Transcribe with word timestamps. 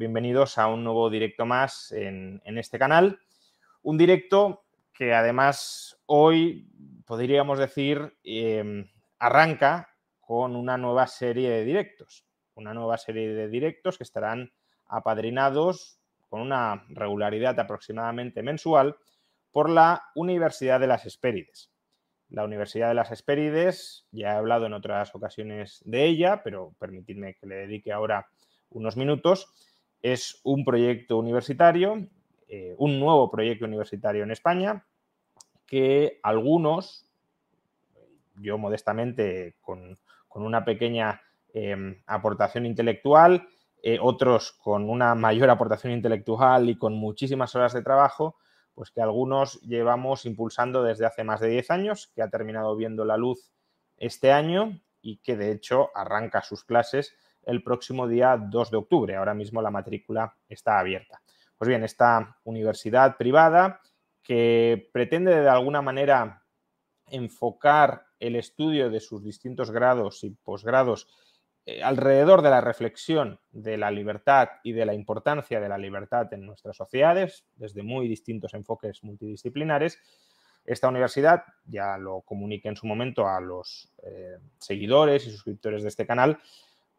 Bienvenidos 0.00 0.56
a 0.56 0.66
un 0.66 0.82
nuevo 0.82 1.10
directo 1.10 1.44
más 1.44 1.92
en, 1.92 2.40
este 2.46 2.78
canal. 2.78 3.20
Un 3.82 3.98
directo 3.98 4.64
que 4.94 5.12
además 5.12 6.00
hoy 6.06 6.66
podríamos 7.04 7.58
decir 7.58 8.16
eh, 8.24 8.88
arranca 9.18 9.94
con 10.22 10.56
una 10.56 10.78
nueva 10.78 11.06
serie 11.06 11.50
de 11.50 11.66
directos. 11.66 12.24
Una 12.54 12.72
nueva 12.72 12.96
serie 12.96 13.34
de 13.34 13.48
directos 13.50 13.98
que 13.98 14.04
estarán 14.04 14.50
apadrinados 14.86 16.00
con 16.30 16.40
una 16.40 16.86
regularidad 16.88 17.60
aproximadamente 17.60 18.42
mensual 18.42 18.96
por 19.52 19.68
la 19.68 20.04
Universidad 20.14 20.80
de 20.80 20.86
las 20.86 21.04
Hespérides. 21.04 21.70
La 22.30 22.44
Universidad 22.44 22.88
de 22.88 22.94
las 22.94 23.10
Hespérides, 23.10 24.06
ya 24.12 24.28
he 24.28 24.36
hablado 24.36 24.64
en 24.64 24.72
otras 24.72 25.14
ocasiones 25.14 25.82
de 25.84 26.06
ella, 26.06 26.42
pero 26.42 26.72
permitidme 26.78 27.34
que 27.34 27.46
le 27.46 27.56
dedique 27.56 27.92
ahora 27.92 28.30
unos 28.70 28.96
minutos, 28.96 29.69
es 30.02 30.40
un 30.44 30.64
proyecto 30.64 31.18
universitario, 31.18 32.06
eh, 32.48 32.74
un 32.78 32.98
nuevo 32.98 33.30
proyecto 33.30 33.64
universitario 33.64 34.24
en 34.24 34.30
España, 34.30 34.86
que 35.66 36.18
algunos, 36.22 37.06
yo 38.36 38.58
modestamente 38.58 39.56
con, 39.60 39.96
con 40.28 40.42
una 40.42 40.64
pequeña 40.64 41.20
eh, 41.52 42.02
aportación 42.06 42.66
intelectual, 42.66 43.46
eh, 43.82 43.98
otros 44.00 44.52
con 44.52 44.90
una 44.90 45.14
mayor 45.14 45.48
aportación 45.48 45.92
intelectual 45.92 46.68
y 46.68 46.76
con 46.76 46.94
muchísimas 46.94 47.54
horas 47.54 47.72
de 47.72 47.82
trabajo, 47.82 48.36
pues 48.74 48.90
que 48.90 49.00
algunos 49.00 49.60
llevamos 49.62 50.26
impulsando 50.26 50.82
desde 50.82 51.06
hace 51.06 51.24
más 51.24 51.40
de 51.40 51.48
10 51.48 51.70
años, 51.70 52.12
que 52.14 52.22
ha 52.22 52.28
terminado 52.28 52.76
viendo 52.76 53.04
la 53.04 53.16
luz 53.16 53.52
este 53.96 54.32
año 54.32 54.80
y 55.02 55.18
que 55.18 55.36
de 55.36 55.52
hecho 55.52 55.90
arranca 55.94 56.42
sus 56.42 56.64
clases 56.64 57.14
el 57.50 57.62
próximo 57.62 58.06
día 58.06 58.36
2 58.36 58.70
de 58.70 58.76
octubre. 58.76 59.16
Ahora 59.16 59.34
mismo 59.34 59.60
la 59.60 59.70
matrícula 59.70 60.34
está 60.48 60.78
abierta. 60.78 61.20
Pues 61.58 61.68
bien, 61.68 61.82
esta 61.82 62.38
universidad 62.44 63.16
privada 63.16 63.80
que 64.22 64.88
pretende 64.92 65.40
de 65.40 65.48
alguna 65.48 65.82
manera 65.82 66.44
enfocar 67.06 68.06
el 68.20 68.36
estudio 68.36 68.88
de 68.88 69.00
sus 69.00 69.24
distintos 69.24 69.70
grados 69.70 70.22
y 70.22 70.30
posgrados 70.30 71.08
eh, 71.66 71.82
alrededor 71.82 72.42
de 72.42 72.50
la 72.50 72.60
reflexión 72.60 73.40
de 73.50 73.76
la 73.76 73.90
libertad 73.90 74.48
y 74.62 74.72
de 74.72 74.86
la 74.86 74.94
importancia 74.94 75.60
de 75.60 75.68
la 75.68 75.76
libertad 75.76 76.32
en 76.32 76.46
nuestras 76.46 76.76
sociedades, 76.76 77.44
desde 77.56 77.82
muy 77.82 78.08
distintos 78.08 78.54
enfoques 78.54 79.02
multidisciplinares. 79.02 79.98
Esta 80.64 80.88
universidad, 80.88 81.42
ya 81.64 81.98
lo 81.98 82.20
comuniqué 82.20 82.68
en 82.68 82.76
su 82.76 82.86
momento 82.86 83.26
a 83.26 83.40
los 83.40 83.92
eh, 84.02 84.38
seguidores 84.58 85.26
y 85.26 85.30
suscriptores 85.30 85.82
de 85.82 85.88
este 85.88 86.06
canal, 86.06 86.38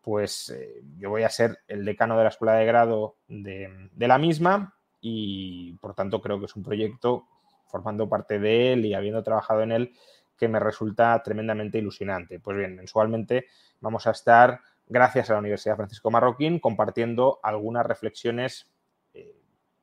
pues 0.01 0.49
eh, 0.49 0.81
yo 0.97 1.09
voy 1.09 1.23
a 1.23 1.29
ser 1.29 1.59
el 1.67 1.85
decano 1.85 2.17
de 2.17 2.23
la 2.23 2.29
escuela 2.29 2.53
de 2.53 2.65
grado 2.65 3.17
de, 3.27 3.89
la 3.97 4.17
misma 4.17 4.75
y 4.99 5.73
por 5.73 5.93
tanto 5.93 6.21
creo 6.21 6.39
que 6.39 6.45
es 6.45 6.55
un 6.55 6.63
proyecto 6.63 7.27
formando 7.65 8.09
parte 8.09 8.39
de 8.39 8.73
él 8.73 8.85
y 8.85 8.93
habiendo 8.93 9.23
trabajado 9.23 9.61
en 9.61 9.71
él 9.71 9.93
que 10.35 10.47
me 10.47 10.59
resulta 10.59 11.21
tremendamente 11.23 11.77
ilusionante. 11.77 12.39
Pues 12.39 12.57
bien, 12.57 12.75
mensualmente 12.75 13.45
vamos 13.79 14.07
a 14.07 14.11
estar, 14.11 14.59
gracias 14.87 15.29
a 15.29 15.33
la 15.33 15.39
Universidad 15.39 15.75
Francisco 15.75 16.09
Marroquín, 16.09 16.59
compartiendo 16.59 17.39
algunas 17.43 17.85
reflexiones 17.85 18.71
eh, 19.13 19.39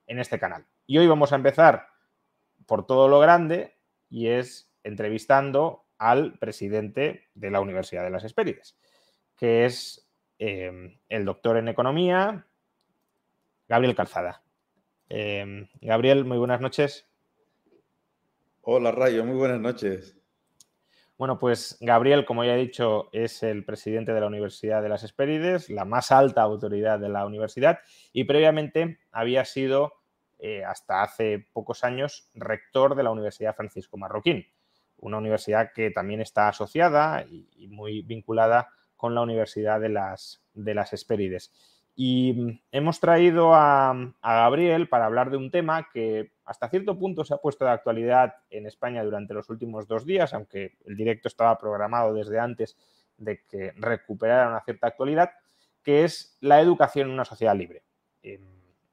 en 0.07 0.19
este 0.19 0.39
canal. 0.39 0.67
Y 0.87 0.99
hoy 0.99 1.07
vamos 1.07 1.33
a 1.33 1.37
empezar 1.37 1.87
por 2.67 2.87
todo 2.87 3.09
lo 3.09 3.21
grande 3.21 3.79
y 4.11 4.29
es 4.29 4.71
entrevistando 4.83 5.85
al 5.97 6.39
presidente 6.39 7.29
de 7.35 7.51
la 7.51 7.61
Universidad 7.61 8.03
de 8.03 8.11
las 8.11 8.25
Hespérides, 8.25 8.77
que 9.37 9.65
es 9.65 10.08
eh, 10.39 10.99
el 11.09 11.25
doctor 11.25 11.57
en 11.57 11.69
economía, 11.69 12.47
Gabriel 13.69 13.95
Calzada. 13.95 14.43
Eh, 15.09 15.69
Gabriel, 15.81 16.25
muy 16.25 16.39
buenas 16.39 16.61
noches. 16.61 17.09
Hola 18.63 18.93
Rayo, 18.93 19.25
muy 19.25 19.37
buenas 19.37 19.61
noches. 19.61 20.19
Bueno, 21.17 21.39
pues 21.39 21.77
Gabriel, 21.81 22.25
como 22.25 22.45
ya 22.45 22.55
he 22.55 22.61
dicho, 22.61 23.09
es 23.13 23.43
el 23.43 23.65
presidente 23.65 24.13
de 24.13 24.21
la 24.21 24.29
Universidad 24.29 24.83
de 24.83 24.89
las 24.89 25.03
Hespérides, 25.03 25.69
la 25.69 25.85
más 25.85 26.13
alta 26.13 26.43
autoridad 26.43 27.01
de 27.01 27.09
la 27.09 27.27
universidad, 27.27 27.81
y 28.13 28.23
previamente 28.25 29.01
había 29.11 29.45
sido, 29.45 29.95
eh, 30.39 30.65
hasta 30.65 31.03
hace 31.03 31.49
pocos 31.53 31.83
años, 31.83 32.31
rector 32.35 32.95
de 32.95 33.03
la 33.03 33.11
Universidad 33.11 33.57
Francisco 33.57 33.97
Marroquín, 33.97 34.47
una 34.99 35.19
universidad 35.19 35.73
que 35.75 35.91
también 35.91 36.21
está 36.21 36.49
asociada 36.49 37.25
y, 37.29 37.49
y 37.57 37.67
muy 37.67 38.03
vinculada 38.03 38.69
con 38.99 39.15
la 39.15 39.23
Universidad 39.23 39.81
de 39.81 39.89
las, 39.89 40.43
de 40.53 40.75
las 40.75 40.93
Hespérides. 40.93 41.51
Y 41.97 42.33
mm, 42.33 42.61
hemos 42.73 43.01
traído 43.01 43.55
a, 43.55 44.13
Gabriel 44.23 44.89
para 44.89 45.07
hablar 45.07 45.31
de 45.31 45.39
un 45.39 45.51
tema 45.51 45.89
que 45.91 46.33
hasta 46.45 46.69
cierto 46.69 46.99
punto 46.99 47.25
se 47.25 47.33
ha 47.33 47.39
puesto 47.39 47.65
de 47.65 47.71
actualidad 47.71 48.35
en 48.51 48.67
España 48.67 49.03
durante 49.03 49.35
los 49.35 49.49
últimos 49.49 49.89
dos 49.89 50.05
días, 50.05 50.35
aunque 50.35 50.77
el 50.85 50.97
directo 50.97 51.29
estaba 51.29 51.59
programado 51.59 52.13
desde 52.13 52.39
antes 52.39 52.77
de 53.17 53.43
que 53.45 53.73
recuperara 53.77 54.49
una 54.49 54.61
cierta 54.61 54.89
actualidad, 54.89 55.31
que 55.83 56.05
es 56.05 56.37
la 56.41 56.61
educación 56.61 57.09
en 57.09 57.15
una 57.15 57.25
sociedad 57.25 57.57
libre. 57.57 57.83
Eh, 58.23 58.41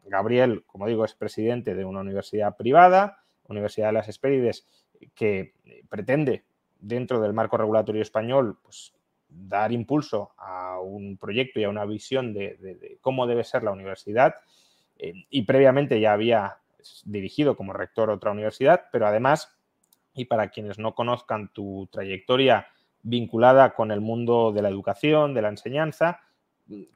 Gabriel, 0.05 0.63
como 0.65 0.87
digo, 0.87 1.03
es 1.03 1.15
presidente 1.15 1.75
de 1.75 1.83
una 1.83 2.01
universidad 2.01 2.55
privada, 2.55 3.23
Universidad 3.47 3.87
de 3.87 3.93
las 3.93 4.07
Hespérides, 4.07 4.65
que 5.13 5.53
pretende, 5.89 6.43
dentro 6.79 7.19
del 7.19 7.33
marco 7.33 7.57
regulatorio 7.57 8.01
español, 8.01 8.57
pues, 8.63 8.93
dar 9.35 9.71
impulso 9.71 10.31
a 10.37 10.79
un 10.79 11.17
proyecto 11.17 11.59
y 11.59 11.63
a 11.63 11.69
una 11.69 11.85
visión 11.85 12.33
de, 12.33 12.97
cómo 13.01 13.27
debe 13.27 13.43
ser 13.43 13.63
la 13.63 13.71
universidad. 13.71 14.35
Eh, 14.97 15.13
y 15.29 15.43
previamente 15.43 15.99
ya 15.99 16.13
había 16.13 16.57
dirigido 17.03 17.57
como 17.57 17.73
rector 17.73 18.09
otra 18.09 18.31
universidad, 18.31 18.85
pero 18.91 19.07
además, 19.07 19.57
y 20.13 20.25
para 20.25 20.49
quienes 20.49 20.79
no 20.79 20.95
conozcan 20.95 21.51
tu 21.53 21.89
trayectoria 21.91 22.67
vinculada 23.01 23.73
con 23.73 23.91
el 23.91 24.01
mundo 24.01 24.51
de 24.51 24.61
la 24.61 24.69
educación, 24.69 25.33
de 25.33 25.41
la 25.41 25.49
enseñanza, 25.49 26.21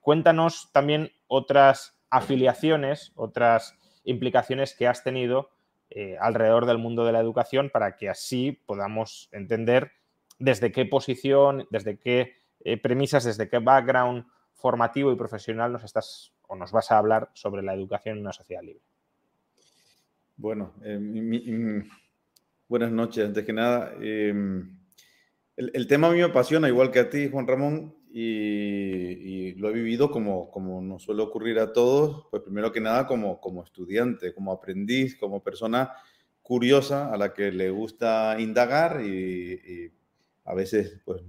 cuéntanos 0.02 0.70
también 0.72 1.12
otras 1.28 2.00
afiliaciones, 2.10 3.12
otras 3.16 3.78
implicaciones 4.04 4.74
que 4.76 4.88
has 4.88 5.04
tenido 5.04 5.52
eh, 5.92 6.18
alrededor 6.20 6.66
del 6.66 6.78
mundo 6.78 7.06
de 7.06 7.12
la 7.12 7.20
educación 7.20 7.70
para 7.72 7.96
que 7.96 8.10
así 8.10 8.52
podamos 8.66 9.30
entender 9.32 9.92
desde 10.40 10.72
qué 10.72 10.86
posición, 10.86 11.68
desde 11.70 12.00
qué 12.00 12.34
eh, 12.62 12.78
premisas, 12.78 13.26
desde 13.26 13.50
qué 13.50 13.60
background 13.60 14.26
formativo 14.54 15.12
y 15.12 15.16
profesional 15.16 15.72
nos 15.72 15.84
estás 15.84 16.34
o 16.48 16.56
nos 16.56 16.72
vas 16.72 16.92
a 16.92 16.98
hablar 16.98 17.30
sobre 17.34 17.62
la 17.62 17.74
educación 17.74 18.18
en 18.18 18.22
una 18.22 18.34
sociedad 18.34 18.64
libre. 18.64 18.84
Bueno, 20.36 20.74
eh, 20.84 20.98
mi, 20.98 21.84
buenas 22.68 22.92
noches. 22.92 23.26
Antes 23.26 23.46
que 23.46 23.54
nada, 23.54 23.94
eh, 24.02 24.34
el, 25.56 25.88
tema 25.88 26.08
a 26.08 26.12
mí 26.12 26.18
me 26.18 26.24
apasiona, 26.24 26.68
igual 26.68 26.92
que 26.92 27.00
a 27.00 27.10
ti, 27.10 27.30
Juan 27.30 27.48
Ramón, 27.48 27.96
y, 28.12 29.54
lo 29.56 29.70
he 29.70 29.74
vivido 29.74 30.10
como, 30.10 30.50
como 30.50 30.82
nos 30.82 31.04
suele 31.04 31.22
ocurrir 31.22 31.60
a 31.60 31.74
todos, 31.74 32.28
pues 32.32 32.42
primero 32.42 32.72
que 32.72 32.80
nada 32.80 33.06
como, 33.06 33.42
como 33.42 33.64
estudiante, 33.64 34.34
como 34.34 34.54
aprendiz, 34.54 35.18
como 35.18 35.44
persona 35.44 35.92
curiosa 36.42 37.14
a 37.14 37.18
la 37.18 37.34
que 37.34 37.52
le 37.52 37.70
gusta 37.70 38.38
indagar 38.40 39.02
y 39.04 39.92
a 40.50 40.56
veces 40.56 41.00
pues 41.06 41.22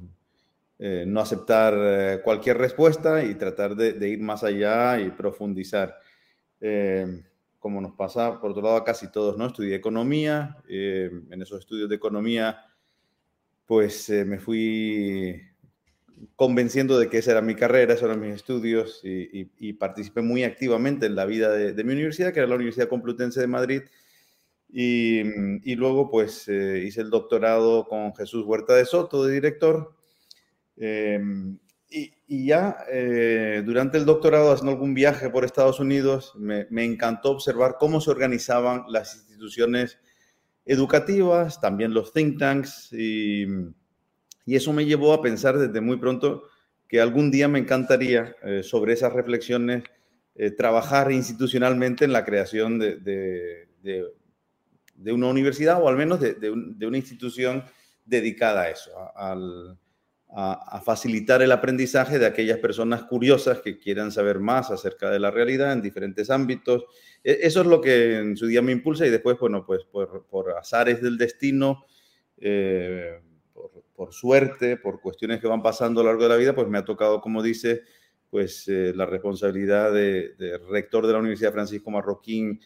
eh, 0.78 1.04
no 1.06 1.20
aceptar 1.20 1.74
eh, 1.76 2.20
cualquier 2.24 2.56
respuesta 2.56 3.22
y 3.22 3.34
tratar 3.34 3.76
de, 3.76 4.08
ir 4.08 4.20
más 4.20 4.42
allá 4.42 4.98
y 4.98 5.10
profundizar. 5.10 5.94
Eh, 6.58 7.22
como 7.58 7.82
nos 7.82 7.92
pasa 7.92 8.40
por 8.40 8.52
otro 8.52 8.62
lado 8.62 8.76
a 8.76 8.84
casi 8.84 9.12
todos, 9.12 9.36
¿no? 9.36 9.46
Estudié 9.46 9.74
economía, 9.74 10.56
en 10.66 11.42
esos 11.42 11.60
estudios 11.60 11.90
de 11.90 11.96
economía 11.96 12.64
pues 13.66 14.08
me 14.08 14.38
fui 14.38 15.40
convenciendo 16.34 16.98
de 16.98 17.10
que 17.10 17.18
esa 17.18 17.32
era 17.32 17.42
mi 17.42 17.54
carrera, 17.54 17.92
esos 17.92 18.08
eran 18.08 18.20
mis 18.20 18.34
estudios 18.34 19.00
y, 19.04 19.72
participé 19.74 20.22
muy 20.22 20.42
activamente 20.42 21.04
en 21.04 21.14
la 21.14 21.26
vida 21.26 21.50
de, 21.52 21.84
mi 21.84 21.92
universidad, 21.92 22.32
que 22.32 22.40
era 22.40 22.48
la 22.48 22.54
Universidad 22.54 22.88
Complutense 22.88 23.40
de 23.40 23.46
Madrid. 23.46 23.82
Y, 24.72 25.20
y 25.70 25.74
luego 25.74 26.10
pues 26.10 26.48
hice 26.48 27.00
el 27.00 27.10
doctorado 27.10 27.86
con 27.88 28.14
Jesús 28.14 28.44
Huerta 28.46 28.74
de 28.74 28.84
Soto, 28.84 29.24
de 29.24 29.32
director, 29.32 29.94
eh, 30.76 31.20
y, 31.90 32.46
ya 32.46 32.76
eh, 32.90 33.62
durante 33.64 33.98
el 33.98 34.04
doctorado, 34.04 34.52
haciendo 34.52 34.72
algún 34.72 34.94
viaje 34.94 35.28
por 35.30 35.44
Estados 35.44 35.80
Unidos, 35.80 36.32
me, 36.36 36.66
encantó 36.84 37.30
observar 37.30 37.76
cómo 37.78 38.00
se 38.00 38.10
organizaban 38.10 38.84
las 38.88 39.16
instituciones 39.16 39.98
educativas, 40.64 41.60
también 41.60 41.92
los 41.92 42.12
think 42.12 42.38
tanks, 42.38 42.92
y, 42.92 43.46
eso 44.46 44.72
me 44.72 44.84
llevó 44.84 45.12
a 45.12 45.22
pensar 45.22 45.58
desde 45.58 45.80
muy 45.80 45.96
pronto 45.98 46.42
que 46.88 47.00
algún 47.00 47.30
día 47.30 47.46
me 47.46 47.60
encantaría, 47.60 48.34
eh, 48.42 48.62
sobre 48.64 48.94
esas 48.94 49.12
reflexiones, 49.12 49.84
eh, 50.34 50.50
trabajar 50.50 51.12
institucionalmente 51.12 52.04
en 52.04 52.12
la 52.12 52.24
creación 52.24 52.78
de, 52.78 52.98
una 55.12 55.28
universidad 55.28 55.82
o 55.82 55.88
al 55.88 55.96
menos 55.96 56.20
de, 56.20 56.50
una 56.50 56.96
institución 56.96 57.64
dedicada 58.04 58.62
a 58.62 58.70
eso, 58.70 58.90
a, 58.96 60.80
facilitar 60.84 61.42
el 61.42 61.52
aprendizaje 61.52 62.18
de 62.18 62.26
aquellas 62.26 62.58
personas 62.58 63.02
curiosas 63.04 63.60
que 63.60 63.78
quieran 63.78 64.12
saber 64.12 64.38
más 64.38 64.70
acerca 64.70 65.10
de 65.10 65.18
la 65.18 65.30
realidad 65.30 65.72
en 65.72 65.82
diferentes 65.82 66.30
ámbitos. 66.30 66.84
E, 67.24 67.40
eso 67.42 67.62
es 67.62 67.66
lo 67.66 67.80
que 67.80 68.18
en 68.18 68.36
su 68.36 68.46
día 68.46 68.62
me 68.62 68.72
impulsa 68.72 69.06
y 69.06 69.10
después, 69.10 69.36
bueno, 69.38 69.66
pues 69.66 69.84
por, 69.90 70.26
por 70.30 70.52
azares 70.56 71.02
del 71.02 71.18
destino, 71.18 71.84
eh, 72.40 73.20
por, 73.94 74.14
suerte, 74.14 74.78
por 74.78 75.00
cuestiones 75.02 75.40
que 75.40 75.46
van 75.46 75.62
pasando 75.62 76.00
a 76.00 76.04
lo 76.04 76.10
largo 76.10 76.22
de 76.22 76.28
la 76.30 76.36
vida, 76.36 76.54
pues 76.54 76.68
me 76.68 76.78
ha 76.78 76.84
tocado, 76.84 77.20
como 77.20 77.42
dice, 77.42 77.82
pues 78.30 78.66
eh, 78.68 78.92
la 78.96 79.04
responsabilidad 79.04 79.92
de, 79.92 80.58
rector 80.70 81.06
de 81.06 81.12
la 81.12 81.18
Universidad 81.18 81.52
Francisco 81.52 81.90
Marroquín 81.90 82.60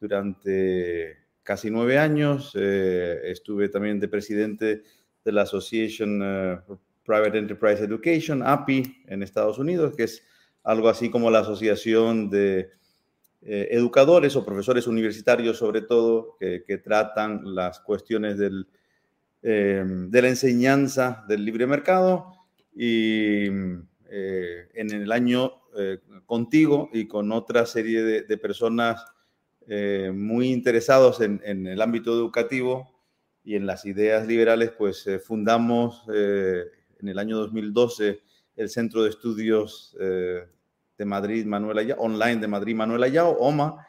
durante 0.00 1.27
casi 1.48 1.70
nueve 1.70 1.96
años. 1.96 2.52
Eh, 2.60 3.20
estuve 3.24 3.70
también 3.70 3.98
de 3.98 4.06
presidente 4.06 4.82
de 5.24 5.32
la 5.32 5.42
Association 5.44 6.18
Private 7.06 7.38
Enterprise 7.38 7.82
Education, 7.82 8.42
API, 8.42 9.02
en 9.06 9.22
Estados 9.22 9.58
Unidos, 9.58 9.96
que 9.96 10.02
es 10.02 10.22
algo 10.62 10.90
así 10.90 11.08
como 11.08 11.30
la 11.30 11.38
Asociación 11.38 12.28
de 12.28 12.68
eh, 13.40 13.68
Educadores 13.70 14.36
o 14.36 14.44
Profesores 14.44 14.86
Universitarios, 14.86 15.56
sobre 15.56 15.80
todo, 15.80 16.36
que, 16.38 16.82
tratan 16.84 17.54
las 17.54 17.80
cuestiones 17.80 18.36
del, 18.36 18.66
eh, 19.40 19.82
de 19.86 20.22
la 20.22 20.28
enseñanza 20.28 21.24
del 21.28 21.46
libre 21.46 21.66
mercado. 21.66 22.30
Y 22.76 23.46
en 23.46 23.88
el 24.74 25.10
año 25.10 25.62
contigo 26.26 26.90
y 26.92 27.08
con 27.08 27.32
otra 27.32 27.64
serie 27.64 28.02
de, 28.02 28.36
personas 28.36 29.02
muy 30.14 30.48
interesados 30.48 31.20
en, 31.20 31.40
en, 31.44 31.66
el 31.66 31.82
ámbito 31.82 32.12
educativo 32.12 32.90
y 33.44 33.54
en 33.56 33.66
las 33.66 33.84
ideas 33.84 34.26
liberales, 34.26 34.70
pues 34.70 35.06
fundamos 35.26 36.04
en 36.08 37.08
el 37.08 37.18
año 37.18 37.36
2012 37.36 38.20
el 38.58 38.68
Centro 38.68 39.04
de 39.04 39.10
Estudios 39.10 39.96
eh, 40.00 40.44
de 40.98 41.04
Madrid, 41.04 41.46
Manuel 41.46 41.78
Ayao, 41.78 41.98
online 42.00 42.36
de 42.36 42.48
Madrid, 42.48 42.74
Manuel 42.74 43.04
Ayao, 43.04 43.30
OMA. 43.38 43.86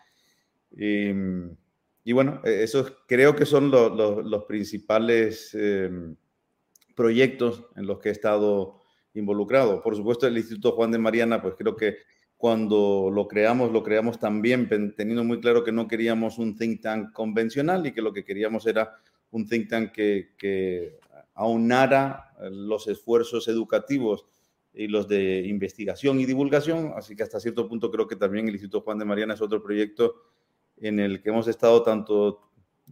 Y, 0.72 2.14
bueno, 2.14 2.40
e, 2.44 2.64
esos 2.64 2.94
creo 3.08 3.36
que 3.36 3.46
son 3.46 3.72
los 3.72 4.44
principales 4.46 5.56
em, 5.56 6.16
proyectos 6.96 7.66
en 7.76 7.88
los 7.88 8.00
que 8.00 8.10
he 8.10 8.12
estado 8.12 8.82
involucrado. 9.16 9.82
Por 9.82 9.96
supuesto, 9.96 10.28
el 10.28 10.38
Instituto 10.38 10.74
Juan 10.74 10.92
de 10.92 11.00
Mariana, 11.00 11.42
pues 11.42 11.56
creo 11.58 11.76
que 11.76 11.98
cuando 12.40 13.12
lo 13.14 13.28
creamos, 13.28 13.74
lo 13.74 13.84
creamos 13.84 14.18
también 14.18 14.70
teniendo 14.96 15.26
muy 15.26 15.42
claro 15.42 15.62
que 15.62 15.74
no 15.74 15.90
queríamos 15.90 16.38
un 16.38 16.56
think 16.56 16.80
tank 16.80 17.12
convencional 17.12 17.86
y 17.86 17.92
que 17.92 18.02
lo 18.02 18.14
que 18.14 18.24
queríamos 18.24 18.66
era 18.66 18.96
un 19.32 19.46
think 19.46 19.68
tank 19.68 19.92
que, 19.92 20.30
que 20.38 21.00
aunara 21.34 22.32
eh, 22.40 22.48
los 22.50 22.88
esfuerzos 22.88 23.50
educativos 23.50 24.26
y 24.74 24.88
los 24.88 25.10
de 25.10 25.42
investigación 25.48 26.22
y 26.22 26.26
divulgación, 26.26 26.94
así 26.96 27.14
que 27.14 27.24
hasta 27.24 27.42
cierto 27.42 27.68
punto 27.68 27.92
creo 27.92 28.08
que 28.08 28.16
también 28.16 28.48
el 28.48 28.54
Instituto 28.54 28.86
Juan 28.86 29.00
de 29.00 29.04
Mariana 29.04 29.34
es 29.34 29.42
otro 29.42 29.62
proyecto 29.62 30.16
en 30.78 31.02
el 31.02 31.22
que 31.22 31.32
hemos 31.32 31.50
estado 31.50 31.84
tanto 31.84 32.50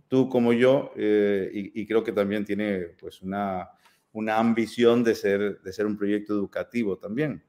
tú 0.09 0.27
como 0.27 0.51
yo 0.51 0.91
eh, 0.97 1.49
y, 1.53 1.87
creo 1.87 2.03
que 2.03 2.11
también 2.11 2.43
tiene 2.43 2.79
pues 2.99 3.21
una, 3.21 3.69
una 4.11 4.39
ambición 4.39 5.05
de 5.05 5.15
ser, 5.15 5.61
de 5.61 5.71
ser 5.71 5.85
un 5.85 5.95
proyecto 5.95 6.33
educativo 6.33 6.97
también. 6.97 7.41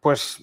Pues 0.00 0.42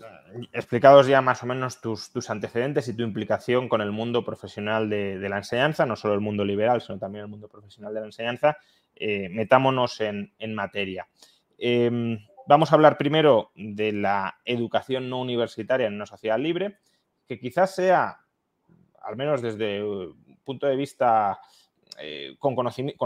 explicados 0.54 1.08
ya 1.08 1.22
más 1.22 1.42
o 1.42 1.48
menos 1.48 1.82
tus, 1.82 2.30
antecedentes 2.30 2.88
y 2.88 2.94
tu 2.94 3.02
implicación 3.02 3.68
con 3.68 3.82
el 3.82 3.92
mundo 3.92 4.24
profesional 4.24 4.88
de, 4.90 5.18
la 5.28 5.38
enseñanza, 5.38 5.86
no 5.86 5.96
solo 5.96 6.14
el 6.14 6.20
mundo 6.20 6.46
liberal, 6.46 6.82
sino 6.82 7.00
también 7.00 7.24
el 7.24 7.30
mundo 7.30 7.48
profesional 7.48 7.94
de 7.94 8.00
la 8.02 8.06
enseñanza, 8.06 8.58
eh, 8.96 9.30
metámonos 9.30 10.00
en, 10.02 10.32
materia. 10.54 11.08
Em, 11.58 12.20
vamos 12.48 12.72
a 12.72 12.76
hablar 12.76 12.98
primero 12.98 13.52
de 13.56 13.94
la 13.94 14.38
educación 14.46 15.10
no 15.10 15.20
universitaria 15.20 15.88
en 15.88 15.96
una 15.96 16.06
sociedad 16.06 16.38
libre, 16.38 16.78
que 17.28 17.40
quizás 17.40 17.74
sea, 17.74 18.20
al 19.02 19.16
menos 19.16 19.42
desde 19.42 19.84
un 19.84 20.40
punto 20.44 20.68
de 20.68 20.76
vista 20.76 21.40
eh, 22.00 22.36
con, 22.38 22.56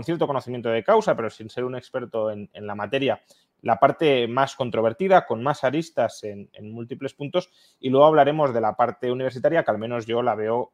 cierto 0.03 0.27
conocimiento 0.27 0.69
de 0.69 0.83
causa, 0.83 1.15
pero 1.15 1.29
sin 1.29 1.49
ser 1.49 1.63
un 1.63 1.75
experto 1.75 2.29
en, 2.29 2.49
la 2.53 2.75
materia, 2.75 3.21
la 3.61 3.79
parte 3.79 4.27
más 4.27 4.55
controvertida, 4.55 5.25
con 5.25 5.43
más 5.43 5.63
aristas 5.63 6.23
en, 6.23 6.49
múltiples 6.71 7.13
puntos, 7.13 7.49
y 7.79 7.89
luego 7.89 8.05
hablaremos 8.05 8.53
de 8.53 8.61
la 8.61 8.75
parte 8.75 9.11
universitaria, 9.11 9.63
que 9.63 9.71
al 9.71 9.77
menos 9.77 10.05
yo 10.05 10.21
la 10.21 10.35
veo 10.35 10.71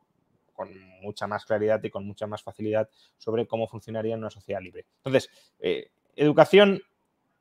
con 0.53 0.69
mucha 1.01 1.27
más 1.27 1.45
claridad 1.45 1.83
y 1.83 1.89
con 1.89 2.05
mucha 2.05 2.25
más 2.25 2.41
facilidad 2.41 2.89
sobre 3.17 3.45
cómo 3.45 3.67
funcionaría 3.67 4.13
en 4.13 4.21
una 4.21 4.29
sociedad 4.29 4.61
libre. 4.61 4.85
Entonces, 4.97 5.29
eh, 5.59 5.91
educación 6.15 6.81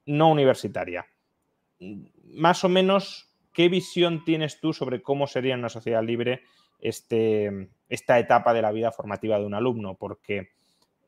no 0.05 0.31
universitaria. 0.31 1.07
Más 1.79 2.65
o 2.65 2.69
menos, 2.69 3.35
¿qué 3.53 3.69
visión 3.69 4.25
tienes 4.25 4.61
tú 4.61 4.73
sobre 4.73 5.03
cómo 5.03 5.27
sería 5.27 5.55
en 5.55 5.61
una 5.61 5.69
sociedad 5.69 6.03
libre 6.03 6.43
este, 6.81 7.71
esta 7.89 8.19
etapa 8.19 8.53
de 8.53 8.63
la 8.63 8.73
vida 8.73 8.93
formativa 8.93 9.39
de 9.39 9.47
un 9.47 9.55
alumno? 9.55 9.95
Porque 9.95 10.51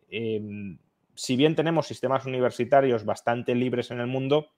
em, 0.08 0.78
si 1.18 1.34
bien 1.34 1.56
tenemos 1.56 1.88
sistemas 1.88 2.26
universitarios 2.26 3.04
bastante 3.04 3.56
libres 3.56 3.90
en 3.90 3.98
el 3.98 4.06
mundo, 4.06 4.52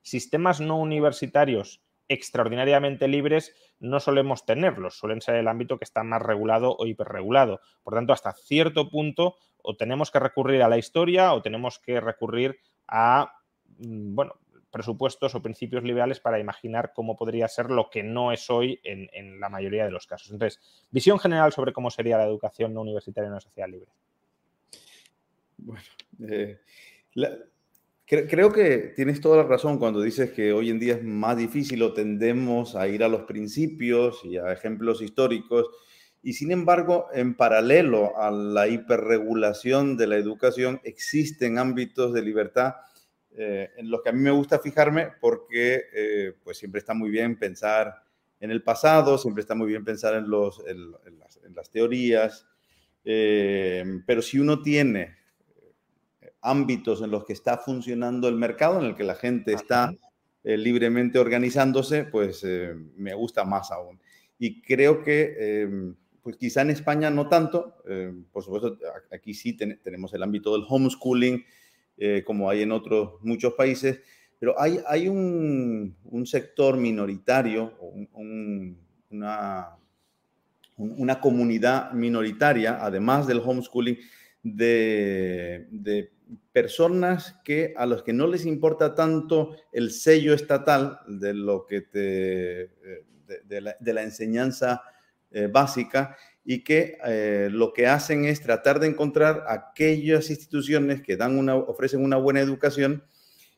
sistemas 0.00 0.60
no 0.60 0.78
universitarios 0.78 1.82
extraordinariamente 2.06 3.08
libres 3.08 3.52
no 3.80 3.98
solemos 3.98 4.46
tenerlos, 4.46 4.96
suelen 4.96 5.20
ser 5.20 5.34
el 5.34 5.48
ámbito 5.48 5.78
que 5.78 5.84
está 5.84 6.04
más 6.04 6.22
regulado 6.22 6.76
o 6.78 6.86
hiperregulado. 6.86 7.60
Por 7.82 7.94
tanto, 7.94 8.12
hasta 8.12 8.32
cierto 8.32 8.90
punto 8.90 9.34
o 9.60 9.76
tenemos 9.76 10.12
que 10.12 10.20
recurrir 10.20 10.62
a 10.62 10.68
la 10.68 10.78
historia 10.78 11.34
o 11.34 11.42
tenemos 11.42 11.80
que 11.80 12.00
recurrir 12.00 12.60
a, 12.86 13.32
mm, 13.78 14.14
bueno, 14.14 14.34
presupuestos 14.70 15.34
o 15.34 15.42
principios 15.42 15.82
liberales 15.82 16.20
para 16.20 16.38
imaginar 16.38 16.92
cómo 16.94 17.16
podría 17.16 17.48
ser 17.48 17.72
lo 17.72 17.90
que 17.90 18.04
no 18.04 18.30
es 18.30 18.48
hoy 18.50 18.80
en, 18.84 19.40
la 19.40 19.48
mayoría 19.48 19.84
de 19.84 19.90
los 19.90 20.06
casos. 20.06 20.30
Entonces, 20.30 20.60
visión 20.92 21.18
general 21.18 21.52
sobre 21.52 21.72
cómo 21.72 21.90
sería 21.90 22.18
la 22.18 22.24
educación 22.24 22.72
no 22.72 22.82
universitaria 22.82 23.26
en 23.26 23.32
una 23.32 23.40
sociedad 23.40 23.68
libre. 23.68 23.90
Bueno, 25.64 25.82
eh, 26.28 26.58
Creo 28.06 28.52
que 28.52 28.92
tienes 28.94 29.22
toda 29.22 29.38
la 29.38 29.48
razón 29.48 29.78
cuando 29.78 30.02
dices 30.02 30.32
que 30.32 30.52
hoy 30.52 30.68
en 30.68 30.78
día 30.78 30.96
es 30.96 31.02
más 31.02 31.34
difícil 31.34 31.82
o 31.82 31.94
tendemos 31.94 32.76
a 32.76 32.86
ir 32.86 33.02
a 33.02 33.08
los 33.08 33.22
principios 33.22 34.20
y 34.22 34.36
a 34.36 34.52
ejemplos 34.52 35.00
históricos. 35.00 35.70
Y 36.22 36.34
sin 36.34 36.52
embargo, 36.52 37.06
en 37.14 37.34
paralelo 37.34 38.18
a 38.18 38.30
la 38.30 38.68
hiperregulación 38.68 39.96
de 39.96 40.08
la 40.08 40.16
educación, 40.16 40.78
existen 40.84 41.56
ámbitos 41.56 42.12
de 42.12 42.20
libertad 42.20 42.74
eh, 43.30 43.70
en 43.78 43.90
los 43.90 44.02
que 44.02 44.10
a 44.10 44.12
mí 44.12 44.20
me 44.20 44.30
gusta 44.30 44.58
fijarme 44.58 45.08
porque 45.18 45.84
eh, 45.94 46.34
pues 46.44 46.58
siempre 46.58 46.80
está 46.80 46.92
muy 46.92 47.08
bien 47.08 47.38
pensar 47.38 47.94
en 48.40 48.50
el 48.50 48.62
pasado, 48.62 49.16
siempre 49.16 49.40
está 49.40 49.54
muy 49.54 49.68
bien 49.68 49.86
pensar 49.86 50.16
en, 50.16 50.28
los, 50.28 50.62
en, 50.66 50.92
las, 51.54 51.70
teorías, 51.70 52.46
eh, 53.06 53.84
pero 54.06 54.20
si 54.20 54.38
uno 54.38 54.60
tiene 54.60 55.21
ámbitos 56.42 57.00
en 57.02 57.10
los 57.10 57.24
que 57.24 57.32
está 57.32 57.56
funcionando 57.56 58.28
el 58.28 58.34
mercado, 58.34 58.80
en 58.80 58.86
el 58.86 58.94
que 58.96 59.04
la 59.04 59.14
gente 59.14 59.54
está 59.54 59.94
eh, 60.44 60.56
libremente 60.56 61.20
organizándose, 61.20 62.04
pues 62.04 62.42
eh, 62.44 62.74
me 62.96 63.14
gusta 63.14 63.44
más 63.44 63.70
aún. 63.70 64.00
Y 64.38 64.60
creo 64.60 65.04
que, 65.04 65.36
eh, 65.38 65.92
pues 66.20 66.36
quizá 66.36 66.62
en 66.62 66.70
España 66.70 67.10
no 67.10 67.28
tanto, 67.28 67.76
por 68.32 68.44
supuesto, 68.44 68.78
aquí 69.12 69.34
sí 69.34 69.56
tenemos 69.56 70.14
el 70.14 70.22
ámbito 70.22 70.52
del 70.52 70.64
homeschooling, 70.68 71.44
como 72.24 72.48
hay 72.48 72.62
en 72.62 72.70
otros 72.70 73.14
muchos 73.22 73.54
países, 73.54 74.00
pero 74.38 74.60
hay, 74.60 74.78
hay 74.86 75.08
un, 75.08 75.96
un 76.04 76.26
sector 76.26 76.76
minoritario, 76.76 77.72
una, 78.12 79.76
una 80.76 81.20
comunidad 81.20 81.92
minoritaria, 81.92 82.78
además 82.80 83.26
del 83.26 83.42
homeschooling, 83.44 83.98
de, 84.44 85.66
de 85.70 86.12
personas 86.52 87.36
que 87.44 87.74
a 87.76 87.86
los 87.86 88.02
que 88.02 88.12
no 88.12 88.26
les 88.26 88.46
importa 88.46 88.94
tanto 88.94 89.56
el 89.72 89.90
sello 89.90 90.34
estatal 90.34 91.00
de 91.06 91.34
lo 91.34 91.66
que 91.66 91.86
eh, 91.92 92.70
de, 93.48 93.60
la, 93.92 94.02
enseñanza 94.02 94.82
eh, 95.30 95.46
básica 95.46 96.16
y 96.44 96.64
que 96.64 96.98
eh, 97.04 97.48
lo 97.50 97.72
que 97.72 97.86
hacen 97.86 98.24
es 98.24 98.40
tratar 98.40 98.80
de 98.80 98.88
encontrar 98.88 99.44
aquellas 99.48 100.30
instituciones 100.30 101.02
que 101.02 101.16
dan 101.16 101.38
una, 101.38 101.54
ofrecen 101.54 102.04
una 102.04 102.16
buena 102.16 102.40
educación 102.40 103.04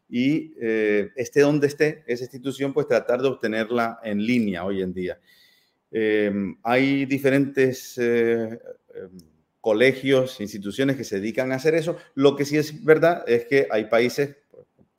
y 0.08 0.54
eh, 0.60 1.10
esté 1.16 1.40
donde 1.40 1.66
esté 1.66 2.04
esa 2.06 2.24
institución, 2.24 2.72
pues 2.72 2.86
tratar 2.86 3.22
de 3.22 3.28
obtenerla 3.28 3.98
en 4.04 4.24
línea 4.24 4.64
hoy 4.64 4.82
en 4.82 4.92
día. 4.92 5.18
Hay 6.62 7.06
diferentes 7.06 7.98
colegios, 9.64 10.42
instituciones 10.42 10.94
que 10.94 11.04
se 11.04 11.20
dedican 11.20 11.50
a 11.50 11.54
hacer 11.54 11.74
eso. 11.74 11.96
Lo 12.14 12.36
que 12.36 12.44
sí 12.44 12.58
es 12.58 12.84
verdad 12.84 13.24
es 13.26 13.46
que 13.46 13.66
hay 13.70 13.86
países, 13.86 14.36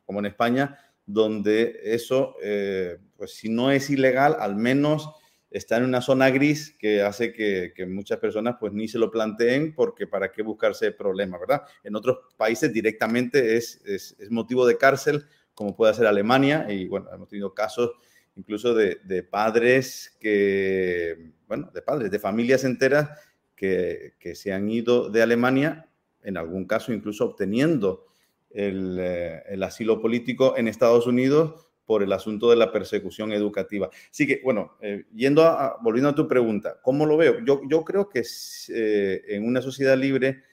como 0.08 0.18
en 0.18 0.26
España, 0.26 0.80
donde 1.06 1.82
eso, 1.84 2.36
eh, 2.42 2.98
pues 3.16 3.36
si 3.36 3.48
no 3.48 3.70
es 3.70 3.92
ilegal, 3.92 4.36
al 4.40 4.56
menos 4.56 5.12
está 5.52 5.78
en 5.78 5.84
una 5.84 6.02
zona 6.02 6.32
gris 6.32 6.76
que 6.80 7.04
hace 7.04 7.32
que, 7.32 7.86
muchas 7.86 8.18
personas 8.18 8.56
pues 8.60 8.74
ni 8.74 8.88
se 8.88 8.98
lo 8.98 9.12
planteen 9.12 9.76
porque 9.76 10.08
para 10.08 10.32
qué 10.32 10.42
buscarse 10.42 10.92
problemas, 10.92 11.42
¿verdad? 11.42 11.62
En 11.84 11.96
otros 11.96 12.18
países 12.36 12.74
directamente 12.74 13.58
es, 13.58 14.18
motivo 14.32 14.66
de 14.66 14.80
cárcel, 14.80 15.28
como 15.54 15.76
puede 15.76 15.94
ser 15.94 16.08
Alemania, 16.08 16.66
y 16.68 16.88
bueno, 16.88 17.08
hemos 17.14 17.30
tenido 17.30 17.54
casos 17.54 17.92
incluso 18.36 18.74
de, 18.74 19.22
padres 19.30 20.18
que, 20.20 21.34
bueno, 21.48 21.70
de 21.72 21.84
padres, 21.84 22.10
de 22.10 22.18
familias 22.18 22.64
enteras 22.64 23.12
que, 23.56 24.14
se 24.36 24.54
han 24.54 24.70
ido 24.70 25.10
de 25.10 25.22
Alemania, 25.22 25.90
en 26.24 26.38
algún 26.38 26.66
caso 26.66 26.94
incluso 26.94 27.26
obteniendo 27.26 28.06
el, 28.50 28.98
eh, 29.00 29.44
el 29.50 29.64
asilo 29.64 30.02
político 30.02 30.56
en 30.58 30.68
Estados 30.68 31.08
Unidos 31.08 31.66
por 31.86 32.02
el 32.04 32.12
asunto 32.14 32.50
de 32.50 32.56
la 32.56 32.72
persecución 32.72 33.32
educativa. 33.32 33.90
Así 34.10 34.26
que, 34.26 34.42
bueno, 34.44 34.74
eh, 34.82 35.06
yendo 35.14 35.44
a, 35.44 35.78
volviendo 35.82 36.10
a 36.10 36.16
tu 36.16 36.28
pregunta, 36.28 36.80
¿cómo 36.82 37.06
lo 37.06 37.18
veo? 37.18 37.44
Yo, 37.46 37.62
yo 37.70 37.84
creo 37.84 38.10
que 38.10 38.24
eh, 38.70 39.22
en 39.28 39.46
una 39.46 39.62
sociedad 39.62 39.98
libre, 39.98 40.44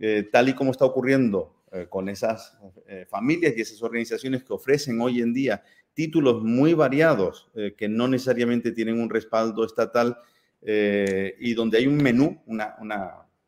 eh, 0.00 0.28
tal 0.32 0.48
y 0.48 0.54
como 0.54 0.70
está 0.70 0.84
ocurriendo 0.84 1.56
con 1.88 2.10
esas 2.10 2.54
familias 3.08 3.54
y 3.56 3.62
esas 3.62 3.82
organizaciones 3.82 4.44
que 4.44 4.52
ofrecen 4.52 5.00
hoy 5.00 5.22
en 5.22 5.32
día 5.32 5.62
títulos 5.94 6.42
muy 6.42 6.74
variados, 6.74 7.50
que 7.78 7.88
no 7.88 8.08
necesariamente 8.08 8.72
tienen 8.72 9.00
un 9.00 9.08
respaldo 9.08 9.64
estatal, 9.64 10.18
y 10.64 11.54
donde 11.54 11.78
hay 11.78 11.86
un 11.86 11.96
menú, 11.96 12.40
una, 12.46 12.76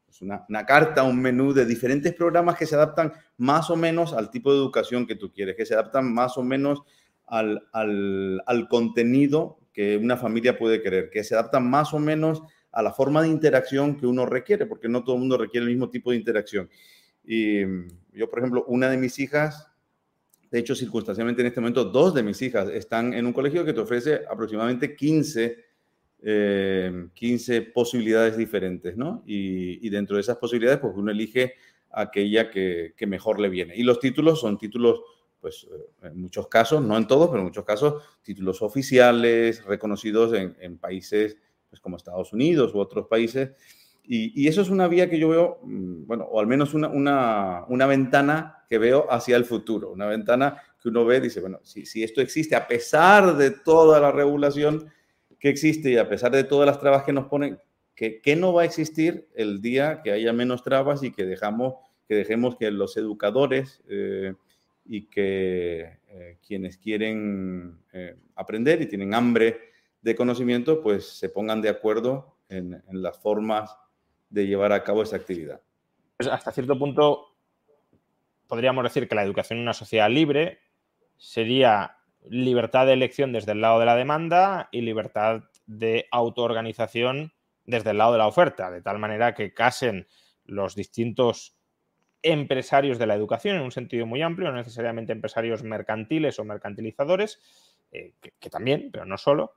pues 0.06 0.20
una, 0.22 0.44
una, 0.48 0.66
carta, 0.66 1.04
un 1.04 1.20
menú 1.20 1.52
de 1.52 1.64
diferentes 1.64 2.12
programas 2.14 2.56
que 2.56 2.66
se 2.66 2.74
adaptan 2.74 3.12
más 3.36 3.70
o 3.70 3.76
menos 3.76 4.12
al 4.12 4.30
tipo 4.30 4.52
de 4.52 4.58
educación 4.58 5.06
que 5.06 5.16
tú 5.16 5.32
quieres, 5.32 5.56
que 5.56 5.66
se 5.66 5.74
adaptan 5.74 6.12
más 6.12 6.36
o 6.36 6.42
menos 6.42 6.82
al, 7.26 7.66
al, 7.72 8.68
contenido 8.68 9.58
que 9.72 9.96
una 9.96 10.16
familia 10.16 10.58
puede 10.58 10.82
querer, 10.82 11.10
que 11.10 11.24
se 11.24 11.34
adapta 11.34 11.60
más 11.60 11.92
o 11.94 11.98
menos 11.98 12.42
a 12.70 12.82
la 12.82 12.92
forma 12.92 13.22
de 13.22 13.28
interacción 13.28 13.96
que 13.96 14.06
uno 14.06 14.26
requiere, 14.26 14.66
porque 14.66 14.88
no 14.88 15.04
todo 15.04 15.14
el 15.16 15.20
mundo 15.20 15.38
requiere 15.38 15.64
el 15.64 15.70
mismo 15.70 15.90
tipo 15.90 16.10
de 16.10 16.16
interacción. 16.16 16.68
Y 17.24 17.64
mm, 17.64 17.88
yo, 18.12 18.28
por 18.28 18.40
ejemplo, 18.40 18.64
una 18.68 18.90
de 18.90 18.96
mis 18.96 19.18
hijas, 19.18 19.68
de 20.50 20.58
hecho, 20.58 20.74
circunstancialmente 20.74 21.40
en 21.40 21.48
este 21.48 21.60
momento, 21.60 21.84
dos 21.84 22.14
de 22.14 22.22
mis 22.22 22.40
hijas 22.42 22.68
están 22.68 23.14
en 23.14 23.26
un 23.26 23.32
colegio 23.32 23.64
que 23.64 23.72
te 23.72 23.80
ofrece 23.80 24.20
aproximadamente 24.28 24.94
15, 24.94 25.56
15 26.24 27.56
eh, 27.56 27.62
posibilidades 27.62 28.36
diferentes, 28.36 28.96
¿no? 28.96 29.22
Y, 29.26 29.86
y, 29.86 29.90
dentro 29.90 30.16
de 30.16 30.22
esas 30.22 30.38
posibilidades, 30.38 30.80
pues 30.80 30.94
uno 30.96 31.10
elige 31.10 31.54
aquella 31.90 32.50
que, 32.50 32.94
que 32.96 33.06
mejor 33.06 33.38
le 33.40 33.50
viene. 33.50 33.76
Y 33.76 33.82
los 33.82 34.00
títulos 34.00 34.40
son 34.40 34.56
títulos 34.56 35.02
pues 35.44 35.66
eh, 35.70 36.08
en 36.08 36.22
muchos 36.22 36.48
casos, 36.48 36.82
no 36.82 36.96
en 36.96 37.06
todos, 37.06 37.28
pero 37.28 37.40
en 37.40 37.44
muchos 37.44 37.66
casos, 37.66 38.02
títulos 38.22 38.62
oficiales 38.62 39.62
reconocidos 39.66 40.32
en, 40.32 40.78
países 40.78 41.36
pues, 41.68 41.82
como 41.82 41.98
Estados 41.98 42.32
Unidos 42.32 42.74
u 42.74 42.78
otros 42.78 43.08
países. 43.08 43.50
Y, 44.02 44.48
eso 44.48 44.62
es 44.62 44.70
una 44.70 44.88
vía 44.88 45.10
que 45.10 45.18
yo 45.18 45.28
veo, 45.28 45.58
mm, 45.62 46.06
bueno, 46.06 46.24
o 46.24 46.40
al 46.40 46.46
menos 46.46 46.72
una, 46.72 46.88
una, 46.88 47.66
una, 47.68 47.86
ventana 47.86 48.64
que 48.70 48.78
veo 48.78 49.06
hacia 49.10 49.36
el 49.36 49.44
futuro, 49.44 49.90
una 49.90 50.06
ventana 50.06 50.56
que 50.82 50.88
uno 50.88 51.04
ve 51.04 51.18
y 51.18 51.20
dice, 51.20 51.42
bueno, 51.42 51.60
si, 51.62 51.84
si 51.84 52.02
esto 52.02 52.22
existe, 52.22 52.56
a 52.56 52.66
pesar 52.66 53.36
de 53.36 53.50
toda 53.50 54.00
la 54.00 54.12
regulación 54.12 54.90
que 55.44 55.50
existe 55.50 55.90
y 55.90 55.98
a 55.98 56.08
pesar 56.08 56.30
de 56.32 56.44
todas 56.44 56.66
las 56.66 56.80
trabas 56.80 57.04
que 57.04 57.12
nos 57.12 57.26
ponen, 57.26 57.58
¿qué, 57.94 58.22
qué 58.22 58.34
no 58.34 58.54
va 58.54 58.62
a 58.62 58.64
existir 58.64 59.28
el 59.34 59.60
día 59.60 60.00
que 60.02 60.10
haya 60.10 60.32
menos 60.32 60.62
trabas 60.62 61.02
y 61.02 61.12
que, 61.12 61.26
dejamos, 61.26 61.74
que 62.08 62.14
dejemos 62.14 62.56
que 62.56 62.70
los 62.70 62.96
educadores... 62.96 63.82
Eh, 63.88 64.32
y 64.86 65.06
que 65.06 65.98
eh, 66.08 66.38
quienes 66.46 66.76
quieren 66.76 67.78
eh, 67.92 68.16
aprender 68.34 68.82
y 68.82 68.86
tienen 68.86 69.14
hambre 69.14 69.58
de 70.02 70.14
conocimiento, 70.14 70.82
pues 70.82 71.08
se 71.08 71.30
pongan 71.30 71.62
de 71.62 71.70
acuerdo 71.70 72.36
en, 72.48 72.82
las 72.90 73.18
formas 73.18 73.76
de 74.28 74.46
llevar 74.46 74.72
a 74.72 74.84
cabo 74.84 75.02
esa 75.02 75.16
actividad. 75.16 75.60
Pues 76.16 76.28
hasta 76.28 76.52
cierto 76.52 76.78
punto 76.78 77.34
podríamos 78.46 78.84
decir 78.84 79.08
que 79.08 79.14
la 79.14 79.24
educación 79.24 79.58
en 79.58 79.62
una 79.62 79.72
sociedad 79.72 80.10
libre 80.10 80.58
sería 81.16 81.96
libertad 82.24 82.86
de 82.86 82.94
elección 82.94 83.32
desde 83.32 83.52
el 83.52 83.60
lado 83.60 83.78
de 83.80 83.86
la 83.86 83.96
demanda 83.96 84.68
y 84.72 84.80
libertad 84.80 85.44
de 85.66 86.06
autoorganización 86.10 87.32
desde 87.64 87.90
el 87.90 87.98
lado 87.98 88.12
de 88.12 88.18
la 88.18 88.26
oferta, 88.26 88.70
de 88.70 88.82
tal 88.82 88.98
manera 88.98 89.34
que 89.34 89.54
casen 89.54 90.06
los 90.44 90.74
distintos 90.74 91.56
empresarios 92.22 92.98
de 92.98 93.06
la 93.06 93.14
educación 93.14 93.56
en 93.56 93.62
un 93.62 93.70
sentido 93.70 94.06
muy 94.06 94.22
amplio, 94.22 94.50
no 94.50 94.56
necesariamente 94.56 95.12
empresarios 95.12 95.62
mercantiles 95.62 96.38
o 96.38 96.44
mercantilizadores, 96.44 97.40
eh, 97.92 98.14
que, 98.20 98.50
también, 98.50 98.90
pero 98.90 99.04
no 99.04 99.18
solo, 99.18 99.54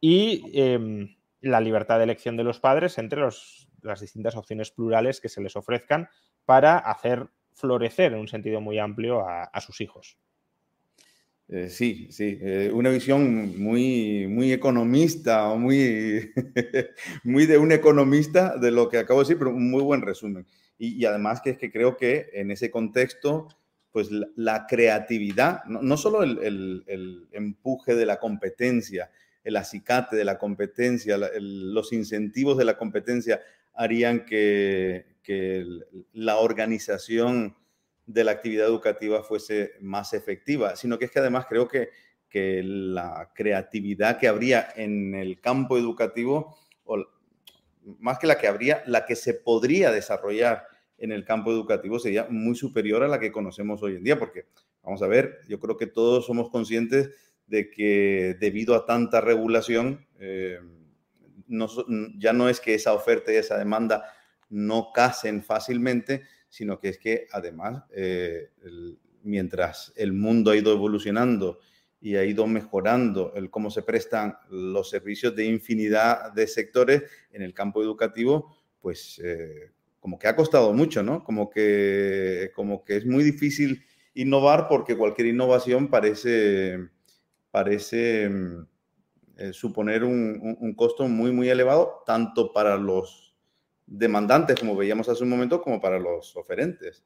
y 0.00 0.50
em, 0.54 1.16
la 1.40 1.60
libertad 1.60 1.98
de 1.98 2.04
elección 2.04 2.36
de 2.36 2.44
los 2.44 2.60
padres 2.60 2.98
entre 2.98 3.20
las 3.20 4.00
distintas 4.00 4.36
opciones 4.36 4.70
plurales 4.70 5.20
que 5.20 5.28
se 5.28 5.42
les 5.42 5.56
ofrezcan 5.56 6.08
para 6.44 6.78
hacer 6.78 7.28
florecer 7.52 8.12
en 8.12 8.20
un 8.20 8.28
sentido 8.28 8.60
muy 8.60 8.78
amplio 8.78 9.26
a, 9.28 9.60
sus 9.60 9.80
hijos. 9.80 10.18
Eh, 11.48 11.68
sí, 11.68 12.08
sí, 12.10 12.38
eh, 12.40 12.70
una 12.72 12.88
visión 12.88 13.60
muy, 13.60 14.26
muy 14.28 14.50
economista 14.52 15.50
o 15.50 15.58
muy, 15.58 16.32
muy 17.24 17.44
de 17.44 17.58
un 17.58 17.70
economista 17.70 18.56
de 18.56 18.70
lo 18.70 18.88
que 18.88 18.98
acabo 18.98 19.20
de 19.20 19.24
decir, 19.24 19.38
pero 19.38 19.50
un 19.50 19.70
muy 19.70 19.82
buen 19.82 20.00
resumen. 20.00 20.46
Y, 20.78 21.04
además 21.04 21.40
que 21.42 21.50
es 21.50 21.58
que 21.58 21.70
creo 21.70 21.96
que 21.96 22.30
en 22.32 22.50
ese 22.50 22.70
contexto, 22.70 23.48
pues 23.92 24.08
la, 24.10 24.66
creatividad, 24.66 25.64
no, 25.66 25.96
solo 25.96 26.22
el, 26.22 27.28
empuje 27.32 27.94
de 27.94 28.06
la 28.06 28.18
competencia, 28.18 29.10
el 29.44 29.56
acicate 29.56 30.16
de 30.16 30.24
la 30.24 30.38
competencia, 30.38 31.18
los 31.38 31.92
incentivos 31.92 32.58
de 32.58 32.64
la 32.64 32.76
competencia 32.76 33.40
harían 33.74 34.24
que, 34.24 35.06
la 36.12 36.36
organización 36.38 37.54
de 38.06 38.24
la 38.24 38.32
actividad 38.32 38.66
educativa 38.66 39.22
fuese 39.22 39.72
más 39.80 40.12
efectiva, 40.12 40.76
sino 40.76 40.98
que 40.98 41.06
es 41.06 41.10
que 41.10 41.20
además 41.20 41.46
creo 41.48 41.68
que, 41.68 41.90
que 42.28 42.62
la 42.62 43.30
creatividad 43.34 44.18
que 44.18 44.28
habría 44.28 44.68
en 44.76 45.14
el 45.14 45.40
campo 45.40 45.78
educativo, 45.78 46.56
o 46.84 47.04
más 47.98 48.18
que 48.18 48.26
la 48.26 48.38
que 48.38 48.48
habría, 48.48 48.82
la 48.86 49.06
que 49.06 49.16
se 49.16 49.34
podría 49.34 49.90
desarrollar 49.90 50.66
en 50.98 51.12
el 51.12 51.24
campo 51.24 51.50
educativo 51.50 51.98
sería 51.98 52.26
muy 52.28 52.54
superior 52.54 53.02
a 53.02 53.08
la 53.08 53.20
que 53.20 53.32
conocemos 53.32 53.82
hoy 53.82 53.96
en 53.96 54.04
día, 54.04 54.18
porque 54.18 54.46
vamos 54.82 55.02
a 55.02 55.06
ver, 55.06 55.40
yo 55.48 55.58
creo 55.60 55.76
que 55.76 55.86
todos 55.86 56.26
somos 56.26 56.50
conscientes 56.50 57.10
de 57.46 57.70
que 57.70 58.36
debido 58.40 58.74
a 58.74 58.86
tanta 58.86 59.20
regulación, 59.20 60.06
eh, 60.18 60.60
ya 62.18 62.32
no 62.32 62.48
es 62.48 62.60
que 62.60 62.74
esa 62.74 62.94
oferta 62.94 63.32
y 63.32 63.36
esa 63.36 63.58
demanda 63.58 64.04
no 64.48 64.92
casen 64.94 65.42
fácilmente, 65.42 66.22
sino 66.54 66.78
que 66.78 66.90
es 66.90 66.98
que 66.98 67.26
además, 67.32 67.82
eh, 67.90 68.50
mientras 69.24 69.92
el 69.96 70.12
mundo 70.12 70.52
ha 70.52 70.56
ido 70.56 70.72
evolucionando 70.72 71.58
y 72.00 72.14
ha 72.14 72.24
ido 72.24 72.46
mejorando 72.46 73.32
el 73.34 73.50
cómo 73.50 73.72
se 73.72 73.82
prestan 73.82 74.36
los 74.50 74.88
servicios 74.88 75.34
de 75.34 75.46
infinidad 75.46 76.32
de 76.32 76.46
sectores 76.46 77.02
en 77.32 77.42
el 77.42 77.54
campo 77.54 77.82
educativo, 77.82 78.56
pues 78.80 79.20
eh, 79.24 79.72
como 79.98 80.16
que 80.16 80.28
ha 80.28 80.36
costado 80.36 80.72
mucho, 80.72 81.02
¿no? 81.02 81.24
Como 81.24 81.50
que, 81.50 82.52
como 82.54 82.84
que 82.84 82.98
es 82.98 83.04
muy 83.04 83.24
difícil 83.24 83.82
innovar 84.14 84.68
porque 84.68 84.96
cualquier 84.96 85.26
innovación 85.26 85.88
parece, 85.88 86.78
parece 87.50 88.28
mm, 88.28 88.66
eh, 89.38 89.52
suponer 89.52 90.04
un, 90.04 90.72
costo 90.76 91.08
muy, 91.08 91.32
muy 91.32 91.48
elevado, 91.48 92.04
tanto 92.06 92.52
para 92.52 92.76
los 92.76 93.23
demandantes, 93.86 94.58
como 94.58 94.76
veíamos 94.76 95.08
hace 95.08 95.22
un 95.22 95.30
momento, 95.30 95.62
como 95.62 95.80
para 95.80 95.98
los 95.98 96.36
oferentes. 96.36 97.04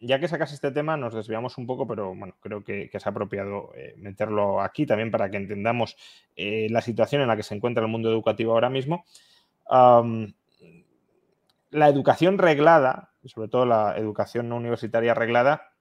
Ya 0.00 0.18
que 0.18 0.28
sacas 0.28 0.54
este 0.54 0.70
tema, 0.70 0.96
nos 0.96 1.12
desviamos 1.12 1.58
un 1.58 1.66
poco, 1.66 1.86
pero 1.86 2.14
bueno, 2.14 2.34
creo 2.40 2.64
que, 2.64 2.88
es 2.90 3.06
apropiado 3.06 3.72
eh, 3.74 3.94
meterlo 3.98 4.62
aquí 4.62 4.86
también 4.86 5.10
para 5.10 5.30
que 5.30 5.36
entendamos 5.36 5.96
eh, 6.34 6.68
la 6.70 6.80
situación 6.80 7.20
en 7.20 7.28
la 7.28 7.36
que 7.36 7.42
se 7.42 7.54
encuentra 7.54 7.82
el 7.82 7.90
mundo 7.90 8.10
educativo 8.10 8.52
ahora 8.52 8.70
mismo. 8.70 9.04
la 11.70 11.88
educación 11.88 12.38
reglada, 12.38 13.12
sobre 13.24 13.48
todo 13.48 13.66
la 13.66 13.98
educación 13.98 14.48
no 14.48 14.56
universitaria 14.56 15.12
reglada, 15.12 15.72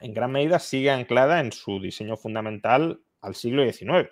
en 0.00 0.12
gran 0.12 0.32
medida 0.32 0.58
sigue 0.58 0.90
anclada 0.90 1.40
en 1.40 1.52
su 1.52 1.80
diseño 1.80 2.18
fundamental 2.18 3.00
al 3.22 3.34
siglo 3.34 3.62
XIX, 3.64 4.10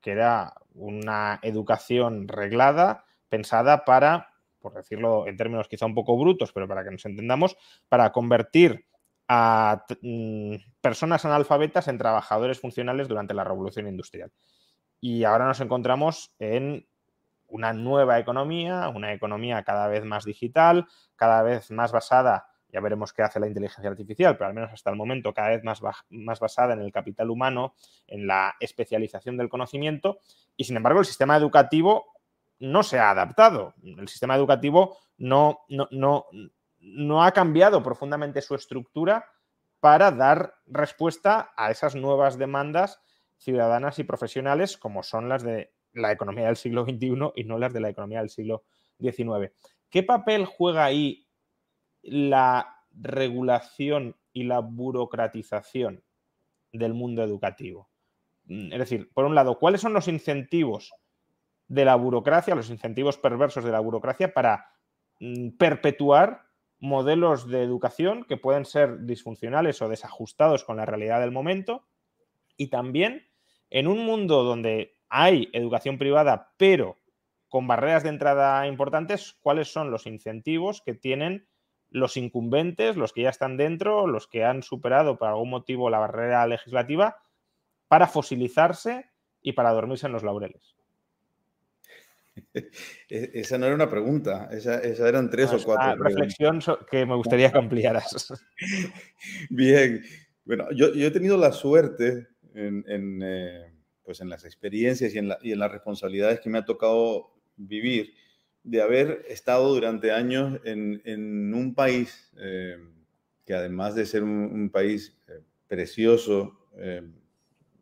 que 0.00 0.12
era 0.12 0.54
una 0.72 1.40
educación 1.42 2.28
reglada 2.28 3.04
pensada 3.28 3.84
para 3.84 4.35
por 4.60 4.74
decirlo 4.74 5.26
en 5.26 5.36
términos 5.36 5.68
quizá 5.68 5.86
un 5.86 5.94
poco 5.94 6.18
brutos, 6.18 6.52
pero 6.52 6.68
para 6.68 6.84
que 6.84 6.90
nos 6.90 7.04
entendamos, 7.04 7.56
para 7.88 8.12
convertir 8.12 8.86
a 9.28 9.84
mm, 10.02 10.54
personas 10.80 11.24
analfabetas 11.24 11.88
en 11.88 11.98
trabajadores 11.98 12.60
funcionales 12.60 13.08
durante 13.08 13.34
la 13.34 13.44
revolución 13.44 13.88
industrial. 13.88 14.32
Y 15.00 15.24
ahora 15.24 15.46
nos 15.46 15.60
encontramos 15.60 16.34
en 16.38 16.86
una 17.48 17.72
nueva 17.72 18.18
economía, 18.18 18.88
una 18.88 19.12
economía 19.12 19.62
cada 19.62 19.88
vez 19.88 20.04
más 20.04 20.24
digital, 20.24 20.86
cada 21.16 21.42
vez 21.42 21.70
más 21.70 21.92
basada, 21.92 22.46
ya 22.72 22.80
veremos 22.80 23.12
qué 23.12 23.22
hace 23.22 23.40
la 23.40 23.46
inteligencia 23.46 23.88
artificial, 23.88 24.36
pero 24.36 24.48
al 24.48 24.54
menos 24.54 24.72
hasta 24.72 24.90
el 24.90 24.96
momento 24.96 25.32
cada 25.32 25.50
vez 25.50 25.62
más, 25.62 25.80
más 26.10 26.40
basada 26.40 26.74
en 26.74 26.80
el 26.80 26.92
capital 26.92 27.30
humano, 27.30 27.74
en 28.06 28.26
la 28.26 28.54
especialización 28.60 29.36
del 29.36 29.48
conocimiento, 29.48 30.20
y 30.56 30.64
sin 30.64 30.76
embargo 30.76 31.00
el 31.00 31.06
sistema 31.06 31.36
educativo 31.36 32.15
no 32.58 32.82
se 32.82 32.98
ha 32.98 33.10
adaptado. 33.10 33.74
El 33.82 34.08
sistema 34.08 34.36
educativo 34.36 34.98
no, 35.18 35.60
no, 35.68 35.88
no, 35.90 36.26
no 36.78 37.24
ha 37.24 37.32
cambiado 37.32 37.82
profundamente 37.82 38.42
su 38.42 38.54
estructura 38.54 39.24
para 39.80 40.10
dar 40.10 40.54
respuesta 40.66 41.52
a 41.56 41.70
esas 41.70 41.94
nuevas 41.94 42.38
demandas 42.38 43.00
ciudadanas 43.36 43.98
y 43.98 44.04
profesionales 44.04 44.76
como 44.76 45.02
son 45.02 45.28
las 45.28 45.42
de 45.42 45.72
la 45.92 46.12
economía 46.12 46.46
del 46.46 46.56
siglo 46.56 46.84
XXI 46.84 47.32
y 47.36 47.44
no 47.44 47.58
las 47.58 47.72
de 47.72 47.80
la 47.80 47.88
economía 47.88 48.20
del 48.20 48.30
siglo 48.30 48.64
XIX. 48.98 49.52
¿Qué 49.90 50.02
papel 50.02 50.46
juega 50.46 50.84
ahí 50.84 51.28
la 52.02 52.76
regulación 52.90 54.16
y 54.32 54.44
la 54.44 54.60
burocratización 54.60 56.04
del 56.72 56.94
mundo 56.94 57.22
educativo? 57.22 57.90
Mm, 58.44 58.72
es 58.72 58.78
decir, 58.78 59.10
por 59.12 59.24
un 59.24 59.34
lado, 59.34 59.58
¿cuáles 59.58 59.80
son 59.80 59.92
los 59.92 60.08
incentivos 60.08 60.94
de 61.68 61.84
la 61.84 61.96
burocracia, 61.96 62.54
los 62.54 62.70
incentivos 62.70 63.18
perversos 63.18 63.64
de 63.64 63.72
la 63.72 63.80
burocracia 63.80 64.32
para 64.32 64.70
mm, 65.20 65.50
perpetuar 65.58 66.46
modelos 66.78 67.48
de 67.48 67.62
educación 67.62 68.24
que 68.24 68.36
pueden 68.36 68.64
ser 68.64 69.04
disfuncionales 69.06 69.80
o 69.82 69.88
desajustados 69.88 70.64
con 70.64 70.76
la 70.76 70.86
realidad 70.86 71.20
del 71.20 71.32
momento. 71.32 71.86
Y 72.56 72.68
también 72.68 73.26
en 73.70 73.88
un 73.88 74.04
mundo 74.04 74.44
donde 74.44 74.94
hay 75.08 75.48
educación 75.52 75.98
privada, 75.98 76.52
pero 76.56 76.96
con 77.48 77.66
barreras 77.66 78.02
de 78.02 78.10
entrada 78.10 78.66
importantes, 78.66 79.36
cuáles 79.40 79.72
son 79.72 79.90
los 79.90 80.06
incentivos 80.06 80.82
que 80.82 80.94
tienen 80.94 81.48
los 81.90 82.16
incumbentes, 82.16 82.96
los 82.96 83.12
que 83.12 83.22
ya 83.22 83.30
están 83.30 83.56
dentro, 83.56 84.06
los 84.06 84.26
que 84.26 84.44
han 84.44 84.62
superado 84.62 85.18
por 85.18 85.28
algún 85.28 85.50
motivo 85.50 85.88
la 85.88 85.98
barrera 85.98 86.46
legislativa, 86.46 87.16
para 87.88 88.08
fosilizarse 88.08 89.10
y 89.40 89.52
para 89.52 89.72
dormirse 89.72 90.06
en 90.06 90.12
los 90.12 90.24
laureles. 90.24 90.75
E-, 93.08 93.30
esa 93.34 93.58
no 93.58 93.66
era 93.66 93.74
una 93.74 93.90
pregunta, 93.90 94.48
esa, 94.52 94.80
eran 94.80 95.30
tres 95.30 95.52
o 95.52 95.62
cuatro. 95.64 95.94
Una 95.94 96.08
reflexión 96.08 96.60
que 96.90 97.06
me 97.06 97.14
gustaría 97.16 97.50
que 97.50 97.58
ampliaras. 97.58 98.32
Bien, 99.50 100.02
bueno, 100.44 100.70
yo, 100.72 100.88
he 100.94 101.10
tenido 101.10 101.36
la 101.36 101.52
suerte 101.52 102.28
en, 102.54 103.20
eh, 103.22 103.72
pues 104.02 104.20
en 104.20 104.28
las 104.28 104.44
experiencias 104.44 105.14
y 105.14 105.18
en, 105.18 105.58
las 105.58 105.72
responsabilidades 105.72 106.40
que 106.40 106.48
me 106.48 106.58
ha 106.58 106.64
tocado 106.64 107.34
vivir 107.56 108.14
de 108.62 108.82
haber 108.82 109.24
estado 109.28 109.74
durante 109.74 110.12
años 110.12 110.60
en, 110.64 111.52
un 111.54 111.74
país 111.74 112.32
eh, 112.38 112.78
que 113.44 113.54
además 113.54 113.94
de 113.94 114.06
ser 114.06 114.22
un, 114.22 114.70
país 114.70 115.16
eh, 115.28 115.40
precioso 115.68 116.60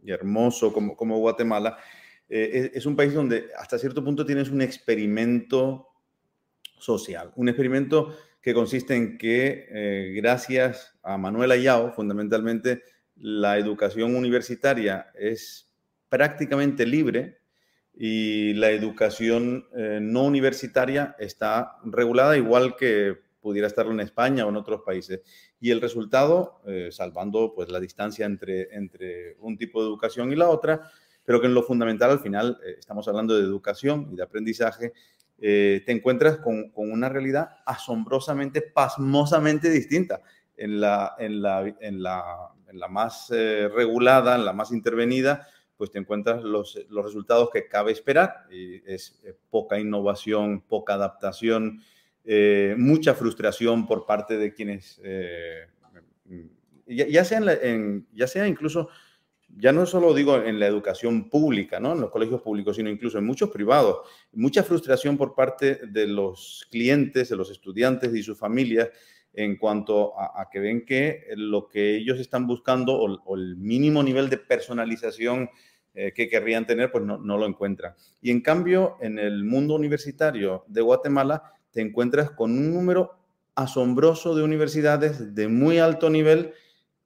y 0.03 0.13
hermoso 0.13 0.73
como, 0.73 0.97
como 0.97 1.19
Guatemala, 1.19 1.79
eh, 2.29 2.71
es, 2.75 2.87
un 2.87 2.97
país 2.97 3.13
donde 3.13 3.51
hasta 3.59 3.79
cierto 3.79 4.03
punto 4.03 4.25
tienes 4.25 4.51
un 4.51 4.63
experimento 4.63 5.89
social, 6.79 7.33
un 7.37 7.49
experimento 7.49 8.17
que 8.41 8.55
consiste 8.55 8.95
en 8.95 9.19
que 9.19 9.67
eh, 9.71 10.13
gracias 10.17 10.99
a 11.03 11.19
Manuel 11.19 11.51
Ayao, 11.51 11.93
fundamentalmente, 11.93 12.83
la 13.17 13.59
educación 13.59 14.17
universitaria 14.17 15.11
es 15.15 15.71
prácticamente 16.09 16.87
libre 16.87 17.39
y 17.95 18.55
la 18.55 18.71
educación 18.71 19.67
eh, 19.77 19.99
no 20.03 20.25
universitaria 20.25 21.15
está 21.19 21.77
regulada 21.85 22.37
igual 22.37 22.77
que 22.77 23.17
pudiera 23.41 23.69
estarlo 23.69 23.93
en 23.93 24.01
España 24.01 24.47
o 24.47 24.49
en 24.49 24.57
otros 24.57 24.81
países. 24.85 25.21
Y 25.61 25.71
el 25.71 25.83
resultado, 25.83 26.63
salvando 26.91 27.53
pues 27.55 27.69
la 27.69 27.79
distancia 27.79 28.25
entre, 28.25 28.75
entre 28.75 29.37
un 29.39 29.59
tipo 29.59 29.83
de 29.83 29.89
educación 29.89 30.33
y 30.33 30.37
la 30.37 30.49
otra, 30.49 30.91
pero 31.25 31.41
que 31.41 31.47
en 31.47 31.55
lo 31.55 31.63
fundamental 31.63 32.11
al 32.11 32.21
final, 32.21 32.59
eh, 32.65 32.77
estamos 32.79 33.09
hablando 33.09 33.37
de 33.37 33.43
educación 33.43 34.09
y 34.13 34.17
de 34.17 34.23
aprendizaje, 34.23 34.93
eh, 35.39 35.83
te 35.85 35.93
encuentras 35.93 36.39
con, 36.39 36.71
con, 36.71 36.93
una 36.93 37.09
realidad 37.09 37.49
asombrosamente, 37.67 38.63
pasmosamente 38.63 39.71
distinta. 39.71 40.23
En 40.57 40.81
la, 40.81 41.17
en 41.19 41.43
la, 41.43 41.67
en 41.81 42.01
la, 42.01 42.53
en 42.69 42.79
la 42.79 42.89
más 42.89 43.29
eh, 43.35 43.69
regulada, 43.75 44.37
en 44.37 44.45
la 44.45 44.53
más 44.53 44.71
intervenida, 44.71 45.49
pues 45.77 45.91
te 45.91 45.99
encuentras 45.99 46.45
los, 46.45 46.79
los 46.91 47.05
resultados 47.05 47.51
que 47.53 47.67
cabe 47.67 47.91
esperar. 47.91 48.47
Y 48.53 48.81
es 48.87 49.21
poca 49.51 49.81
innovación, 49.81 50.61
poca 50.61 50.95
adaptación, 50.95 51.83
mucha 52.77 53.15
frustración 53.15 53.87
por 53.89 54.07
parte 54.07 54.39
de 54.39 54.55
quienes, 54.55 55.01
ya, 56.87 57.07
ya, 57.09 57.25
sea 57.25 57.41
en, 57.63 58.07
ya 58.13 58.29
sea 58.29 58.47
incluso 58.47 58.89
ya 59.57 59.73
no 59.73 59.87
solo 59.87 60.15
digo 60.15 60.37
en 60.37 60.59
la 60.59 60.67
educación 60.67 61.29
pública, 61.31 61.79
¿no? 61.79 61.93
en 61.93 62.01
los 62.01 62.11
colegios 62.11 62.43
públicos, 62.43 62.77
sino 62.77 62.91
incluso 62.91 63.19
en 63.19 63.27
muchos 63.27 63.51
privados, 63.51 63.99
mucha 64.33 64.63
frustración 64.63 65.17
por 65.17 65.35
parte 65.35 65.81
de 65.87 66.07
los 66.07 66.67
clientes, 66.71 67.29
de 67.29 67.37
los 67.37 67.51
estudiantes 67.51 68.15
y 68.15 68.23
sus 68.23 68.39
familias 68.39 68.91
en 69.33 69.57
cuanto 69.57 70.19
a, 70.19 70.49
que 70.51 70.61
ven 70.61 70.85
que 70.87 71.25
lo 71.37 71.67
que 71.69 71.97
ellos 71.97 72.21
están 72.21 72.47
buscando 72.47 72.95
o, 72.95 73.35
el 73.37 73.57
mínimo 73.57 74.03
nivel 74.03 74.31
de 74.31 74.39
personalización 74.39 75.51
eh, 75.93 76.13
que 76.13 76.29
querrían 76.29 76.67
tener, 76.67 76.93
pues 76.93 77.05
no, 77.05 77.19
no 77.19 77.37
lo 77.37 77.47
encuentran. 77.47 77.95
Y 78.21 78.31
en 78.31 78.41
cambio, 78.41 78.97
en 79.01 79.19
el 79.19 79.45
mundo 79.45 79.75
universitario 79.75 80.65
de 80.69 80.83
Guatemala, 80.83 81.53
te 81.73 81.81
encuentras 81.81 82.31
con 82.31 82.53
un 82.53 82.73
número 82.73 83.19
asombroso 83.57 84.35
de 84.35 84.43
universidades 84.43 85.35
de 85.35 85.49
muy 85.49 85.79
alto 85.79 86.11
nivel 86.11 86.55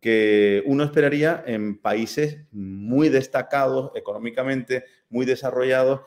que 0.00 0.62
uno 0.66 0.84
esperaría 0.84 1.42
en 1.46 1.78
países 1.78 2.44
muy 2.52 3.08
destacados 3.08 3.90
económicamente, 3.94 4.84
muy 5.10 5.26
desarrollados 5.26 6.00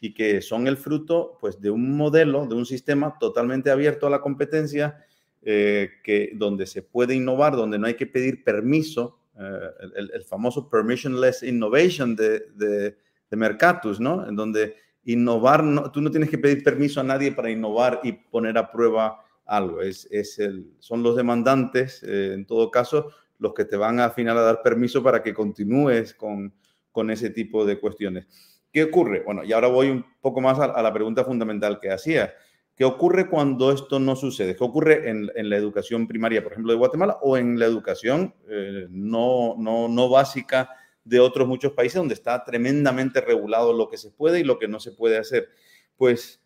y 0.00 0.14
que 0.14 0.42
son 0.42 0.66
el 0.66 0.76
fruto 0.76 1.38
pues, 1.40 1.60
de 1.60 1.70
un 1.70 1.96
modelo, 1.96 2.46
de 2.46 2.54
un 2.54 2.66
sistema 2.66 3.16
totalmente 3.18 3.70
abierto 3.70 4.06
a 4.06 4.10
la 4.10 4.20
competencia, 4.20 5.04
eh, 5.42 5.90
que, 6.02 6.32
donde 6.34 6.66
se 6.66 6.82
puede 6.82 7.14
innovar, 7.14 7.56
donde 7.56 7.78
no 7.78 7.86
hay 7.86 7.94
que 7.94 8.06
pedir 8.06 8.44
permiso, 8.44 9.18
eh, 9.38 9.70
el, 10.12 10.24
famoso 10.24 10.68
permissionless 10.68 11.42
innovation 11.42 12.16
de, 12.16 12.40
de, 12.54 12.96
Mercatus, 13.30 14.00
¿no? 14.00 14.26
En 14.26 14.34
donde 14.34 14.74
innovar, 15.04 15.62
no, 15.62 15.92
tú 15.92 16.00
no 16.00 16.10
tienes 16.10 16.28
que 16.28 16.38
pedir 16.38 16.64
permiso 16.64 17.00
a 17.00 17.04
nadie 17.04 17.30
para 17.32 17.50
innovar 17.50 18.00
y 18.02 18.12
poner 18.12 18.58
a 18.58 18.70
prueba 18.70 19.24
algo, 19.46 19.80
es, 19.80 20.06
es 20.10 20.38
el, 20.38 20.72
son 20.78 21.02
los 21.02 21.16
demandantes, 21.16 22.02
eh, 22.02 22.32
en 22.34 22.46
todo 22.46 22.70
caso, 22.70 23.10
los 23.38 23.54
que 23.54 23.64
te 23.64 23.76
van 23.76 24.00
a 24.00 24.10
final 24.10 24.36
a 24.38 24.42
dar 24.42 24.62
permiso 24.62 25.02
para 25.02 25.22
que 25.22 25.34
continúes 25.34 26.14
con, 26.14 26.54
con 26.92 27.10
ese 27.10 27.30
tipo 27.30 27.64
de 27.64 27.78
cuestiones. 27.78 28.26
¿Qué 28.72 28.84
ocurre? 28.84 29.22
Bueno, 29.24 29.44
y 29.44 29.52
ahora 29.52 29.68
voy 29.68 29.88
un 29.88 30.04
poco 30.20 30.40
más 30.40 30.58
a, 30.58 30.82
la 30.82 30.92
pregunta 30.92 31.24
fundamental 31.24 31.80
que 31.80 31.90
hacía. 31.90 32.34
¿Qué 32.76 32.84
ocurre 32.84 33.28
cuando 33.28 33.72
esto 33.72 33.98
no 33.98 34.14
sucede? 34.14 34.54
¿Qué 34.54 34.62
ocurre 34.62 35.08
en, 35.08 35.30
en 35.34 35.50
la 35.50 35.56
educación 35.56 36.06
primaria, 36.06 36.42
por 36.42 36.52
ejemplo, 36.52 36.72
de 36.72 36.78
Guatemala 36.78 37.18
o 37.22 37.36
en 37.36 37.58
la 37.58 37.66
educación 37.66 38.34
eh, 38.48 38.86
no, 38.90 39.56
no, 39.58 39.88
no 39.88 40.08
básica 40.08 40.70
de 41.02 41.18
otros 41.18 41.48
muchos 41.48 41.72
países 41.72 41.96
donde 41.96 42.14
está 42.14 42.44
tremendamente 42.44 43.20
regulado 43.20 43.72
lo 43.72 43.88
que 43.88 43.96
se 43.96 44.10
puede 44.10 44.40
y 44.40 44.44
lo 44.44 44.58
que 44.58 44.68
no 44.68 44.78
se 44.78 44.92
puede 44.92 45.16
hacer? 45.16 45.48
Pues 45.96 46.40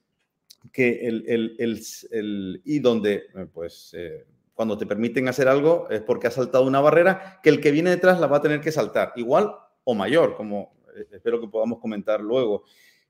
que 0.73 1.07
el, 1.07 1.25
el, 1.27 1.57
el, 2.11 2.63
y 2.65 2.79
donde 2.79 3.25
eh, 3.35 3.47
pues 3.53 3.93
eh, 3.95 4.25
cuando 4.55 4.77
te 4.77 4.87
permiten 4.87 5.29
hacer 5.29 5.49
algo 5.49 5.89
es 5.91 6.03
porque 6.03 6.27
has 6.27 6.35
saltado 6.35 6.65
una 6.65 6.81
barrera 6.81 7.41
que 7.43 7.51
el 7.51 7.61
que 7.61 7.71
viene 7.71 7.91
detrás 7.91 8.21
la 8.21 8.27
va 8.27 8.39
a 8.39 8.43
tener 8.43 8.61
que 8.61 8.73
saltar, 8.73 9.13
igual 9.17 9.55
o 9.85 9.95
mayor, 9.95 10.37
como 10.37 10.75
eh, 10.97 11.07
espero 11.13 11.41
que 11.41 11.49
podamos 11.49 11.79
comentar 11.79 12.21
luego. 12.21 12.65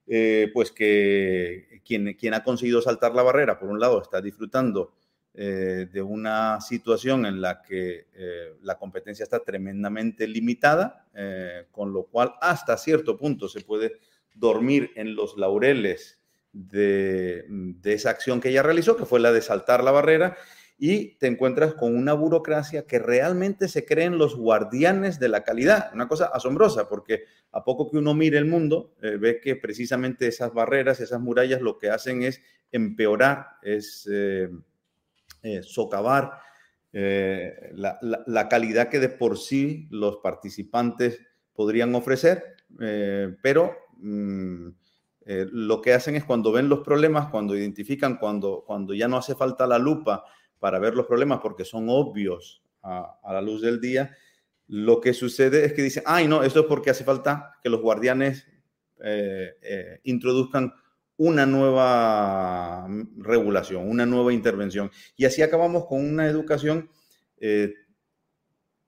Eh, 0.04 0.50
pues 0.52 0.72
que 0.72 1.80
quien, 1.84 2.14
quien 2.14 2.34
ha 2.34 2.42
conseguido 2.42 2.82
saltar 2.82 3.14
la 3.14 3.22
barrera, 3.22 3.58
por 3.60 3.68
un 3.68 3.78
lado, 3.78 4.02
está 4.02 4.20
disfrutando 4.20 4.94
eh, 5.32 5.86
de 5.92 6.02
una 6.02 6.60
situación 6.60 7.24
en 7.24 7.40
la 7.40 7.62
que 7.62 8.08
la 8.62 8.78
competencia 8.78 9.22
está 9.22 9.40
tremendamente 9.40 10.26
limitada, 10.26 11.06
con 11.70 11.92
lo 11.92 12.04
cual 12.04 12.34
hasta 12.40 12.76
cierto 12.76 13.16
punto 13.16 13.48
se 13.48 13.60
puede 13.60 13.92
dormir 14.34 14.90
en 14.96 15.14
los 15.14 15.36
laureles 15.36 16.18
de, 16.52 17.44
de 17.48 17.92
esa 17.92 18.10
acción 18.10 18.40
que 18.40 18.48
ella 18.48 18.62
realizó, 18.62 18.96
que 18.96 19.06
fue 19.06 19.20
la 19.20 19.32
de 19.32 19.40
saltar 19.40 19.84
la 19.84 19.92
barrera, 19.92 20.36
y 20.84 21.14
te 21.20 21.28
encuentras 21.28 21.74
con 21.74 21.94
una 21.94 22.12
burocracia 22.12 22.88
que 22.88 22.98
realmente 22.98 23.68
se 23.68 23.84
creen 23.84 24.18
los 24.18 24.34
guardianes 24.34 25.20
de 25.20 25.28
la 25.28 25.44
calidad. 25.44 25.92
Una 25.94 26.08
cosa 26.08 26.24
asombrosa, 26.34 26.88
porque 26.88 27.22
a 27.52 27.62
poco 27.62 27.88
que 27.88 27.98
uno 27.98 28.14
mire 28.14 28.36
el 28.36 28.46
mundo, 28.46 28.92
eh, 29.00 29.16
ve 29.16 29.40
que 29.40 29.54
precisamente 29.54 30.26
esas 30.26 30.52
barreras, 30.52 30.98
esas 30.98 31.20
murallas, 31.20 31.60
lo 31.60 31.78
que 31.78 31.88
hacen 31.88 32.24
es 32.24 32.42
empeorar, 32.72 33.46
es 33.62 34.08
eh, 34.10 34.50
eh, 35.44 35.62
socavar 35.62 36.40
eh, 36.92 37.70
la, 37.74 38.48
calidad 38.48 38.88
que 38.88 38.98
de 38.98 39.08
por 39.08 39.38
sí 39.38 39.86
los 39.88 40.16
participantes 40.16 41.20
podrían 41.54 41.94
ofrecer, 41.94 42.56
pero 43.40 43.76
mm, 43.98 44.68
lo 45.26 45.80
que 45.80 45.94
hacen 45.94 46.16
es 46.16 46.24
cuando 46.24 46.50
ven 46.50 46.68
los 46.68 46.80
problemas, 46.80 47.28
cuando 47.28 47.56
identifican, 47.56 48.16
cuando, 48.16 48.64
cuando 48.66 48.94
ya 48.94 49.06
no 49.06 49.16
hace 49.16 49.36
falta 49.36 49.64
la 49.68 49.78
lupa 49.78 50.24
para 50.62 50.78
ver 50.78 50.94
los 50.94 51.06
problemas 51.06 51.40
porque 51.42 51.64
son 51.64 51.88
obvios 51.88 52.62
a, 52.84 53.18
la 53.24 53.42
luz 53.42 53.62
del 53.62 53.80
día, 53.80 54.16
lo 54.68 55.00
que 55.00 55.12
sucede 55.12 55.64
es 55.64 55.72
que 55.72 55.82
dicen, 55.82 56.04
ay, 56.06 56.28
no, 56.28 56.44
esto 56.44 56.60
es 56.60 56.66
porque 56.66 56.90
hace 56.90 57.02
falta 57.02 57.58
que 57.60 57.68
los 57.68 57.80
guardianes 57.80 58.46
introduzcan 60.04 60.72
una 61.16 61.46
nueva 61.46 62.86
regulación, 63.16 63.88
una 63.88 64.06
nueva 64.06 64.32
intervención. 64.32 64.88
Y 65.16 65.24
así 65.24 65.42
acabamos 65.42 65.86
con 65.86 66.04
una 66.04 66.28
educación 66.28 66.90
eh, 67.38 67.74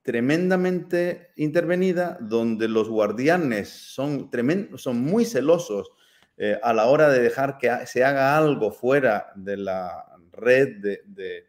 tremendamente 0.01 1.31
intervenida, 1.35 2.17
donde 2.21 2.69
los 2.69 2.87
guardianes 2.87 3.69
son, 3.69 4.29
son 4.77 5.01
muy 5.01 5.25
celosos 5.25 5.91
eh, 6.37 6.57
a 6.61 6.73
la 6.73 6.85
hora 6.85 7.09
de 7.09 7.21
dejar 7.21 7.57
que 7.57 7.69
se 7.85 8.03
haga 8.03 8.37
algo 8.37 8.71
fuera 8.71 9.31
de 9.35 9.57
la 9.57 10.05
red 10.31 10.77
de, 10.77 11.47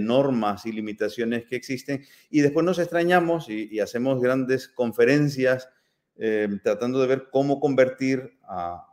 normas 0.00 0.66
y 0.66 0.72
limitaciones 0.72 1.46
que 1.46 1.56
existen. 1.56 2.04
Y 2.30 2.40
después 2.40 2.64
nos 2.64 2.78
extrañamos 2.78 3.48
y, 3.48 3.80
hacemos 3.80 4.20
grandes 4.20 4.68
conferencias 4.68 5.68
eh, 6.16 6.48
tratando 6.62 7.00
de 7.00 7.06
ver 7.06 7.28
cómo 7.30 7.60
convertir 7.60 8.38
a, 8.42 8.86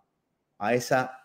a 0.57 0.73
esa 0.73 1.19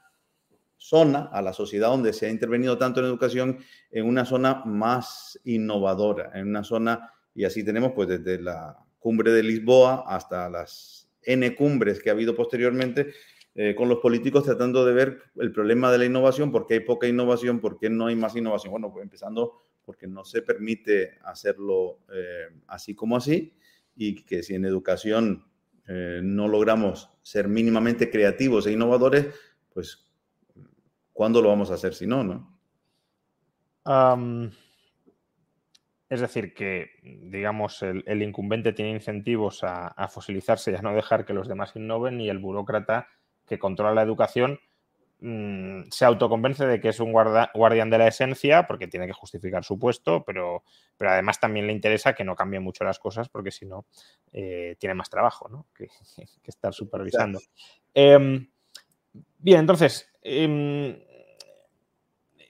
zona, 0.76 1.28
a 1.32 1.42
la 1.42 1.52
sociedad 1.52 1.88
donde 1.88 2.12
se 2.12 2.26
ha 2.26 2.30
intervenido 2.30 2.78
tanto 2.78 3.00
en 3.00 3.06
educación, 3.06 3.58
en 3.90 4.06
una 4.06 4.24
zona 4.24 4.64
más 4.64 5.38
innovadora, 5.44 6.30
en 6.34 6.48
una 6.48 6.64
zona, 6.64 7.12
y 7.34 7.44
así 7.44 7.62
tenemos 7.62 7.92
pues 7.94 8.08
desde 8.08 8.40
la 8.40 8.76
cumbre 8.98 9.30
de 9.30 9.42
Lisboa 9.42 10.04
hasta 10.06 10.48
las 10.48 11.10
N 11.22 11.54
cumbres 11.54 12.00
que 12.00 12.08
ha 12.08 12.14
habido 12.14 12.34
posteriormente, 12.34 13.12
eh, 13.54 13.74
con 13.74 13.88
los 13.88 13.98
políticos 13.98 14.44
tratando 14.44 14.84
de 14.84 14.92
ver 14.92 15.22
el 15.36 15.52
problema 15.52 15.90
de 15.90 15.98
la 15.98 16.04
innovación, 16.04 16.52
por 16.52 16.66
qué 16.66 16.74
hay 16.74 16.80
poca 16.80 17.08
innovación, 17.08 17.60
por 17.60 17.78
qué 17.78 17.90
no 17.90 18.06
hay 18.06 18.16
más 18.16 18.36
innovación. 18.36 18.70
Bueno, 18.70 18.92
pues 18.92 19.02
empezando 19.02 19.62
porque 19.84 20.06
no 20.06 20.24
se 20.24 20.42
permite 20.42 21.18
hacerlo 21.24 21.98
eh, 22.12 22.46
así 22.68 22.94
como 22.94 23.16
así, 23.16 23.54
y 23.96 24.24
que 24.24 24.42
si 24.42 24.54
en 24.54 24.64
educación 24.64 25.44
eh, 25.88 26.20
no 26.22 26.46
logramos 26.46 27.10
ser 27.22 27.48
mínimamente 27.48 28.08
creativos 28.08 28.66
e 28.66 28.72
innovadores, 28.72 29.26
pues 29.74 30.12
¿cuándo 31.12 31.42
lo 31.42 31.48
vamos 31.48 31.70
a 31.70 31.74
hacer 31.74 31.94
si 31.94 32.06
no, 32.06 32.22
no? 32.22 32.60
es 36.08 36.20
decir, 36.20 36.54
que, 36.54 36.90
digamos, 37.02 37.82
el, 37.82 38.22
incumbente 38.22 38.72
tiene 38.72 38.92
incentivos 38.92 39.60
a, 39.62 40.08
fosilizarse 40.08 40.70
y 40.70 40.74
a 40.76 40.82
no 40.82 40.94
dejar 40.94 41.24
que 41.24 41.34
los 41.34 41.48
demás 41.48 41.74
innoven 41.74 42.20
y 42.20 42.28
el 42.28 42.38
burócrata 42.38 43.08
que 43.50 43.58
controla 43.58 43.92
la 43.92 44.02
educación 44.02 44.60
mm, 45.18 45.90
se 45.90 46.04
autoconvence 46.04 46.64
de 46.64 46.80
que 46.80 46.90
es 46.90 47.00
un 47.00 47.12
guardián 47.12 47.90
de 47.90 47.98
la 47.98 48.06
esencia 48.06 48.68
porque 48.68 48.86
tiene 48.86 49.08
que 49.08 49.12
justificar 49.12 49.64
su 49.64 49.76
puesto, 49.76 50.22
pero, 50.24 50.62
pero 50.96 51.10
además 51.10 51.40
también 51.40 51.66
le 51.66 51.72
interesa 51.72 52.14
que 52.14 52.22
no 52.22 52.36
cambien 52.36 52.62
mucho 52.62 52.84
las 52.84 53.00
cosas 53.00 53.28
porque 53.28 53.50
si 53.50 53.66
no, 53.66 53.86
eh, 54.32 54.76
tiene 54.78 54.94
más 54.94 55.10
trabajo 55.10 55.48
¿no? 55.48 55.66
que, 55.74 55.88
estar 56.44 56.72
supervisando. 56.72 57.40
Em, 57.92 58.48
bien, 59.38 59.58
entonces, 59.58 60.08
em, 60.22 60.96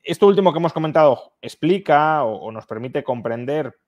esto 0.02 0.26
último 0.26 0.52
que 0.52 0.58
hemos 0.58 0.74
comentado 0.74 1.32
explica 1.40 2.24
o, 2.24 2.52
nos 2.52 2.66
permite 2.66 3.02
comprender 3.02 3.78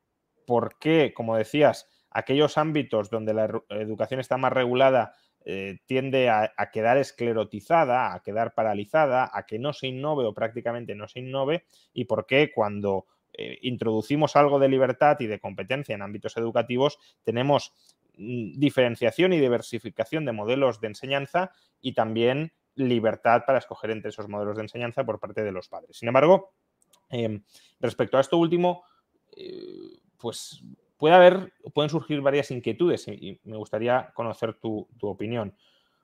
por 0.46 0.79
qué, 0.79 1.12
como 1.14 1.37
decías, 1.37 1.90
aquellos 2.11 2.57
ámbitos 2.57 3.11
donde 3.11 3.35
la 3.35 3.51
educación 3.68 4.18
está 4.18 4.38
más 4.38 4.53
regulada 4.53 5.14
eh, 5.44 5.78
tiende 5.87 6.31
a, 6.31 6.52
quedar 6.72 6.98
esclerotizada, 6.98 8.14
a 8.14 8.22
quedar 8.22 8.55
paralizada, 8.55 9.31
a 9.33 9.44
que 9.44 9.59
no 9.59 9.72
se 9.72 9.88
innove 9.88 10.24
o 10.24 10.35
prácticamente 10.35 10.94
no 10.94 11.09
se 11.09 11.20
innove, 11.20 11.64
y 11.92 12.05
por 12.05 12.26
qué 12.26 12.52
cuando 12.55 13.07
eh, 13.33 13.59
introducimos 13.62 14.37
algo 14.37 14.59
de 14.59 14.68
libertad 14.68 15.16
y 15.20 15.26
de 15.26 15.40
competencia 15.40 15.94
en 15.94 16.02
ámbitos 16.02 16.37
educativos, 16.37 16.98
tenemos 17.24 17.72
mm, 18.16 18.59
diferenciación 18.59 19.33
y 19.33 19.40
diversificación 19.40 20.24
de 20.24 20.33
modelos 20.33 20.81
de 20.81 20.88
enseñanza 20.88 21.50
y 21.81 21.94
también 21.94 22.52
libertad 22.74 23.42
para 23.46 23.59
escoger 23.59 23.90
entre 23.90 24.11
esos 24.11 24.28
modelos 24.28 24.57
de 24.57 24.62
enseñanza 24.62 25.05
por 25.05 25.18
parte 25.18 25.42
de 25.42 25.52
los 25.52 25.68
padres. 25.68 25.98
Sin 25.98 26.09
embargo, 26.09 26.52
em, 27.11 27.42
respecto 27.81 28.16
a 28.16 28.20
esto 28.20 28.38
último, 28.38 28.85
eh, 29.37 29.98
pues 30.16 30.62
puede 31.02 31.16
haber, 31.16 31.52
pueden 31.74 31.90
surgir 31.90 32.20
varias 32.20 32.52
inquietudes 32.52 33.08
y, 33.08 33.40
me 33.42 33.56
gustaría 33.56 34.12
conocer 34.14 34.54
tu, 34.54 34.86
opinión. 35.00 35.52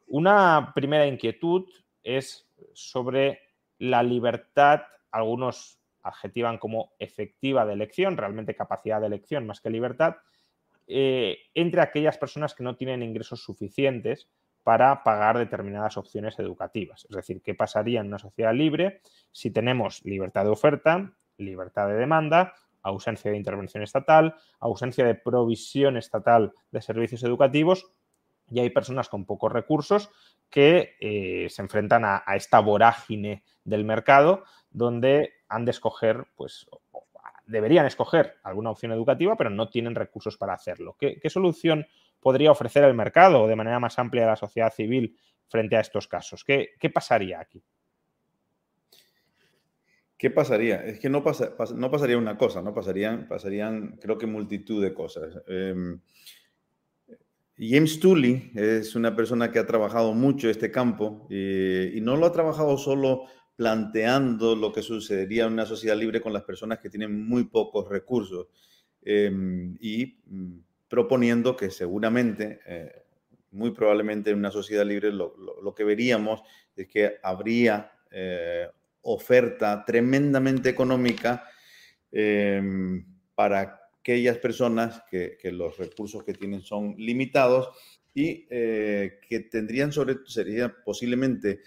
Una 0.08 0.72
primera 0.74 1.06
inquietud 1.06 1.66
es 2.02 2.50
sobre 2.72 3.42
la 3.78 4.02
libertad, 4.02 4.80
algunos 5.12 5.78
adjetivan 6.02 6.58
como 6.58 6.94
efectiva 6.98 7.64
de 7.64 7.74
elección, 7.74 8.16
realmente 8.16 8.56
capacidad 8.56 9.00
de 9.00 9.06
elección 9.06 9.46
más 9.46 9.61
que 9.61 9.70
libertad, 9.70 10.16
eh, 10.88 11.38
entre 11.54 11.80
aquellas 11.80 12.18
personas 12.18 12.52
que 12.52 12.64
no 12.64 12.74
tienen 12.74 13.04
ingresos 13.04 13.40
suficientes 13.40 14.28
para 14.64 15.04
pagar 15.04 15.38
determinadas 15.38 15.96
opciones 15.96 16.37
educativas. 16.40 17.06
Es 17.08 17.14
decir, 17.14 17.40
¿qué 17.40 17.54
pasaría 17.54 18.00
en 18.00 18.08
una 18.08 18.18
sociedad 18.18 18.52
libre 18.52 19.00
si 19.30 19.52
tenemos 19.52 20.04
libertad 20.04 20.42
de 20.42 20.50
oferta, 20.50 21.12
libertad 21.37 21.87
de 21.87 21.94
demanda, 21.94 22.52
ausencia 22.82 23.30
de 23.30 23.36
intervención 23.36 23.82
estatal, 23.82 24.34
ausencia 24.60 25.04
de 25.04 25.14
provisión 25.14 25.96
estatal 25.96 26.52
de 26.70 26.82
servicios 26.82 27.22
educativos 27.22 27.92
y 28.50 28.60
hay 28.60 28.70
personas 28.70 29.08
con 29.08 29.24
pocos 29.24 29.52
recursos 29.52 30.10
que 30.50 30.96
eh, 31.00 31.48
se 31.50 31.62
enfrentan 31.62 32.04
a, 32.04 32.22
esta 32.34 32.60
vorágine 32.60 33.44
del 33.64 33.84
mercado 33.84 34.44
donde 34.70 35.34
han 35.48 35.64
de 35.64 35.70
escoger, 35.70 36.26
pues, 36.34 36.66
deberían 37.46 37.86
escoger 37.86 38.36
alguna 38.42 38.70
opción 38.70 38.92
educativa, 38.92 39.36
pero 39.36 39.50
no 39.50 39.68
tienen 39.68 39.94
recursos 39.94 40.36
para 40.36 40.54
hacerlo. 40.54 40.96
¿Qué, 40.98 41.20
solución 41.28 41.86
podría 42.20 42.50
ofrecer 42.50 42.84
el 42.84 42.94
mercado 42.94 43.42
o 43.42 43.48
de 43.48 43.56
manera 43.56 43.80
más 43.80 43.98
amplia 43.98 44.26
la 44.26 44.36
sociedad 44.36 44.72
civil 44.72 45.18
frente 45.48 45.76
a 45.76 45.80
estos 45.80 46.08
casos? 46.08 46.44
¿Qué, 46.44 46.90
pasaría 46.92 47.40
aquí? 47.40 47.62
¿Qué 50.18 50.31
pasaría? 50.31 50.85
Es 50.85 50.98
que 50.98 51.09
no, 51.09 51.22
pasa, 51.22 51.54
no 51.76 51.90
pasaría 51.90 52.18
una 52.18 52.37
cosa, 52.37 52.61
no 52.61 52.74
pasarían, 52.74 53.28
pasarían 53.28 53.98
creo 54.02 54.18
que 54.18 54.26
multitud 54.26 54.83
de 54.83 54.92
cosas. 54.92 55.40
Em, 55.46 56.00
James 57.57 58.00
Tooley 58.00 58.50
es 58.54 58.96
una 58.96 59.14
persona 59.14 59.52
que 59.52 59.61
ha 59.61 59.66
trabajado 59.66 60.14
mucho 60.14 60.50
este 60.50 60.70
campo 60.72 61.26
y 61.31 62.00
no 62.00 62.16
lo 62.16 62.26
ha 62.26 62.33
trabajado 62.33 62.76
solo 62.78 63.26
planteando 63.59 64.54
lo 64.54 64.72
que 64.72 64.83
sucedería 64.83 65.44
en 65.44 65.54
una 65.54 65.66
sociedad 65.66 65.96
libre 65.96 66.20
con 66.20 66.33
las 66.33 66.44
personas 66.44 66.78
que 66.78 66.90
tienen 66.90 67.26
muy 67.26 67.44
pocos 67.44 67.88
recursos. 67.88 68.46
Em, 69.02 69.76
y 69.81 70.20
mm, 70.26 70.59
proponiendo 70.88 71.57
que 71.57 71.70
seguramente, 71.70 72.61
eh, 72.66 72.92
muy 73.50 73.72
probablemente 73.72 74.31
en 74.31 74.38
una 74.38 74.50
sociedad 74.50 74.85
libre, 74.85 75.12
lo, 75.12 75.74
que 75.74 75.85
veríamos 75.85 76.42
es 76.76 76.87
que 76.88 77.16
habría 77.22 77.90
eh, 78.11 78.68
oferta 79.14 79.85
tremendamente 79.85 80.68
económica 80.68 81.44
em, 82.12 83.05
para 83.35 83.81
aquellas 84.01 84.38
personas 84.38 85.03
que, 85.11 85.38
los 85.53 85.77
recursos 85.79 86.25
que 86.25 86.35
tienen 86.35 86.62
son 86.62 86.94
limitados 86.97 87.71
y 88.14 88.47
eh, 88.51 89.21
que 89.29 89.40
tendrían 89.40 89.92
sobre, 89.92 90.16
sería 90.27 90.75
posiblemente 90.85 91.61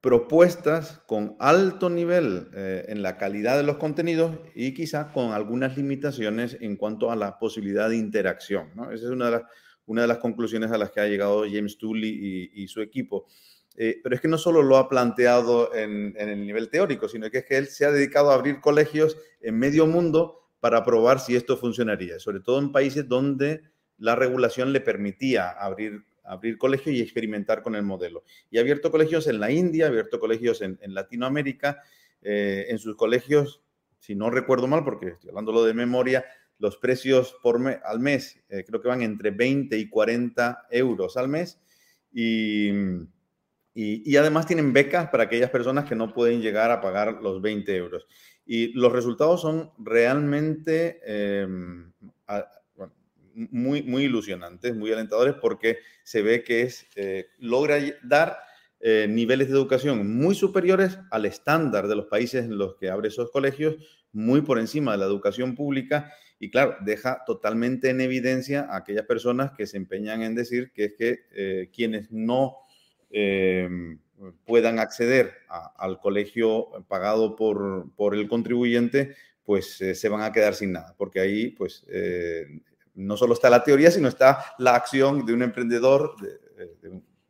propuestas 0.00 1.02
con 1.06 1.36
alto 1.38 1.90
nivel 1.90 2.48
eh, 2.54 2.86
en 2.88 3.02
la 3.02 3.18
calidad 3.18 3.56
de 3.56 3.62
los 3.62 3.76
contenidos 3.76 4.38
y 4.54 4.72
quizá 4.72 5.12
con 5.12 5.32
algunas 5.32 5.76
limitaciones 5.76 6.56
en 6.60 6.76
cuanto 6.76 7.10
a 7.10 7.16
la 7.16 7.38
posibilidad 7.38 7.90
de 7.90 7.98
interacción. 7.98 8.70
Esa 8.92 9.04
es 9.04 9.10
una 9.10 9.26
de, 9.26 10.06
las, 10.06 10.18
conclusiones 10.18 10.70
a 10.70 10.78
las 10.78 10.90
que 10.90 11.00
ha 11.00 11.06
llegado 11.06 11.44
James 11.44 11.76
Tooley 11.76 12.50
y, 12.52 12.66
su 12.68 12.80
equipo. 12.80 13.26
Eh, 13.76 14.00
pero 14.02 14.14
es 14.14 14.20
que 14.20 14.28
no 14.28 14.36
solo 14.36 14.62
lo 14.62 14.76
ha 14.76 14.88
planteado 14.88 15.74
en, 15.74 16.14
en, 16.18 16.28
el 16.28 16.44
nivel 16.44 16.68
teórico, 16.68 17.08
sino 17.08 17.30
que 17.30 17.38
es 17.38 17.44
que 17.46 17.56
él 17.56 17.68
se 17.68 17.86
ha 17.86 17.92
dedicado 17.92 18.30
a 18.30 18.34
abrir 18.34 18.60
colegios 18.60 19.16
en 19.40 19.58
medio 19.58 19.86
mundo 19.86 20.48
para 20.60 20.84
probar 20.84 21.20
si 21.20 21.36
esto 21.36 21.56
funcionaría, 21.56 22.18
sobre 22.18 22.40
todo 22.40 22.58
en 22.58 22.72
países 22.72 23.08
donde 23.08 23.62
la 23.96 24.16
regulación 24.16 24.72
le 24.72 24.80
permitía 24.80 25.50
abrir 25.50 26.04
abrir 26.30 26.58
colegios 26.58 26.94
y 26.94 27.00
experimentar 27.00 27.62
con 27.62 27.74
el 27.74 27.82
modelo. 27.82 28.22
Y 28.50 28.58
ha 28.58 28.60
abierto 28.60 28.90
colegios 28.90 29.26
en 29.26 29.40
la 29.40 29.50
India, 29.50 29.86
ha 29.86 29.88
abierto 29.88 30.20
colegios 30.20 30.62
en, 30.62 30.78
Latinoamérica. 30.94 31.82
Eh, 32.22 32.66
en 32.68 32.78
sus 32.78 32.96
colegios, 32.96 33.62
si 33.98 34.14
no 34.14 34.30
recuerdo 34.30 34.66
mal, 34.66 34.84
porque 34.84 35.08
estoy 35.08 35.30
hablándolo 35.30 35.64
de 35.64 35.74
memoria, 35.74 36.24
los 36.58 36.76
precios 36.76 37.34
por 37.42 37.58
al 37.82 38.00
mes 38.00 38.38
eh, 38.50 38.64
creo 38.66 38.82
que 38.82 38.88
van 38.88 39.00
entre 39.00 39.30
20 39.30 39.78
y 39.78 39.88
40 39.88 40.66
euros 40.70 41.16
al 41.16 41.28
mes. 41.28 41.58
Y, 42.12 42.70
y, 43.82 44.16
además 44.16 44.46
tienen 44.46 44.72
becas 44.72 45.08
para 45.08 45.24
aquellas 45.24 45.50
personas 45.50 45.88
que 45.88 45.94
no 45.94 46.12
pueden 46.12 46.42
llegar 46.42 46.70
a 46.70 46.80
pagar 46.80 47.20
los 47.22 47.40
20 47.40 47.74
euros. 47.76 48.06
Y 48.44 48.72
los 48.72 48.92
resultados 48.92 49.40
son 49.40 49.70
realmente 49.78 51.00
em, 51.04 51.92
muy, 53.34 53.82
muy 53.82 54.04
ilusionantes, 54.04 54.76
muy 54.76 54.92
alentadores, 54.92 55.34
porque 55.40 55.78
se 56.02 56.20
ve 56.20 56.42
que 56.42 56.62
es, 56.62 56.86
eh, 56.96 57.28
logra 57.38 57.78
dar 58.02 58.38
eh, 58.80 59.06
niveles 59.08 59.48
de 59.48 59.54
educación 59.54 60.16
muy 60.16 60.34
superiores 60.34 60.98
al 61.10 61.26
estándar 61.26 61.88
de 61.88 61.96
los 61.96 62.06
países 62.06 62.44
en 62.44 62.58
los 62.58 62.76
que 62.76 62.90
abre 62.90 63.08
esos 63.08 63.30
colegios, 63.30 63.76
muy 64.12 64.40
por 64.40 64.58
encima 64.58 64.92
de 64.92 64.98
la 64.98 65.04
educación 65.06 65.54
pública 65.54 66.12
y 66.42 66.50
claro, 66.50 66.76
deja 66.80 67.22
totalmente 67.26 67.90
en 67.90 68.00
evidencia 68.00 68.66
a 68.70 68.78
aquellas 68.78 69.04
personas 69.04 69.52
que 69.52 69.66
se 69.66 69.76
empeñan 69.76 70.22
en 70.22 70.34
decir 70.34 70.72
que 70.72 70.86
es 70.86 70.94
que 70.94 71.18
eh, 71.32 71.70
quienes 71.72 72.10
no 72.10 72.56
puedan 74.44 74.78
acceder 74.78 75.34
al 75.48 75.98
colegio 75.98 76.68
pagado 76.88 77.34
por, 77.34 77.90
por, 77.96 78.14
el 78.14 78.28
contribuyente, 78.28 79.16
pues 79.42 79.76
se 79.76 80.08
van 80.08 80.22
a 80.22 80.32
quedar 80.32 80.54
sin 80.54 80.72
nada, 80.72 80.94
porque 80.96 81.20
ahí 81.20 81.48
pues 81.48 81.84
no 82.94 83.16
solo 83.16 83.34
está 83.34 83.50
la 83.50 83.64
teoría, 83.64 83.90
sino 83.90 84.08
está 84.08 84.54
la 84.58 84.74
acción 84.74 85.24
de 85.26 85.32
un 85.32 85.42
emprendedor, 85.42 86.14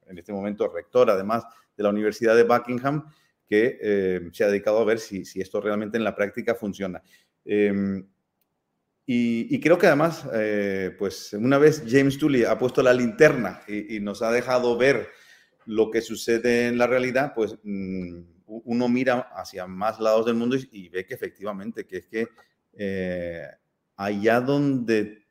en 0.06 0.18
este 0.18 0.32
momento 0.32 0.68
rector 0.68 1.10
además 1.10 1.44
de 1.76 1.82
la 1.82 1.90
Universidad 1.90 2.36
de 2.36 2.44
Buckingham, 2.44 3.04
que 3.50 3.78
eh, 3.80 4.20
se 4.32 4.44
ha 4.44 4.48
dedicado 4.48 4.78
a 4.78 4.84
ver 4.84 4.98
si, 4.98 5.24
esto 5.40 5.60
realmente 5.60 5.96
en 5.96 6.04
la 6.04 6.14
práctica 6.14 6.54
funciona. 6.54 7.02
Em, 7.44 8.06
y, 9.06 9.58
creo 9.60 9.76
que 9.76 9.88
además, 9.88 10.24
eh, 10.32 10.94
pues 10.96 11.32
una 11.32 11.58
vez 11.58 11.82
James 11.84 12.16
Tully 12.16 12.44
ha 12.44 12.56
puesto 12.56 12.80
la 12.80 12.92
linterna 12.92 13.60
y, 13.66 13.98
nos 13.98 14.22
ha 14.22 14.30
dejado 14.30 14.76
ver 14.76 15.08
lo 15.66 15.90
que 15.90 16.00
sucede 16.00 16.68
en 16.68 16.78
la 16.78 16.86
realidad, 16.86 17.32
pues 17.34 17.56
mm, 17.62 18.20
uno 18.46 18.88
mira 18.88 19.30
hacia 19.34 19.66
más 19.66 20.00
lados 20.00 20.26
del 20.26 20.34
mundo 20.34 20.56
y, 20.70 20.88
ve 20.88 21.06
que 21.06 21.14
efectivamente, 21.14 21.86
que 21.86 21.98
es 21.98 22.06
que 22.06 22.28
eh, 22.72 23.46
allá 23.96 24.40
donde 24.40 25.26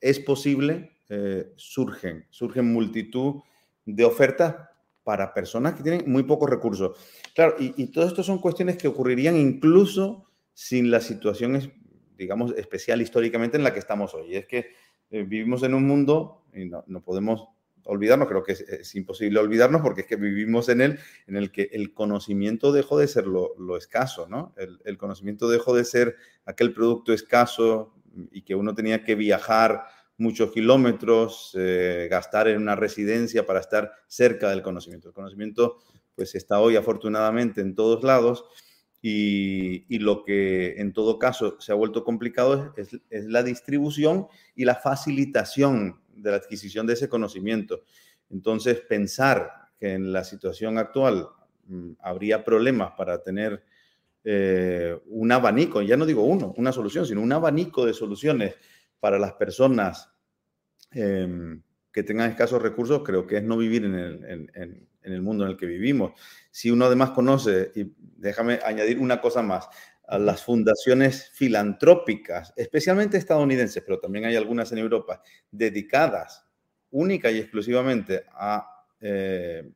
es 0.00 0.18
posible, 0.20 0.92
eh, 1.08 1.52
surgen, 1.56 2.26
surgen 2.30 2.72
multitud 2.72 3.42
de 3.84 4.04
ofertas 4.04 4.56
para 5.02 5.32
personas 5.32 5.74
que 5.74 5.82
tienen 5.82 6.10
muy 6.10 6.24
pocos 6.24 6.50
recursos. 6.50 6.98
Claro, 7.34 7.56
y, 7.58 7.86
todo 7.86 8.06
esto 8.06 8.22
son 8.22 8.38
cuestiones 8.38 8.76
que 8.76 8.88
ocurrirían 8.88 9.36
incluso 9.36 10.26
sin 10.52 10.90
las 10.90 11.04
situaciones, 11.04 11.70
digamos, 12.16 12.52
especial 12.56 13.00
históricamente 13.00 13.56
en 13.56 13.62
la 13.62 13.72
que 13.72 13.78
estamos 13.78 14.12
hoy. 14.12 14.36
Es 14.36 14.46
que 14.46 14.66
eh, 15.10 15.22
vivimos 15.22 15.62
en 15.62 15.72
un 15.72 15.86
mundo, 15.86 16.44
y 16.52 16.66
no, 16.66 16.84
podemos 17.02 17.48
olvidarnos, 17.88 18.28
creo 18.28 18.42
que 18.42 18.52
es, 18.52 18.94
imposible 18.94 19.40
olvidarnos 19.40 19.82
porque 19.82 20.02
es 20.02 20.06
que 20.06 20.16
vivimos 20.16 20.68
en 20.68 20.80
él, 20.80 20.98
en 21.26 21.36
el 21.36 21.50
que 21.50 21.70
el 21.72 21.92
conocimiento 21.92 22.72
dejó 22.72 22.98
de 22.98 23.08
ser 23.08 23.26
lo, 23.26 23.76
escaso, 23.76 24.28
¿no? 24.28 24.54
El, 24.56 24.78
el, 24.84 24.96
conocimiento 24.96 25.48
dejó 25.48 25.74
de 25.74 25.84
ser 25.84 26.16
aquel 26.44 26.72
producto 26.72 27.12
escaso 27.12 27.94
y 28.30 28.42
que 28.42 28.54
uno 28.54 28.74
tenía 28.74 29.04
que 29.04 29.14
viajar 29.14 29.84
muchos 30.18 30.50
kilómetros, 30.50 31.52
eh, 31.54 32.08
gastar 32.10 32.48
en 32.48 32.60
una 32.60 32.76
residencia 32.76 33.46
para 33.46 33.60
estar 33.60 33.92
cerca 34.08 34.50
del 34.50 34.62
conocimiento. 34.62 35.08
El 35.08 35.14
conocimiento 35.14 35.78
pues 36.14 36.34
está 36.34 36.60
hoy 36.60 36.76
afortunadamente 36.76 37.60
en 37.60 37.76
todos 37.76 38.02
lados 38.02 38.44
y, 39.00 39.98
lo 40.00 40.24
que 40.24 40.80
en 40.80 40.92
todo 40.92 41.20
caso 41.20 41.56
se 41.60 41.70
ha 41.70 41.76
vuelto 41.76 42.02
complicado 42.02 42.74
es, 42.76 42.98
la 43.10 43.44
distribución 43.44 44.26
y 44.56 44.64
la 44.64 44.74
facilitación 44.74 46.00
de 46.18 46.30
la 46.30 46.36
adquisición 46.36 46.86
de 46.86 46.94
ese 46.94 47.08
conocimiento. 47.08 47.82
Entonces, 48.30 48.80
pensar 48.80 49.70
que 49.78 49.92
en 49.92 50.12
la 50.12 50.24
situación 50.24 50.78
actual 50.78 51.28
mm, 51.66 51.92
habría 52.00 52.44
problemas 52.44 52.92
para 52.96 53.22
tener 53.22 53.62
eh, 54.24 54.98
un 55.06 55.32
abanico, 55.32 55.80
ya 55.80 55.96
no 55.96 56.04
digo 56.04 56.22
uno, 56.22 56.52
una 56.56 56.72
solución, 56.72 57.06
sino 57.06 57.22
un 57.22 57.32
abanico 57.32 57.86
de 57.86 57.94
soluciones 57.94 58.56
para 59.00 59.18
las 59.18 59.32
personas 59.34 60.10
em, 60.90 61.62
que 61.92 62.02
tengan 62.02 62.30
escasos 62.30 62.60
recursos, 62.60 63.02
creo 63.04 63.26
que 63.26 63.38
es 63.38 63.42
no 63.42 63.56
vivir 63.56 63.84
en 63.84 63.94
el, 63.94 65.22
mundo 65.22 65.44
en 65.44 65.50
el 65.50 65.56
que 65.56 65.66
vivimos. 65.66 66.12
Si 66.50 66.70
uno 66.70 66.86
además 66.86 67.10
conoce, 67.10 67.72
y 67.74 67.92
déjame 67.98 68.58
añadir 68.64 68.98
una 68.98 69.20
cosa 69.20 69.40
más, 69.42 69.68
a 70.08 70.18
las 70.18 70.42
fundaciones 70.42 71.30
filantrópicas, 71.34 72.54
especialmente 72.56 73.18
estadounidenses, 73.18 73.82
pero 73.84 74.00
también 74.00 74.24
hay 74.24 74.36
algunas 74.36 74.72
en 74.72 74.78
Europa, 74.78 75.22
dedicadas 75.50 76.46
única 76.90 77.30
y 77.30 77.38
exclusivamente 77.38 78.24
a 78.32 78.86
eh, 79.00 79.70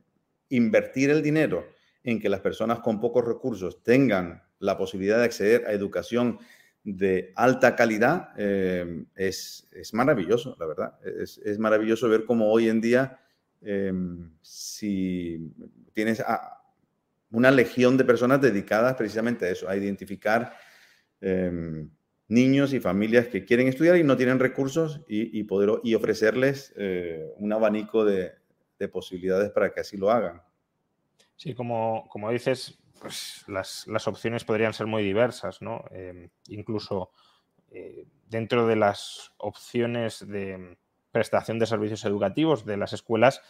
invertir 0.49 1.11
el 1.11 1.23
dinero 1.23 1.69
en 2.03 2.19
que 2.19 2.31
las 2.31 2.41
personas 2.41 2.81
con 2.81 2.99
pocos 2.99 3.25
recursos 3.25 3.83
tengan 3.83 4.43
la 4.59 4.79
posibilidad 4.79 5.19
de 5.19 5.25
acceder 5.25 5.67
a 5.67 5.73
educación 5.73 6.39
de 6.83 7.33
alta 7.37 7.77
calidad, 7.77 8.31
eh, 8.39 9.05
es, 9.15 9.69
maravilloso, 9.93 10.57
la 10.59 10.67
verdad. 10.67 10.99
Es, 11.05 11.59
maravilloso 11.59 12.09
ver 12.09 12.25
cómo 12.25 12.51
hoy 12.51 12.69
en 12.69 12.81
día, 12.81 13.21
em, 13.61 14.33
si 14.41 15.53
tienes 15.93 16.23
una 17.33 17.51
legión 17.51 17.97
de 17.97 18.05
personas 18.05 18.41
dedicadas 18.41 18.95
precisamente 18.95 19.47
a 19.47 19.51
eso, 19.51 19.69
a 19.69 19.77
identificar 19.77 20.57
em, 21.21 21.91
niños 22.29 22.73
y 22.73 22.81
familias 22.81 23.29
que 23.29 23.45
quieren 23.45 23.69
estudiar 23.69 23.97
y 23.97 24.05
no 24.05 24.17
tienen 24.17 24.39
recursos 24.39 25.01
y, 25.09 25.43
poder, 25.45 25.81
y 25.83 25.95
ofrecerles 25.95 26.73
eh, 26.77 27.33
un 27.37 27.53
abanico 27.53 28.05
de, 28.05 28.41
posibilidades 28.93 29.53
para 29.53 29.73
que 29.73 29.79
así 29.79 29.97
lo 29.97 30.11
hagan. 30.11 30.43
Sí, 31.37 31.55
como, 31.55 32.09
como 32.09 32.33
dices, 32.33 32.83
pues 33.01 33.45
las, 33.47 33.87
opciones 34.09 34.43
podrían 34.43 34.73
ser 34.75 34.89
muy 34.89 35.05
diversas, 35.05 35.63
¿no? 35.63 35.85
Em, 35.93 36.31
incluso 36.49 37.13
eh, 37.71 38.07
dentro 38.29 38.67
de 38.67 38.75
las 38.75 39.33
opciones 39.39 40.27
de 40.27 40.77
prestación 41.13 41.61
de 41.61 41.67
servicios 41.67 42.05
educativos 42.05 42.67
de 42.67 42.77
las 42.77 42.93
escuelas, 42.93 43.41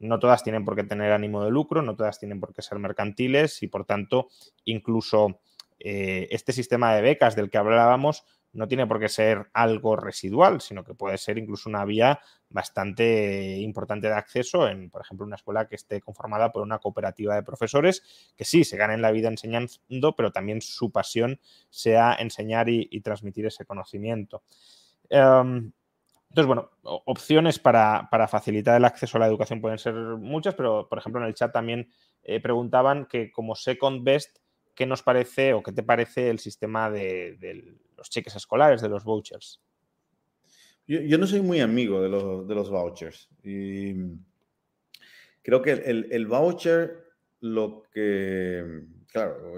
no 0.00 0.18
todas 0.18 0.42
tienen 0.42 0.64
por 0.64 0.74
qué 0.74 0.84
tener 0.84 1.12
ánimo 1.12 1.44
de 1.44 1.50
lucro, 1.50 1.82
no 1.82 1.94
todas 1.94 2.18
tienen 2.18 2.40
por 2.40 2.52
qué 2.52 2.62
ser 2.62 2.78
mercantiles 2.78 3.62
y, 3.62 3.68
por 3.68 3.84
tanto, 3.84 4.28
incluso 4.64 5.40
eh, 5.78 6.26
este 6.30 6.52
sistema 6.52 6.94
de 6.94 7.02
becas 7.02 7.36
del 7.36 7.50
que 7.50 7.58
hablábamos 7.58 8.24
no 8.52 8.66
tiene 8.66 8.86
por 8.86 8.98
qué 8.98 9.08
ser 9.08 9.48
algo 9.52 9.96
residual, 9.96 10.60
sino 10.60 10.82
que 10.84 10.94
puede 10.94 11.18
ser 11.18 11.38
incluso 11.38 11.68
una 11.68 11.84
vía 11.84 12.20
bastante 12.48 13.58
importante 13.58 14.08
de 14.08 14.14
acceso 14.14 14.68
en, 14.68 14.90
por 14.90 15.02
ejemplo, 15.02 15.24
una 15.24 15.36
escuela 15.36 15.68
que 15.68 15.76
esté 15.76 16.00
conformada 16.00 16.50
por 16.50 16.62
una 16.62 16.78
cooperativa 16.78 17.36
de 17.36 17.44
profesores 17.44 18.02
que 18.36 18.44
sí, 18.44 18.64
se 18.64 18.76
ganen 18.76 19.02
la 19.02 19.12
vida 19.12 19.28
enseñando, 19.28 20.16
pero 20.16 20.32
también 20.32 20.60
su 20.60 20.90
pasión 20.90 21.38
sea 21.68 22.16
enseñar 22.18 22.68
y, 22.68 23.00
transmitir 23.02 23.46
ese 23.46 23.64
conocimiento. 23.64 24.42
Em, 25.08 25.72
entonces, 26.30 26.46
bueno, 26.46 26.70
opciones 26.82 27.58
para, 27.58 28.08
facilitar 28.28 28.76
el 28.76 28.84
acceso 28.84 29.16
a 29.18 29.20
la 29.20 29.26
educación 29.26 29.60
pueden 29.60 29.78
ser 29.78 29.94
muchas, 29.94 30.54
pero, 30.54 30.88
por 30.88 30.98
ejemplo, 30.98 31.20
en 31.20 31.26
el 31.26 31.34
chat 31.34 31.52
también 31.52 31.90
eh, 32.22 32.38
preguntaban 32.38 33.06
que 33.06 33.32
como 33.32 33.56
Second 33.56 34.04
Best, 34.04 34.38
¿qué 34.76 34.86
nos 34.86 35.02
parece 35.02 35.54
o 35.54 35.62
qué 35.62 35.72
te 35.72 35.82
parece 35.82 36.30
el 36.30 36.38
sistema 36.38 36.88
de, 36.88 37.76
los 37.96 38.08
cheques 38.10 38.36
escolares, 38.36 38.80
de 38.80 38.88
los 38.88 39.02
vouchers? 39.02 39.60
Yo, 40.86 41.18
no 41.18 41.26
soy 41.26 41.40
muy 41.40 41.58
amigo 41.58 42.00
de 42.00 42.08
los, 42.08 42.70
vouchers. 42.70 43.28
Y 43.42 43.94
creo 45.42 45.60
que 45.62 45.72
el, 45.72 46.26
voucher, 46.28 47.06
lo 47.40 47.82
que, 47.92 48.82
claro, 49.08 49.54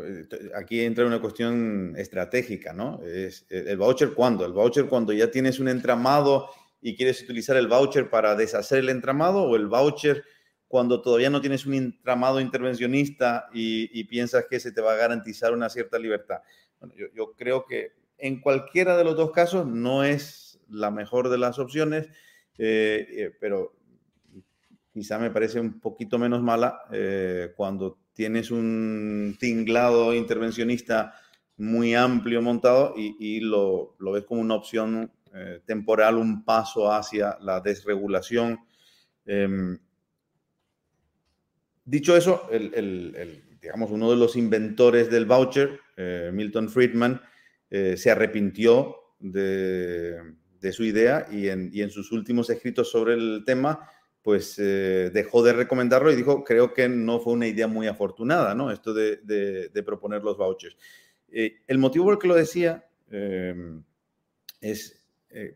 aquí 0.56 0.80
entra 0.80 1.04
una 1.06 1.20
cuestión 1.20 1.94
estratégica, 1.98 2.72
¿no? 2.72 3.02
Es 3.02 3.44
el 3.50 3.76
voucher 3.76 4.14
cuándo? 4.14 4.46
El 4.46 4.52
voucher 4.52 4.86
cuando 4.86 5.12
ya 5.12 5.30
tienes 5.30 5.60
un 5.60 5.68
entramado 5.68 6.48
y 6.82 6.96
quieres 6.96 7.22
utilizar 7.22 7.56
el 7.56 7.68
voucher 7.68 8.10
para 8.10 8.34
deshacer 8.34 8.80
el 8.80 8.88
entramado 8.90 9.44
o 9.44 9.56
el 9.56 9.68
voucher 9.68 10.24
cuando 10.66 11.00
todavía 11.00 11.30
no 11.30 11.40
tienes 11.40 11.64
un 11.64 11.74
entramado 11.74 12.40
intervencionista 12.40 13.48
y, 13.52 14.04
piensas 14.04 14.46
que 14.50 14.58
se 14.58 14.72
te 14.72 14.80
va 14.80 14.92
a 14.92 14.96
garantizar 14.96 15.52
una 15.52 15.68
cierta 15.68 15.98
libertad. 15.98 16.40
Bueno, 16.80 16.94
yo, 17.14 17.32
creo 17.34 17.64
que 17.66 17.92
en 18.18 18.40
cualquiera 18.40 18.96
de 18.96 19.04
los 19.04 19.16
dos 19.16 19.30
casos 19.30 19.66
no 19.66 20.02
es 20.02 20.60
la 20.68 20.90
mejor 20.90 21.28
de 21.28 21.38
las 21.38 21.58
opciones, 21.58 22.08
eh, 22.58 23.06
eh, 23.10 23.32
pero 23.38 23.74
quizá 24.92 25.18
me 25.18 25.30
parece 25.30 25.60
un 25.60 25.78
poquito 25.78 26.18
menos 26.18 26.42
mala 26.42 26.80
eh, 26.90 27.52
cuando 27.56 27.98
tienes 28.12 28.50
un 28.50 29.36
tinglado 29.38 30.14
intervencionista 30.14 31.14
muy 31.56 31.94
amplio 31.94 32.42
montado 32.42 32.94
y, 32.96 33.40
lo, 33.40 33.94
ves 33.98 34.24
como 34.24 34.40
una 34.40 34.54
opción 34.54 35.12
temporal, 35.64 36.16
un 36.18 36.44
paso 36.44 36.92
hacia 36.92 37.38
la 37.40 37.60
desregulación. 37.60 38.60
Em, 39.24 39.78
Dicho 41.84 42.16
eso, 42.16 42.48
el, 42.52 43.42
digamos, 43.60 43.90
uno 43.90 44.10
de 44.10 44.16
los 44.16 44.36
inventores 44.36 45.10
del 45.10 45.26
voucher, 45.26 45.80
eh, 45.96 46.30
Milton 46.32 46.68
Friedman, 46.68 47.20
eh, 47.70 47.96
se 47.96 48.10
arrepintió 48.10 48.96
de, 49.18 50.16
su 50.70 50.84
idea 50.84 51.26
y 51.30 51.48
en, 51.48 51.90
sus 51.90 52.12
últimos 52.12 52.50
escritos 52.50 52.88
sobre 52.90 53.14
el 53.14 53.42
tema, 53.44 53.90
pues 54.22 54.56
eh, 54.60 55.10
dejó 55.12 55.42
de 55.42 55.54
recomendarlo 55.54 56.12
y 56.12 56.16
dijo, 56.16 56.44
creo 56.44 56.72
que 56.72 56.88
no 56.88 57.18
fue 57.18 57.32
una 57.32 57.48
idea 57.48 57.66
muy 57.66 57.88
afortunada, 57.88 58.54
¿no? 58.54 58.70
Esto 58.70 58.94
de, 58.94 59.82
proponer 59.84 60.22
los 60.22 60.36
vouchers. 60.36 60.76
el 61.28 61.78
motivo 61.78 62.04
por 62.04 62.14
el 62.14 62.20
que 62.20 62.28
lo 62.28 62.36
decía 62.36 62.86
es 64.60 65.01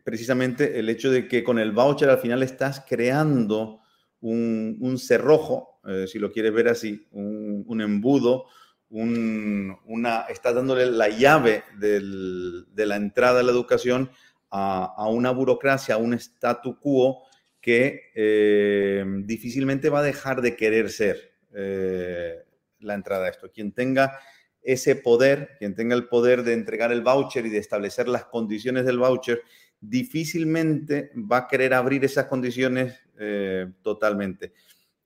precisamente 0.03 0.79
el 0.79 0.89
hecho 0.89 1.11
de 1.11 1.27
que 1.27 1.43
con 1.43 1.59
el 1.59 1.71
voucher 1.71 2.09
al 2.09 2.19
final 2.19 2.43
estás 2.43 2.83
creando 2.87 3.81
un, 4.21 4.97
cerrojo, 4.97 5.79
si 6.07 6.19
lo 6.19 6.31
quieres 6.31 6.53
ver 6.53 6.69
así, 6.69 7.07
un, 7.11 7.81
embudo, 7.81 8.45
una, 8.89 10.21
estás 10.29 10.55
dándole 10.55 10.85
la 10.87 11.09
llave 11.09 11.63
de 11.77 12.85
la 12.85 12.95
entrada 12.95 13.41
a 13.41 13.43
la 13.43 13.51
educación 13.51 14.09
a, 14.49 15.07
una 15.09 15.31
burocracia, 15.31 15.95
a 15.95 15.97
un 15.97 16.13
statu 16.13 16.79
quo 16.79 17.23
que 17.61 18.11
eh, 18.15 19.03
difícilmente 19.23 19.89
va 19.89 19.99
a 19.99 20.03
dejar 20.03 20.41
de 20.41 20.55
querer 20.55 20.89
ser 20.89 21.33
eh, 21.53 22.43
la 22.79 22.93
entrada 22.93 23.25
a 23.25 23.29
esto. 23.29 23.51
Quien 23.51 23.73
tenga 23.73 24.19
ese 24.61 24.95
poder, 24.95 25.55
quien 25.59 25.75
tenga 25.75 25.95
el 25.95 26.07
poder 26.07 26.43
de 26.43 26.53
entregar 26.53 26.91
el 26.91 27.01
voucher 27.01 27.45
y 27.45 27.49
de 27.49 27.57
establecer 27.57 28.07
las 28.07 28.25
condiciones 28.25 28.85
del 28.85 28.99
voucher, 28.99 29.41
difícilmente 29.79 31.11
va 31.15 31.37
a 31.37 31.47
querer 31.47 31.73
abrir 31.73 32.03
esas 32.05 32.25
condiciones 32.25 33.03
eh, 33.19 33.71
totalmente. 33.81 34.53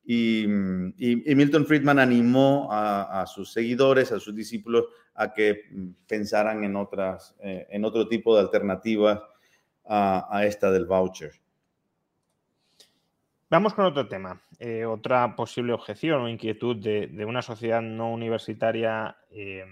Y, 0.04 0.46
Milton 0.48 1.66
Friedman 1.66 2.00
animó 2.00 2.68
a, 2.72 3.26
sus 3.28 3.54
seguidores, 3.54 4.12
a 4.12 4.20
sus 4.20 4.36
discípulos, 4.36 4.86
a 5.14 5.32
que 5.32 5.70
pensaran 6.08 6.64
en, 6.64 6.76
otras, 6.76 7.36
en 7.40 7.86
otro 7.86 8.08
tipo 8.08 8.36
de 8.36 8.42
alternativas 8.42 9.20
a, 9.86 10.46
esta 10.46 10.72
del 10.72 10.86
voucher. 10.86 11.32
Vamos 13.50 13.74
con 13.74 13.84
otro 13.84 14.08
tema, 14.08 14.42
eh, 14.60 14.86
otra 14.86 15.36
posible 15.36 15.74
objeción 15.74 16.22
o 16.22 16.30
inquietud 16.30 16.78
de, 16.78 17.26
una 17.26 17.42
sociedad 17.42 17.82
no 17.82 18.14
universitaria, 18.14 19.18
eh, 19.30 19.66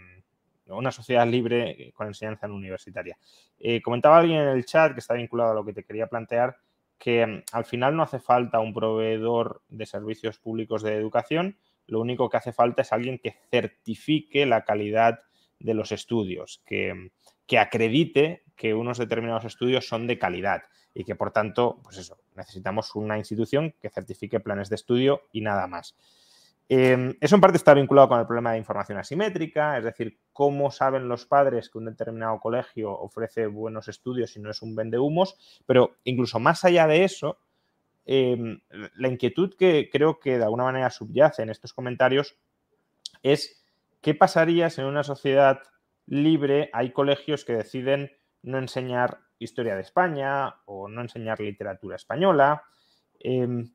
una 0.77 0.91
sociedad 0.91 1.27
libre 1.27 1.91
con 1.93 2.07
enseñanza 2.07 2.47
universitaria. 2.47 3.17
Eh, 3.59 3.81
comentaba 3.81 4.17
alguien 4.17 4.41
en 4.41 4.49
el 4.49 4.65
chat 4.65 4.93
que 4.93 4.99
está 4.99 5.13
vinculado 5.13 5.51
a 5.51 5.55
lo 5.55 5.65
que 5.65 5.73
te 5.73 5.83
quería 5.83 6.07
plantear, 6.07 6.57
que 6.97 7.25
mm, 7.25 7.43
al 7.53 7.65
final 7.65 7.95
no 7.95 8.03
hace 8.03 8.19
falta 8.19 8.59
un 8.59 8.73
proveedor 8.73 9.61
de 9.69 9.85
servicios 9.85 10.37
públicos 10.37 10.83
de 10.83 10.95
educación, 10.95 11.57
lo 11.87 11.99
único 11.99 12.29
que 12.29 12.37
hace 12.37 12.53
falta 12.53 12.83
es 12.83 12.93
alguien 12.93 13.17
que 13.17 13.35
certifique 13.49 14.45
la 14.45 14.63
calidad 14.63 15.21
de 15.59 15.73
los 15.73 15.91
estudios, 15.91 16.61
que, 16.65 17.11
que 17.47 17.57
acredite 17.59 18.43
que 18.55 18.73
unos 18.73 18.97
determinados 18.97 19.45
estudios 19.45 19.87
son 19.87 20.05
de 20.05 20.19
calidad 20.19 20.63
y 20.93 21.03
que 21.03 21.15
por 21.15 21.31
tanto, 21.31 21.79
pues 21.83 21.97
eso, 21.97 22.17
necesitamos 22.35 22.95
una 22.95 23.17
institución 23.17 23.73
que 23.81 23.89
certifique 23.89 24.39
planes 24.39 24.69
de 24.69 24.75
estudio 24.75 25.23
y 25.31 25.41
nada 25.41 25.67
más. 25.67 25.95
Em, 26.71 27.15
eso 27.19 27.33
en 27.33 27.41
parte 27.41 27.57
está 27.57 27.73
vinculado 27.73 28.09
con 28.09 28.19
el 28.19 28.27
problema 28.27 28.51
de 28.51 28.59
información 28.59 28.99
asimétrica, 28.99 29.79
es 29.79 29.83
decir, 29.83 30.19
cómo 30.31 30.69
saben 30.69 31.07
los 31.09 31.25
padres 31.25 31.67
que 31.67 31.79
un 31.79 31.85
determinado 31.85 32.39
colegio 32.39 32.91
ofrece 32.91 33.47
buenos 33.47 33.87
estudios 33.87 34.37
y 34.37 34.39
no 34.39 34.51
es 34.51 34.61
un 34.61 34.75
vendehumos, 34.75 35.63
pero 35.65 35.97
incluso 36.03 36.39
más 36.39 36.63
allá 36.63 36.85
de 36.85 37.03
eso, 37.03 37.39
em, 38.05 38.61
la 38.69 39.07
inquietud 39.07 39.55
que 39.57 39.89
creo 39.91 40.19
que 40.19 40.37
de 40.37 40.43
alguna 40.43 40.65
manera 40.65 40.91
subyace 40.91 41.41
en 41.41 41.49
estos 41.49 41.73
comentarios 41.73 42.37
es 43.23 43.65
qué 44.01 44.13
pasaría 44.13 44.69
si 44.69 44.81
en 44.81 44.87
una 44.87 45.03
sociedad 45.03 45.63
libre 46.05 46.69
hay 46.71 46.91
colegios 46.91 47.45
que 47.45 47.53
deciden 47.53 48.11
no 48.43 48.59
enseñar 48.59 49.21
historia 49.39 49.73
de 49.73 49.81
España 49.81 50.57
o 50.65 50.87
no 50.87 51.01
enseñar 51.01 51.39
literatura 51.39 51.95
española. 51.95 52.63
Em, 53.19 53.71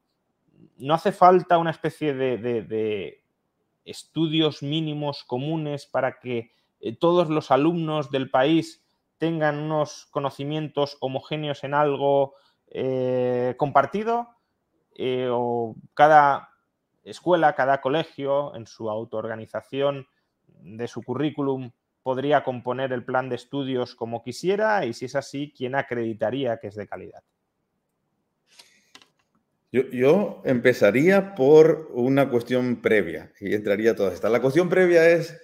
no 0.78 0.94
hace 0.94 1.12
falta 1.12 1.58
una 1.58 1.70
especie 1.70 2.14
de, 2.14 3.20
estudios 3.84 4.62
mínimos 4.62 5.24
comunes 5.24 5.86
para 5.86 6.18
que 6.18 6.52
eh, 6.80 6.96
todos 6.96 7.28
los 7.28 7.50
alumnos 7.50 8.10
del 8.10 8.30
país 8.30 8.82
tengan 9.18 9.58
unos 9.58 10.06
conocimientos 10.10 10.96
homogéneos 11.00 11.64
en 11.64 11.74
algo 11.74 12.34
eh, 12.68 13.54
compartido 13.58 14.28
eh, 14.94 15.28
o 15.30 15.76
cada 15.92 16.48
escuela, 17.04 17.54
cada 17.54 17.80
colegio 17.80 18.54
en 18.54 18.66
su 18.66 18.88
autoorganización 18.88 20.06
de 20.46 20.88
su 20.88 21.02
currículum 21.02 21.72
podría 22.02 22.42
componer 22.42 22.92
el 22.92 23.04
plan 23.04 23.28
de 23.28 23.36
estudios 23.36 23.94
como 23.94 24.22
quisiera 24.22 24.84
y 24.86 24.94
si 24.94 25.06
es 25.06 25.16
así, 25.16 25.52
¿quién 25.56 25.74
acreditaría 25.74 26.58
que 26.58 26.68
es 26.68 26.74
de 26.74 26.86
calidad? 26.86 27.22
Yo, 29.74 30.40
empezaría 30.44 31.34
por 31.34 31.90
una 31.94 32.30
cuestión 32.30 32.80
previa 32.80 33.32
y 33.40 33.54
entraría 33.54 33.96
todas 33.96 34.14
estas. 34.14 34.30
La 34.30 34.40
cuestión 34.40 34.68
previa 34.68 35.10
es 35.10 35.36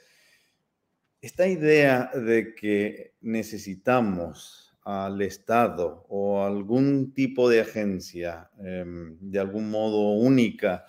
esta 1.20 1.48
idea 1.48 2.12
de 2.14 2.54
que 2.54 3.14
necesitamos 3.22 4.72
al 4.84 5.20
Estado 5.20 6.06
o 6.08 6.44
algún 6.44 7.12
tipo 7.12 7.48
de 7.48 7.62
agencia 7.62 8.48
em, 8.64 9.18
de 9.20 9.40
algún 9.40 9.68
modo 9.68 10.12
única 10.12 10.84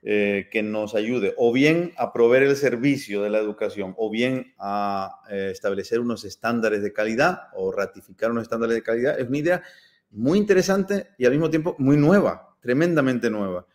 eh, 0.00 0.48
que 0.50 0.62
nos 0.62 0.94
ayude 0.94 1.34
o 1.36 1.52
bien 1.52 1.92
a 1.98 2.10
proveer 2.10 2.44
el 2.44 2.56
servicio 2.56 3.20
de 3.20 3.28
la 3.28 3.38
educación 3.38 3.92
o 3.98 4.08
bien 4.08 4.54
a 4.58 5.20
eh, 5.30 5.50
establecer 5.52 6.00
unos 6.00 6.24
estándares 6.24 6.82
de 6.82 6.94
calidad 6.94 7.48
o 7.54 7.70
ratificar 7.70 8.30
unos 8.30 8.44
estándares 8.44 8.76
de 8.76 8.82
calidad, 8.82 9.20
es 9.20 9.28
una 9.28 9.38
idea 9.38 9.62
muy 10.10 10.38
interesante 10.38 11.08
y 11.18 11.26
al 11.26 11.32
mismo 11.32 11.50
tiempo 11.50 11.76
muy 11.78 11.98
nueva, 11.98 12.51
tremendamente 12.62 13.28
nueva. 13.28 13.66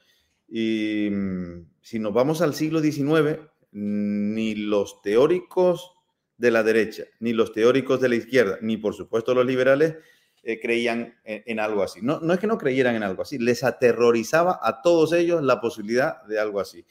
Y 0.48 1.10
mm, 1.12 1.68
si 1.82 2.00
nos 2.00 2.14
vamos 2.14 2.42
al 2.42 2.56
siglo 2.56 2.80
XIX, 2.80 3.40
ni 3.72 4.56
los 4.56 5.02
teóricos 5.04 5.92
de 6.38 6.52
la 6.52 6.64
derecha, 6.64 7.04
ni 7.20 7.34
los 7.34 7.52
teóricos 7.52 8.02
de 8.02 8.10
la 8.10 8.16
izquierda, 8.16 8.58
ni 8.62 8.78
por 8.78 8.96
supuesto 8.96 9.36
los 9.36 9.46
liberales, 9.46 9.96
eh, 10.44 10.60
creían 10.60 11.16
en, 11.26 11.60
algo 11.60 11.84
así. 11.84 12.00
No, 12.02 12.20
no 12.22 12.34
es 12.34 12.40
que 12.40 12.48
no 12.48 12.58
creyeran 12.58 12.96
en 12.96 13.04
algo 13.04 13.24
así, 13.24 13.38
les 13.38 13.64
aterrorizaba 13.64 14.60
a 14.62 14.82
todos 14.82 15.12
ellos 15.12 15.44
la 15.44 15.60
posibilidad 15.60 16.24
de 16.24 16.40
algo 16.40 16.60
así. 16.60 16.86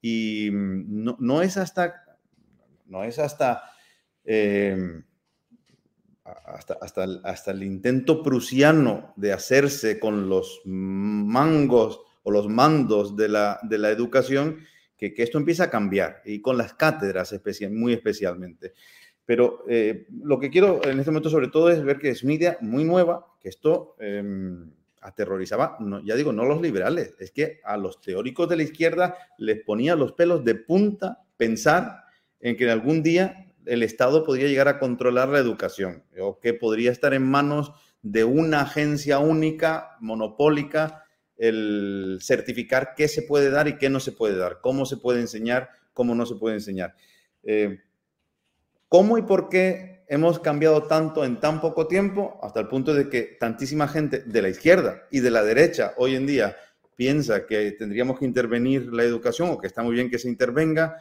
Y 0.00 0.50
mm, 0.50 1.04
no, 1.04 1.16
no 1.20 1.42
es 1.42 1.56
hasta, 1.56 2.04
no 2.86 3.04
es 3.04 3.18
hasta, 3.18 3.62
em, 4.24 5.04
hasta, 6.44 6.78
hasta, 6.80 7.04
el, 7.04 7.20
hasta 7.24 7.50
el 7.50 7.62
intento 7.62 8.22
prusiano 8.22 9.12
de 9.16 9.32
hacerse 9.32 9.98
con 10.00 10.28
los 10.28 10.60
mangos 10.64 12.00
o 12.22 12.30
los 12.30 12.48
mandos 12.48 13.16
de 13.16 13.28
la, 13.28 13.60
de 13.62 13.78
la 13.78 13.90
educación 13.90 14.60
que, 14.96 15.14
que, 15.14 15.22
esto 15.22 15.38
empieza 15.38 15.64
a 15.64 15.70
cambiar 15.70 16.22
y 16.24 16.40
con 16.40 16.56
las 16.58 16.74
cátedras 16.74 17.34
muy 17.70 17.92
especialmente. 17.92 18.72
Pero 19.26 19.64
eh, 19.68 20.06
lo 20.22 20.38
que 20.38 20.50
quiero 20.50 20.80
en 20.84 20.98
este 21.00 21.10
momento 21.10 21.30
sobre 21.30 21.48
todo 21.48 21.68
es 21.70 21.84
ver 21.84 21.98
que 21.98 22.10
es 22.10 22.22
una 22.22 22.34
idea 22.34 22.58
muy 22.60 22.84
nueva, 22.84 23.26
que 23.40 23.48
esto 23.48 23.96
em, 23.98 24.70
aterrorizaba, 25.00 25.78
ya 26.04 26.14
digo, 26.14 26.32
no 26.32 26.44
los 26.44 26.62
liberales, 26.62 27.14
es 27.18 27.32
que 27.32 27.60
a 27.64 27.76
los 27.76 28.00
teóricos 28.00 28.48
de 28.48 28.56
la 28.56 28.62
izquierda 28.62 29.16
les 29.38 29.62
ponía 29.64 29.96
los 29.96 30.12
pelos 30.12 30.44
de 30.44 30.54
punta 30.54 31.24
pensar 31.36 32.04
en 32.40 32.56
que 32.56 32.64
en 32.64 32.70
algún 32.70 33.02
día 33.02 33.52
el 33.66 33.82
Estado 33.82 34.24
podría 34.24 34.48
llegar 34.48 34.68
a 34.68 34.78
controlar 34.78 35.28
la 35.28 35.38
educación 35.38 36.04
o 36.18 36.40
que 36.40 36.54
podría 36.54 36.90
estar 36.90 37.14
en 37.14 37.24
manos 37.24 37.72
de 38.02 38.24
una 38.24 38.62
agencia 38.62 39.18
única, 39.18 39.96
monopólica, 40.00 41.04
el 41.36 42.18
certificar 42.22 42.94
qué 42.96 43.08
se 43.08 43.22
puede 43.22 43.50
dar 43.50 43.68
y 43.68 43.76
qué 43.78 43.90
no 43.90 44.00
se 44.00 44.12
puede 44.12 44.36
dar, 44.36 44.60
cómo 44.60 44.86
se 44.86 44.96
puede 44.96 45.20
enseñar, 45.20 45.70
cómo 45.92 46.14
no 46.14 46.24
se 46.24 46.36
puede 46.36 46.56
enseñar. 46.56 46.94
Eh, 47.42 47.80
¿Cómo 48.88 49.18
y 49.18 49.22
por 49.22 49.48
qué 49.48 50.04
hemos 50.08 50.38
cambiado 50.38 50.84
tanto 50.84 51.24
en 51.24 51.40
tan 51.40 51.60
poco 51.60 51.88
tiempo 51.88 52.38
hasta 52.42 52.60
el 52.60 52.68
punto 52.68 52.94
de 52.94 53.08
que 53.08 53.22
tantísima 53.22 53.88
gente 53.88 54.20
de 54.20 54.42
la 54.42 54.48
izquierda 54.48 55.02
y 55.10 55.20
de 55.20 55.30
la 55.30 55.42
derecha 55.42 55.94
hoy 55.96 56.14
en 56.14 56.26
día 56.26 56.56
piensa 56.94 57.46
que 57.46 57.72
tendríamos 57.72 58.18
que 58.18 58.24
intervenir 58.24 58.92
la 58.92 59.02
educación 59.02 59.50
o 59.50 59.58
que 59.58 59.66
está 59.66 59.82
muy 59.82 59.94
bien 59.94 60.08
que 60.08 60.18
se 60.18 60.28
intervenga, 60.28 60.96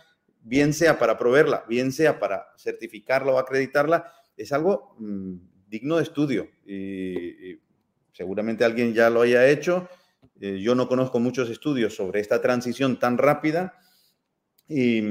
bien 0.46 0.74
sea 0.74 1.00
para 1.00 1.18
proveerla, 1.18 1.66
bien 1.68 1.92
sea 1.92 2.20
para 2.20 2.48
certificarla 2.58 3.34
o 3.34 3.40
acreditarla, 3.40 4.14
es 4.38 4.54
algo 4.54 4.96
mm, 5.00 5.36
digno 5.68 5.98
de 5.98 6.04
estudio 6.04 6.50
y, 6.66 7.60
seguramente 8.14 8.64
alguien 8.64 8.94
ya 8.94 9.10
lo 9.10 9.22
haya 9.22 9.46
hecho. 9.50 9.90
Eh, 10.40 10.60
yo 10.62 10.74
no 10.74 10.88
conozco 10.88 11.20
muchos 11.20 11.50
estudios 11.50 11.96
sobre 11.96 12.22
esta 12.22 12.42
transición 12.42 12.98
tan 12.98 13.18
rápida 13.18 13.78
y, 14.70 15.02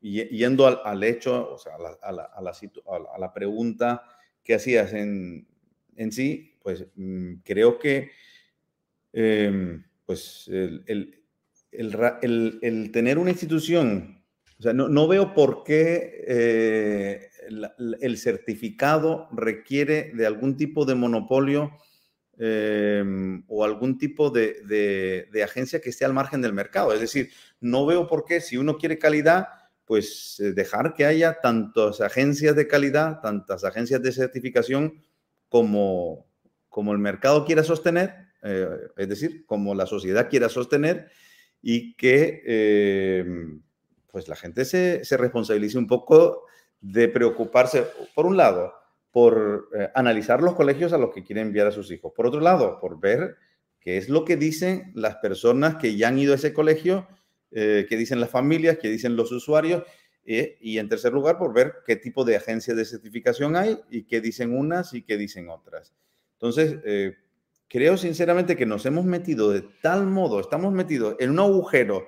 y 0.00 0.38
yendo 0.38 0.66
al, 0.66 1.04
hecho, 1.04 1.52
o 1.52 1.58
sea, 1.58 1.74
a 1.74 2.12
la, 2.12 2.22
a 2.22 3.18
la, 3.18 3.32
pregunta 3.34 4.02
que 4.42 4.54
hacías 4.54 4.94
en, 4.94 5.46
en 5.96 6.12
sí, 6.12 6.54
pues 6.62 6.86
mm, 6.94 7.34
creo 7.44 7.78
que 7.78 8.10
em, 9.12 9.84
pues 10.06 10.48
el, 10.48 11.19
el, 11.72 12.90
tener 12.92 13.18
una 13.18 13.30
institución, 13.30 14.22
o 14.58 14.62
sea, 14.62 14.72
no, 14.72 14.88
no 14.88 15.08
veo 15.08 15.34
por 15.34 15.64
qué 15.64 16.24
eh, 16.26 17.30
el, 18.00 18.18
certificado 18.18 19.28
requiere 19.32 20.12
de 20.14 20.26
algún 20.26 20.56
tipo 20.56 20.84
de 20.84 20.94
monopolio 20.94 21.72
em, 22.38 23.42
o 23.48 23.64
algún 23.64 23.98
tipo 23.98 24.30
de, 24.30 24.62
de, 25.30 25.42
agencia 25.42 25.80
que 25.80 25.90
esté 25.90 26.04
al 26.04 26.12
margen 26.12 26.42
del 26.42 26.52
mercado. 26.52 26.92
Es 26.92 27.00
decir, 27.00 27.30
no 27.60 27.86
veo 27.86 28.06
por 28.06 28.24
qué 28.24 28.40
si 28.40 28.56
uno 28.56 28.76
quiere 28.76 28.98
calidad, 28.98 29.48
pues 29.84 30.38
eh, 30.40 30.52
dejar 30.52 30.94
que 30.94 31.04
haya 31.04 31.40
tantas 31.40 32.00
agencias 32.00 32.54
de 32.54 32.68
calidad, 32.68 33.20
tantas 33.20 33.64
agencias 33.64 34.02
de 34.02 34.12
certificación 34.12 35.02
como, 35.48 36.26
como 36.68 36.92
el 36.92 36.98
mercado 36.98 37.44
quiera 37.44 37.64
sostener, 37.64 38.14
eh, 38.42 38.68
es 38.96 39.08
decir, 39.08 39.44
como 39.46 39.74
la 39.74 39.86
sociedad 39.86 40.28
quiera 40.30 40.48
sostener 40.48 41.10
y 41.62 41.94
que 41.94 42.42
eh, 42.46 43.24
pues 44.10 44.28
la 44.28 44.36
gente 44.36 44.64
se, 44.64 45.02
responsabilice 45.16 45.78
un 45.78 45.86
poco 45.86 46.46
de 46.80 47.08
preocuparse, 47.08 47.86
por 48.14 48.26
un 48.26 48.36
lado, 48.36 48.72
por 49.10 49.68
analizar 49.94 50.40
los 50.40 50.54
colegios 50.54 50.92
a 50.92 50.98
los 50.98 51.12
que 51.12 51.24
quieren 51.24 51.48
enviar 51.48 51.66
a 51.66 51.72
sus 51.72 51.90
hijos, 51.90 52.12
por 52.14 52.26
otro 52.26 52.40
lado, 52.40 52.78
por 52.80 53.00
ver 53.00 53.36
qué 53.80 53.98
es 53.98 54.08
lo 54.08 54.24
que 54.24 54.36
dicen 54.36 54.92
las 54.94 55.16
personas 55.16 55.76
que 55.76 55.96
ya 55.96 56.08
han 56.08 56.18
ido 56.18 56.32
a 56.32 56.36
ese 56.36 56.52
colegio 56.52 57.06
eh, 57.52 57.86
qué 57.88 57.96
dicen 57.96 58.20
las 58.20 58.30
familias, 58.30 58.78
qué 58.80 58.88
dicen 58.88 59.16
los 59.16 59.32
usuarios, 59.32 59.82
eh, 60.24 60.58
y 60.60 60.78
en 60.78 60.88
tercer 60.88 61.12
lugar, 61.12 61.38
por 61.38 61.52
ver 61.52 61.74
qué 61.84 61.96
tipo 61.96 62.24
de 62.24 62.36
agencias 62.36 62.76
de 62.76 62.84
certificación 62.84 63.56
hay 63.56 63.80
y 63.90 64.04
qué 64.04 64.20
dicen 64.20 64.56
unas 64.56 64.94
y 64.94 65.02
qué 65.02 65.16
dicen 65.16 65.48
otras. 65.48 65.92
Entonces, 66.34 66.78
eh, 66.84 67.16
creo 67.70 67.96
sinceramente 67.96 68.56
que 68.56 68.66
nos 68.66 68.84
hemos 68.84 69.06
metido 69.06 69.50
de 69.50 69.62
tal 69.80 70.06
modo, 70.06 70.40
estamos 70.40 70.72
metidos 70.72 71.16
en 71.20 71.30
un 71.30 71.38
agujero 71.38 72.06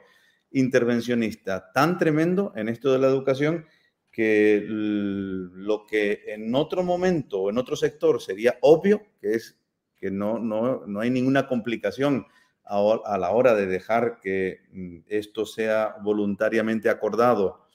intervencionista 0.51 1.73
tan 1.73 1.97
tremendo 1.97 2.53
en 2.57 2.69
esto 2.69 2.93
de 2.93 2.99
la 2.99 3.07
educación 3.07 3.65
que 4.11 4.63
lo 4.67 5.87
que 5.87 6.25
en 6.27 6.55
otro 6.55 6.83
momento 6.83 7.43
o 7.43 7.51
en 7.51 7.57
otro 7.57 7.77
sector 7.77 8.21
sería 8.21 8.59
obvio, 8.61 9.03
que 9.21 9.35
es 9.35 9.59
que 9.97 10.11
no, 10.11 10.39
no, 10.39 10.85
no 10.87 11.01
hay 11.01 11.11
ninguna 11.11 11.47
complicación 11.47 12.27
a, 12.65 13.19
la 13.19 13.31
hora 13.31 13.55
de 13.55 13.67
dejar 13.67 14.19
que 14.21 14.61
mm, 14.73 14.99
esto 15.07 15.47
sea 15.47 15.97
voluntariamente 16.03 16.89
acordado 16.89 17.67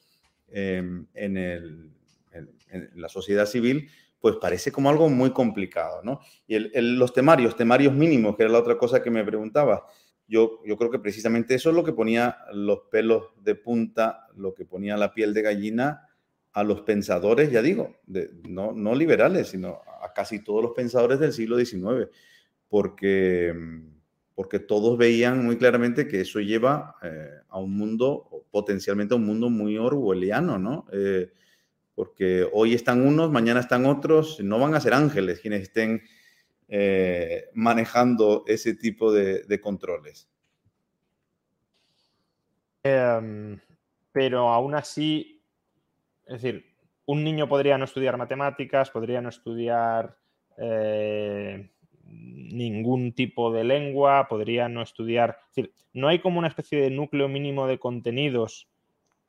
em, 0.50 1.08
en, 1.14 1.94
la 2.96 3.08
sociedad 3.08 3.46
civil, 3.46 3.90
pues 4.20 4.36
parece 4.42 4.72
como 4.72 4.90
algo 4.90 5.10
muy 5.10 5.32
complicado, 5.32 6.02
¿no? 6.04 6.20
Y 6.48 6.58
los 6.82 7.14
temarios, 7.14 7.56
temarios 7.56 7.94
mínimos, 7.94 8.36
que 8.36 8.44
era 8.44 8.52
la 8.52 8.60
otra 8.60 8.78
cosa 8.78 9.02
que 9.02 9.12
me 9.12 9.24
preguntaba, 9.24 9.86
yo, 10.28 10.62
yo 10.66 10.78
creo 10.78 10.92
que 10.92 11.00
precisamente 11.00 11.56
eso 11.56 11.70
es 11.70 11.76
lo 11.76 11.84
que 11.84 11.94
ponía 11.94 12.38
los 12.54 12.82
pelos 12.92 13.30
de 13.42 13.56
punta, 13.56 14.28
lo 14.36 14.54
que 14.54 14.66
ponía 14.66 14.98
la 14.98 15.14
piel 15.14 15.34
de 15.34 15.42
gallina 15.42 16.10
a 16.52 16.64
los 16.64 16.82
pensadores, 16.82 17.52
ya 17.52 17.62
digo, 17.62 17.96
no, 18.48 18.74
no 18.74 18.96
liberales, 18.96 19.50
sino 19.50 19.82
a 20.04 20.12
casi 20.14 20.44
todos 20.44 20.64
los 20.64 20.72
pensadores 20.72 21.20
del 21.20 21.32
siglo 21.32 21.58
XIX, 21.58 22.10
porque 22.68 23.54
porque 24.38 24.60
todos 24.60 25.00
veían 25.00 25.44
muy 25.44 25.58
claramente 25.58 26.08
que 26.08 26.22
eso 26.22 26.40
lleva 26.40 26.96
eh, 27.02 27.28
a 27.50 27.58
un 27.58 27.76
mundo, 27.76 28.46
potencialmente 28.52 29.16
a 29.16 29.18
un 29.18 29.26
mundo 29.26 29.50
muy 29.50 29.80
orwelliano, 29.80 30.60
¿no? 30.60 30.86
Eh, 30.94 31.32
porque 31.98 32.48
hoy 32.54 32.76
están 32.76 33.02
unos, 33.02 33.32
mañana 33.32 33.60
están 33.60 33.88
otros, 33.88 34.40
no 34.40 34.60
van 34.60 34.76
a 34.76 34.80
ser 34.80 34.94
ángeles 34.94 35.40
quienes 35.40 35.64
estén 35.64 36.04
eh, 36.68 37.46
manejando 37.56 38.44
ese 38.46 38.76
tipo 38.76 39.12
de, 39.12 39.60
controles. 39.60 40.30
Em, 42.84 43.60
pero 44.12 44.50
aún 44.50 44.76
así, 44.76 45.42
es 46.28 46.40
decir, 46.40 46.68
un 47.08 47.24
niño 47.24 47.50
podría 47.50 47.80
no 47.80 47.86
estudiar 47.86 48.16
matemáticas, 48.16 48.92
podría 48.92 49.20
no 49.20 49.30
estudiar 49.30 50.20
ningún 52.04 53.14
tipo 53.14 53.52
de 53.52 53.64
lengua, 53.64 54.28
podría 54.28 54.70
no 54.70 54.84
estudiar. 54.84 55.40
Es 55.50 55.56
decir, 55.56 55.74
no 55.94 56.10
hay 56.10 56.20
como 56.20 56.38
una 56.38 56.48
especie 56.48 56.80
de 56.80 56.92
núcleo 56.92 57.28
mínimo 57.28 57.66
de 57.66 57.80
contenidos 57.80 58.70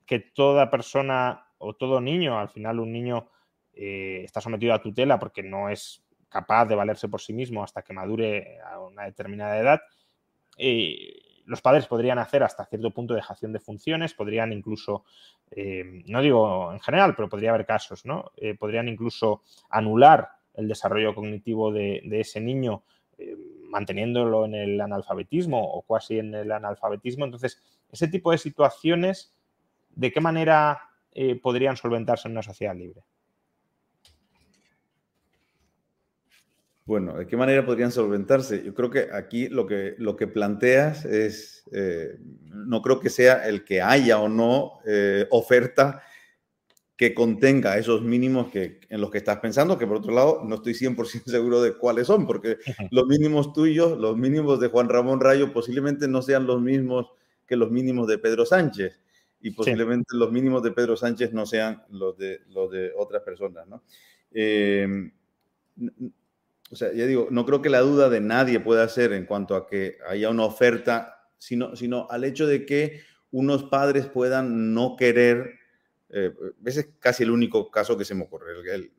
que 0.04 0.18
toda 0.20 0.70
persona 0.70 1.47
o 1.58 1.74
todo 1.74 2.00
niño, 2.00 2.38
al 2.38 2.48
final 2.48 2.80
un 2.80 2.92
niño 2.92 3.28
eh, 3.72 4.22
está 4.24 4.40
sometido 4.40 4.74
a 4.74 4.82
tutela 4.82 5.18
porque 5.18 5.42
no 5.42 5.68
es 5.68 6.02
capaz 6.28 6.66
de 6.66 6.74
valerse 6.74 7.08
por 7.08 7.20
sí 7.20 7.32
mismo 7.32 7.62
hasta 7.62 7.82
que 7.82 7.92
madure 7.92 8.58
a 8.60 8.80
una 8.80 9.04
determinada 9.04 9.58
edad. 9.58 9.80
los 11.46 11.62
padres 11.62 11.86
podrían 11.86 12.18
hacer 12.18 12.42
hasta 12.42 12.66
cierto 12.66 12.90
punto 12.90 13.14
dejación 13.14 13.52
de 13.52 13.60
funciones, 13.60 14.12
podrían 14.12 14.52
incluso, 14.52 15.04
eh, 15.50 16.02
no 16.06 16.20
digo 16.20 16.72
en 16.72 16.80
general, 16.80 17.14
pero 17.16 17.28
podría 17.28 17.50
haber 17.50 17.64
casos, 17.64 18.04
¿no? 18.04 18.32
Eh, 18.36 18.54
podrían 18.54 18.88
incluso 18.88 19.42
anular 19.70 20.28
el 20.54 20.68
desarrollo 20.68 21.14
cognitivo 21.14 21.72
de, 21.72 22.02
ese 22.10 22.40
niño 22.40 22.82
eh, 23.16 23.36
manteniéndolo 23.70 24.44
en 24.44 24.54
el 24.54 24.80
analfabetismo 24.80 25.62
o 25.62 25.82
casi 25.82 26.18
en 26.18 26.34
el 26.34 26.50
analfabetismo. 26.52 27.24
Entonces, 27.24 27.62
ese 27.90 28.08
tipo 28.08 28.32
de 28.32 28.38
situaciones, 28.38 29.34
¿de 29.94 30.12
qué 30.12 30.20
manera 30.20 30.87
eh, 31.12 31.40
podrían 31.40 31.76
solventarse 31.76 32.28
en 32.28 32.32
una 32.32 32.42
sociedad 32.42 32.74
libre? 32.74 33.02
Bueno, 36.84 37.18
¿de 37.18 37.26
qué 37.26 37.36
manera 37.36 37.66
podrían 37.66 37.92
solventarse? 37.92 38.64
Yo 38.64 38.74
creo 38.74 38.90
que 38.90 39.08
aquí 39.12 39.48
lo 39.48 39.66
que, 39.66 39.94
lo 39.98 40.16
que 40.16 40.26
planteas 40.26 41.04
es, 41.04 41.64
eh, 41.72 42.16
no 42.44 42.80
creo 42.80 42.98
que 42.98 43.10
sea 43.10 43.46
el 43.46 43.64
que 43.64 43.82
haya 43.82 44.18
o 44.18 44.28
no 44.28 44.80
oferta 45.30 46.02
que 46.98 47.14
contenga 47.14 47.78
esos 47.78 48.02
mínimos 48.02 48.50
que, 48.50 48.80
en 48.88 49.00
los 49.00 49.10
que 49.12 49.18
estás 49.18 49.38
pensando, 49.38 49.78
que 49.78 49.86
por 49.86 49.98
otro 49.98 50.12
lado 50.12 50.42
no 50.44 50.56
estoy 50.56 50.74
100% 50.74 50.96
seguro 51.26 51.62
de 51.62 51.78
cuáles 51.78 52.08
son, 52.08 52.26
porque 52.26 52.58
los 52.90 53.06
mínimos 53.06 53.52
tuyos, 53.52 53.96
los 53.96 54.16
mínimos 54.16 54.58
de 54.58 54.66
Juan 54.66 54.88
Ramón 54.88 55.20
Rayo 55.20 55.52
posiblemente 55.52 56.08
no 56.08 56.22
sean 56.22 56.44
los 56.44 56.60
mismos 56.60 57.06
que 57.46 57.54
los 57.54 57.70
mínimos 57.70 58.08
de 58.08 58.18
Pedro 58.18 58.44
Sánchez 58.44 59.00
y 59.40 59.52
posiblemente 59.52 60.16
los 60.16 60.32
mínimos 60.32 60.62
de 60.62 60.72
Pedro 60.72 60.96
Sánchez 60.96 61.32
no 61.32 61.46
sean 61.46 61.84
los 61.90 62.16
de, 62.16 62.40
los 62.48 62.70
de 62.70 62.92
otras 62.96 63.22
personas, 63.22 63.66
¿no? 63.66 63.82
Em, 64.32 65.12
o 66.70 66.76
sea, 66.76 66.92
ya 66.92 67.06
digo, 67.06 67.28
no 67.30 67.46
creo 67.46 67.62
que 67.62 67.70
la 67.70 67.80
duda 67.80 68.10
de 68.10 68.20
nadie 68.20 68.60
pueda 68.60 68.86
ser 68.88 69.12
en 69.12 69.26
cuanto 69.26 69.54
a 69.56 69.66
que 69.66 69.98
haya 70.06 70.28
una 70.28 70.44
oferta, 70.44 71.30
sino, 71.38 71.76
sino 71.76 72.08
al 72.10 72.24
hecho 72.24 72.46
de 72.46 72.66
que 72.66 73.00
unos 73.30 73.64
padres 73.64 74.06
puedan 74.06 74.74
no 74.74 74.96
querer 74.96 75.58
eh, 76.10 76.32
ese 76.64 76.80
es 76.80 76.88
casi 76.98 77.22
el 77.22 77.30
único 77.30 77.70
caso 77.70 77.96
que 77.96 78.04
se 78.04 78.14
me 78.14 78.24
ocurre. 78.24 78.52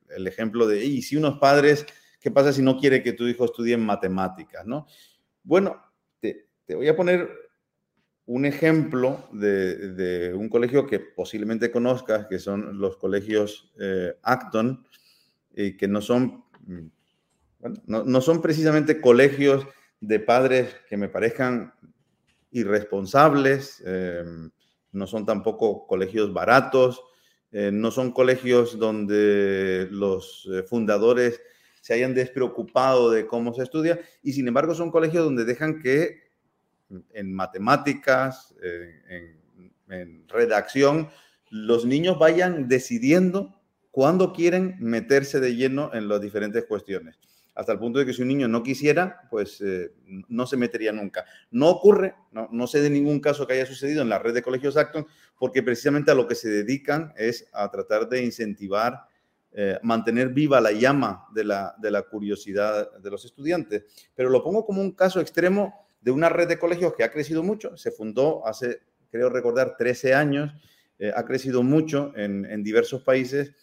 El, 0.10 0.28
ejemplo 0.28 0.68
de, 0.68 0.86
y 0.86 1.02
si 1.02 1.16
unos 1.16 1.40
padres, 1.40 1.86
¿qué 2.20 2.32
pasa 2.32 2.54
si 2.54 2.62
no 2.62 2.78
quiere 2.78 3.02
que 3.02 3.14
tu 3.14 3.28
hijo 3.28 3.46
estudie 3.46 3.74
en 3.74 3.86
matemáticas? 3.86 4.66
¿no? 4.66 4.86
Bueno, 5.44 5.82
te, 6.20 6.48
voy 6.68 6.88
a 6.88 6.96
poner 6.96 7.30
un 8.30 8.46
ejemplo 8.46 9.28
de, 9.32 10.34
un 10.36 10.50
colegio 10.50 10.86
que 10.86 11.00
posiblemente 11.00 11.72
conozcas, 11.72 12.28
que 12.28 12.38
son 12.38 12.80
los 12.80 12.96
colegios 12.98 13.74
eh, 13.80 14.14
Acton, 14.22 14.86
y 15.56 15.76
que 15.76 15.88
no 15.88 16.00
son, 16.00 16.44
no, 17.88 18.04
no 18.04 18.22
son 18.22 18.42
precisamente 18.42 19.02
colegios 19.02 19.66
de 20.00 20.20
padres 20.20 20.76
que 20.88 20.96
me 20.96 21.10
parezcan 21.10 21.74
irresponsables. 22.52 23.82
Eh, 23.84 24.24
no 24.92 25.08
son 25.08 25.26
tampoco 25.26 25.88
colegios 25.88 26.32
baratos, 26.32 27.02
eh, 27.52 27.72
no 27.74 27.90
son 27.90 28.12
colegios 28.12 28.78
donde 28.78 29.88
los 29.90 30.48
eh, 30.54 30.62
fundadores 30.62 31.42
se 31.82 31.96
hayan 31.96 32.14
despreocupado 32.14 33.10
de 33.10 33.26
cómo 33.26 33.54
se 33.56 33.64
estudia 33.64 34.00
y 34.22 34.34
sin 34.34 34.48
embargo 34.48 34.76
son 34.76 34.92
colegios 34.92 35.24
donde 35.24 35.46
dejan 35.46 35.80
que 35.80 36.29
en 37.14 37.34
matemáticas, 37.34 38.56
en, 38.62 40.28
redacción, 40.28 41.10
los 41.50 41.86
niños 41.86 42.20
vayan 42.20 42.68
decidiendo 42.68 43.60
cuándo 43.92 44.34
quieren 44.34 44.76
meterse 44.80 45.40
de 45.40 45.56
lleno 45.56 45.92
en 45.94 46.08
las 46.08 46.22
diferentes 46.22 46.66
cuestiones 46.66 47.18
hasta 47.60 47.74
el 47.74 47.80
punto 47.80 48.00
de 48.00 48.06
que 48.06 48.14
si 48.14 48.22
un 48.22 48.30
niño 48.30 48.48
no 48.48 48.64
quisiera, 48.64 49.28
pues 49.30 49.60
eh, 49.60 49.92
no 50.30 50.46
se 50.48 50.56
metería 50.56 50.94
nunca. 50.94 51.26
No 51.52 51.68
ocurre, 51.68 52.16
no, 52.32 52.68
sé 52.68 52.80
de 52.80 52.90
ningún 52.90 53.20
caso 53.20 53.46
que 53.46 53.54
haya 53.54 53.66
sucedido 53.66 54.02
en 54.02 54.08
la 54.08 54.18
red 54.18 54.34
de 54.34 54.42
colegios 54.42 54.78
Acton, 54.78 55.06
porque 55.38 55.62
precisamente 55.62 56.10
a 56.10 56.16
lo 56.16 56.26
que 56.26 56.36
se 56.36 56.48
dedican 56.48 57.14
es 57.18 57.50
a 57.52 57.70
tratar 57.70 58.08
de 58.08 58.24
incentivar, 58.24 59.04
eh, 59.52 59.78
mantener 59.84 60.30
viva 60.30 60.62
la 60.62 60.72
llama 60.72 61.26
de 61.34 61.44
la, 61.44 61.76
de 61.78 61.92
la 61.92 62.04
curiosidad 62.04 62.98
de 62.98 63.12
los 63.12 63.26
estudiantes. 63.26 63.84
Pero 64.16 64.30
lo 64.30 64.42
pongo 64.42 64.66
como 64.66 64.82
un 64.82 64.94
caso 64.94 65.20
extremo 65.20 65.86
de 66.02 66.12
una 66.12 66.30
red 66.30 66.48
de 66.48 66.60
colegios 66.60 66.94
que 66.96 67.04
ha 67.04 67.12
crecido 67.12 67.44
mucho, 67.44 67.76
se 67.78 67.92
fundó 67.92 68.46
hace, 68.46 68.82
creo 69.12 69.30
recordar, 69.30 69.76
13 69.78 70.14
años, 70.14 70.54
eh, 70.98 71.12
ha 71.16 71.26
crecido 71.26 71.64
mucho 71.64 72.14
en, 72.16 72.64
diversos 72.64 73.04
países 73.04 73.54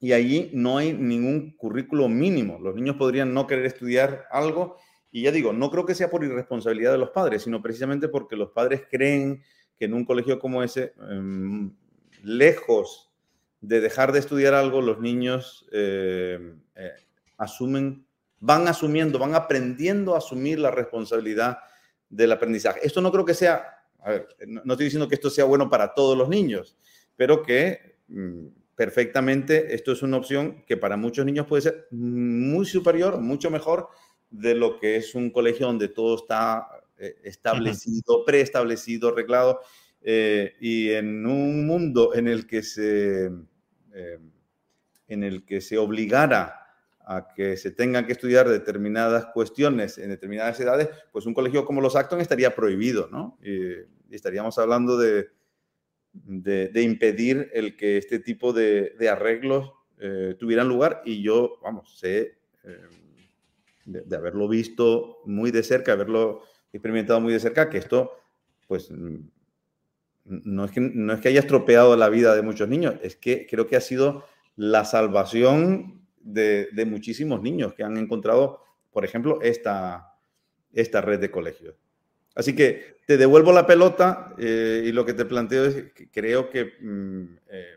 y 0.00 0.12
allí 0.12 0.50
no 0.54 0.78
hay 0.78 0.92
ningún 0.92 1.56
currículo 1.56 2.08
mínimo. 2.08 2.58
Los 2.58 2.74
niños 2.74 2.96
podrían 2.96 3.34
no 3.34 3.46
querer 3.46 3.66
estudiar 3.66 4.26
algo 4.30 4.76
y 5.10 5.22
ya 5.22 5.32
digo, 5.32 5.52
no 5.52 5.70
creo 5.70 5.86
que 5.86 5.94
sea 5.94 6.10
por 6.10 6.24
irresponsabilidad 6.24 6.92
de 6.92 6.98
los 6.98 7.10
padres, 7.10 7.42
sino 7.42 7.62
precisamente 7.62 8.08
porque 8.08 8.36
los 8.36 8.50
padres 8.50 8.82
creen 8.90 9.42
que 9.78 9.86
en 9.86 9.94
un 9.94 10.04
colegio 10.04 10.38
como 10.38 10.62
ese, 10.62 10.94
em, 11.10 11.74
lejos 12.22 13.10
de 13.60 13.80
dejar 13.80 14.12
de 14.12 14.18
estudiar 14.18 14.54
algo, 14.54 14.80
los 14.80 15.00
niños 15.00 15.66
eh, 15.72 16.54
eh, 16.74 16.92
asumen, 17.36 18.05
van 18.46 18.68
asumiendo, 18.68 19.18
van 19.18 19.34
aprendiendo 19.34 20.14
a 20.14 20.18
asumir 20.18 20.60
la 20.60 20.70
responsabilidad 20.70 21.58
del 22.08 22.30
aprendizaje. 22.30 22.78
Esto 22.84 23.00
no 23.00 23.10
creo 23.10 23.24
que 23.24 23.34
sea, 23.34 23.82
a 23.98 24.10
ver, 24.10 24.28
no 24.46 24.72
estoy 24.72 24.84
diciendo 24.84 25.08
que 25.08 25.16
esto 25.16 25.30
sea 25.30 25.44
bueno 25.44 25.68
para 25.68 25.94
todos 25.94 26.16
los 26.16 26.28
niños, 26.28 26.78
pero 27.16 27.42
que 27.42 27.98
mm, 28.06 28.46
perfectamente 28.76 29.74
esto 29.74 29.90
es 29.90 30.02
una 30.02 30.16
opción 30.16 30.64
que 30.64 30.76
para 30.76 30.96
muchos 30.96 31.26
niños 31.26 31.46
puede 31.46 31.62
ser 31.62 31.88
muy 31.90 32.66
superior, 32.66 33.20
mucho 33.20 33.50
mejor 33.50 33.88
de 34.30 34.54
lo 34.54 34.78
que 34.78 34.94
es 34.94 35.16
un 35.16 35.30
colegio 35.30 35.66
donde 35.66 35.88
todo 35.88 36.14
está 36.14 36.68
eh, 36.98 37.16
establecido, 37.24 38.24
preestablecido, 38.24 39.08
arreglado, 39.08 39.60
eh, 40.02 40.54
y 40.60 40.90
en 40.90 41.26
un 41.26 41.66
mundo 41.66 42.14
en 42.14 42.28
el 42.28 42.46
que 42.46 42.62
se, 42.62 43.26
eh, 43.92 44.18
en 45.08 45.24
el 45.24 45.44
que 45.44 45.60
se 45.60 45.78
obligara 45.78 46.65
a 47.06 47.28
que 47.34 47.56
se 47.56 47.70
tengan 47.70 48.04
que 48.04 48.12
estudiar 48.12 48.48
determinadas 48.48 49.26
cuestiones 49.26 49.96
en 49.96 50.10
determinadas 50.10 50.60
edades, 50.60 50.88
pues 51.12 51.24
un 51.24 51.32
colegio 51.32 51.64
como 51.64 51.80
los 51.80 51.96
Acton 51.96 52.20
estaría 52.20 52.54
prohibido, 52.54 53.08
¿no? 53.10 53.38
Y, 53.42 53.86
estaríamos 54.14 54.58
hablando 54.58 54.96
de, 54.98 55.30
de, 56.12 56.82
impedir 56.82 57.50
el 57.52 57.76
que 57.76 57.96
este 57.96 58.20
tipo 58.20 58.52
de, 58.52 58.94
de 58.98 59.08
arreglos 59.08 59.72
tuvieran 60.38 60.68
lugar 60.68 61.02
y 61.04 61.22
yo, 61.22 61.58
vamos, 61.62 61.98
sé 61.98 62.36
de, 63.86 64.16
haberlo 64.16 64.48
visto 64.48 65.18
muy 65.24 65.50
de 65.50 65.62
cerca, 65.62 65.92
haberlo 65.92 66.42
experimentado 66.72 67.20
muy 67.20 67.32
de 67.32 67.40
cerca, 67.40 67.70
que 67.70 67.78
esto, 67.78 68.12
pues, 68.66 68.90
no 70.24 70.64
es 70.64 70.70
que, 70.72 70.80
no 70.80 71.12
es 71.14 71.20
que 71.20 71.28
haya 71.28 71.40
estropeado 71.40 71.96
la 71.96 72.08
vida 72.08 72.34
de 72.34 72.42
muchos 72.42 72.68
niños, 72.68 72.96
es 73.02 73.16
que 73.16 73.46
creo 73.48 73.66
que 73.66 73.76
ha 73.76 73.80
sido 73.80 74.24
la 74.56 74.84
salvación 74.84 76.05
de, 76.26 76.84
muchísimos 76.86 77.42
niños 77.42 77.74
que 77.74 77.82
han 77.82 77.96
encontrado, 77.96 78.60
por 78.90 79.04
ejemplo, 79.04 79.40
esta, 79.42 80.14
esta 80.72 81.00
red 81.00 81.20
de 81.20 81.30
colegios. 81.30 81.74
Así 82.34 82.54
que 82.54 82.96
te 83.06 83.16
devuelvo 83.16 83.52
la 83.52 83.66
pelota 83.66 84.34
eh, 84.38 84.82
y 84.84 84.92
lo 84.92 85.06
que 85.06 85.14
te 85.14 85.24
planteo 85.24 85.64
es 85.64 85.92
que 85.92 86.10
creo 86.10 86.50
que, 86.50 86.74
mm, 86.80 87.38
eh, 87.50 87.76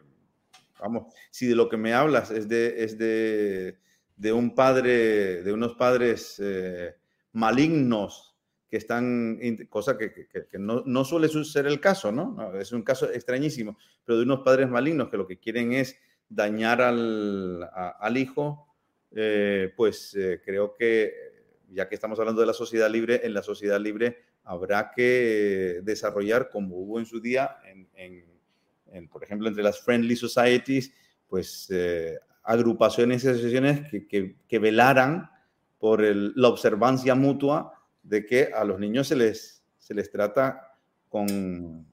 vamos, 0.80 1.14
si 1.32 1.47
de 1.47 1.56
lo 1.56 1.70
que 1.70 1.78
me 1.78 1.93
hablas 1.93 2.32
es 2.32 2.50
de, 2.50 2.84
es 2.84 2.97
de 2.97 3.78
de 4.20 4.34
un 4.34 4.54
padre, 4.54 5.41
de 5.43 5.54
unos 5.54 5.76
padres 5.76 6.36
eh, 6.43 6.93
malignos 7.32 8.36
que 8.70 8.78
están, 8.78 9.39
cosa 9.70 9.97
que, 9.97 10.28
no, 10.60 11.06
suele 11.06 11.30
ser 11.30 11.66
el 11.66 11.80
caso, 11.80 12.12
¿no? 12.12 12.54
Es 12.60 12.72
un 12.74 12.84
caso 12.84 13.10
extrañísimo, 13.10 13.78
pero 14.06 14.18
de 14.18 14.26
unos 14.26 14.41
padres 14.41 14.70
malignos 14.70 15.10
que 15.10 15.18
lo 15.18 15.26
que 15.26 15.39
quieren 15.39 15.72
es 15.72 15.97
dañar 16.30 16.82
al, 16.82 17.70
al 17.74 18.18
hijo, 18.18 18.68
eh, 19.12 19.74
pues 19.76 20.16
eh, 20.16 20.42
creo 20.46 20.76
que, 20.76 21.14
ya 21.70 21.90
que 21.90 21.96
estamos 21.96 22.20
hablando 22.20 22.42
de 22.42 22.48
la 22.48 22.54
sociedad 22.54 22.90
libre, 22.90 23.22
en 23.24 23.34
la 23.34 23.44
sociedad 23.44 23.80
libre 23.80 24.18
habrá 24.44 24.92
que 24.96 25.82
desarrollar, 25.84 26.50
como 26.50 26.78
hubo 26.78 27.00
en 27.00 27.06
su 27.06 27.20
día, 27.20 27.58
en, 27.96 29.08
por 29.10 29.24
ejemplo, 29.24 29.48
entre 29.48 29.64
las 29.64 29.80
friendly 29.80 30.16
societies, 30.16 30.92
pues 31.28 31.72
agrupaciones 32.44 33.24
y 33.24 33.28
asociaciones 33.28 33.82
que, 33.92 34.60
velaran 34.60 35.30
por 35.78 36.02
la 36.02 36.48
observancia 36.48 37.14
mutua 37.14 37.74
de 38.02 38.26
que 38.26 38.50
a 38.54 38.64
los 38.64 38.80
niños 38.80 39.08
se 39.08 39.16
les, 39.16 39.64
se 39.78 39.94
les 39.94 40.10
trata 40.12 40.76
con, 41.10 41.86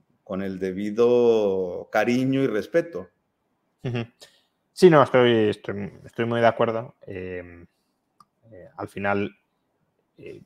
el 0.43 0.59
debido 0.59 1.89
cariño 1.91 2.43
y 2.43 2.47
respeto. 2.47 3.09
Sí, 4.79 4.91
no, 4.91 5.03
estoy, 5.03 5.49
estoy, 5.49 6.27
muy 6.27 6.41
de 6.43 6.47
acuerdo. 6.47 6.97
Em, 7.07 7.67
eh, 8.51 8.69
al 8.77 8.89
final, 8.89 9.35
eh, 10.19 10.43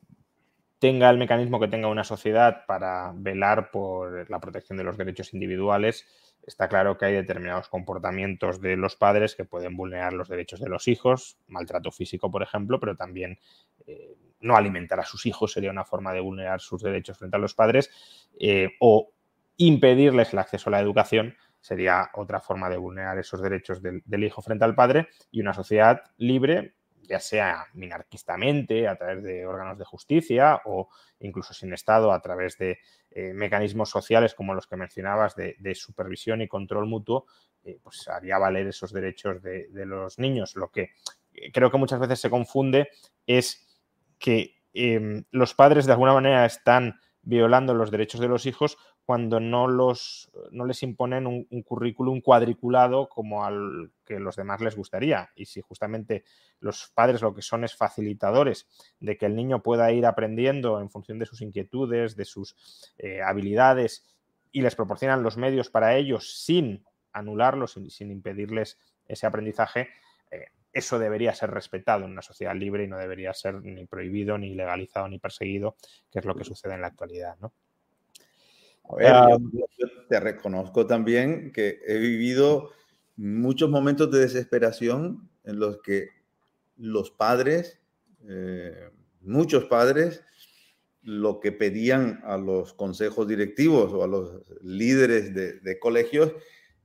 tenga 0.79 1.09
el 1.09 1.17
mecanismo 1.17 1.59
que 1.59 1.67
tenga 1.67 1.89
una 1.89 2.05
sociedad 2.05 2.65
para 2.65 3.11
velar 3.13 3.71
por 3.71 4.29
la 4.29 4.39
protección 4.39 4.77
de 4.77 4.85
los 4.85 4.97
derechos 4.97 5.33
individuales, 5.33 6.07
está 6.47 6.69
claro 6.69 6.97
que 6.97 7.07
hay 7.07 7.13
determinados 7.13 7.67
comportamientos 7.67 8.61
de 8.61 8.77
los 8.77 8.95
padres 8.95 9.35
que 9.35 9.43
pueden 9.43 9.75
vulnerar 9.75 10.13
los 10.13 10.29
derechos 10.29 10.61
de 10.61 10.69
los 10.69 10.87
hijos, 10.87 11.37
maltrato 11.47 11.91
físico, 11.91 12.31
por 12.31 12.41
ejemplo, 12.41 12.79
pero 12.79 12.95
también 12.95 13.37
eh, 13.85 14.15
no 14.39 14.55
alimentar 14.55 15.01
a 15.01 15.05
sus 15.05 15.25
hijos 15.25 15.51
sería 15.51 15.71
una 15.71 15.83
forma 15.83 16.13
de 16.13 16.21
vulnerar 16.21 16.61
sus 16.61 16.81
derechos 16.81 17.17
frente 17.17 17.35
a 17.35 17.39
los 17.41 17.53
padres, 17.53 17.91
o 18.79 19.11
impedirles 19.57 20.31
el 20.31 20.39
acceso 20.39 20.69
a 20.69 20.71
la 20.71 20.79
educación 20.79 21.35
sería 21.61 22.09
otra 22.15 22.41
forma 22.41 22.69
de 22.69 22.77
vulnerar 22.77 23.17
esos 23.19 23.41
derechos 23.41 23.81
del, 23.81 24.23
hijo 24.23 24.41
frente 24.41 24.65
al 24.65 24.75
padre, 24.75 25.07
y 25.31 25.41
una 25.41 25.53
sociedad 25.53 26.03
libre 26.17 26.75
ya 27.03 27.19
sea 27.19 27.65
minarquistamente, 27.73 28.87
a 28.87 28.95
través 28.95 29.21
de 29.23 29.45
órganos 29.45 29.77
de 29.77 29.83
justicia 29.83 30.61
o 30.63 30.87
incluso 31.19 31.53
sin 31.53 31.73
Estado, 31.73 32.13
a 32.13 32.21
través 32.21 32.57
de 32.57 32.79
eh, 33.09 33.33
mecanismos 33.33 33.89
sociales 33.89 34.33
como 34.33 34.53
los 34.53 34.65
que 34.65 34.77
mencionabas 34.77 35.35
de, 35.35 35.75
supervisión 35.75 36.41
y 36.41 36.47
control 36.47 36.85
mutuo, 36.85 37.25
eh, 37.63 37.79
pues 37.83 38.07
haría 38.07 38.37
valer 38.37 38.67
esos 38.67 38.93
derechos 38.93 39.41
de, 39.41 39.67
los 39.85 40.19
niños. 40.19 40.55
Lo 40.55 40.71
que 40.71 40.91
eh, 41.33 41.51
creo 41.51 41.69
que 41.69 41.77
muchas 41.77 41.99
veces 41.99 42.21
se 42.21 42.29
confunde 42.29 42.89
es 43.27 43.67
que 44.17 44.55
em, 44.73 45.25
los 45.31 45.53
padres 45.53 45.85
de 45.85 45.91
alguna 45.91 46.13
manera 46.13 46.45
están 46.45 46.99
violando 47.23 47.73
los 47.73 47.91
derechos 47.91 48.21
de 48.21 48.27
los 48.27 48.45
hijos 48.45 48.77
cuando 49.05 49.39
no, 49.39 49.67
los, 49.67 50.31
no 50.51 50.65
les 50.65 50.83
imponen 50.83 51.27
un, 51.27 51.63
currículum 51.63 52.21
cuadriculado 52.21 53.09
como 53.09 53.43
al 53.43 53.91
que 54.05 54.19
los 54.19 54.35
demás 54.35 54.61
les 54.61 54.75
gustaría. 54.75 55.29
Y 55.35 55.45
si 55.45 55.61
justamente 55.61 56.23
los 56.59 56.91
padres 56.93 57.21
lo 57.21 57.33
que 57.33 57.41
son 57.41 57.63
es 57.63 57.75
facilitadores 57.75 58.67
de 58.99 59.17
que 59.17 59.25
el 59.25 59.35
niño 59.35 59.63
pueda 59.63 59.91
ir 59.91 60.05
aprendiendo 60.05 60.79
en 60.79 60.89
función 60.89 61.19
de 61.19 61.25
sus 61.25 61.41
inquietudes, 61.41 62.15
de 62.15 62.25
sus 62.25 62.55
eh, 62.97 63.21
habilidades, 63.21 64.07
y 64.51 64.61
les 64.61 64.75
proporcionan 64.75 65.23
los 65.23 65.37
medios 65.37 65.69
para 65.69 65.95
ellos 65.95 66.43
sin 66.43 66.85
anularlos, 67.13 67.73
sin, 67.73 67.89
sin 67.89 68.11
impedirles 68.11 68.77
ese 69.07 69.25
aprendizaje, 69.25 69.89
eh, 70.29 70.47
eso 70.73 70.99
debería 70.99 71.33
ser 71.33 71.51
respetado 71.51 72.05
en 72.05 72.11
una 72.11 72.21
sociedad 72.21 72.55
libre 72.55 72.83
y 72.83 72.87
no 72.87 72.97
debería 72.97 73.33
ser 73.33 73.61
ni 73.63 73.85
prohibido, 73.85 74.37
ni 74.37 74.55
legalizado, 74.55 75.07
ni 75.07 75.19
perseguido, 75.19 75.75
que 76.09 76.19
es 76.19 76.25
lo 76.25 76.35
que 76.35 76.45
sucede 76.45 76.75
en 76.75 76.81
la 76.81 76.87
actualidad. 76.87 77.35
¿no? 77.41 77.53
A 78.91 78.95
ver, 78.95 79.07
ah, 79.07 79.37
yo, 79.53 79.65
te 80.09 80.19
reconozco 80.19 80.85
también 80.85 81.51
que 81.53 81.79
he 81.87 81.97
vivido 81.97 82.71
muchos 83.15 83.69
momentos 83.69 84.11
de 84.11 84.19
desesperación 84.19 85.29
en 85.43 85.59
los 85.59 85.81
que 85.81 86.09
los 86.75 87.11
padres, 87.11 87.79
eh, 88.27 88.89
muchos 89.21 89.65
padres, 89.65 90.23
lo 91.03 91.39
que 91.39 91.51
pedían 91.51 92.21
a 92.23 92.37
los 92.37 92.73
consejos 92.73 93.27
directivos 93.27 93.93
o 93.93 94.03
a 94.03 94.07
los 94.07 94.43
líderes 94.61 95.33
de, 95.33 95.79
colegios 95.79 96.33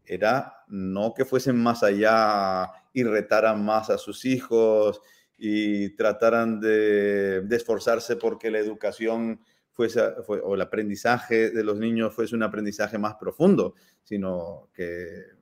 era 0.04 0.64
no 0.68 1.12
que 1.14 1.24
fuesen 1.24 1.60
más 1.60 1.82
allá 1.82 2.70
y 2.92 3.02
retaran 3.02 3.64
más 3.64 3.90
a 3.90 3.98
sus 3.98 4.24
hijos 4.24 5.02
y 5.36 5.90
trataran 5.96 6.60
de, 6.60 7.42
de 7.42 7.56
esforzarse 7.56 8.16
porque 8.16 8.50
la 8.50 8.58
educación 8.58 9.40
fuese, 9.76 10.00
o 10.26 10.54
el 10.54 10.60
aprendizaje 10.60 11.50
de 11.50 11.62
los 11.62 11.78
niños 11.78 12.14
fuese 12.14 12.34
un 12.34 12.42
aprendizaje 12.42 12.98
más 12.98 13.16
profundo, 13.16 13.74
sino 14.02 14.70
que 14.74 15.36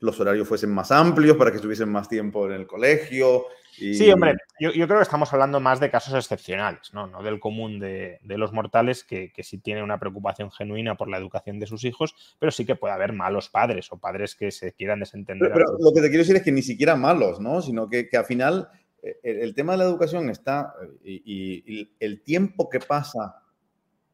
los 0.00 0.18
horarios 0.20 0.46
fuesen 0.46 0.70
más 0.70 0.92
amplios 0.92 1.36
para 1.36 1.50
que 1.50 1.56
estuviesen 1.56 1.88
más 1.88 2.08
tiempo 2.08 2.46
en 2.46 2.52
el 2.52 2.66
colegio. 2.66 3.46
Sí, 3.72 4.10
hombre, 4.10 4.34
yo, 4.58 4.72
creo 4.72 4.98
que 4.98 5.02
estamos 5.02 5.32
hablando 5.32 5.60
más 5.60 5.78
de 5.78 5.90
casos 5.90 6.14
excepcionales, 6.14 6.92
no, 6.92 7.06
no 7.06 7.22
del 7.22 7.38
común 7.38 7.78
de, 7.78 8.18
los 8.24 8.52
mortales 8.52 9.04
que, 9.04 9.32
que, 9.32 9.44
sí 9.44 9.58
tienen 9.58 9.84
una 9.84 10.00
preocupación 10.00 10.50
genuina 10.50 10.96
por 10.96 11.08
la 11.08 11.16
educación 11.16 11.60
de 11.60 11.66
sus 11.66 11.84
hijos, 11.84 12.14
pero 12.40 12.50
sí 12.50 12.64
que 12.64 12.74
puede 12.74 12.94
haber 12.94 13.12
malos 13.12 13.48
padres 13.48 13.90
o 13.92 13.98
padres 13.98 14.34
que 14.34 14.50
se 14.50 14.72
quieran 14.72 15.00
desentender. 15.00 15.52
Pero, 15.52 15.64
lo 15.78 15.92
que 15.92 16.00
te 16.00 16.08
quiero 16.08 16.22
decir 16.22 16.36
es 16.36 16.42
que 16.42 16.52
ni 16.52 16.62
siquiera 16.62 16.96
malos, 16.96 17.40
¿no? 17.40 17.62
Sino 17.62 17.88
que, 17.88 18.08
que 18.08 18.16
al 18.16 18.24
final 18.24 18.68
eh, 19.00 19.16
el, 19.22 19.54
tema 19.54 19.72
de 19.72 19.78
la 19.78 19.84
educación 19.84 20.28
está 20.28 20.74
y 21.04 21.88
el 22.00 22.22
tiempo 22.22 22.68
que 22.68 22.80
pasa 22.80 23.42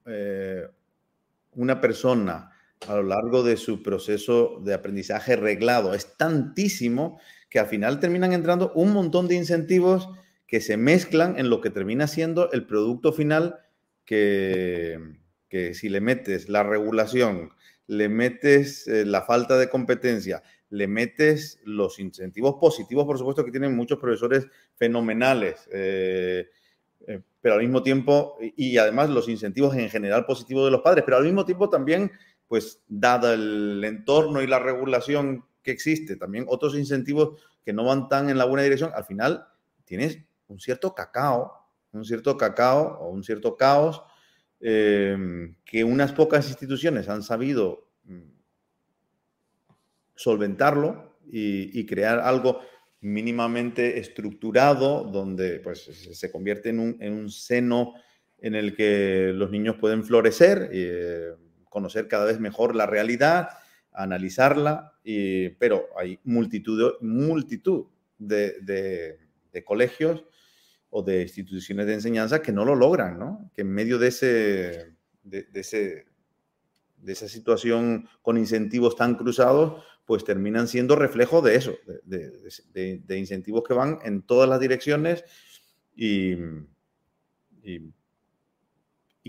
eh, 0.06 0.66
una 1.52 1.80
persona 1.80 2.50
a 2.88 2.96
lo 2.96 3.02
largo 3.02 3.42
de 3.42 3.56
su 3.56 3.82
proceso 3.82 4.60
de 4.62 4.74
aprendizaje 4.74 5.36
reglado 5.36 5.94
es 5.94 6.16
tantísimo 6.16 7.18
que 7.48 7.58
al 7.58 7.66
final 7.66 8.00
terminan 8.00 8.32
entrando 8.32 8.72
un 8.74 8.92
montón 8.92 9.28
de 9.28 9.36
incentivos 9.36 10.08
que 10.46 10.60
se 10.60 10.76
mezclan 10.76 11.38
en 11.38 11.50
lo 11.50 11.60
que 11.60 11.70
termina 11.70 12.06
siendo 12.06 12.50
el 12.52 12.66
producto 12.66 13.12
final 13.12 13.60
que, 14.04 14.98
que 15.48 15.72
si 15.74 15.88
le 15.88 16.00
metes 16.00 16.48
la 16.48 16.62
regulación, 16.62 17.50
le 17.86 18.08
metes 18.08 18.86
eh, 18.88 19.04
la 19.04 19.22
falta 19.22 19.56
de 19.58 19.68
competencia, 19.68 20.42
le 20.70 20.88
metes 20.88 21.60
los 21.64 21.98
incentivos 21.98 22.56
positivos, 22.60 23.04
por 23.04 23.18
supuesto, 23.18 23.44
que 23.44 23.50
tienen 23.50 23.76
muchos 23.76 23.98
profesores 23.98 24.46
fenomenales. 24.76 25.68
Eh, 25.72 26.48
pero 27.44 27.56
al 27.56 27.60
mismo 27.60 27.82
tiempo, 27.82 28.38
y, 28.40 28.78
además 28.78 29.10
los 29.10 29.28
incentivos 29.28 29.76
en 29.76 29.90
general 29.90 30.24
positivos 30.24 30.64
de 30.64 30.70
los 30.70 30.80
padres, 30.80 31.04
pero 31.04 31.18
al 31.18 31.24
mismo 31.24 31.44
tiempo 31.44 31.68
también, 31.68 32.10
pues 32.48 32.82
dado 32.88 33.34
el 33.34 33.84
entorno 33.84 34.40
y 34.40 34.46
la 34.46 34.58
regulación 34.58 35.44
que 35.62 35.70
existe, 35.70 36.16
también 36.16 36.46
otros 36.48 36.74
incentivos 36.74 37.38
que 37.62 37.74
no 37.74 37.84
van 37.84 38.08
tan 38.08 38.30
en 38.30 38.38
la 38.38 38.46
buena 38.46 38.62
dirección, 38.62 38.92
al 38.94 39.04
final 39.04 39.46
tienes 39.84 40.20
un 40.48 40.58
cierto 40.58 40.94
cacao, 40.94 41.68
un 41.92 42.06
cierto 42.06 42.38
cacao 42.38 42.96
o 43.02 43.10
un 43.10 43.22
cierto 43.22 43.58
caos 43.58 44.02
eh, 44.60 45.54
que 45.66 45.84
unas 45.84 46.14
pocas 46.14 46.48
instituciones 46.48 47.10
han 47.10 47.22
sabido 47.22 47.90
mm, 48.04 48.22
solventarlo 50.14 51.18
y, 51.30 51.84
crear 51.84 52.20
algo 52.20 52.60
mínimamente 53.04 53.98
estructurado 53.98 55.04
donde 55.04 55.60
pues, 55.60 55.82
se 55.82 56.32
convierte 56.32 56.70
en 56.70 56.78
un, 56.80 57.30
seno 57.30 57.92
en 58.38 58.54
el 58.54 58.74
que 58.74 59.30
los 59.34 59.50
niños 59.50 59.76
pueden 59.78 60.04
florecer, 60.04 60.70
eh, 60.72 61.34
conocer 61.68 62.08
cada 62.08 62.24
vez 62.24 62.40
mejor 62.40 62.74
la 62.74 62.86
realidad, 62.86 63.50
analizarla, 63.92 64.94
y, 65.04 65.50
pero 65.50 65.86
hay 65.98 66.18
multitud, 66.24 66.94
multitud 67.02 67.86
de, 68.16 69.18
colegios 69.66 70.24
o 70.88 71.02
de 71.02 71.22
instituciones 71.22 71.86
de 71.86 71.94
enseñanza 71.94 72.40
que 72.40 72.52
no 72.52 72.64
lo 72.64 72.74
logran, 72.74 73.18
¿no? 73.18 73.50
que 73.54 73.62
en 73.62 73.70
medio 73.70 73.98
de, 73.98 74.08
ese, 74.08 74.94
de, 75.22 75.46
ese, 75.52 76.06
de 76.96 77.12
esa 77.12 77.28
situación 77.28 78.08
con 78.22 78.38
incentivos 78.38 78.96
tan 78.96 79.14
cruzados, 79.14 79.84
pues 80.04 80.24
terminan 80.24 80.68
siendo 80.68 80.96
reflejo 80.96 81.40
de 81.40 81.56
eso, 81.56 81.74
de, 82.04 83.18
incentivos 83.18 83.64
que 83.66 83.74
van 83.74 83.98
en 84.04 84.22
todas 84.22 84.48
las 84.48 84.60
direcciones 84.60 85.24
y, 85.96 86.36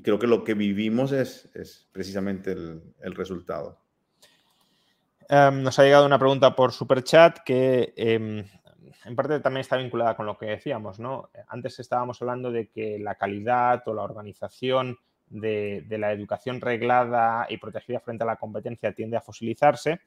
creo 0.03 0.19
que 0.19 0.27
lo 0.27 0.43
que 0.43 0.53
vivimos 0.53 1.11
es, 1.11 1.49
precisamente 1.91 2.51
el, 2.51 3.15
resultado. 3.15 3.79
Em, 5.29 5.63
nos 5.63 5.79
ha 5.79 5.83
llegado 5.83 6.05
una 6.05 6.19
pregunta 6.19 6.55
por 6.55 6.71
Superchat 6.71 7.39
que 7.39 7.93
em, 7.95 8.45
en 9.05 9.15
parte 9.15 9.39
también 9.39 9.61
está 9.61 9.77
vinculada 9.77 10.15
con 10.15 10.25
lo 10.25 10.37
que 10.37 10.47
decíamos, 10.47 10.99
¿no? 10.99 11.29
Antes 11.47 11.79
estábamos 11.79 12.21
hablando 12.21 12.51
de 12.51 12.69
que 12.69 12.99
la 12.99 13.15
calidad 13.15 13.83
o 13.87 13.93
la 13.93 14.03
organización 14.03 14.97
de, 15.27 15.85
la 15.89 16.11
educación 16.11 16.61
reglada 16.61 17.45
y 17.49 17.57
protegida 17.57 17.99
frente 17.99 18.23
a 18.23 18.27
la 18.27 18.37
competencia 18.37 18.93
tiende 18.93 19.17
a 19.17 19.21
fosilizarse, 19.21 20.01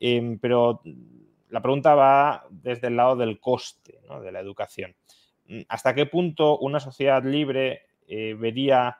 em, 0.00 0.38
pero 0.38 0.82
la 1.50 1.60
pregunta 1.60 1.94
va 1.94 2.46
desde 2.50 2.88
el 2.88 2.96
lado 2.96 3.16
del 3.16 3.38
coste 3.38 4.00
de 4.22 4.32
la 4.32 4.40
educación. 4.40 4.94
¿Hasta 5.68 5.94
qué 5.94 6.06
punto 6.06 6.58
una 6.58 6.80
sociedad 6.80 7.24
libre 7.24 7.82
eh, 8.06 8.34
vería 8.34 8.98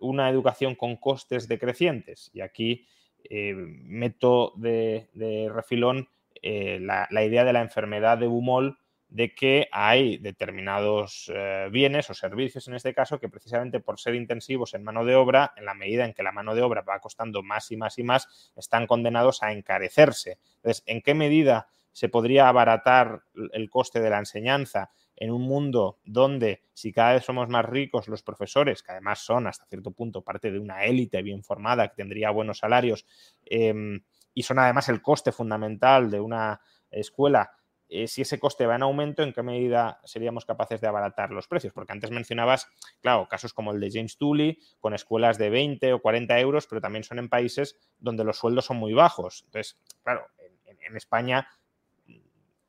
una 0.00 0.28
educación 0.28 0.74
con 0.74 0.96
costes 0.96 1.48
decrecientes? 1.48 2.30
Y 2.34 2.42
aquí 2.42 2.86
eh, 3.24 3.54
meto 3.54 4.52
de, 4.56 5.08
refilón 5.52 6.08
eh, 6.42 6.78
la, 6.80 7.24
idea 7.24 7.44
de 7.44 7.52
la 7.52 7.62
enfermedad 7.62 8.18
de 8.18 8.26
Bumol, 8.26 8.78
de 9.08 9.34
que 9.34 9.68
hay 9.72 10.18
determinados 10.18 11.30
eh, 11.34 11.68
bienes 11.70 12.10
o 12.10 12.14
servicios 12.14 12.66
en 12.68 12.74
este 12.74 12.92
caso 12.92 13.20
que 13.20 13.28
precisamente 13.28 13.80
por 13.80 14.00
ser 14.00 14.14
intensivos 14.14 14.74
en 14.74 14.82
mano 14.82 15.04
de 15.04 15.14
obra, 15.14 15.52
en 15.56 15.64
la 15.64 15.74
medida 15.74 16.04
en 16.04 16.12
que 16.12 16.22
la 16.22 16.32
mano 16.32 16.54
de 16.54 16.62
obra 16.62 16.82
va 16.82 17.00
costando 17.00 17.42
más 17.42 17.70
y 17.70 17.76
más 17.76 17.98
y 17.98 18.02
más, 18.02 18.52
están 18.56 18.86
condenados 18.86 19.42
a 19.42 19.52
encarecerse. 19.52 20.38
Entonces, 20.56 20.82
¿en 20.86 21.02
qué 21.02 21.14
medida 21.14 21.68
se 21.92 22.10
podría 22.10 22.48
abaratar 22.48 23.22
el 23.52 23.70
coste 23.70 24.00
de 24.00 24.10
la 24.10 24.18
enseñanza 24.18 24.90
en 25.16 25.30
un 25.30 25.40
mundo 25.40 25.98
donde 26.04 26.62
si 26.74 26.92
cada 26.92 27.14
vez 27.14 27.24
somos 27.24 27.48
más 27.48 27.64
ricos 27.64 28.06
los 28.08 28.22
profesores, 28.22 28.82
que 28.82 28.92
además 28.92 29.20
son 29.20 29.46
hasta 29.46 29.64
cierto 29.64 29.92
punto 29.92 30.22
parte 30.22 30.50
de 30.50 30.58
una 30.58 30.84
élite 30.84 31.22
bien 31.22 31.42
formada 31.42 31.88
que 31.88 31.96
tendría 31.96 32.30
buenos 32.30 32.58
salarios 32.58 33.06
em, 33.46 34.02
y 34.34 34.42
son 34.42 34.58
además 34.58 34.90
el 34.90 35.00
coste 35.00 35.32
fundamental 35.32 36.10
de 36.10 36.20
una 36.20 36.60
escuela, 36.90 37.52
eh, 37.88 38.08
si 38.08 38.22
ese 38.22 38.38
coste 38.38 38.66
va 38.66 38.76
en 38.76 38.82
aumento, 38.82 39.22
¿en 39.22 39.32
qué 39.32 39.42
medida 39.42 40.00
seríamos 40.04 40.44
capaces 40.44 40.80
de 40.80 40.88
abaratar 40.88 41.30
los 41.30 41.48
precios? 41.48 41.72
Porque 41.72 41.92
antes 41.92 42.10
mencionabas, 42.10 42.68
claro, 43.00 43.28
casos 43.28 43.52
como 43.52 43.72
el 43.72 43.80
de 43.80 43.90
James 43.92 44.18
Tooley, 44.18 44.58
con 44.80 44.94
escuelas 44.94 45.38
de 45.38 45.50
20 45.50 45.92
o 45.92 46.00
40 46.00 46.38
euros, 46.40 46.66
pero 46.66 46.80
también 46.80 47.04
son 47.04 47.18
en 47.18 47.28
países 47.28 47.78
donde 47.98 48.24
los 48.24 48.38
sueldos 48.38 48.66
son 48.66 48.76
muy 48.76 48.92
bajos. 48.92 49.42
Entonces, 49.46 49.80
claro, 50.02 50.26
en 50.66 50.96
España 50.96 51.48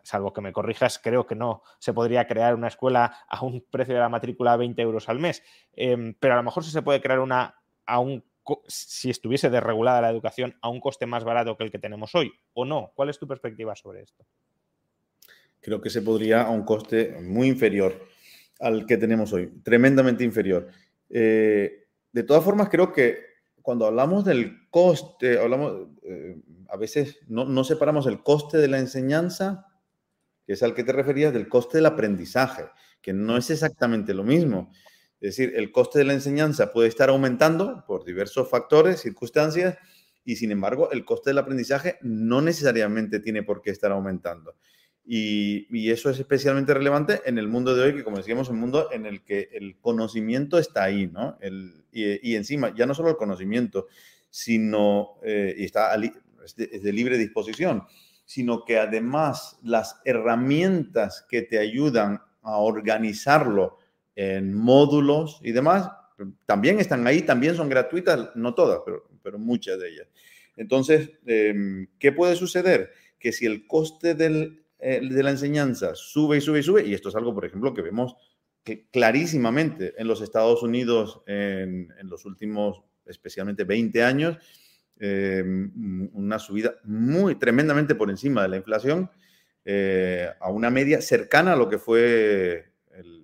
salvo 0.08 0.32
que 0.32 0.42
me 0.42 0.54
corrijas, 0.54 1.00
creo 1.00 1.28
que 1.28 1.36
no 1.36 1.62
se 1.80 1.94
podría 1.94 2.28
crear 2.28 2.56
una 2.56 2.70
escuela 2.70 3.18
a 3.28 3.44
un 3.44 3.66
precio 3.70 3.94
de 3.94 4.00
la 4.00 4.10
matrícula 4.10 4.54
de 4.54 4.60
20 4.60 4.82
euros 4.82 5.10
al 5.10 5.20
mes. 5.20 5.44
Em, 5.74 6.16
pero 6.20 6.34
a 6.34 6.38
lo 6.38 6.44
mejor 6.44 6.64
sí 6.64 6.72
se 6.72 6.82
puede 6.82 7.02
crear 7.02 7.20
una 7.20 7.56
a 7.86 8.00
un 8.00 8.24
si 8.68 9.10
estuviese 9.10 9.50
desregulada 9.50 10.00
la 10.00 10.10
educación 10.10 10.58
a 10.62 10.70
un 10.70 10.80
coste 10.80 11.06
más 11.06 11.26
barato 11.26 11.58
que 11.58 11.66
el 11.66 11.72
que 11.72 11.80
tenemos 11.80 12.16
hoy, 12.16 12.32
o 12.54 12.64
no. 12.64 12.92
¿Cuál 12.96 13.10
es 13.10 13.20
tu 13.20 13.28
perspectiva 13.28 13.76
sobre 13.76 14.04
esto? 14.04 14.26
Creo 15.62 15.82
que 15.82 15.90
se 15.90 16.02
podría 16.02 16.44
a 16.44 16.50
un 16.50 16.64
coste 16.64 17.18
muy 17.22 17.48
inferior 17.48 18.08
al 18.60 18.86
que 18.86 18.98
tenemos 18.98 19.34
hoy, 19.34 19.52
tremendamente 19.64 20.24
inferior. 20.24 20.68
Eh, 21.10 21.88
de 22.12 22.24
todas 22.24 22.44
formas, 22.44 22.70
creo 22.70 22.92
que 22.92 23.20
cuando 23.62 23.86
hablamos 23.86 24.26
del 24.26 24.70
coste, 24.70 25.40
hablamos, 25.40 25.90
eh, 26.04 26.42
a 26.70 26.78
veces 26.78 27.20
no, 27.28 27.46
no, 27.46 27.64
separamos 27.64 28.08
el 28.08 28.24
coste 28.24 28.58
de 28.58 28.68
la 28.68 28.80
enseñanza 28.80 29.68
que 30.48 30.54
es 30.54 30.64
al 30.64 30.74
que 30.74 30.86
te 30.86 30.94
referías 30.94 31.34
del 31.34 31.50
coste 31.50 31.78
del 31.78 31.88
aprendizaje, 31.88 32.70
que 33.02 33.12
no 33.12 33.36
es 33.36 33.50
exactamente 33.50 34.14
lo 34.14 34.24
mismo. 34.24 34.72
Es 35.20 35.36
decir, 35.36 35.54
el 35.58 35.74
coste 35.74 36.00
de 36.00 36.06
la 36.06 36.14
enseñanza 36.14 36.72
puede 36.72 36.88
estar 36.88 37.10
aumentando 37.10 37.84
por 37.86 38.06
diversos 38.06 38.50
factores, 38.50 39.02
circunstancias, 39.02 39.78
y 40.24 40.38
sin 40.38 40.52
embargo, 40.52 40.90
el 40.92 41.04
coste 41.04 41.32
del 41.32 41.40
aprendizaje 41.40 41.98
no 42.02 42.42
necesariamente 42.42 43.20
tiene 43.20 43.44
por 43.44 43.62
qué 43.62 43.72
estar 43.72 43.92
aumentando. 43.92 44.56
Y, 45.10 45.90
eso 45.90 46.10
es 46.10 46.20
especialmente 46.20 46.74
relevante 46.74 47.22
en 47.26 47.38
el 47.38 47.48
mundo 47.48 47.74
de 47.74 47.84
hoy, 47.84 47.96
que 47.96 48.04
como 48.04 48.18
decíamos, 48.18 48.50
un 48.50 48.60
mundo 48.60 48.90
en 48.92 49.06
el 49.06 49.24
que 49.24 49.50
el 49.54 49.78
conocimiento 49.80 50.60
está 50.60 50.84
ahí, 50.84 51.08
¿no? 51.08 51.38
y, 51.92 52.36
encima, 52.36 52.76
ya 52.76 52.86
no 52.86 52.94
solo 52.94 53.10
el 53.10 53.16
conocimiento, 53.16 53.88
sino, 54.30 55.20
eh, 55.24 55.56
y 55.58 55.64
está 55.64 55.96
es 55.96 56.56
de 56.84 56.94
libre 56.94 57.18
disposición, 57.18 57.84
sino 58.26 58.66
que 58.66 58.78
además 58.78 59.58
las 59.64 60.02
herramientas 60.04 61.26
que 61.30 61.42
te 61.42 61.58
ayudan 61.58 62.22
a 62.42 62.58
organizarlo 62.58 63.78
en 64.16 64.54
módulos 64.54 65.40
y 65.42 65.54
demás, 65.54 65.90
también 66.46 66.80
están 66.80 67.08
ahí, 67.08 67.22
también 67.22 67.56
son 67.56 67.70
gratuitas, 67.70 68.32
no 68.36 68.54
todas, 68.54 68.82
pero, 68.84 69.08
pero 69.24 69.40
muchas 69.40 69.80
de 69.80 69.90
ellas. 69.90 70.08
Entonces, 70.58 71.12
em, 71.26 71.88
¿qué 72.00 72.12
puede 72.12 72.36
suceder? 72.36 72.92
Que 73.20 73.32
si 73.32 73.46
el 73.46 73.68
coste 73.68 74.16
del, 74.16 74.66
eh, 74.80 75.00
de 75.02 75.24
la 75.24 75.32
enseñanza 75.32 75.96
sube 75.96 76.38
y 76.38 76.42
sube 76.42 76.60
y 76.60 76.64
sube, 76.64 76.86
y 76.86 76.94
esto 76.94 77.10
es 77.10 77.16
algo, 77.16 77.34
por 77.34 77.46
ejemplo, 77.46 77.74
que 77.74 77.82
vemos 77.82 78.16
clarísimamente 78.92 79.94
en 79.98 80.08
los 80.08 80.22
Estados 80.22 80.62
Unidos 80.62 81.22
en, 81.26 81.94
en 81.98 82.10
los 82.10 82.26
últimos, 82.26 82.84
especialmente 83.06 83.64
20 83.64 84.04
años, 84.04 84.38
eh, 85.00 85.44
una 86.14 86.40
subida 86.40 86.76
muy 86.84 87.36
tremendamente 87.36 87.94
por 87.94 88.10
encima 88.10 88.42
de 88.42 88.48
la 88.48 88.58
inflación, 88.58 89.12
eh, 89.64 90.30
a 90.40 90.50
una 90.50 90.72
media 90.72 91.02
cercana 91.02 91.54
a 91.54 91.56
lo 91.56 91.70
que 91.70 91.78
fue 91.78 92.72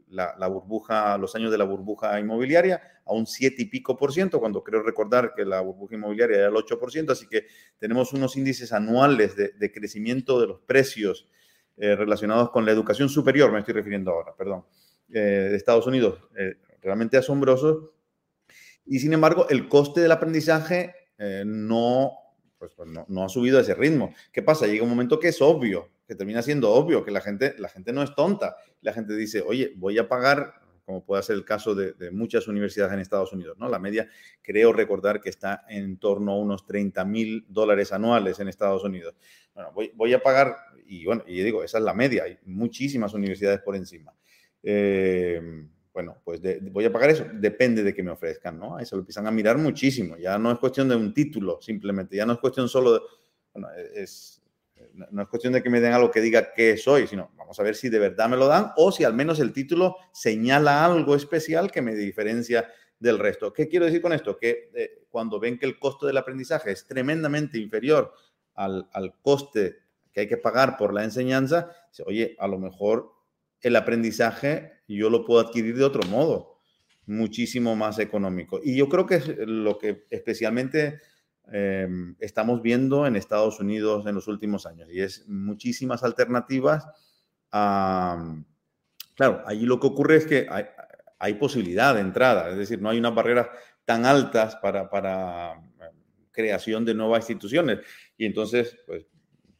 la, 0.09 0.47
burbuja, 0.47 1.17
los 1.17 1.33
años 1.35 1.51
de 1.51 1.57
la 1.57 1.63
burbuja 1.63 2.19
inmobiliaria, 2.19 2.79
a 3.05 3.13
un 3.13 3.25
7 3.25 3.63
y 3.63 3.65
pico 3.65 3.97
por 3.97 4.13
ciento, 4.13 4.39
cuando 4.39 4.63
creo 4.63 4.83
recordar 4.83 5.33
que 5.35 5.45
la 5.45 5.61
burbuja 5.61 5.95
inmobiliaria 5.95 6.37
era 6.37 6.47
el 6.49 6.55
8 6.55 6.77
por 6.77 6.91
ciento, 6.91 7.13
así 7.13 7.27
que 7.27 7.47
tenemos 7.79 8.13
unos 8.13 8.37
índices 8.37 8.71
anuales 8.71 9.35
de, 9.35 9.71
crecimiento 9.71 10.39
de 10.39 10.47
los 10.47 10.59
precios 10.59 11.27
eh, 11.77 11.95
relacionados 11.95 12.51
con 12.51 12.65
la 12.65 12.71
educación 12.71 13.09
superior, 13.09 13.51
me 13.51 13.59
estoy 13.59 13.73
refiriendo 13.73 14.11
ahora, 14.11 14.33
perdón, 14.35 14.65
de 15.07 15.55
Estados 15.55 15.85
Unidos, 15.85 16.19
realmente 16.81 17.17
asombrosos. 17.17 17.91
Y 18.85 18.99
sin 18.99 19.13
embargo, 19.13 19.47
el 19.49 19.67
coste 19.67 20.01
del 20.01 20.11
aprendizaje 20.11 20.95
eh, 21.17 21.43
pues, 22.57 22.71
pues, 22.75 22.89
no, 22.89 23.05
no, 23.07 23.23
ha 23.25 23.29
subido 23.29 23.57
a 23.57 23.61
ese 23.61 23.75
ritmo. 23.75 24.13
¿Qué 24.31 24.41
pasa? 24.41 24.67
Llega 24.67 24.83
un 24.83 24.89
momento 24.89 25.19
que 25.19 25.29
es 25.29 25.41
obvio, 25.41 25.89
que 26.07 26.15
termina 26.15 26.41
siendo 26.41 26.71
obvio, 26.71 27.03
que 27.03 27.11
la 27.11 27.21
gente, 27.21 27.55
la 27.57 27.69
gente 27.69 27.93
no 27.93 28.03
es 28.03 28.13
tonta. 28.15 28.55
La 28.81 28.93
gente 28.93 29.15
dice, 29.15 29.41
oye, 29.41 29.73
voy 29.75 29.97
a 29.97 30.07
pagar, 30.07 30.53
como 30.85 31.05
puede 31.05 31.23
ser 31.23 31.35
el 31.35 31.45
caso 31.45 31.75
de, 31.75 32.11
muchas 32.11 32.47
universidades 32.47 32.93
en 32.93 32.99
Estados 32.99 33.31
Unidos, 33.31 33.57
¿no? 33.57 33.69
La 33.69 33.79
media, 33.79 34.09
creo 34.41 34.73
recordar 34.73 35.21
que 35.21 35.29
está 35.29 35.65
en 35.69 35.97
torno 35.97 36.33
a 36.33 36.37
unos 36.37 36.65
30 36.65 37.05
mil 37.05 37.45
dólares 37.47 37.93
anuales 37.93 38.39
en 38.39 38.47
Estados 38.47 38.83
Unidos. 38.83 39.15
Bueno, 39.53 39.71
voy, 39.95 40.13
a 40.13 40.21
pagar, 40.21 40.57
y 40.87 41.05
bueno, 41.05 41.23
y 41.27 41.41
digo, 41.41 41.63
esa 41.63 41.77
es 41.77 41.83
la 41.83 41.93
media, 41.93 42.23
hay 42.23 42.37
muchísimas 42.45 43.13
universidades 43.13 43.61
por 43.61 43.75
encima. 43.75 44.13
Eh, 44.61 45.41
bueno, 45.93 46.17
pues 46.23 46.41
voy 46.71 46.85
a 46.85 46.91
pagar 46.91 47.11
eso, 47.11 47.25
depende 47.33 47.83
de 47.83 47.93
que 47.93 48.01
me 48.01 48.11
ofrezcan, 48.11 48.57
¿no? 48.57 48.77
Ahí 48.77 48.85
se 48.85 48.95
lo 48.95 49.01
empiezan 49.01 49.27
a 49.27 49.31
mirar 49.31 49.57
muchísimo, 49.57 50.17
ya 50.17 50.37
no 50.39 50.51
es 50.51 50.57
cuestión 50.57 50.89
de 50.89 50.95
un 50.95 51.13
título 51.13 51.61
simplemente, 51.61 52.15
ya 52.15 52.25
no 52.25 52.33
es 52.33 52.39
cuestión 52.39 52.67
solo 52.67 52.93
de, 52.93 52.99
bueno, 53.53 53.67
es, 53.93 54.41
no 55.11 55.21
es 55.21 55.27
cuestión 55.27 55.53
de 55.53 55.61
que 55.61 55.69
me 55.69 55.79
den 55.79 55.93
algo 55.93 56.09
que 56.09 56.21
diga 56.21 56.53
qué 56.53 56.77
soy, 56.77 57.07
sino 57.07 57.31
vamos 57.37 57.59
a 57.59 57.63
ver 57.63 57.75
si 57.75 57.89
de 57.89 57.99
verdad 57.99 58.29
me 58.29 58.37
lo 58.37 58.47
dan 58.47 58.71
o 58.75 58.91
si 58.91 59.03
al 59.03 59.13
menos 59.13 59.39
el 59.39 59.53
título 59.53 59.97
señala 60.11 60.85
algo 60.85 61.15
especial 61.15 61.71
que 61.71 61.81
me 61.81 61.93
diferencia 61.95 62.67
del 62.99 63.19
resto. 63.19 63.53
¿Qué 63.53 63.67
quiero 63.67 63.85
decir 63.85 64.01
con 64.01 64.13
esto? 64.13 64.37
Que 64.37 64.71
eh, 64.73 65.05
cuando 65.09 65.39
ven 65.39 65.59
que 65.59 65.65
el 65.65 65.77
costo 65.77 66.07
del 66.07 66.17
aprendizaje 66.17 66.71
es 66.71 66.87
tremendamente 66.87 67.57
inferior 67.57 68.13
al, 68.55 68.87
al 68.93 69.19
coste 69.21 69.82
que 70.13 70.21
hay 70.21 70.27
que 70.27 70.37
pagar 70.37 70.77
por 70.77 70.93
la 70.93 71.03
enseñanza, 71.03 71.71
oye, 72.05 72.35
a 72.39 72.47
lo 72.47 72.59
mejor 72.59 73.11
el 73.61 73.75
aprendizaje 73.75 74.73
yo 74.97 75.09
lo 75.09 75.25
puedo 75.25 75.45
adquirir 75.45 75.77
de 75.77 75.83
otro 75.83 76.03
modo, 76.09 76.59
muchísimo 77.05 77.75
más 77.75 77.99
económico. 77.99 78.59
Y 78.63 78.75
yo 78.75 78.89
creo 78.89 79.05
que 79.05 79.15
es 79.15 79.27
lo 79.37 79.77
que 79.77 80.05
especialmente 80.09 80.99
em, 81.51 82.15
estamos 82.19 82.61
viendo 82.61 83.05
en 83.05 83.15
Estados 83.15 83.59
Unidos 83.59 84.05
en 84.05 84.15
los 84.15 84.27
últimos 84.27 84.65
años. 84.65 84.89
Y 84.91 85.01
es 85.01 85.27
muchísimas 85.27 86.03
alternativas. 86.03 86.85
claro, 87.49 89.43
allí 89.45 89.65
lo 89.65 89.79
que 89.79 89.87
ocurre 89.87 90.17
es 90.17 90.25
que 90.25 90.47
hay, 91.19 91.33
posibilidad 91.35 91.95
de 91.95 92.01
entrada, 92.01 92.49
es 92.49 92.57
decir, 92.57 92.81
no 92.81 92.89
hay 92.89 92.99
unas 92.99 93.15
barreras 93.15 93.47
tan 93.85 94.05
altas 94.05 94.57
para, 94.57 94.89
para 94.89 95.61
creación 96.31 96.83
de 96.83 96.93
nuevas 96.93 97.21
instituciones. 97.21 97.79
Y 98.17 98.25
entonces, 98.25 98.77
pues, 98.85 99.05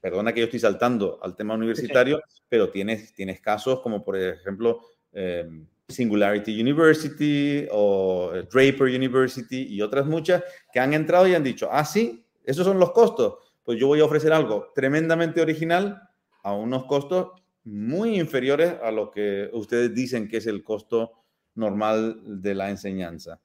perdona 0.03 0.33
que 0.33 0.41
yo 0.41 0.47
estoy 0.47 0.59
saltando 0.59 1.17
al 1.23 1.33
tema 1.33 1.53
universitario, 1.53 2.21
pero 2.49 2.69
tienes, 2.69 3.13
tienes 3.13 3.39
casos 3.39 3.79
como, 3.79 4.03
por 4.03 4.17
ejemplo, 4.17 4.81
em, 5.13 5.65
Singularity 5.87 6.59
University 6.59 7.65
o 7.71 8.31
eh, 8.35 8.45
Draper 8.51 8.93
University 8.93 9.65
y 9.69 9.81
otras 9.81 10.05
muchas 10.05 10.43
que 10.73 10.81
han 10.81 10.93
entrado 10.93 11.25
y 11.25 11.35
han 11.35 11.43
dicho, 11.43 11.69
ah, 11.71 11.85
sí, 11.85 12.25
esos 12.43 12.65
son 12.65 12.79
los 12.79 12.91
costos. 12.91 13.35
Pues 13.63 13.79
yo 13.79 13.87
voy 13.87 14.01
a 14.01 14.05
ofrecer 14.05 14.33
algo 14.33 14.73
tremendamente 14.75 15.39
original 15.39 16.01
a 16.43 16.53
unos 16.53 16.83
costos 16.83 17.41
muy 17.63 18.19
inferiores 18.19 18.75
a 18.83 18.91
lo 18.91 19.09
que 19.09 19.49
ustedes 19.53 19.95
dicen 19.95 20.27
que 20.27 20.35
es 20.35 20.47
el 20.47 20.65
costo 20.65 21.13
normal 21.55 22.19
de 22.25 22.55
la 22.55 22.69
enseñanza. 22.69 23.39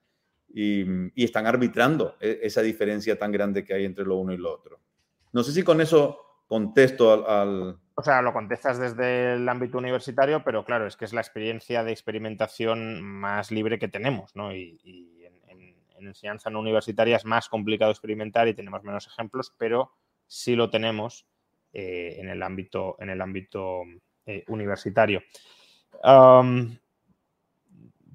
Y, 0.53 0.85
están 1.23 1.47
arbitrando 1.47 2.17
e, 2.19 2.41
esa 2.43 2.63
diferencia 2.63 3.17
tan 3.17 3.31
grande 3.31 3.65
que 3.65 3.75
hay 3.75 3.85
entre 3.85 4.05
lo 4.05 4.17
uno 4.17 4.33
y 4.33 4.39
lo 4.39 4.53
otro. 4.53 4.81
No 5.33 5.45
sé 5.45 5.53
si 5.53 5.63
con 5.63 5.81
eso 5.81 6.25
contesto 6.49 7.29
al 7.29 7.79
o 8.01 8.03
sea, 8.05 8.23
lo 8.23 8.33
contestas 8.33 8.79
desde 8.79 9.35
el 9.35 9.49
ámbito 9.49 9.77
universitario, 9.77 10.45
pero 10.45 10.65
claro, 10.65 10.87
es 10.87 10.97
que 10.97 11.05
es 11.05 11.13
la 11.13 11.21
experiencia 11.21 11.83
de 11.83 11.91
experimentación 11.91 13.03
más 13.03 13.51
libre 13.51 13.81
que 13.81 13.89
tenemos, 13.89 14.37
¿no? 14.37 14.55
Y, 14.55 14.79
en, 15.49 16.07
enseñanza 16.07 16.49
no 16.49 16.61
universitaria 16.61 17.17
es 17.17 17.25
más 17.25 17.49
complicado 17.49 17.91
experimentar 17.91 18.47
y 18.47 18.55
tenemos 18.55 18.85
menos 18.85 19.09
ejemplos, 19.09 19.53
pero 19.59 19.91
sí 20.29 20.55
lo 20.55 20.71
tenemos 20.71 21.27
eh, 21.73 22.19
en 22.21 22.29
el 22.29 22.41
ámbito, 22.45 22.95
en 23.01 23.11
el 23.11 23.21
ámbito 23.21 23.83
eh, 24.27 24.45
universitario. 24.47 25.21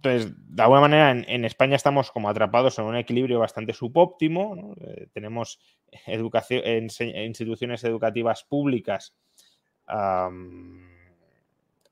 Entonces, 0.03 0.33
de 0.37 0.61
alguna 0.61 0.81
manera, 0.81 1.11
en, 1.11 1.45
España 1.45 1.77
estamos 1.77 2.11
como 2.11 2.29
atrapados 2.29 2.77
en 2.77 2.85
un 2.85 2.97
equilibrio 2.97 3.39
bastante 3.39 3.71
subóptimo. 3.71 4.75
Eh, 4.81 5.07
tenemos 5.13 5.59
educación, 6.07 6.61
instituciones 6.65 7.85
educativas 7.85 8.43
públicas 8.43 9.15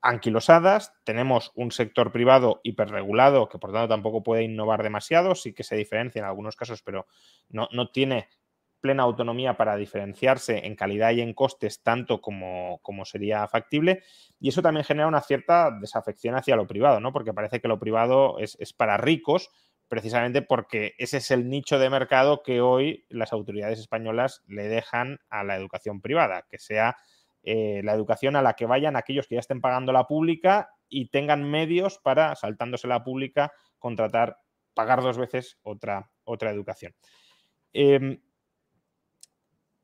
anquilosadas, 0.02 0.92
tenemos 1.04 1.52
un 1.54 1.72
sector 1.72 2.12
privado 2.12 2.60
hiperregulado 2.64 3.48
que 3.48 3.58
por 3.58 3.72
tanto 3.72 3.88
tampoco 3.88 4.22
puede 4.22 4.42
innovar 4.42 4.82
demasiado, 4.82 5.34
sí 5.34 5.54
que 5.54 5.62
se 5.62 5.76
diferencia 5.76 6.18
en 6.18 6.26
algunos 6.26 6.56
casos, 6.56 6.82
pero 6.82 7.06
no, 7.48 7.68
tiene 7.92 8.28
plena 8.82 9.04
autonomía 9.04 9.56
para 9.56 9.76
diferenciarse 9.76 10.66
en 10.66 10.76
calidad 10.76 11.12
y 11.12 11.22
en 11.22 11.32
costes 11.32 11.82
tanto 11.82 12.20
como, 12.20 12.80
como, 12.82 13.06
sería 13.06 13.48
factible. 13.48 14.02
Y 14.38 14.50
eso 14.50 14.60
también 14.60 14.84
genera 14.84 15.08
una 15.08 15.22
cierta 15.22 15.70
desafección 15.70 16.34
hacia 16.34 16.56
lo 16.56 16.66
privado, 16.66 17.00
¿no? 17.00 17.12
Porque 17.12 17.32
parece 17.32 17.60
que 17.60 17.68
lo 17.68 17.78
privado 17.78 18.38
es, 18.38 18.58
es, 18.60 18.74
para 18.74 18.98
ricos, 18.98 19.50
precisamente 19.88 20.42
porque 20.42 20.92
ese 20.98 21.16
es 21.16 21.30
el 21.30 21.48
nicho 21.48 21.78
de 21.78 21.88
mercado 21.88 22.42
que 22.42 22.60
hoy 22.60 23.06
las 23.08 23.32
autoridades 23.32 23.78
españolas 23.78 24.42
le 24.46 24.68
dejan 24.68 25.20
a 25.30 25.44
la 25.44 25.56
educación 25.56 26.02
privada, 26.02 26.44
que 26.50 26.58
sea 26.58 26.96
eh, 27.44 27.80
la 27.82 27.94
educación 27.94 28.36
a 28.36 28.42
la 28.42 28.54
que 28.54 28.66
vayan 28.66 28.96
aquellos 28.96 29.26
que 29.26 29.34
ya 29.34 29.40
estén 29.40 29.60
pagando 29.60 29.92
la 29.92 30.06
pública 30.06 30.70
y 30.88 31.08
tengan 31.08 31.48
medios 31.50 31.98
para, 31.98 32.36
saltándose 32.36 32.86
la 32.86 33.02
pública, 33.02 33.52
contratar, 33.78 34.38
pagar 34.74 35.02
dos 35.02 35.18
veces 35.18 35.58
otra, 35.62 36.10
otra 36.24 36.50
educación. 36.50 36.94
Em, 37.72 38.20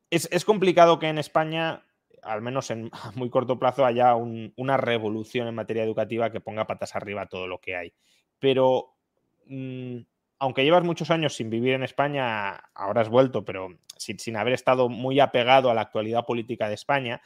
es, 0.09 0.45
complicado 0.45 0.99
que 0.99 1.07
en 1.07 1.17
España, 1.17 1.85
al 2.23 2.41
menos 2.41 2.71
en 2.71 2.91
muy 3.15 3.29
corto 3.29 3.59
plazo, 3.59 3.85
haya 3.85 4.15
una 4.15 4.77
revolución 4.77 5.47
en 5.47 5.55
materia 5.55 5.83
educativa 5.83 6.31
que 6.31 6.41
ponga 6.41 6.67
patas 6.67 6.95
arriba 6.95 7.27
todo 7.27 7.47
lo 7.47 7.59
que 7.59 7.75
hay. 7.75 7.93
Pero 8.39 8.95
mm, 9.45 9.97
aunque 10.39 10.63
llevas 10.63 10.83
muchos 10.83 11.11
años 11.11 11.35
sin 11.35 11.49
vivir 11.49 11.73
en 11.73 11.83
España, 11.83 12.55
ahora 12.73 13.01
has 13.01 13.09
vuelto, 13.09 13.43
pero 13.45 13.69
sin 13.97 14.37
haber 14.37 14.53
estado 14.53 14.87
muy 14.87 15.19
apegado 15.19 15.69
a 15.69 15.73
la 15.73 15.81
actualidad 15.81 16.25
política 16.25 16.69
de 16.69 16.75
España, 16.75 17.21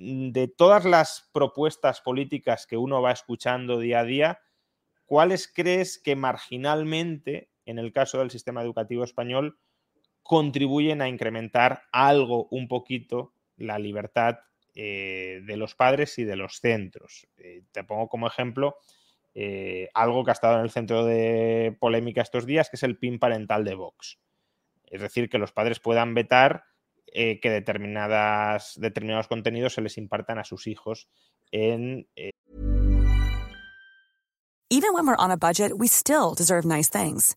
Mm, 0.00 0.32
de 0.32 0.48
todas 0.48 0.86
las 0.86 1.28
propuestas 1.32 2.00
políticas 2.00 2.66
que 2.66 2.78
uno 2.78 3.02
va 3.02 3.12
escuchando 3.12 3.78
día 3.78 4.00
a 4.00 4.04
día, 4.04 4.40
¿cuáles 5.04 5.46
crees 5.46 5.98
que 5.98 6.16
marginalmente, 6.16 7.50
en 7.66 7.78
el 7.78 7.92
caso 7.92 8.18
del 8.18 8.30
sistema 8.30 8.62
educativo 8.62 9.04
español, 9.04 9.58
contribuyen 10.22 11.02
a 11.02 11.08
incrementar 11.08 11.82
algo, 11.92 12.48
un 12.50 12.68
poquito, 12.68 13.32
la 13.56 13.78
libertad 13.78 14.40
eh, 14.74 15.42
de 15.44 15.56
los 15.56 15.74
padres 15.74 16.18
y 16.18 16.24
de 16.24 16.36
los 16.36 16.60
centros? 16.60 17.26
Eh, 17.36 17.62
te 17.72 17.84
pongo 17.84 18.08
como 18.08 18.26
ejemplo 18.26 18.76
eh, 19.34 19.88
algo 19.94 20.24
que 20.24 20.30
ha 20.30 20.32
estado 20.32 20.56
en 20.56 20.62
el 20.62 20.70
centro 20.70 21.04
de 21.04 21.76
polémica 21.78 22.22
estos 22.22 22.46
días, 22.46 22.70
que 22.70 22.76
es 22.76 22.82
el 22.82 22.98
PIN 22.98 23.18
parental 23.18 23.64
de 23.64 23.74
Vox. 23.74 24.18
Es 24.86 25.00
decir, 25.00 25.28
que 25.28 25.38
los 25.38 25.52
padres 25.52 25.80
puedan 25.80 26.14
vetar 26.14 26.64
que 27.12 27.40
determinadas, 27.42 28.78
determinados 28.78 29.26
contenidos 29.26 29.74
se 29.74 29.80
les 29.80 29.98
impartan 29.98 30.38
a 30.38 30.44
sus 30.44 30.68
hijos 30.68 31.08
en... 31.50 32.06
Even 34.72 34.94
when 34.94 35.04
we're 35.04 35.16
on 35.18 35.32
a 35.32 35.36
budget, 35.36 35.72
we 35.76 35.88
still 35.88 36.36
deserve 36.36 36.64
nice 36.64 36.88
things. 36.88 37.36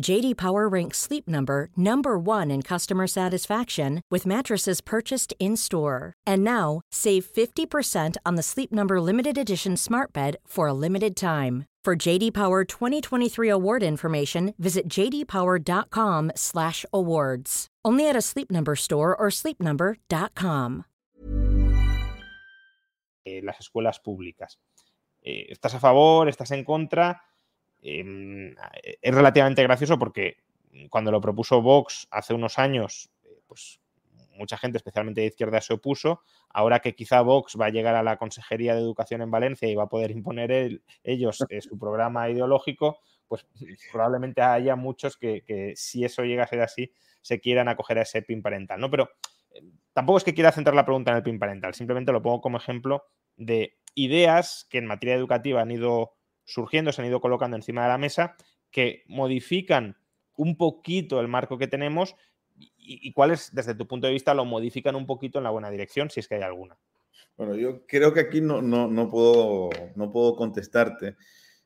JD 0.00 0.36
Power 0.36 0.68
ranks 0.68 0.98
Sleep 0.98 1.28
Number 1.28 1.68
number 1.76 2.18
1 2.18 2.50
in 2.50 2.62
customer 2.62 3.06
satisfaction 3.06 4.00
with 4.10 4.26
mattresses 4.26 4.80
purchased 4.80 5.32
in-store. 5.38 6.12
And 6.26 6.42
now, 6.42 6.80
save 6.90 7.24
50% 7.24 8.16
on 8.26 8.34
the 8.34 8.42
Sleep 8.42 8.72
Number 8.72 9.00
limited 9.00 9.38
edition 9.38 9.76
Smart 9.76 10.12
Bed 10.12 10.36
for 10.46 10.66
a 10.66 10.74
limited 10.74 11.14
time. 11.16 11.66
For 11.84 11.94
JD 11.94 12.32
Power 12.32 12.64
2023 12.64 13.48
award 13.50 13.82
information, 13.82 14.54
visit 14.58 14.88
jdpower.com/awards. 14.88 17.66
Only 17.84 18.08
at 18.08 18.16
a 18.16 18.22
Sleep 18.22 18.50
Number 18.50 18.74
store 18.74 19.14
or 19.14 19.28
sleepnumber.com. 19.30 20.84
Eh, 23.26 23.40
las 23.42 23.60
escuelas 23.60 24.00
públicas. 24.00 24.58
Eh, 25.20 25.46
¿Estás 25.50 25.74
a 25.74 25.78
favor? 25.78 26.26
¿Estás 26.28 26.50
en 26.52 26.64
contra? 26.64 27.20
Em, 27.86 28.54
es 29.02 29.14
relativamente 29.14 29.62
gracioso 29.62 29.98
porque 29.98 30.38
cuando 30.88 31.12
lo 31.12 31.20
propuso 31.20 31.60
Vox 31.60 32.08
hace 32.10 32.32
unos 32.32 32.58
años, 32.58 33.10
eh, 33.24 33.38
pues 33.46 33.78
mucha 34.36 34.56
gente, 34.56 34.78
especialmente 34.78 35.20
de 35.20 35.28
izquierda, 35.28 35.60
se 35.60 35.74
opuso. 35.74 36.22
Ahora 36.48 36.80
que 36.80 36.94
quizá 36.94 37.20
Vox 37.20 37.56
va 37.60 37.66
a 37.66 37.70
llegar 37.70 37.94
a 37.94 38.02
la 38.02 38.16
Consejería 38.16 38.74
de 38.74 38.80
Educación 38.80 39.20
en 39.20 39.30
Valencia 39.30 39.68
y 39.68 39.74
va 39.74 39.84
a 39.84 39.88
poder 39.88 40.10
imponer 40.10 40.80
ellos 41.02 41.44
eh, 41.50 41.60
su 41.60 41.78
programa 41.78 42.28
ideológico, 42.30 43.00
pues 43.28 43.46
probablemente 43.92 44.40
haya 44.40 44.76
muchos 44.76 45.18
que, 45.18 45.74
si 45.76 46.04
eso 46.04 46.24
llega 46.24 46.44
a 46.44 46.48
ser 46.48 46.62
así, 46.62 46.90
se 47.20 47.38
quieran 47.38 47.68
acoger 47.68 47.98
a 47.98 48.02
ese 48.02 48.22
PIN 48.22 48.40
parental, 48.42 48.80
¿no? 48.80 48.90
Pero 48.90 49.10
eh, 49.50 49.62
tampoco 49.92 50.18
es 50.18 50.24
que 50.24 50.34
quiera 50.34 50.52
centrar 50.52 50.74
la 50.74 50.86
pregunta 50.86 51.10
en 51.10 51.18
el 51.18 51.22
PIN 51.22 51.38
parental, 51.38 51.74
simplemente 51.74 52.12
lo 52.12 52.22
pongo 52.22 52.40
como 52.40 52.56
ejemplo 52.56 53.04
de 53.36 53.76
ideas 53.94 54.66
que 54.70 54.78
en 54.78 54.86
materia 54.86 55.14
educativa 55.14 55.60
han 55.60 55.70
ido 55.70 56.14
surgiendo, 56.44 56.92
se 56.92 57.02
han 57.02 57.08
ido 57.08 57.20
colocando 57.20 57.56
encima 57.56 57.82
de 57.82 57.88
la 57.88 57.98
mesa, 57.98 58.36
que 58.70 59.04
modifican 59.06 59.96
un 60.36 60.56
poquito 60.56 61.20
el 61.20 61.28
marco 61.28 61.58
que 61.58 61.68
tenemos 61.68 62.16
y, 62.56 63.12
cuáles, 63.12 63.54
desde 63.54 63.74
tu 63.74 63.86
punto 63.86 64.06
de 64.06 64.12
vista, 64.12 64.34
lo 64.34 64.44
modifican 64.44 64.94
un 64.94 65.06
poquito 65.06 65.38
en 65.38 65.44
la 65.44 65.50
buena 65.50 65.70
dirección, 65.70 66.10
si 66.10 66.20
es 66.20 66.28
que 66.28 66.36
hay 66.36 66.42
alguna. 66.42 66.76
Bueno, 67.36 67.56
yo 67.56 67.84
creo 67.86 68.12
que 68.12 68.20
aquí 68.20 68.40
no, 68.40 68.62
no, 68.62 68.86
no 68.88 69.08
puedo, 69.08 69.70
no 69.96 70.12
puedo 70.12 70.36
contestarte, 70.36 71.16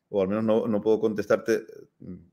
o 0.08 0.22
al 0.22 0.28
menos 0.28 0.44
no, 0.44 0.66
no 0.66 0.80
puedo 0.80 1.00
contestarte 1.00 1.60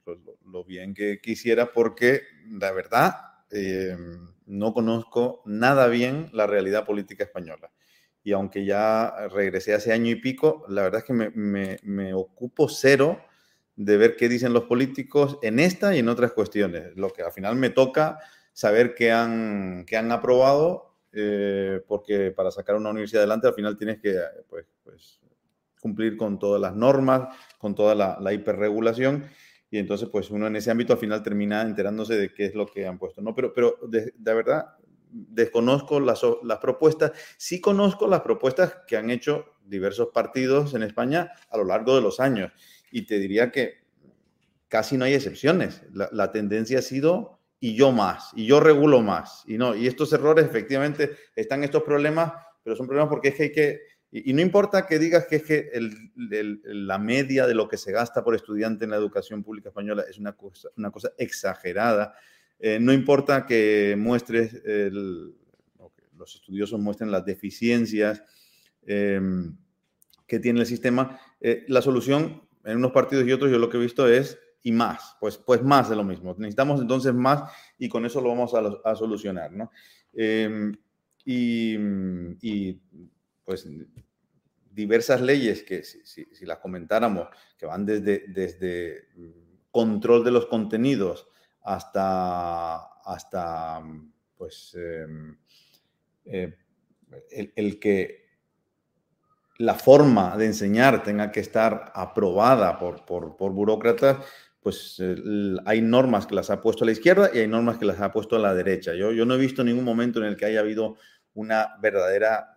pues, 0.04 0.20
lo, 0.46 0.64
bien 0.64 0.94
que 0.94 1.20
quisiera, 1.20 1.74
porque 1.74 2.22
la 2.48 2.72
verdad 2.72 3.16
eh, 3.52 3.98
no 4.46 4.74
conozco 4.74 5.42
nada 5.46 5.88
bien 5.88 6.30
la 6.32 6.48
realidad 6.48 6.86
política 6.86 7.26
española. 7.26 7.72
Y 8.26 8.34
aunque 8.34 8.66
ya 8.66 9.30
regresé 9.32 9.74
hace 9.74 9.94
año 9.94 10.12
y 10.12 10.16
pico, 10.16 10.66
la 10.68 10.82
verdad 10.82 11.00
es 11.00 11.06
que 11.06 11.14
me, 11.14 11.30
me, 11.30 11.78
me 11.84 12.14
ocupo 12.14 12.68
cero 12.68 13.22
de 13.78 13.96
ver 13.96 14.18
qué 14.18 14.28
dicen 14.28 14.52
los 14.52 14.64
políticos 14.64 15.38
en 15.42 15.60
esta 15.60 15.96
y 15.96 16.00
en 16.00 16.10
otras 16.10 16.34
cuestiones. 16.34 16.96
Lo 16.98 17.14
que 17.14 17.22
al 17.22 17.32
final 17.32 17.56
me 17.56 17.70
toca 17.70 18.20
saber 18.54 18.96
qué 18.96 19.12
han, 19.12 19.86
qué 19.86 19.98
han 19.98 20.12
aprobado, 20.12 20.96
eh, 21.12 21.82
porque 21.88 22.32
para 22.32 22.52
sacar 22.52 22.76
una 22.76 22.90
universidad 22.90 23.22
adelante 23.22 23.48
al 23.48 23.54
final 23.54 23.78
tienes 23.78 24.00
que 24.00 24.18
pues, 24.50 24.66
pues, 24.84 25.22
cumplir 25.82 26.18
con 26.18 26.40
todas 26.40 26.62
las 26.62 26.76
normas, 26.76 27.36
con 27.58 27.76
toda 27.76 27.96
la, 27.96 28.34
hiperregulación. 28.34 29.26
Y 29.70 29.78
entonces, 29.78 30.08
pues 30.10 30.32
uno 30.32 30.48
en 30.48 30.56
ese 30.56 30.72
ámbito 30.72 30.94
al 30.94 31.00
final 31.00 31.22
termina 31.22 31.62
enterándose 31.62 32.16
de 32.16 32.34
qué 32.34 32.46
es 32.46 32.56
lo 32.56 32.66
que 32.66 32.88
han 32.88 32.98
puesto. 32.98 33.22
¿no? 33.22 33.36
Pero, 33.36 33.54
pero 33.54 33.78
de, 33.88 34.14
verdad, 34.18 34.76
desconozco 35.16 36.00
las, 36.00 36.22
las, 36.44 36.60
propuestas. 36.60 37.14
Sí 37.38 37.62
conozco 37.62 38.08
las 38.08 38.22
propuestas 38.22 38.80
que 38.86 38.98
han 38.98 39.10
hecho 39.10 39.46
diversos 39.64 40.10
partidos 40.14 40.74
en 40.74 40.84
España 40.84 41.32
a 41.50 41.58
lo 41.58 41.64
largo 41.64 41.96
de 41.96 42.02
los 42.02 42.20
años. 42.20 42.52
Y 42.92 43.06
te 43.06 43.18
diría 43.18 43.52
que 43.52 43.86
casi 44.68 44.98
no 44.98 45.06
hay 45.06 45.14
excepciones. 45.14 45.84
La, 45.94 46.32
tendencia 46.32 46.80
ha 46.80 46.82
sido 46.82 47.40
y 47.62 47.76
yo 47.76 47.92
más, 47.92 48.32
y 48.36 48.46
yo 48.46 48.60
regulo 48.60 49.02
más. 49.02 49.44
Y 49.48 49.58
no, 49.58 49.74
y 49.74 49.88
estos 49.88 50.12
errores, 50.12 50.46
efectivamente, 50.46 51.16
están 51.36 51.64
estos 51.64 51.84
problemas, 51.84 52.34
pero 52.62 52.76
son 52.76 52.86
problemas 52.86 53.10
porque 53.10 53.30
es 53.30 53.36
que 53.36 53.44
hay 53.44 53.52
que, 53.54 53.82
y, 54.12 54.34
no 54.34 54.42
importa 54.42 54.86
que 54.86 55.00
digas 55.00 55.28
que 55.28 55.38
es 55.38 55.44
que 55.44 55.72
la 56.16 56.98
media 56.98 57.48
de 57.48 57.56
lo 57.56 57.68
que 57.68 57.78
se 57.78 57.92
gasta 57.92 58.24
por 58.24 58.36
estudiante 58.36 58.84
en 58.84 58.92
la 58.92 58.98
educación 58.98 59.44
pública 59.44 59.70
española 59.70 60.04
es 60.10 60.18
una 60.18 60.34
cosa, 60.34 60.70
una 60.78 60.92
cosa 60.92 61.12
exagerada, 61.18 62.16
eh, 62.60 62.80
no 62.80 62.94
importa 62.94 63.46
que 63.46 63.96
muestres, 63.98 64.62
los 66.18 66.36
estudiosos 66.36 66.80
muestren 66.80 67.12
las 67.12 67.26
deficiencias 67.26 68.24
em, 68.86 69.56
que 70.28 70.40
tiene 70.40 70.62
el 70.62 70.66
sistema, 70.66 71.20
eh, 71.40 71.66
la 71.68 71.82
solución 71.82 72.42
en 72.64 72.78
unos 72.78 72.92
partidos 72.92 73.28
y 73.28 73.32
otros 73.32 73.52
yo 73.52 73.60
lo 73.60 73.70
que 73.70 73.78
he 73.78 73.82
visto 73.82 74.08
es 74.08 74.40
y 74.64 74.72
más, 74.72 75.16
pues, 75.20 75.38
pues 75.38 75.62
más 75.62 75.90
de 75.90 75.96
lo 75.96 76.04
mismo. 76.04 76.36
Necesitamos 76.38 76.82
entonces 76.82 77.14
más 77.14 77.52
y 77.78 77.88
con 77.88 78.06
eso 78.06 78.20
lo 78.20 78.30
vamos 78.30 78.54
a, 78.84 78.96
solucionar, 78.96 79.52
¿no? 79.52 79.72
Em, 80.14 80.76
y, 81.24 82.74
pues 83.44 83.68
diversas 84.72 85.22
leyes 85.22 85.62
que 85.64 85.84
si, 85.84 86.26
las 86.46 86.58
comentáramos, 86.58 87.28
que 87.58 87.68
van 87.68 87.86
desde, 87.86 88.26
desde 88.28 89.08
control 89.70 90.24
de 90.24 90.32
los 90.32 90.48
contenidos 90.48 91.28
hasta, 91.66 92.76
hasta 93.04 93.82
pues, 94.38 94.76
em, 94.76 95.36
eh, 96.26 96.56
el, 97.56 97.80
que 97.80 98.26
la 99.58 99.74
forma 99.74 100.38
de 100.38 100.46
enseñar 100.46 101.04
tenga 101.04 101.32
que 101.32 101.40
estar 101.40 101.92
aprobada 101.96 102.78
por, 102.78 103.06
por, 103.06 103.36
por 103.36 103.52
burócratas, 103.52 104.18
pues 104.62 105.02
hay 105.66 105.82
normas 105.82 106.26
que 106.26 106.36
las 106.36 106.50
ha 106.50 106.60
puesto 106.62 106.84
a 106.84 106.88
la 106.88 106.92
izquierda 106.92 107.30
y 107.34 107.40
hay 107.40 107.48
normas 107.48 107.78
que 107.78 107.86
las 107.86 108.02
ha 108.02 108.12
puesto 108.12 108.36
a 108.36 108.40
la 108.40 108.54
derecha. 108.54 108.96
Yo, 108.96 109.12
yo 109.12 109.26
no 109.26 109.36
he 109.36 109.38
visto 109.38 109.64
ningún 109.64 109.84
momento 109.84 110.20
en 110.20 110.26
el 110.26 110.36
que 110.36 110.46
haya 110.46 110.62
habido 110.62 110.96
una 111.36 111.76
verdadera 111.82 112.56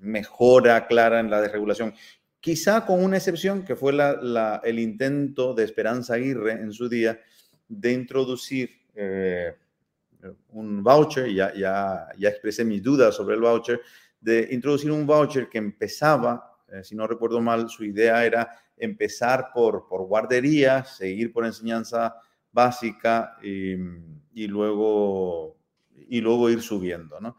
mejora 0.00 0.86
clara 0.86 1.20
en 1.20 1.30
la 1.30 1.40
desregulación. 1.40 1.94
Quizá 2.40 2.86
con 2.86 3.04
una 3.04 3.18
excepción 3.18 3.64
que 3.64 3.76
fue 3.76 3.92
la, 3.92 4.60
el 4.64 4.78
intento 4.78 5.52
de 5.52 5.64
Esperanza 5.64 6.14
Aguirre 6.14 6.52
en 6.52 6.72
su 6.72 6.88
día 6.88 7.20
de 7.70 7.92
introducir 7.92 8.70
eh, 8.94 9.54
un 10.50 10.82
voucher, 10.82 11.32
ya, 11.32 11.54
ya, 11.54 12.08
ya 12.18 12.28
expresé 12.28 12.64
mis 12.64 12.82
dudas 12.82 13.14
sobre 13.14 13.36
el 13.36 13.40
voucher, 13.40 13.80
de 14.20 14.48
introducir 14.50 14.90
un 14.90 15.06
voucher 15.06 15.48
que 15.48 15.58
empezaba, 15.58 16.58
eh, 16.68 16.84
si 16.84 16.94
no 16.94 17.06
recuerdo 17.06 17.40
mal, 17.40 17.68
su 17.70 17.84
idea 17.84 18.26
era 18.26 18.50
empezar 18.76 19.50
por, 19.54 19.86
por 19.88 20.02
guarderías, 20.06 20.96
seguir 20.96 21.32
por 21.32 21.46
enseñanza 21.46 22.16
básica 22.52 23.36
y, 23.42 23.76
luego, 24.48 25.56
y 26.08 26.20
luego 26.20 26.50
ir 26.50 26.60
subiendo. 26.60 27.20
¿no? 27.20 27.36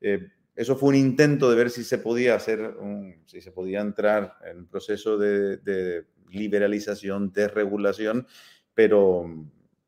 Eh, 0.00 0.28
eso 0.56 0.76
fue 0.76 0.90
un 0.90 0.94
intento 0.94 1.50
de 1.50 1.56
ver 1.56 1.70
si 1.70 1.84
se 1.84 1.98
podía 1.98 2.36
hacer, 2.36 2.74
si 3.26 3.40
se 3.40 3.52
podía 3.52 3.80
entrar 3.80 4.38
en 4.44 4.58
un 4.60 4.66
proceso 4.66 5.18
de, 5.18 5.58
de 5.58 6.06
liberalización, 6.30 7.32
desregulación, 7.32 8.26
pero 8.72 9.24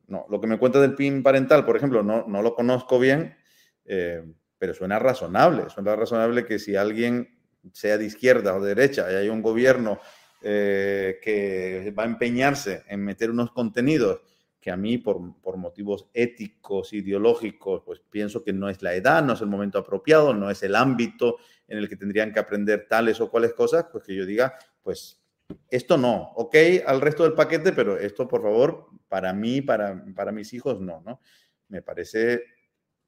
no, 0.08 0.26
lo 0.28 0.40
que 0.40 0.46
me 0.46 0.58
cuenta 0.58 0.80
del 0.80 0.94
PIN 0.94 1.22
parental, 1.22 1.64
por 1.64 1.76
ejemplo, 1.76 2.02
no, 2.02 2.26
no 2.26 2.42
lo 2.42 2.54
conozco 2.54 2.98
bien, 2.98 3.36
eh, 3.84 4.22
pero 4.58 4.74
suena 4.74 4.98
razonable. 4.98 5.68
Suena 5.70 5.96
razonable 5.96 6.44
que 6.44 6.58
si 6.58 6.76
alguien 6.76 7.28
sea 7.72 7.98
de 7.98 8.06
izquierda 8.06 8.54
o 8.54 8.60
de 8.60 8.74
derecha 8.74 9.10
y 9.10 9.14
hay 9.14 9.28
un 9.28 9.42
gobierno 9.42 9.98
eh, 10.42 11.18
que 11.22 11.92
va 11.96 12.04
a 12.04 12.06
empeñarse 12.06 12.84
en 12.88 13.04
meter 13.04 13.30
unos 13.30 13.50
contenidos 13.50 14.20
que 14.60 14.70
a 14.70 14.76
mí 14.76 14.98
por, 14.98 15.20
motivos 15.56 16.08
éticos, 16.12 16.92
ideológicos, 16.92 17.82
pues 17.84 18.00
pienso 18.10 18.42
que 18.42 18.52
no 18.52 18.68
es 18.68 18.82
la 18.82 18.94
edad, 18.94 19.22
no 19.22 19.34
es 19.34 19.40
el 19.40 19.46
momento 19.46 19.78
apropiado, 19.78 20.34
no 20.34 20.50
es 20.50 20.62
el 20.64 20.74
ámbito 20.74 21.36
en 21.68 21.78
el 21.78 21.88
que 21.88 21.96
tendrían 21.96 22.32
que 22.32 22.40
aprender 22.40 22.86
tales 22.88 23.20
o 23.20 23.30
cuales 23.30 23.54
cosas, 23.54 23.86
pues 23.92 24.02
que 24.02 24.16
yo 24.16 24.26
diga, 24.26 24.56
pues 24.82 25.24
esto 25.70 25.96
no, 25.96 26.32
ok, 26.34 26.54
al 26.86 27.00
resto 27.00 27.24
del 27.24 27.34
paquete, 27.34 27.72
pero 27.72 27.96
esto 27.98 28.26
por 28.28 28.42
favor, 28.42 28.88
para 29.08 29.32
mí, 29.32 29.60
para, 29.62 30.04
para 30.14 30.32
mis 30.32 30.52
hijos, 30.52 30.80
no, 30.80 31.00
¿no? 31.04 31.20
Me 31.68 31.82
parece 31.82 32.42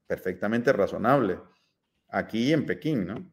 perfectamente 0.07 0.73
razonable. 0.73 1.39
Aquí 2.09 2.53
en 2.53 2.67
Pekín, 2.67 3.07
¿no? 3.07 3.33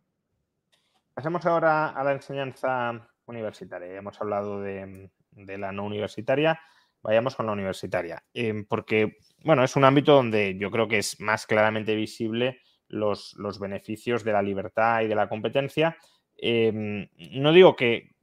Pasemos 1.13 1.45
ahora 1.45 1.89
a 1.89 2.03
la 2.03 2.11
enseñanza 2.11 3.09
universitaria. 3.25 3.97
Hemos 3.97 4.19
hablado 4.19 4.61
de, 4.61 5.09
la 5.31 5.71
no 5.71 5.85
universitaria. 5.85 6.59
Vayamos 7.01 7.35
con 7.35 7.45
la 7.45 7.53
universitaria. 7.53 8.23
Em, 8.33 8.65
porque, 8.65 9.17
bueno, 9.43 9.63
es 9.63 9.75
un 9.75 9.85
ámbito 9.85 10.13
donde 10.13 10.57
yo 10.57 10.69
creo 10.71 10.87
que 10.87 10.97
es 10.97 11.19
más 11.21 11.45
claramente 11.47 11.95
visible 11.95 12.59
los, 12.87 13.33
los 13.37 13.59
beneficios 13.59 14.23
de 14.23 14.33
la 14.33 14.41
libertad 14.41 15.01
y 15.01 15.07
de 15.07 15.15
la 15.15 15.29
competencia. 15.29 15.97
Em, 16.37 17.07
no 17.31 17.53
digo 17.53 17.75
que, 17.75 18.15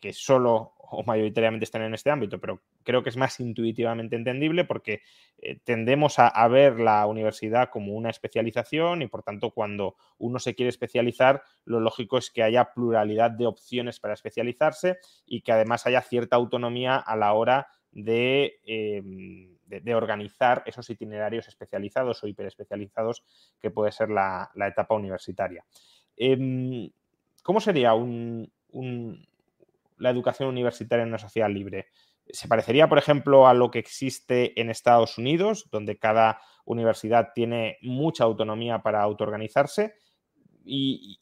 que 0.00 0.12
solo 0.12 0.76
o 0.90 1.02
mayoritariamente 1.02 1.64
estén 1.64 1.82
en 1.82 1.94
este 1.94 2.10
ámbito, 2.10 2.38
pero 2.38 2.62
creo 2.84 3.02
que 3.02 3.10
es 3.10 3.16
más 3.16 3.40
intuitivamente 3.40 4.16
entendible 4.16 4.64
porque 4.64 5.02
eh, 5.38 5.58
tendemos 5.64 6.18
a, 6.18 6.48
ver 6.48 6.78
la 6.78 7.06
universidad 7.06 7.70
como 7.70 7.94
una 7.94 8.10
especialización 8.10 9.02
y 9.02 9.08
por 9.08 9.22
tanto 9.22 9.50
cuando 9.50 9.96
uno 10.18 10.38
se 10.38 10.54
quiere 10.54 10.70
especializar, 10.70 11.42
lo 11.64 11.80
lógico 11.80 12.18
es 12.18 12.30
que 12.30 12.42
haya 12.42 12.72
pluralidad 12.72 13.30
de 13.32 13.46
opciones 13.46 14.00
para 14.00 14.14
especializarse 14.14 14.98
y 15.26 15.40
que 15.40 15.52
además 15.52 15.86
haya 15.86 16.02
cierta 16.02 16.36
autonomía 16.36 16.96
a 16.96 17.16
la 17.16 17.32
hora 17.32 17.68
de, 17.90 18.60
em, 18.64 19.56
organizar 19.94 20.62
esos 20.66 20.88
itinerarios 20.90 21.48
especializados 21.48 22.22
o 22.22 22.28
hiperespecializados 22.28 23.24
que 23.60 23.70
puede 23.70 23.90
ser 23.90 24.10
la, 24.10 24.50
etapa 24.68 24.94
universitaria. 24.94 25.64
Em, 26.16 26.90
¿Cómo 27.42 27.60
sería 27.60 27.94
la 29.98 30.10
educación 30.10 30.48
universitaria 30.48 31.02
en 31.02 31.08
una 31.08 31.18
sociedad 31.18 31.50
libre? 31.50 31.88
Se 32.28 32.48
parecería, 32.48 32.88
por 32.88 32.98
ejemplo, 32.98 33.46
a 33.46 33.54
lo 33.54 33.70
que 33.70 33.78
existe 33.78 34.60
en 34.60 34.70
Estados 34.70 35.18
Unidos, 35.18 35.68
donde 35.70 35.98
cada 35.98 36.40
universidad 36.64 37.28
tiene 37.34 37.78
mucha 37.82 38.24
autonomía 38.24 38.82
para 38.82 39.02
autoorganizarse 39.02 39.94
y, 40.66 41.20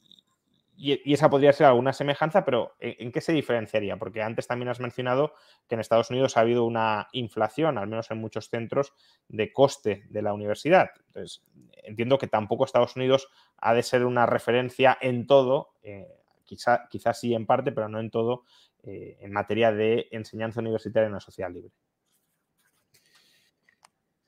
esa 0.77 1.31
podría 1.31 1.53
ser 1.53 1.69
alguna 1.69 1.93
semejanza, 1.93 2.45
pero 2.45 2.75
¿en, 2.81 3.13
qué 3.13 3.21
se 3.21 3.33
diferenciaría? 3.33 3.97
Porque 3.97 4.23
antes 4.23 4.49
también 4.49 4.69
has 4.69 4.81
mencionado 4.81 5.33
que 5.69 5.77
en 5.77 5.81
Estados 5.81 6.11
Unidos 6.11 6.37
ha 6.37 6.41
habido 6.41 6.65
una 6.65 7.07
inflación, 7.13 7.79
al 7.79 7.87
menos 7.87 8.11
en 8.11 8.19
muchos 8.19 8.49
centros, 8.49 8.93
de 9.29 9.53
coste 9.53 10.03
de 10.09 10.23
la 10.23 10.35
universidad. 10.35 10.91
Entonces, 11.07 11.45
entiendo 11.85 12.19
que 12.19 12.27
tampoco 12.27 12.65
Estados 12.65 12.97
Unidos 12.97 13.29
ha 13.57 13.73
de 13.73 13.85
ser 13.85 14.05
una 14.05 14.27
referencia 14.27 14.99
en 15.01 15.29
todo, 15.29 15.75
eh, 15.85 16.09
quizás 16.45 16.81
quizá 16.91 17.13
sí 17.13 17.35
en 17.35 17.47
parte, 17.47 17.73
pero 17.73 17.89
no 17.89 18.01
en 18.01 18.11
todo, 18.11 18.45
eh, 18.83 19.17
en 19.21 19.33
materia 19.33 19.73
de 19.73 20.09
enseñanza 20.11 20.61
universitaria 20.61 21.07
en 21.07 21.13
una 21.13 21.21
sociedad 21.21 21.51
libre. 21.51 21.73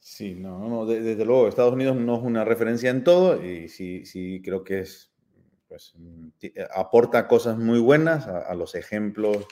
Sí, 0.09 0.37
no, 0.37 0.87
desde 0.87 1.25
luego, 1.25 1.49
Estados 1.49 1.73
Unidos 1.73 1.97
no 1.97 2.17
es 2.17 2.23
una 2.23 2.45
referencia 2.45 2.91
en 2.91 3.03
todo 3.03 3.45
y 3.45 3.69
sí, 3.69 4.07
sí 4.07 4.41
creo 4.41 4.62
que 4.62 4.79
es, 4.79 5.11
pues, 5.67 5.95
aporta 6.73 7.27
cosas 7.27 7.59
muy 7.59 7.81
buenas 7.81 8.29
a, 8.29 8.55
los 8.55 8.77
ejemplos 8.77 9.45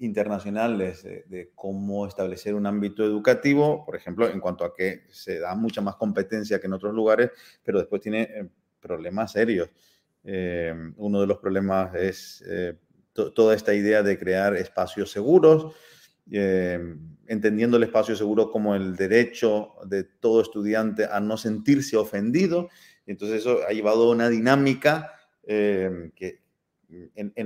internacionales 0.00 1.04
de, 1.04 1.52
cómo 1.54 2.08
establecer 2.08 2.56
un 2.56 2.66
ámbito 2.66 3.04
educativo, 3.04 3.84
por 3.86 3.94
ejemplo, 3.94 4.28
en 4.28 4.40
cuanto 4.40 4.64
a 4.64 4.74
que 4.74 5.04
se 5.10 5.38
da 5.38 5.54
mucha 5.54 5.80
más 5.80 5.94
competencia 5.94 6.58
que 6.58 6.66
en 6.66 6.72
otros 6.72 6.92
lugares, 6.92 7.30
pero 7.62 7.78
después 7.78 8.02
tiene 8.02 8.22
eh, 8.22 8.48
problemas 8.80 9.30
serios. 9.30 9.70
Eh, 10.24 10.74
uno 10.96 11.20
de 11.20 11.26
los 11.26 11.38
problemas 11.38 11.94
es 11.94 12.44
eh, 12.46 12.76
toda 13.12 13.54
esta 13.54 13.74
idea 13.74 14.02
de 14.02 14.18
crear 14.18 14.56
espacios 14.56 15.10
seguros, 15.10 15.74
entendiendo 17.26 17.76
el 17.76 17.82
espacio 17.82 18.14
seguro 18.14 18.52
como 18.52 18.76
el 18.76 18.94
derecho 18.94 19.72
de 19.84 20.04
todo 20.04 20.40
estudiante 20.40 21.06
a 21.10 21.18
no 21.18 21.36
sentirse 21.36 21.96
ofendido. 21.96 22.68
Entonces 23.04 23.40
eso 23.40 23.58
ha 23.68 23.72
llevado 23.72 24.04
a 24.04 24.12
una 24.12 24.28
dinámica 24.28 25.12
en, 25.42 26.12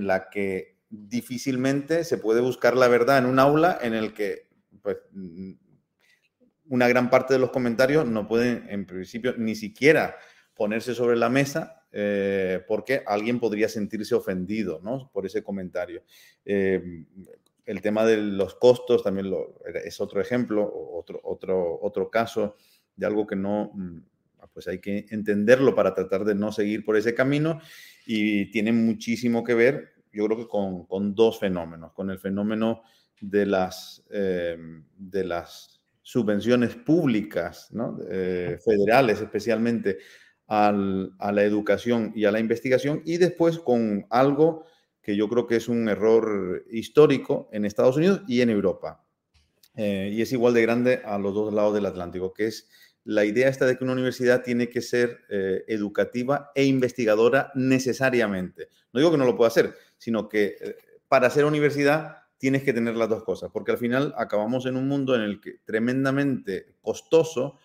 la 0.07 0.29
que 0.29 0.77
difícilmente 0.91 2.05
se 2.05 2.18
puede 2.18 2.43
buscar 2.43 2.77
la 2.77 2.89
verdad 2.89 3.18
en 3.18 3.27
un 3.27 3.39
aula 3.39 3.79
en 3.81 3.95
el 3.95 4.12
que 4.12 4.49
pues, 4.83 4.99
una 6.68 6.89
gran 6.89 7.11
parte 7.11 7.35
de 7.35 7.41
los 7.41 7.51
comentarios 7.51 8.07
no 8.07 8.27
pueden 8.27 8.66
en 8.68 8.87
principio 8.87 9.35
ni 9.37 9.55
siquiera 9.55 10.16
ponerse 10.55 10.95
sobre 10.95 11.16
la 11.16 11.29
mesa 11.29 11.84
eh, 11.97 12.61
porque 12.66 13.05
alguien 13.07 13.38
podría 13.38 13.68
sentirse 13.68 14.16
ofendido 14.16 14.80
¿no? 14.82 15.09
por 15.12 15.26
ese 15.26 15.45
comentario. 15.45 16.03
Eh, 16.45 16.82
el 17.64 17.80
tema 17.80 18.05
de 18.05 18.16
los 18.16 18.57
costos 18.57 19.05
también 19.05 19.30
lo, 19.30 19.55
es 19.84 20.01
otro 20.01 20.20
ejemplo, 20.20 20.68
otro, 20.92 21.20
otro, 21.22 21.78
otro 21.80 22.11
caso 22.11 22.57
de 22.97 23.07
algo 23.07 23.28
que 23.28 23.36
no, 23.36 23.70
mm, 23.74 23.99
pues 24.53 24.66
hay 24.66 24.80
que 24.80 25.07
entenderlo 25.11 25.76
para 25.76 25.95
tratar 25.95 26.24
de 26.24 26.34
no 26.34 26.51
seguir 26.51 26.84
por 26.84 26.97
ese 26.97 27.14
camino 27.14 27.61
y 28.07 28.51
tiene 28.51 28.72
muchísimo 28.72 29.45
que 29.45 29.55
ver, 29.55 29.92
yo 30.12 30.26
creo 30.26 30.38
que 30.38 30.49
con, 30.49 30.86
con 30.86 31.14
dos 31.14 31.38
fenómenos, 31.38 31.92
con 31.92 32.11
el 32.11 32.18
fenómeno 32.18 32.82
de 33.20 33.47
las, 33.47 34.05
eh, 34.11 34.59
de 34.97 35.24
las 35.24 35.80
subvenciones 36.03 36.74
públicas, 36.74 37.68
¿no? 37.70 37.97
federales 37.97 39.20
especialmente, 39.20 39.99
a 40.47 40.72
la 40.72 41.42
educación 41.42 42.12
y 42.14 42.26
a 42.26 42.32
la 42.32 42.40
investigación 42.40 43.03
y 43.05 43.16
después 43.16 43.59
con 43.59 44.07
algo 44.11 44.66
que 45.05 45.16
yo 45.16 45.28
creo 45.28 45.47
que 45.47 45.57
es 45.57 45.68
un 45.68 45.88
error 45.88 46.64
histórico 46.70 47.49
en 47.53 47.64
Estados 47.64 47.97
Unidos 47.97 48.22
y 48.26 48.40
en 48.40 48.51
Europa. 48.51 49.05
Eh, 49.76 50.11
y 50.12 50.22
es 50.22 50.32
igual 50.32 50.55
de 50.55 50.62
grande 50.62 51.03
a 51.05 51.18
los 51.18 51.34
dos 51.34 51.53
lados 51.53 51.74
del 51.74 51.86
Atlántico, 51.86 52.32
que 52.32 52.47
es 52.47 52.68
la 53.05 53.24
idea 53.24 53.49
esta 53.49 53.66
de 53.66 53.76
que 53.76 53.84
una 53.84 53.92
universidad 53.92 54.42
tiene 54.42 54.70
que 54.70 54.80
ser 54.80 55.20
eh, 55.28 55.64
educativa 55.68 56.51
e 56.55 56.64
investigadora 56.64 57.53
necesariamente. 57.55 58.68
No 58.92 59.01
digo 59.01 59.11
que 59.11 59.18
no 59.18 59.26
lo 59.26 59.36
pueda 59.36 59.49
hacer, 59.49 59.74
sino 59.99 60.28
que 60.28 60.57
eh, 60.61 60.76
para 61.09 61.28
ser 61.28 61.45
universidad 61.45 62.18
tienes 62.38 62.62
que 62.62 62.72
tener 62.72 62.97
las 62.97 63.09
dos 63.09 63.24
cosas, 63.24 63.51
porque 63.53 63.72
al 63.72 63.78
final 63.78 64.14
acabamos 64.16 64.64
en 64.66 64.76
un 64.76 64.88
mundo 64.88 65.14
en 65.14 65.22
el 65.22 65.40
que 65.40 65.59
tremendamente 65.64 66.76
costoso 66.80 67.59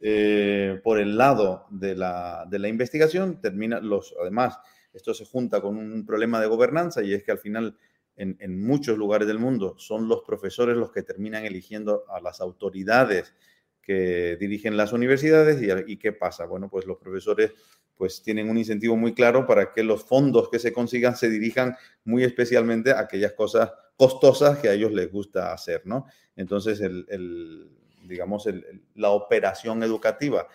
eh, 0.00 0.80
por 0.82 0.98
el 0.98 1.16
lado 1.16 1.66
de 1.70 1.94
la, 1.94 2.46
investigación, 2.68 3.40
termina 3.40 3.80
los, 3.80 4.14
además, 4.20 4.58
esto 4.92 5.14
se 5.14 5.24
junta 5.24 5.60
con 5.60 5.76
un 5.76 6.04
problema 6.04 6.40
de 6.40 6.46
gobernanza 6.46 7.02
y 7.02 7.14
es 7.14 7.24
que 7.24 7.32
al 7.32 7.38
final 7.38 7.76
en, 8.16 8.64
muchos 8.64 8.96
lugares 8.96 9.26
del 9.26 9.38
mundo 9.38 9.74
son 9.78 10.08
los 10.08 10.22
profesores 10.22 10.76
los 10.76 10.92
que 10.92 11.02
terminan 11.02 11.44
eligiendo 11.44 12.04
a 12.08 12.20
las 12.20 12.40
autoridades 12.40 13.34
que 13.82 14.36
dirigen 14.38 14.76
las 14.76 14.92
universidades 14.92 15.60
y, 15.60 15.92
y, 15.92 15.96
qué 15.98 16.12
pasa. 16.12 16.46
Bueno, 16.46 16.70
pues 16.70 16.86
los 16.86 16.96
profesores 16.98 17.52
pues 17.96 18.22
tienen 18.22 18.48
un 18.48 18.58
incentivo 18.58 18.96
muy 18.96 19.14
claro 19.14 19.46
para 19.46 19.72
que 19.72 19.82
los 19.82 20.04
fondos 20.04 20.48
que 20.48 20.58
se 20.58 20.72
consigan 20.72 21.16
se 21.16 21.28
dirijan 21.28 21.76
muy 22.04 22.24
especialmente 22.24 22.92
a 22.92 23.00
aquellas 23.00 23.32
cosas 23.32 23.72
costosas 23.96 24.58
que 24.58 24.68
a 24.68 24.72
ellos 24.72 24.92
les 24.92 25.10
gusta 25.10 25.52
hacer, 25.52 25.82
¿no? 25.84 26.06
Entonces 26.36 26.80
el, 26.80 27.70
digamos, 28.06 28.48
la 28.94 29.10
operación 29.10 29.82
educativa 29.82 30.46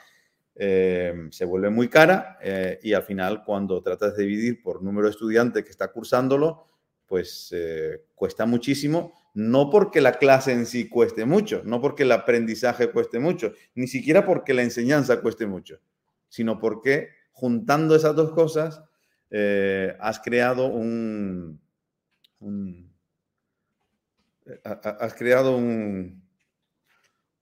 eh, 0.61 1.29
se 1.31 1.45
vuelve 1.45 1.69
muy 1.69 1.87
cara 1.87 2.37
eh, 2.41 2.79
y 2.83 2.91
al 2.91 3.03
final 3.03 3.45
cuando 3.45 3.81
tratas 3.81 4.17
de 4.17 4.23
dividir 4.23 4.61
por 4.61 4.83
número 4.83 5.07
de 5.07 5.11
estudiantes 5.11 5.63
que 5.63 5.69
está 5.69 5.89
cursándolo, 5.89 6.65
pues 7.05 7.49
eh, 7.55 8.03
cuesta 8.13 8.45
muchísimo, 8.45 9.13
no 9.33 9.69
porque 9.69 10.01
la 10.01 10.13
clase 10.19 10.51
en 10.51 10.65
sí 10.65 10.89
cueste 10.89 11.23
mucho, 11.23 11.61
no 11.63 11.79
porque 11.79 12.03
el 12.03 12.11
aprendizaje 12.11 12.91
cueste 12.91 13.19
mucho, 13.19 13.53
ni 13.73 13.87
siquiera 13.87 14.25
porque 14.25 14.53
la 14.53 14.63
enseñanza 14.63 15.21
cueste 15.21 15.45
mucho, 15.45 15.79
sino 16.27 16.59
porque 16.59 17.07
juntando 17.31 17.95
esas 17.95 18.15
dos 18.15 18.31
cosas 18.31 18.83
has 19.99 20.19
creado 20.19 20.65
un 20.65 21.61
has 24.63 25.13
creado 25.13 25.55
un, 25.55 26.23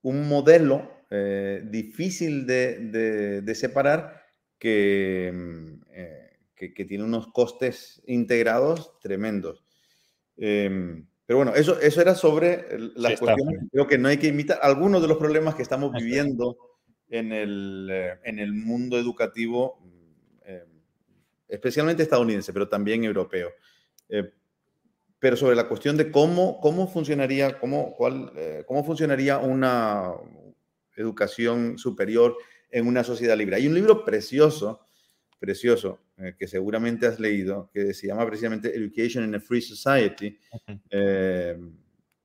un 0.08 0.26
modelo 0.26 1.04
eh, 1.10 1.62
difícil 1.64 2.46
de, 2.46 3.52
separar 3.54 4.22
mm, 4.56 5.72
eh, 5.92 6.38
que, 6.54 6.74
que, 6.74 6.84
tiene 6.86 7.04
unos 7.04 7.28
costes 7.28 8.02
integrados 8.06 8.98
tremendos. 9.00 9.64
Em, 10.36 11.06
pero 11.26 11.38
bueno, 11.38 11.54
eso, 11.54 11.78
eso 11.80 12.00
era 12.00 12.14
sobre 12.14 12.64
las 12.96 13.20
cuestiones. 13.20 13.68
Creo 13.70 13.86
que 13.86 13.98
no 13.98 14.08
hay 14.08 14.16
que 14.16 14.28
imitar 14.28 14.58
algunos 14.62 15.02
de 15.02 15.08
los 15.08 15.18
problemas 15.18 15.54
que 15.54 15.62
estamos 15.62 15.92
viviendo 15.92 16.56
en 17.10 17.32
el, 17.32 17.88
eh, 17.90 18.18
en 18.24 18.38
el 18.38 18.54
mundo 18.54 18.98
educativo, 18.98 19.78
em, 20.44 20.80
especialmente 21.48 22.02
estadounidense, 22.02 22.52
pero 22.54 22.68
también 22.68 23.04
europeo 23.04 23.50
pero 25.18 25.36
sobre 25.36 25.56
la 25.56 25.68
cuestión 25.68 25.96
de 25.96 26.10
cómo, 26.10 26.60
cómo 26.60 26.86
funcionaría, 26.86 27.58
cómo, 27.58 27.94
cuál, 27.96 28.32
eh, 28.36 28.64
cómo 28.66 28.84
funcionaría 28.84 29.38
una 29.38 30.12
educación 30.96 31.78
superior 31.78 32.36
en 32.70 32.86
una 32.86 33.02
sociedad 33.02 33.36
libre. 33.36 33.56
Hay 33.56 33.66
un 33.66 33.74
libro 33.74 34.04
precioso, 34.04 34.80
precioso, 35.38 36.00
eh, 36.18 36.34
que 36.38 36.46
seguramente 36.46 37.06
has 37.06 37.18
leído, 37.18 37.70
que 37.72 37.94
se 37.94 38.06
llama 38.06 38.26
precisamente 38.26 38.74
Education 38.74 39.24
in 39.24 39.34
a 39.34 39.40
Free 39.40 39.62
Society, 39.62 40.38
eh, 40.90 41.58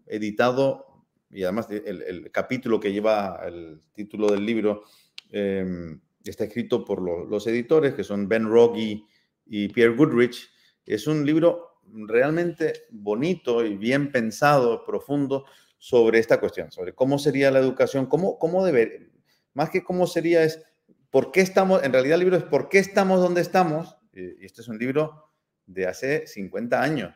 editado, 0.06 1.06
y 1.32 1.44
además 1.44 1.68
el, 1.72 2.30
capítulo 2.32 2.80
que 2.80 2.92
lleva 2.92 3.42
el 3.44 3.82
título 3.94 4.30
del 4.30 4.46
libro 4.46 4.84
está 5.32 6.44
escrito 6.44 6.86
por 6.86 7.02
los 7.02 7.48
editores, 7.48 7.96
que 7.96 8.04
son 8.04 8.28
Ben 8.28 8.48
Rogge 8.48 9.02
y 9.48 9.68
Pierre 9.70 9.96
Goodrich. 9.96 10.48
Es 10.86 11.08
un 11.08 11.26
libro 11.26 11.73
realmente 11.94 12.86
bonito 12.90 13.66
y 13.66 13.78
bien 13.78 14.12
pensado, 14.12 14.84
profundo, 14.86 15.46
sobre 15.78 16.20
esta 16.20 16.40
cuestión, 16.40 16.72
sobre 16.72 16.94
cómo 16.94 17.20
sería 17.20 17.52
la 17.52 17.60
educación, 17.60 18.06
cómo, 18.06 18.40
cómo 18.40 18.66
debe, 18.66 19.12
más 19.54 19.70
que 19.70 19.84
cómo 19.84 20.08
sería 20.08 20.44
es, 20.44 20.64
¿por 21.10 21.32
qué 21.32 21.42
estamos, 21.42 21.84
en 21.84 21.92
realidad 21.92 22.16
el 22.16 22.22
libro 22.22 22.38
es 22.38 22.44
¿por 22.44 22.70
qué 22.70 22.80
estamos 22.80 23.20
donde 23.20 23.42
estamos? 23.42 23.98
Y 24.14 24.46
este 24.46 24.62
es 24.62 24.68
un 24.68 24.78
libro 24.78 25.30
de 25.66 25.88
hace 25.88 26.26
50 26.26 26.82
años, 26.82 27.14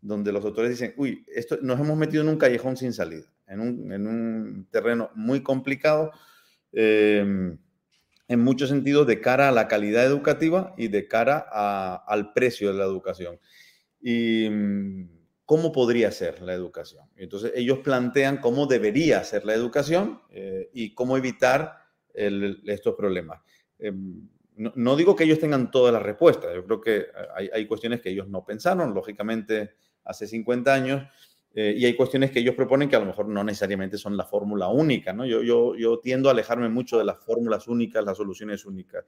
donde 0.00 0.32
los 0.32 0.44
autores 0.44 0.70
dicen, 0.70 0.94
uy, 0.96 1.24
esto, 1.28 1.58
nos 1.60 1.78
hemos 1.78 1.96
metido 1.96 2.22
en 2.22 2.30
un 2.30 2.38
callejón 2.38 2.76
sin 2.76 2.92
salida, 2.92 3.26
en 3.46 3.60
un, 3.60 3.92
en 3.92 4.06
un 4.06 4.68
terreno 4.70 5.10
muy 5.14 5.42
complicado, 5.42 6.10
em, 6.72 7.58
en 8.28 8.40
muchos 8.40 8.70
sentidos, 8.70 9.06
de 9.06 9.20
cara 9.20 9.48
a 9.48 9.52
la 9.52 9.68
calidad 9.68 10.04
educativa 10.04 10.74
y 10.76 10.88
de 10.88 11.06
cara 11.06 11.38
al 11.38 12.32
precio 12.32 12.72
de 12.72 12.78
la 12.78 12.84
educación 12.84 13.38
y 14.08 14.48
mm, 14.48 15.08
cómo 15.44 15.72
podría 15.72 16.12
ser 16.12 16.40
la 16.40 16.52
educación. 16.52 17.08
Entonces 17.16 17.50
ellos 17.56 17.80
plantean 17.80 18.36
cómo 18.36 18.66
debería 18.66 19.24
ser 19.24 19.44
la 19.44 19.52
educación 19.52 20.20
eh, 20.30 20.70
y 20.72 20.94
cómo 20.94 21.16
evitar 21.16 21.78
estos 22.14 22.94
problemas. 22.94 23.42
Em, 23.80 24.28
no, 24.54 24.94
digo 24.94 25.16
que 25.16 25.24
ellos 25.24 25.40
tengan 25.40 25.72
todas 25.72 25.92
las 25.92 26.02
respuestas, 26.02 26.54
yo 26.54 26.64
creo 26.64 26.80
que 26.80 27.06
hay, 27.52 27.66
cuestiones 27.66 28.00
que 28.00 28.08
ellos 28.08 28.26
no 28.28 28.42
pensaron, 28.44 28.94
lógicamente, 28.94 29.74
hace 30.04 30.26
50 30.26 30.72
años, 30.72 31.02
eh, 31.52 31.74
y 31.76 31.84
hay 31.84 31.94
cuestiones 31.94 32.30
que 32.30 32.38
ellos 32.38 32.54
proponen 32.54 32.88
que 32.88 32.96
a 32.96 33.00
lo 33.00 33.06
mejor 33.06 33.28
no 33.28 33.44
necesariamente 33.44 33.98
son 33.98 34.16
la 34.16 34.24
fórmula 34.24 34.68
única, 34.68 35.12
¿no? 35.12 35.26
Yo, 35.26 35.42
yo, 35.42 35.74
yo 35.74 35.98
tiendo 35.98 36.30
a 36.30 36.32
alejarme 36.32 36.70
mucho 36.70 36.96
de 36.96 37.04
las 37.04 37.18
fórmulas 37.18 37.68
únicas, 37.68 38.02
las 38.04 38.16
soluciones 38.16 38.64
únicas. 38.64 39.04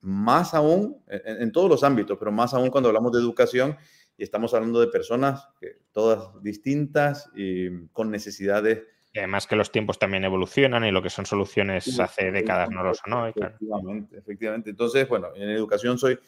Más 0.00 0.54
aún, 0.54 1.04
en, 1.06 1.42
en 1.42 1.52
todos 1.52 1.68
los 1.68 1.84
ámbitos, 1.84 2.18
pero 2.18 2.32
más 2.32 2.52
aún 2.54 2.70
cuando 2.70 2.88
hablamos 2.88 3.12
de 3.12 3.18
educación, 3.20 3.76
y 4.20 4.22
estamos 4.22 4.52
hablando 4.52 4.80
de 4.80 4.88
personas 4.88 5.48
que, 5.58 5.78
todas 5.92 6.42
distintas 6.42 7.30
y 7.34 7.86
con 7.86 8.10
necesidades. 8.10 8.82
Y 9.14 9.18
además 9.18 9.46
que 9.46 9.56
los 9.56 9.72
tiempos 9.72 9.98
también 9.98 10.24
evolucionan 10.24 10.84
y 10.84 10.90
lo 10.90 11.02
que 11.02 11.08
son 11.08 11.24
soluciones 11.24 11.98
hace 11.98 12.30
décadas 12.30 12.68
no 12.68 12.82
lo 12.82 12.92
son 12.92 13.28
Efectivamente, 13.28 14.18
efectivamente. 14.18 14.70
Entonces, 14.70 15.08
bueno, 15.08 15.28
en 15.34 15.48
educación 15.48 15.96
soy 15.96 16.18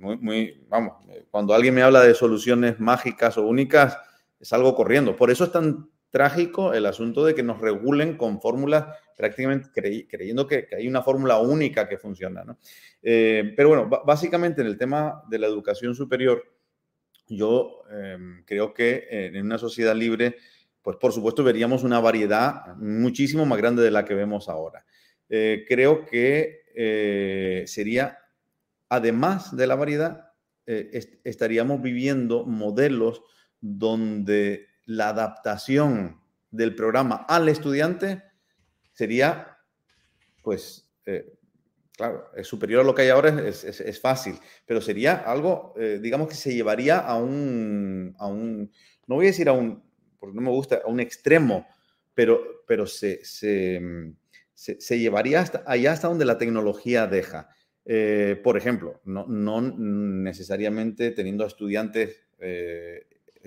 muy, 0.00 0.16
muy, 0.16 0.64
vamos, 0.66 0.94
cuando 1.30 1.54
alguien 1.54 1.74
me 1.74 1.82
habla 1.82 2.00
de 2.00 2.14
soluciones 2.14 2.80
mágicas 2.80 3.36
o 3.36 3.46
únicas, 3.46 3.98
es 4.40 4.50
algo 4.54 4.74
corriendo. 4.74 5.14
Por 5.14 5.30
eso 5.30 5.44
es 5.44 5.52
tan 5.52 5.90
trágico 6.08 6.72
el 6.72 6.86
asunto 6.86 7.22
de 7.22 7.34
que 7.34 7.42
nos 7.42 7.60
regulen 7.60 8.16
con 8.16 8.40
fórmulas 8.40 8.86
prácticamente 9.14 9.68
creyendo 10.08 10.46
que, 10.46 10.68
hay 10.74 10.88
una 10.88 11.02
fórmula 11.02 11.38
única 11.38 11.86
que 11.86 11.98
funciona. 11.98 12.44
¿no? 12.44 12.56
Eh, 13.02 13.52
pero 13.54 13.68
bueno, 13.68 13.90
básicamente 14.06 14.62
en 14.62 14.68
el 14.68 14.78
tema 14.78 15.22
de 15.28 15.38
la 15.38 15.48
educación 15.48 15.94
superior, 15.94 16.42
yo 17.28 17.82
em, 17.90 18.44
creo 18.44 18.74
que 18.74 19.06
en 19.10 19.44
una 19.44 19.58
sociedad 19.58 19.94
libre, 19.94 20.36
pues 20.82 20.96
por 20.96 21.12
supuesto 21.12 21.44
veríamos 21.44 21.84
una 21.84 22.00
variedad 22.00 22.74
muchísimo 22.76 23.46
más 23.46 23.58
grande 23.58 23.82
de 23.82 23.90
la 23.90 24.04
que 24.04 24.14
vemos 24.14 24.48
ahora. 24.48 24.84
Eh, 25.28 25.64
creo 25.68 26.06
que 26.06 26.62
eh, 26.74 27.64
sería, 27.66 28.18
además 28.88 29.56
de 29.56 29.66
la 29.66 29.74
variedad, 29.74 30.24
estaríamos 30.66 31.80
viviendo 31.80 32.44
modelos 32.44 33.22
donde 33.58 34.66
la 34.84 35.08
adaptación 35.08 36.20
del 36.50 36.74
programa 36.74 37.24
al 37.28 37.48
estudiante 37.48 38.22
sería, 38.92 39.58
pues, 40.42 40.90
eh, 41.06 41.37
claro, 41.98 42.30
es 42.36 42.46
superior 42.46 42.80
a 42.80 42.84
lo 42.84 42.94
que 42.94 43.02
hay 43.02 43.08
ahora, 43.08 43.28
es, 43.48 44.00
fácil, 44.00 44.38
pero 44.64 44.80
sería 44.80 45.14
algo, 45.14 45.74
eh, 45.76 45.98
digamos 46.00 46.28
que 46.28 46.36
se 46.36 46.54
llevaría 46.54 46.98
a 47.00 47.16
un, 47.16 48.14
a 48.18 48.28
un, 48.28 48.70
no 49.08 49.16
voy 49.16 49.26
a 49.26 49.30
decir 49.30 49.48
a 49.48 49.52
un, 49.52 49.82
porque 50.16 50.36
no 50.36 50.40
me 50.40 50.50
gusta, 50.50 50.80
a 50.84 50.88
un 50.88 51.00
extremo, 51.00 51.66
pero, 52.14 52.62
pero 52.68 52.86
se, 52.86 53.24
se, 53.24 54.98
llevaría 54.98 55.40
hasta 55.40 55.64
allá 55.66 55.90
hasta 55.90 56.06
donde 56.06 56.24
la 56.24 56.38
tecnología 56.38 57.08
deja. 57.08 57.48
Eh, 57.84 58.40
por 58.44 58.56
ejemplo, 58.56 59.00
no, 59.04 59.26
no, 59.26 59.60
necesariamente 59.60 61.10
teniendo 61.10 61.42
a 61.42 61.48
estudiantes 61.48 62.28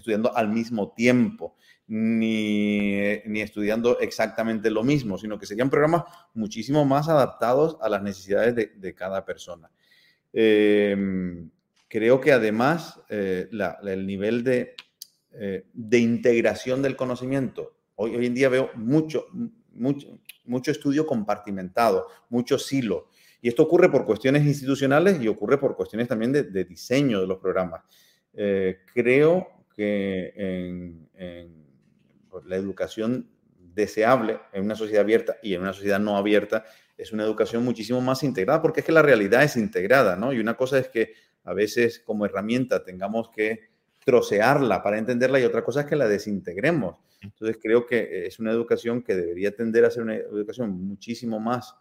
estudiando 0.01 0.35
al 0.35 0.49
mismo 0.49 0.91
tiempo, 0.91 1.55
ni, 1.87 3.21
estudiando 3.41 3.99
exactamente 3.99 4.69
lo 4.69 4.83
mismo, 4.83 5.17
sino 5.17 5.37
que 5.37 5.45
serían 5.45 5.69
programas 5.69 6.03
muchísimo 6.33 6.85
más 6.85 7.09
adaptados 7.09 7.77
a 7.81 7.89
las 7.89 8.01
necesidades 8.01 8.55
de, 8.55 8.93
cada 8.93 9.25
persona. 9.25 9.69
Em, 10.33 11.49
creo 11.87 12.21
que 12.21 12.31
además 12.31 12.99
eh, 13.09 13.49
el 13.83 14.05
nivel 14.05 14.43
de, 14.43 14.75
eh, 15.33 15.65
de, 15.73 15.97
integración 15.99 16.81
del 16.81 16.95
conocimiento, 16.95 17.75
hoy, 17.95 18.15
hoy 18.15 18.25
en 18.25 18.33
día 18.33 18.49
veo 18.49 18.71
mucho, 18.75 19.25
mucho, 19.73 20.19
mucho 20.45 20.71
estudio 20.71 21.05
compartimentado, 21.05 22.07
mucho 22.29 22.57
silo. 22.57 23.09
Y 23.41 23.49
esto 23.49 23.63
ocurre 23.63 23.89
por 23.89 24.05
cuestiones 24.05 24.45
institucionales 24.45 25.21
y 25.21 25.27
ocurre 25.27 25.57
por 25.57 25.75
cuestiones 25.75 26.07
también 26.07 26.31
de, 26.31 26.63
diseño 26.63 27.21
de 27.21 27.27
los 27.27 27.39
programas. 27.39 27.83
Eh, 28.33 28.79
creo 28.93 29.61
que 29.76 30.34
en, 30.36 31.09
pues, 32.30 32.45
la 32.45 32.55
educación 32.55 33.30
deseable 33.57 34.39
en 34.51 34.63
una 34.65 34.76
sociedad 34.76 35.03
abierta 35.03 35.38
y 35.41 35.53
en 35.53 35.61
una 35.61 35.74
sociedad 35.74 35.99
no 35.99 36.17
abierta 36.17 36.65
es 36.97 37.11
una 37.11 37.24
educación 37.24 37.63
muchísimo 37.63 37.99
más 38.01 38.24
integrada, 38.24 38.61
porque 38.61 38.82
es 38.82 38.86
que 38.86 38.91
la 38.91 39.01
realidad 39.01 39.43
es 39.43 39.55
integrada, 39.55 40.15
¿no? 40.15 40.34
Y 40.34 40.39
una 40.39 40.55
cosa 40.55 40.78
es 40.78 40.88
que 40.88 41.13
a 41.43 41.53
veces 41.53 41.99
como 41.99 42.26
herramienta 42.26 42.84
tengamos 42.84 43.30
que 43.30 43.72
trocearla 44.05 44.84
para 44.84 44.97
entenderla 44.97 45.39
y 45.39 45.43
otra 45.43 45.63
cosa 45.63 45.82
es 45.82 45.88
que 45.88 45.95
la 45.95 46.07
desintegremos. 46.07 46.97
Entonces 47.22 47.57
creo 47.61 47.86
que 47.86 48.26
es 48.26 48.39
una 48.39 48.51
educación 48.51 49.03
que 49.03 49.15
debería 49.15 49.55
tender 49.55 49.86
a 49.86 49.91
ser 49.91 50.03
una 50.03 50.15
educación 50.15 50.72
muchísimo 50.72 51.39
más 51.39 51.76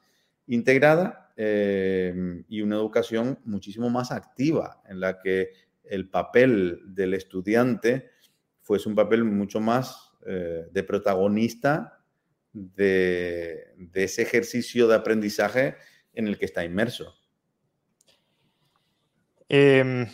integrada 0.46 1.32
eh, 1.36 2.42
y 2.48 2.60
una 2.60 2.76
educación 2.76 3.38
muchísimo 3.44 3.88
más 3.88 4.10
activa, 4.12 4.82
en 4.88 5.00
la 5.00 5.18
que 5.18 5.50
el 5.90 6.08
papel 6.08 6.80
del 6.86 7.14
estudiante 7.14 8.10
fuese 8.62 8.88
un 8.88 8.94
papel 8.94 9.24
mucho 9.24 9.60
más 9.60 10.12
eh, 10.24 10.68
de 10.70 10.82
protagonista 10.84 12.04
de, 12.52 13.74
ese 13.92 14.22
ejercicio 14.22 14.86
de 14.86 14.94
aprendizaje 14.94 15.76
en 16.14 16.28
el 16.28 16.38
que 16.38 16.44
está 16.44 16.64
inmerso. 16.64 17.16
Em, 19.48 20.06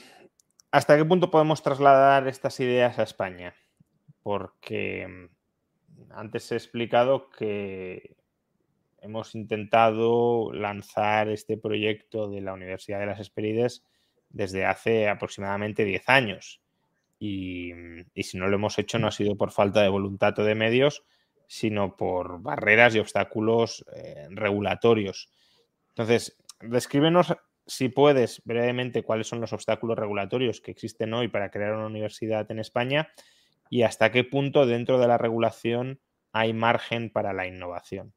¿Hasta 0.70 0.96
qué 0.96 1.04
punto 1.04 1.30
podemos 1.30 1.62
trasladar 1.62 2.26
estas 2.26 2.58
ideas 2.60 2.98
a 2.98 3.02
España? 3.02 3.54
Porque 4.22 5.02
em, 5.02 5.28
antes 6.10 6.50
he 6.52 6.56
explicado 6.56 7.28
que 7.30 8.16
hemos 9.02 9.34
intentado 9.34 10.52
lanzar 10.54 11.28
este 11.28 11.58
proyecto 11.58 12.30
de 12.30 12.40
la 12.40 12.54
Universidad 12.54 13.00
de 13.00 13.06
las 13.06 13.20
Esperides 13.20 13.84
desde 14.36 14.66
hace 14.66 15.08
aproximadamente 15.08 15.84
10 15.84 16.08
años. 16.08 16.60
Y, 17.18 17.72
si 18.14 18.36
no 18.36 18.46
lo 18.46 18.56
hemos 18.56 18.78
hecho 18.78 18.98
no 18.98 19.08
ha 19.08 19.12
sido 19.12 19.36
por 19.36 19.50
falta 19.50 19.80
de 19.80 19.88
voluntad 19.88 20.38
o 20.38 20.44
de 20.44 20.54
medios, 20.54 21.02
sino 21.48 21.96
por 21.96 22.42
barreras 22.42 22.94
y 22.94 22.98
obstáculos 22.98 23.84
eh, 23.94 24.26
regulatorios. 24.30 25.30
Entonces, 25.88 26.36
descríbenos, 26.60 27.34
si 27.66 27.88
puedes, 27.88 28.42
brevemente 28.44 29.02
cuáles 29.02 29.26
son 29.26 29.40
los 29.40 29.54
obstáculos 29.54 29.98
regulatorios 29.98 30.60
que 30.60 30.70
existen 30.70 31.14
hoy 31.14 31.28
para 31.28 31.50
crear 31.50 31.72
una 31.72 31.86
universidad 31.86 32.50
en 32.50 32.58
España 32.58 33.08
y 33.70 33.82
hasta 33.82 34.12
qué 34.12 34.22
punto 34.22 34.66
dentro 34.66 34.98
de 34.98 35.08
la 35.08 35.16
regulación 35.16 36.00
hay 36.32 36.52
margen 36.52 37.10
para 37.10 37.32
la 37.32 37.46
innovación. 37.46 38.12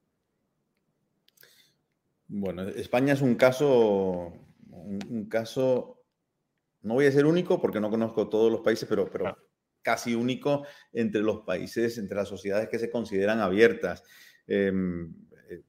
Bueno, 2.28 2.64
España 2.68 3.14
es 3.14 3.22
un 3.22 3.36
caso, 3.36 4.34
un 4.70 5.28
caso 5.30 5.99
no 6.82 6.96
voy 6.96 7.06
a 7.06 7.12
ser 7.12 7.26
único 7.26 7.62
porque 7.62 7.80
no 7.80 7.90
conozco 7.90 8.30
todos 8.30 8.52
los 8.52 8.62
países, 8.62 8.88
pero, 8.88 9.10
pero 9.10 9.38
casi 9.82 10.16
único 10.16 10.66
entre 10.94 11.22
los 11.22 11.42
países, 11.42 11.98
entre 11.98 12.16
las 12.16 12.28
sociedades 12.28 12.70
que 12.70 12.80
se 12.80 12.90
consideran 12.90 13.40
abiertas. 13.40 14.04
Em, 14.48 15.14
eh, 15.50 15.62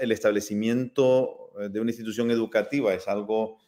el 0.00 0.12
establecimiento 0.12 1.50
eh, 1.60 1.68
de 1.68 1.80
una 1.80 1.90
institución 1.90 2.30
educativa 2.30 2.94
es 2.94 3.08
algo 3.08 3.58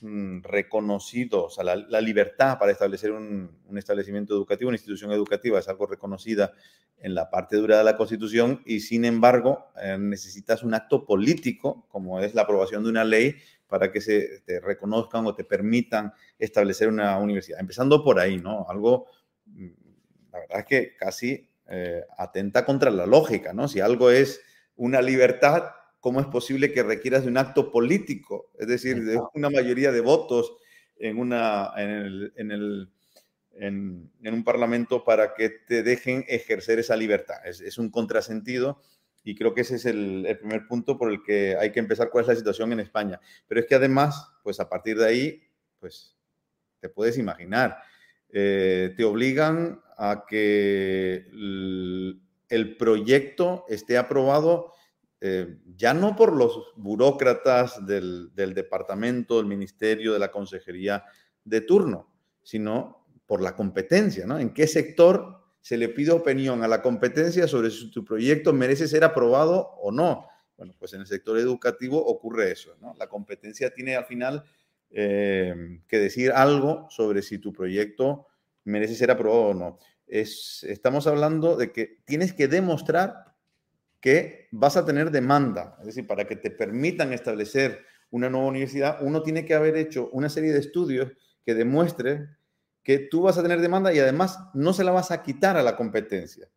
mm, 0.00 0.42
reconocido, 0.42 1.44
o 1.44 1.50
sea, 1.50 1.64
la, 1.64 2.00
libertad 2.00 2.58
para 2.58 2.72
establecer 2.72 3.12
un, 3.12 3.50
establecimiento 3.76 4.34
educativo, 4.34 4.68
una 4.68 4.76
institución 4.76 5.12
educativa, 5.12 5.58
es 5.58 5.68
algo 5.68 5.86
reconocida 5.86 6.52
en 6.98 7.14
la 7.14 7.30
parte 7.30 7.56
dura 7.56 7.78
de 7.78 7.84
la 7.84 7.96
Constitución 7.96 8.62
y, 8.64 8.80
sin 8.80 9.04
embargo, 9.04 9.66
eh, 9.82 9.96
necesitas 9.98 10.62
un 10.62 10.74
acto 10.74 11.04
político, 11.04 11.86
como 11.88 12.20
es 12.20 12.34
la 12.34 12.42
aprobación 12.42 12.84
de 12.84 12.90
una 12.90 13.04
ley, 13.04 13.36
para 13.72 13.90
que 13.90 14.02
se 14.02 14.42
te 14.44 14.60
reconozcan 14.60 15.24
o 15.24 15.34
te 15.34 15.44
permitan 15.44 16.12
establecer 16.38 16.88
una 16.88 17.16
universidad. 17.16 17.58
Empezando 17.58 18.04
por 18.04 18.20
ahí, 18.20 18.36
¿no? 18.36 18.66
Algo, 18.68 19.06
mm, 19.46 19.68
la 20.30 20.40
verdad 20.40 20.58
es 20.58 20.64
que 20.66 20.94
casi 20.94 21.48
eh, 21.70 22.02
atenta 22.18 22.66
contra 22.66 22.90
la 22.90 23.06
lógica, 23.06 23.54
¿no? 23.54 23.68
Si 23.68 23.80
algo 23.80 24.10
es 24.10 24.42
una 24.76 25.00
libertad, 25.00 25.70
¿cómo 26.00 26.20
es 26.20 26.26
posible 26.26 26.70
que 26.70 26.82
requieras 26.82 27.22
de 27.22 27.30
un 27.30 27.38
acto 27.38 27.72
político? 27.72 28.50
Es 28.58 28.66
decir, 28.66 29.02
de 29.06 29.18
una 29.32 29.48
mayoría 29.48 29.90
de 29.90 30.02
votos 30.02 30.52
en, 30.98 31.18
una, 31.18 31.72
en, 31.78 31.88
el, 31.88 32.32
en, 32.36 32.50
el, 32.50 32.90
en, 33.54 34.10
un 34.22 34.44
parlamento 34.44 35.02
para 35.02 35.32
que 35.32 35.48
te 35.48 35.82
dejen 35.82 36.26
ejercer 36.28 36.78
esa 36.78 36.94
libertad. 36.94 37.36
Es, 37.46 37.62
es 37.62 37.78
un 37.78 37.88
contrasentido 37.88 38.82
y 39.24 39.34
creo 39.34 39.54
que 39.54 39.60
ese 39.60 39.76
es 39.76 39.86
el, 39.86 40.26
primer 40.38 40.66
punto 40.66 40.98
por 40.98 41.10
el 41.10 41.22
que 41.22 41.56
hay 41.56 41.70
que 41.72 41.80
empezar 41.80 42.10
cuál 42.10 42.22
es 42.22 42.28
la 42.28 42.36
situación 42.36 42.72
en 42.72 42.80
España. 42.80 43.20
Pero 43.46 43.60
es 43.60 43.66
que 43.66 43.74
además, 43.74 44.30
pues 44.42 44.58
a 44.60 44.68
partir 44.68 44.98
de 44.98 45.06
ahí, 45.06 45.42
pues 45.78 46.16
te 46.80 46.88
puedes 46.88 47.18
imaginar, 47.18 47.78
eh, 48.30 48.92
te 48.96 49.04
obligan 49.04 49.80
a 49.96 50.24
que 50.28 51.26
el, 52.48 52.76
proyecto 52.78 53.64
esté 53.68 53.96
aprobado 53.96 54.72
eh, 55.20 55.58
ya 55.76 55.94
no 55.94 56.16
por 56.16 56.32
los 56.32 56.72
burócratas 56.76 57.86
del, 57.86 58.34
del 58.34 58.54
departamento, 58.54 59.36
del 59.36 59.46
ministerio, 59.46 60.12
de 60.12 60.18
la 60.18 60.32
consejería 60.32 61.04
de 61.44 61.60
turno, 61.60 62.12
sino 62.42 63.06
por 63.26 63.40
la 63.40 63.54
competencia, 63.54 64.26
¿no? 64.26 64.38
¿En 64.38 64.52
qué 64.52 64.66
sector 64.66 65.41
se 65.62 65.76
le 65.76 65.88
pide 65.88 66.10
opinión 66.10 66.62
a 66.64 66.68
la 66.68 66.82
competencia 66.82 67.46
sobre 67.46 67.70
si 67.70 67.90
tu 67.90 68.04
proyecto 68.04 68.52
merece 68.52 68.88
ser 68.88 69.04
aprobado 69.04 69.70
o 69.80 69.92
no. 69.92 70.26
Bueno, 70.56 70.74
pues 70.78 70.92
en 70.92 71.00
el 71.00 71.06
sector 71.06 71.38
educativo 71.38 72.04
ocurre 72.04 72.50
eso, 72.50 72.76
¿no? 72.80 72.94
La 72.98 73.08
competencia 73.08 73.72
tiene 73.72 73.96
al 73.96 74.04
final 74.04 74.44
eh, 74.90 75.80
que 75.88 75.98
decir 75.98 76.32
algo 76.32 76.86
sobre 76.90 77.22
si 77.22 77.38
tu 77.38 77.52
proyecto 77.52 78.26
merece 78.64 78.96
ser 78.96 79.12
aprobado 79.12 79.42
o 79.42 79.54
no. 79.54 79.78
Es, 80.06 80.64
estamos 80.64 81.06
hablando 81.06 81.56
de 81.56 81.72
que 81.72 82.02
tienes 82.04 82.32
que 82.32 82.48
demostrar 82.48 83.36
que 84.00 84.48
vas 84.50 84.76
a 84.76 84.84
tener 84.84 85.12
demanda, 85.12 85.76
es 85.78 85.86
decir, 85.86 86.08
para 86.08 86.26
que 86.26 86.34
te 86.34 86.50
permitan 86.50 87.12
establecer 87.12 87.84
una 88.10 88.28
nueva 88.28 88.48
universidad, 88.48 88.98
uno 89.00 89.22
tiene 89.22 89.44
que 89.44 89.54
haber 89.54 89.76
hecho 89.76 90.10
una 90.12 90.28
serie 90.28 90.52
de 90.52 90.58
estudios 90.58 91.12
que 91.46 91.54
demuestre 91.54 92.28
que 92.82 92.98
tú 92.98 93.22
vas 93.22 93.38
a 93.38 93.42
tener 93.42 93.60
demanda 93.60 93.92
y 93.92 93.98
además 93.98 94.38
no 94.54 94.72
se 94.72 94.84
la 94.84 94.90
vas 94.90 95.10
a 95.10 95.22
quitar 95.22 95.56
a 95.56 95.62
la 95.62 95.76
competencia. 95.76 96.48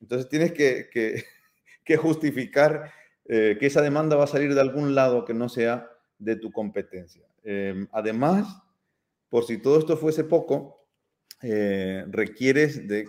Entonces 0.00 0.28
tienes 0.28 0.52
que, 0.52 1.96
justificar 1.96 2.92
eh, 3.24 3.56
que 3.58 3.66
esa 3.66 3.82
demanda 3.82 4.16
va 4.16 4.24
a 4.24 4.28
salir 4.28 4.54
de 4.54 4.60
algún 4.60 4.94
lado 4.94 5.24
que 5.24 5.34
no 5.34 5.48
sea 5.48 5.88
de 6.18 6.36
tu 6.36 6.52
competencia. 6.52 7.26
Em, 7.42 7.88
además, 7.92 8.46
por 9.28 9.44
si 9.44 9.58
todo 9.58 9.78
esto 9.78 9.96
fuese 9.96 10.24
poco, 10.24 10.86
eh, 11.42 12.04
requieres 12.08 12.88
de 12.88 13.06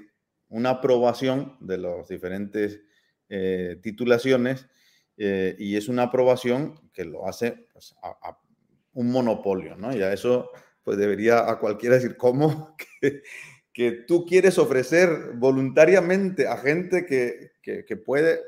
una 0.50 0.72
aprobación 0.72 1.58
de 1.60 1.78
las 1.78 2.08
diferentes 2.08 2.82
eh, 3.30 3.80
titulaciones 3.82 4.68
eh, 5.18 5.56
y 5.60 5.76
es 5.76 5.88
una 5.88 6.04
aprobación 6.04 6.90
que 6.94 7.06
lo 7.06 7.28
hace 7.28 7.68
pues, 7.74 7.96
un 8.94 9.12
monopolio, 9.12 9.76
¿no? 9.76 9.96
Y 9.96 10.02
a 10.02 10.14
eso 10.14 10.52
pues 10.84 10.98
debería 10.98 11.50
a 11.50 11.60
cualquiera 11.60 11.96
decir, 11.96 12.18
¿cómo? 12.18 12.76
que, 13.74 13.92
tú 14.08 14.26
quieres 14.26 14.58
ofrecer 14.58 15.32
voluntariamente 15.36 16.48
a 16.48 16.58
gente 16.58 17.06
que, 17.06 17.52
que, 17.62 17.96
puede 17.96 18.42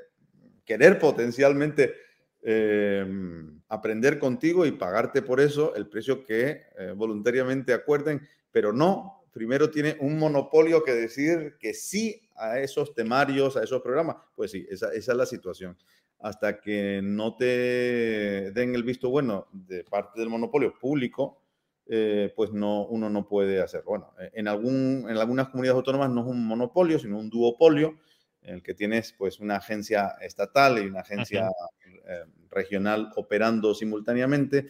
querer 0.65 0.99
potencialmente 0.99 1.93
em, 2.41 3.61
aprender 3.69 4.19
contigo 4.19 4.65
y 4.65 4.73
pagarte 4.73 5.21
por 5.21 5.39
eso 5.39 5.73
el 5.75 5.87
precio 5.87 6.25
que 6.25 6.63
eh, 6.77 6.93
voluntariamente 6.95 7.73
acuerden, 7.73 8.27
pero 8.51 8.73
no, 8.73 9.23
primero 9.31 9.69
tiene 9.69 9.95
un 9.99 10.17
monopolio 10.17 10.83
que 10.83 10.93
decir 10.93 11.55
que 11.59 11.73
sí 11.73 12.21
a 12.35 12.59
esos 12.59 12.93
temarios, 12.93 13.55
a 13.55 13.63
esos 13.63 13.81
programas. 13.81 14.17
Pues 14.35 14.51
sí, 14.51 14.65
esa, 14.69 14.91
esa 14.93 15.11
es 15.11 15.17
la 15.17 15.25
situación. 15.25 15.77
Hasta 16.19 16.59
que 16.59 16.99
no 17.01 17.35
te 17.35 18.51
den 18.51 18.75
el 18.75 18.83
visto 18.83 19.09
bueno 19.09 19.47
de 19.51 19.83
parte 19.83 20.19
del 20.19 20.29
monopolio 20.29 20.73
público, 20.77 21.40
eh, 21.87 22.31
pues 22.35 22.51
no, 22.51 22.85
uno 22.85 23.09
no 23.09 23.27
puede 23.27 23.61
hacer. 23.61 23.83
Bueno, 23.83 24.13
eh, 24.19 24.31
en, 24.35 24.47
algún, 24.47 25.07
en 25.09 25.17
algunas 25.17 25.49
comunidades 25.49 25.77
autónomas 25.77 26.09
no 26.09 26.21
es 26.21 26.27
un 26.27 26.45
monopolio, 26.45 26.99
sino 26.99 27.19
un 27.19 27.29
duopolio, 27.29 27.97
en 28.43 28.55
el 28.55 28.63
que 28.63 28.73
tienes 28.73 29.13
pues 29.13 29.39
una 29.39 29.57
agencia 29.57 30.15
estatal 30.21 30.79
y 30.79 30.87
una 30.87 31.01
agencia 31.01 31.49
eh, 32.07 32.23
regional 32.49 33.11
operando 33.15 33.73
simultáneamente. 33.75 34.69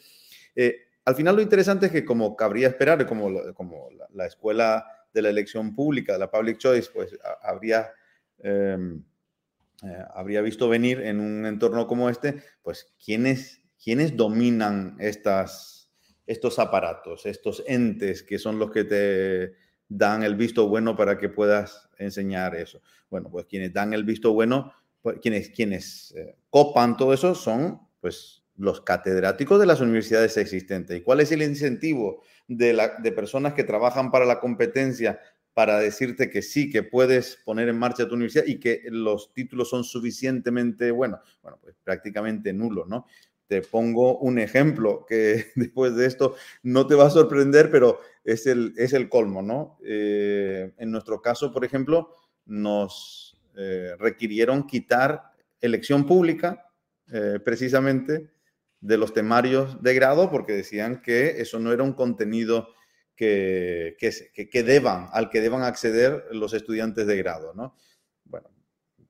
al 1.05 1.15
final 1.15 1.35
lo 1.35 1.41
interesante 1.41 1.85
es 1.85 1.91
que 1.91 2.05
como 2.05 2.35
cabría 2.35 2.67
esperar, 2.67 3.05
como, 3.05 3.53
como 3.53 3.89
la, 4.13 4.25
escuela 4.25 4.85
de 5.13 5.21
la 5.21 5.29
elección 5.29 5.73
pública, 5.75 6.17
la 6.17 6.29
public 6.29 6.57
choice, 6.57 6.89
pues 6.93 7.17
habría, 7.41 7.91
em, 8.39 9.03
habría 10.13 10.41
visto 10.41 10.67
venir 10.67 11.01
en 11.01 11.19
un 11.19 11.45
entorno 11.45 11.87
como 11.87 12.09
este, 12.09 12.41
pues 12.61 12.93
quiénes, 13.03 13.61
quiénes 13.81 14.17
dominan 14.17 14.97
estas 14.99 15.70
estos 16.31 16.59
aparatos, 16.59 17.25
estos 17.25 17.63
entes 17.67 18.23
que 18.23 18.39
son 18.39 18.57
los 18.57 18.71
que 18.71 18.85
te 18.85 19.53
dan 19.89 20.23
el 20.23 20.35
visto 20.35 20.69
bueno 20.69 20.95
para 20.95 21.17
que 21.17 21.27
puedas 21.27 21.89
enseñar 21.97 22.55
eso. 22.55 22.81
Bueno, 23.09 23.29
pues 23.29 23.45
quienes 23.45 23.73
dan 23.73 23.93
el 23.93 24.05
visto 24.05 24.31
bueno, 24.31 24.73
pues 25.01 25.19
quienes, 25.19 25.49
quienes 25.49 26.13
eh, 26.15 26.37
copan 26.49 26.95
todo 26.95 27.13
eso 27.13 27.35
son 27.35 27.81
pues 27.99 28.43
los 28.55 28.81
catedráticos 28.81 29.59
de 29.59 29.65
las 29.65 29.81
universidades 29.81 30.37
existentes. 30.37 30.97
¿Y 30.97 31.01
cuál 31.01 31.19
es 31.19 31.31
el 31.33 31.41
incentivo 31.41 32.23
de, 32.47 32.73
la, 32.73 32.97
de 32.99 33.11
personas 33.11 33.53
que 33.53 33.65
trabajan 33.65 34.09
para 34.09 34.25
la 34.25 34.39
competencia 34.39 35.19
para 35.53 35.79
decirte 35.79 36.29
que 36.29 36.41
sí, 36.41 36.69
que 36.69 36.83
puedes 36.83 37.37
poner 37.43 37.67
en 37.67 37.77
marcha 37.77 38.07
tu 38.07 38.15
universidad 38.15 38.45
y 38.45 38.57
que 38.57 38.83
los 38.85 39.33
títulos 39.33 39.69
son 39.69 39.83
suficientemente 39.83 40.91
buenos? 40.91 41.19
Bueno, 41.41 41.59
pues 41.61 41.75
prácticamente 41.83 42.53
nulo, 42.53 42.85
¿no? 42.85 43.05
Te 43.51 43.61
pongo 43.61 44.17
un 44.19 44.39
ejemplo 44.39 45.05
que 45.05 45.47
después 45.55 45.93
de 45.97 46.05
esto 46.05 46.35
no 46.63 46.87
te 46.87 46.95
va 46.95 47.07
a 47.07 47.09
sorprender, 47.09 47.69
pero 47.69 47.99
es 48.23 48.47
el, 48.47 48.73
es 48.77 48.93
el 48.93 49.09
colmo, 49.09 49.41
¿no? 49.41 49.77
Eh, 49.83 50.71
en 50.77 50.89
nuestro 50.89 51.21
caso, 51.21 51.51
por 51.51 51.65
ejemplo, 51.65 52.15
nos 52.45 53.37
eh, 53.57 53.91
requirieron 53.99 54.65
quitar 54.65 55.33
elección 55.59 56.07
pública 56.07 56.71
eh, 57.11 57.39
precisamente 57.43 58.31
de 58.79 58.97
los 58.97 59.13
temarios 59.13 59.83
de 59.83 59.95
grado 59.95 60.31
porque 60.31 60.53
decían 60.53 61.01
que 61.01 61.41
eso 61.41 61.59
no 61.59 61.73
era 61.73 61.83
un 61.83 61.91
contenido 61.91 62.69
que, 63.17 63.97
que, 63.99 64.49
que, 64.49 64.63
deban, 64.63 65.09
al 65.11 65.29
que 65.29 65.41
deban 65.41 65.63
acceder 65.63 66.23
los 66.31 66.53
estudiantes 66.53 67.05
de 67.05 67.17
grado, 67.17 67.53
¿no? 67.53 67.75
Bueno, 68.23 68.49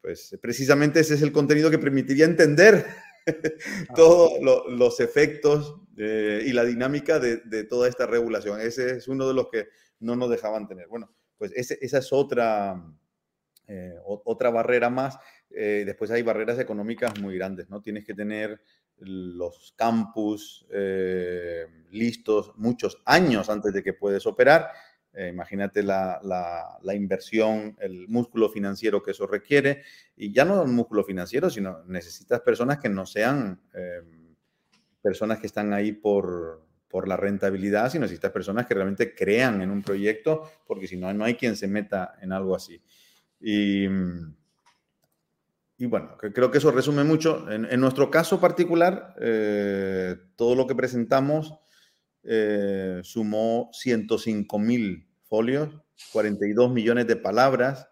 pues 0.01 0.35
precisamente 0.41 0.99
ese 0.99 1.13
es 1.13 1.21
el 1.21 1.31
contenido 1.31 1.69
que 1.69 1.77
permitiría 1.77 2.25
entender 2.25 2.87
todos 3.95 4.33
los 4.69 4.99
efectos 4.99 5.75
eh, 5.97 6.43
y 6.45 6.53
la 6.53 6.63
dinámica 6.63 7.19
de, 7.19 7.63
toda 7.65 7.87
esta 7.87 8.05
regulación. 8.05 8.59
Ese 8.61 8.97
es 8.97 9.07
uno 9.07 9.27
de 9.27 9.33
los 9.33 9.49
que 9.49 9.67
no 9.99 10.15
nos 10.15 10.29
dejaban 10.29 10.67
tener. 10.67 10.87
Bueno, 10.87 11.11
pues 11.37 11.51
esa 11.55 11.97
es 11.97 12.13
otra, 12.13 12.81
eh, 13.67 13.95
otra 14.05 14.49
barrera 14.49 14.89
más. 14.89 15.17
Eh, 15.49 15.83
después 15.85 16.11
hay 16.11 16.21
barreras 16.21 16.59
económicas 16.59 17.19
muy 17.19 17.35
grandes, 17.37 17.69
¿no? 17.69 17.81
Tienes 17.81 18.05
que 18.05 18.13
tener 18.13 18.61
los 18.97 19.73
campus 19.75 20.67
listos 21.89 22.53
muchos 22.55 23.01
años 23.05 23.49
antes 23.49 23.73
de 23.73 23.81
que 23.81 23.93
puedes 23.93 24.27
operar. 24.27 24.69
Eh, 25.13 25.27
imagínate 25.27 25.83
la, 25.83 26.79
inversión, 26.93 27.75
el 27.79 28.07
músculo 28.07 28.49
financiero 28.49 29.03
que 29.03 29.11
eso 29.11 29.27
requiere. 29.27 29.83
Y 30.15 30.31
ya 30.31 30.45
no 30.45 30.63
el 30.63 30.69
músculo 30.69 31.03
financiero, 31.03 31.49
sino 31.49 31.83
necesitas 31.85 32.41
personas 32.41 32.79
que 32.79 32.89
no 32.89 33.05
sean 33.05 33.61
em, 33.73 34.35
personas 35.01 35.39
que 35.39 35.47
están 35.47 35.73
ahí 35.73 35.91
por, 35.91 36.69
la 37.05 37.15
rentabilidad, 37.15 37.89
sino 37.89 38.01
necesitas 38.01 38.33
personas 38.33 38.65
que 38.65 38.73
realmente 38.73 39.15
crean 39.15 39.61
en 39.61 39.71
un 39.71 39.81
proyecto, 39.81 40.43
porque 40.67 40.87
si 40.87 40.97
no, 40.97 41.13
no 41.13 41.23
hay 41.23 41.35
quien 41.35 41.55
se 41.55 41.69
meta 41.69 42.15
en 42.21 42.33
algo 42.33 42.53
así. 42.53 42.81
Y, 43.39 43.87
bueno, 45.79 46.17
creo 46.17 46.51
que 46.51 46.57
eso 46.57 46.69
resume 46.69 47.05
mucho. 47.05 47.49
En, 47.49 47.79
nuestro 47.79 48.11
caso 48.11 48.41
particular, 48.41 49.15
eh, 49.21 50.17
todo 50.35 50.53
lo 50.53 50.67
que 50.67 50.75
presentamos 50.75 51.60
eh, 52.23 53.01
sumó 53.03 53.69
105 53.73 54.59
mil 54.59 55.07
folios, 55.23 55.69
42 56.11 56.71
millones 56.71 57.07
de 57.07 57.15
palabras 57.15 57.87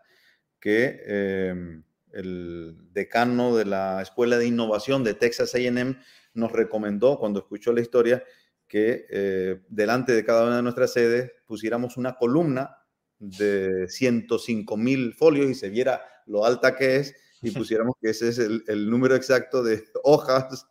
que 0.59 1.01
em, 1.05 1.83
el 2.11 2.77
decano 2.91 3.55
de 3.55 3.65
la 3.65 4.01
Escuela 4.01 4.37
de 4.37 4.47
Innovación 4.47 5.03
de 5.03 5.13
Texas 5.13 5.55
AM 5.55 5.99
nos 6.33 6.51
recomendó 6.51 7.17
cuando 7.17 7.39
escuchó 7.39 7.73
la 7.73 7.81
historia 7.81 8.23
que 8.67 9.05
eh, 9.09 9.61
delante 9.69 10.13
de 10.13 10.23
cada 10.23 10.45
una 10.45 10.57
de 10.57 10.63
nuestras 10.63 10.93
sedes 10.93 11.31
pusiéramos 11.45 11.97
una 11.97 12.15
columna 12.15 12.77
de 13.17 13.87
105 13.89 14.77
mil 14.77 15.13
folios 15.13 15.49
y 15.49 15.55
se 15.55 15.69
viera 15.69 16.03
lo 16.27 16.45
alta 16.45 16.75
que 16.75 16.97
es 16.97 17.15
y 17.41 17.51
pusiéramos 17.51 17.95
que 18.01 18.11
ese 18.11 18.29
es 18.29 18.37
el, 18.37 18.89
número 18.89 19.15
exacto 19.15 19.63
de 19.63 19.83
hojas 20.03 20.67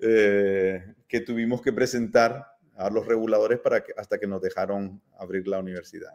eh, 0.00 0.94
que 1.08 1.20
tuvimos 1.20 1.62
que 1.62 1.72
presentar 1.72 2.55
a 2.76 2.90
los 2.90 3.06
reguladores 3.06 3.58
para 3.60 3.82
que, 3.82 3.92
hasta 3.96 4.18
que 4.18 4.26
nos 4.26 4.40
dejaron 4.40 5.02
abrir 5.18 5.48
la 5.48 5.58
universidad. 5.58 6.14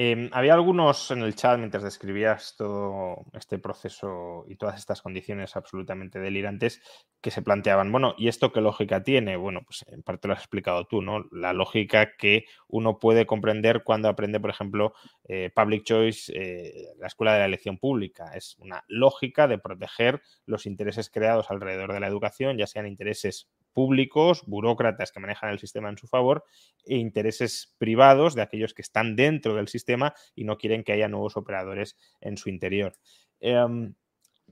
Em, 0.00 0.28
había 0.32 0.54
algunos 0.54 1.10
en 1.10 1.22
el 1.22 1.34
chat 1.34 1.58
mientras 1.58 1.82
describías 1.82 2.54
todo 2.56 3.24
este 3.32 3.58
proceso 3.58 4.44
y 4.46 4.54
todas 4.56 4.78
estas 4.78 5.02
condiciones 5.02 5.56
absolutamente 5.56 6.20
delirantes 6.20 6.80
que 7.20 7.30
se 7.30 7.42
planteaban, 7.42 7.90
bueno, 7.90 8.14
¿y 8.16 8.28
esto 8.28 8.52
qué 8.52 8.60
lógica 8.60 9.02
tiene? 9.02 9.36
Bueno, 9.36 9.62
pues 9.66 9.84
en 9.88 10.02
parte 10.02 10.28
lo 10.28 10.34
has 10.34 10.40
explicado 10.40 10.86
tú, 10.86 11.02
¿no? 11.02 11.24
La 11.32 11.52
lógica 11.52 12.16
que 12.16 12.44
uno 12.68 12.98
puede 12.98 13.26
comprender 13.26 13.82
cuando 13.82 14.08
aprende, 14.08 14.38
por 14.38 14.50
ejemplo, 14.50 14.92
eh, 15.24 15.50
Public 15.52 15.82
Choice, 15.84 16.32
eh, 16.32 16.94
la 16.98 17.08
escuela 17.08 17.32
de 17.32 17.40
la 17.40 17.46
elección 17.46 17.78
pública. 17.78 18.30
Es 18.36 18.56
una 18.58 18.84
lógica 18.86 19.48
de 19.48 19.58
proteger 19.58 20.22
los 20.46 20.66
intereses 20.66 21.10
creados 21.10 21.50
alrededor 21.50 21.92
de 21.92 22.00
la 22.00 22.06
educación, 22.06 22.56
ya 22.56 22.68
sean 22.68 22.86
intereses 22.86 23.48
públicos, 23.78 24.42
burócratas 24.44 25.12
que 25.12 25.20
manejan 25.20 25.50
el 25.50 25.60
sistema 25.60 25.88
en 25.88 25.96
su 25.96 26.08
favor, 26.08 26.42
e 26.84 26.96
intereses 26.96 27.76
privados 27.78 28.34
de 28.34 28.42
aquellos 28.42 28.74
que 28.74 28.82
están 28.82 29.14
dentro 29.14 29.54
del 29.54 29.68
sistema 29.68 30.14
y 30.34 30.42
no 30.42 30.58
quieren 30.58 30.82
que 30.82 30.90
haya 30.90 31.06
nuevos 31.06 31.36
operadores 31.36 31.96
en 32.20 32.36
su 32.36 32.48
interior. 32.48 32.94
Em, 33.38 33.94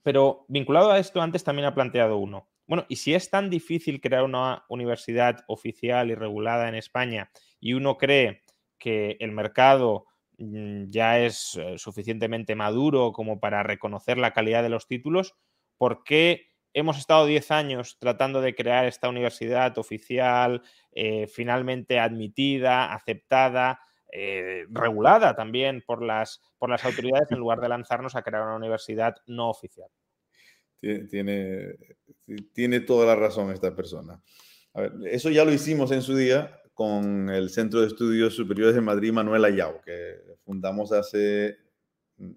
pero 0.04 0.44
vinculado 0.46 0.92
a 0.92 1.00
esto, 1.00 1.20
antes 1.20 1.42
también 1.42 1.66
ha 1.66 1.74
planteado 1.74 2.18
uno. 2.18 2.48
Bueno, 2.68 2.86
y 2.88 2.94
si 2.94 3.14
es 3.14 3.28
tan 3.28 3.50
difícil 3.50 4.00
crear 4.00 4.22
una 4.22 4.64
universidad 4.68 5.40
oficial 5.48 6.08
y 6.08 6.14
regulada 6.14 6.68
en 6.68 6.76
España 6.76 7.32
y 7.58 7.72
uno 7.72 7.96
cree 7.96 8.44
que 8.78 9.16
el 9.18 9.32
mercado 9.32 10.06
mm, 10.38 10.84
ya 10.86 11.18
es 11.18 11.56
eh, 11.56 11.78
suficientemente 11.78 12.54
maduro 12.54 13.10
como 13.10 13.40
para 13.40 13.64
reconocer 13.64 14.18
la 14.18 14.32
calidad 14.32 14.62
de 14.62 14.68
los 14.68 14.86
títulos, 14.86 15.34
¿por 15.78 16.04
qué 16.04 16.52
hemos 16.76 16.98
estado 16.98 17.24
10 17.24 17.50
años 17.52 17.96
tratando 17.98 18.42
de 18.42 18.54
crear 18.54 18.84
esta 18.84 19.08
universidad 19.08 19.78
oficial, 19.78 20.62
eh, 20.92 21.26
finalmente 21.26 21.98
admitida, 21.98 22.92
aceptada, 22.92 23.80
eh, 24.12 24.66
regulada 24.68 25.34
también 25.34 25.82
por 25.86 26.02
las, 26.02 26.42
por 26.58 26.68
las 26.68 26.84
autoridades, 26.84 27.32
en 27.32 27.38
lugar 27.38 27.60
de 27.60 27.70
lanzarnos 27.70 28.14
a 28.14 28.20
crear 28.20 28.42
una 28.42 28.56
universidad 28.56 29.16
no 29.26 29.48
oficial. 29.48 29.88
Tiene, 30.78 31.76
tiene 32.52 32.80
toda 32.80 33.06
la 33.06 33.16
razón 33.16 33.50
esta 33.50 33.74
persona. 33.74 34.20
eso 35.10 35.30
ya 35.30 35.46
lo 35.46 35.52
hicimos 35.54 35.90
en 35.92 36.02
su 36.02 36.14
día 36.14 36.60
con 36.74 37.30
el 37.30 37.48
Centro 37.48 37.80
de 37.80 37.86
Estudios 37.86 38.36
Superiores 38.36 38.74
de 38.74 38.82
Madrid, 38.82 39.12
Manuel 39.12 39.46
Ayau, 39.46 39.80
que 39.80 40.20
fundamos 40.44 40.92
hace 40.92 41.56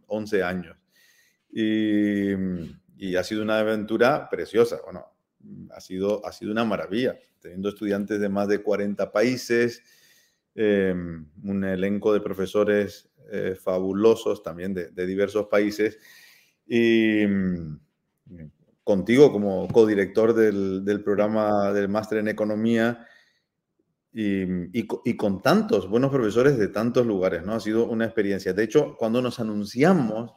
11 0.08 0.44
años. 0.44 0.78
Y 1.52 2.34
y 3.00 3.16
ha 3.16 3.24
sido 3.24 3.42
una 3.42 3.60
aventura 3.60 4.28
preciosa. 4.30 4.82
Bueno, 4.84 5.06
ha 5.72 5.80
sido, 5.80 6.24
ha 6.26 6.34
sido 6.34 6.52
una 6.52 6.66
maravilla, 6.66 7.18
teniendo 7.40 7.70
estudiantes 7.70 8.20
de 8.20 8.28
más 8.28 8.50
de 8.50 8.62
40 8.62 9.10
países, 9.14 9.82
em, 10.54 11.26
un 11.46 11.64
elenco 11.64 12.12
de 12.12 12.20
profesores 12.20 13.10
eh, 13.32 13.56
fabulosos 13.56 14.44
también 14.44 14.74
de, 14.74 15.06
diversos 15.06 15.48
países. 15.48 15.98
Y 16.68 17.26
mm, 17.26 17.80
contigo 18.84 19.32
como 19.32 19.70
codirector 19.70 20.34
del, 20.34 20.84
del 20.84 21.02
programa 21.02 21.72
del 21.72 21.88
máster 21.88 22.18
en 22.18 22.28
economía 22.28 23.08
y, 24.12 24.78
y, 24.78 25.16
con 25.16 25.42
tantos 25.42 25.88
buenos 25.88 26.12
profesores 26.12 26.58
de 26.58 26.68
tantos 26.68 27.06
lugares, 27.06 27.46
¿no? 27.46 27.54
Ha 27.54 27.60
sido 27.62 27.88
una 27.88 28.04
experiencia. 28.06 28.52
De 28.52 28.64
hecho, 28.64 28.98
cuando 28.98 29.22
nos 29.22 29.40
anunciamos 29.40 30.34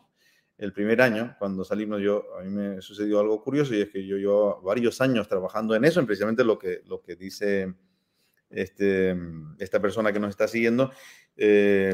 el 0.62 0.72
primer 0.72 1.02
año, 1.02 1.34
cuando 1.40 1.64
salimos 1.64 2.01
yo, 2.01 2.24
a 2.39 2.44
mí 2.44 2.51
me 2.51 2.80
sucedió 2.80 3.18
algo 3.18 3.43
curioso 3.43 3.74
y 3.74 3.80
es 3.80 3.89
que 3.89 4.06
yo 4.06 4.16
llevo 4.16 4.62
varios 4.62 5.01
años 5.01 5.26
trabajando 5.26 5.74
en 5.74 5.84
eso, 5.84 6.06
precisamente 6.06 6.44
lo 6.44 6.56
que, 6.56 6.82
lo 6.86 7.02
que 7.02 7.16
dice 7.16 7.74
este, 8.48 9.16
esta 9.59 9.80
persona 9.80 10.12
que 10.12 10.20
nos 10.20 10.30
está 10.30 10.47
siguiendo, 10.47 10.93
eh, 11.36 11.93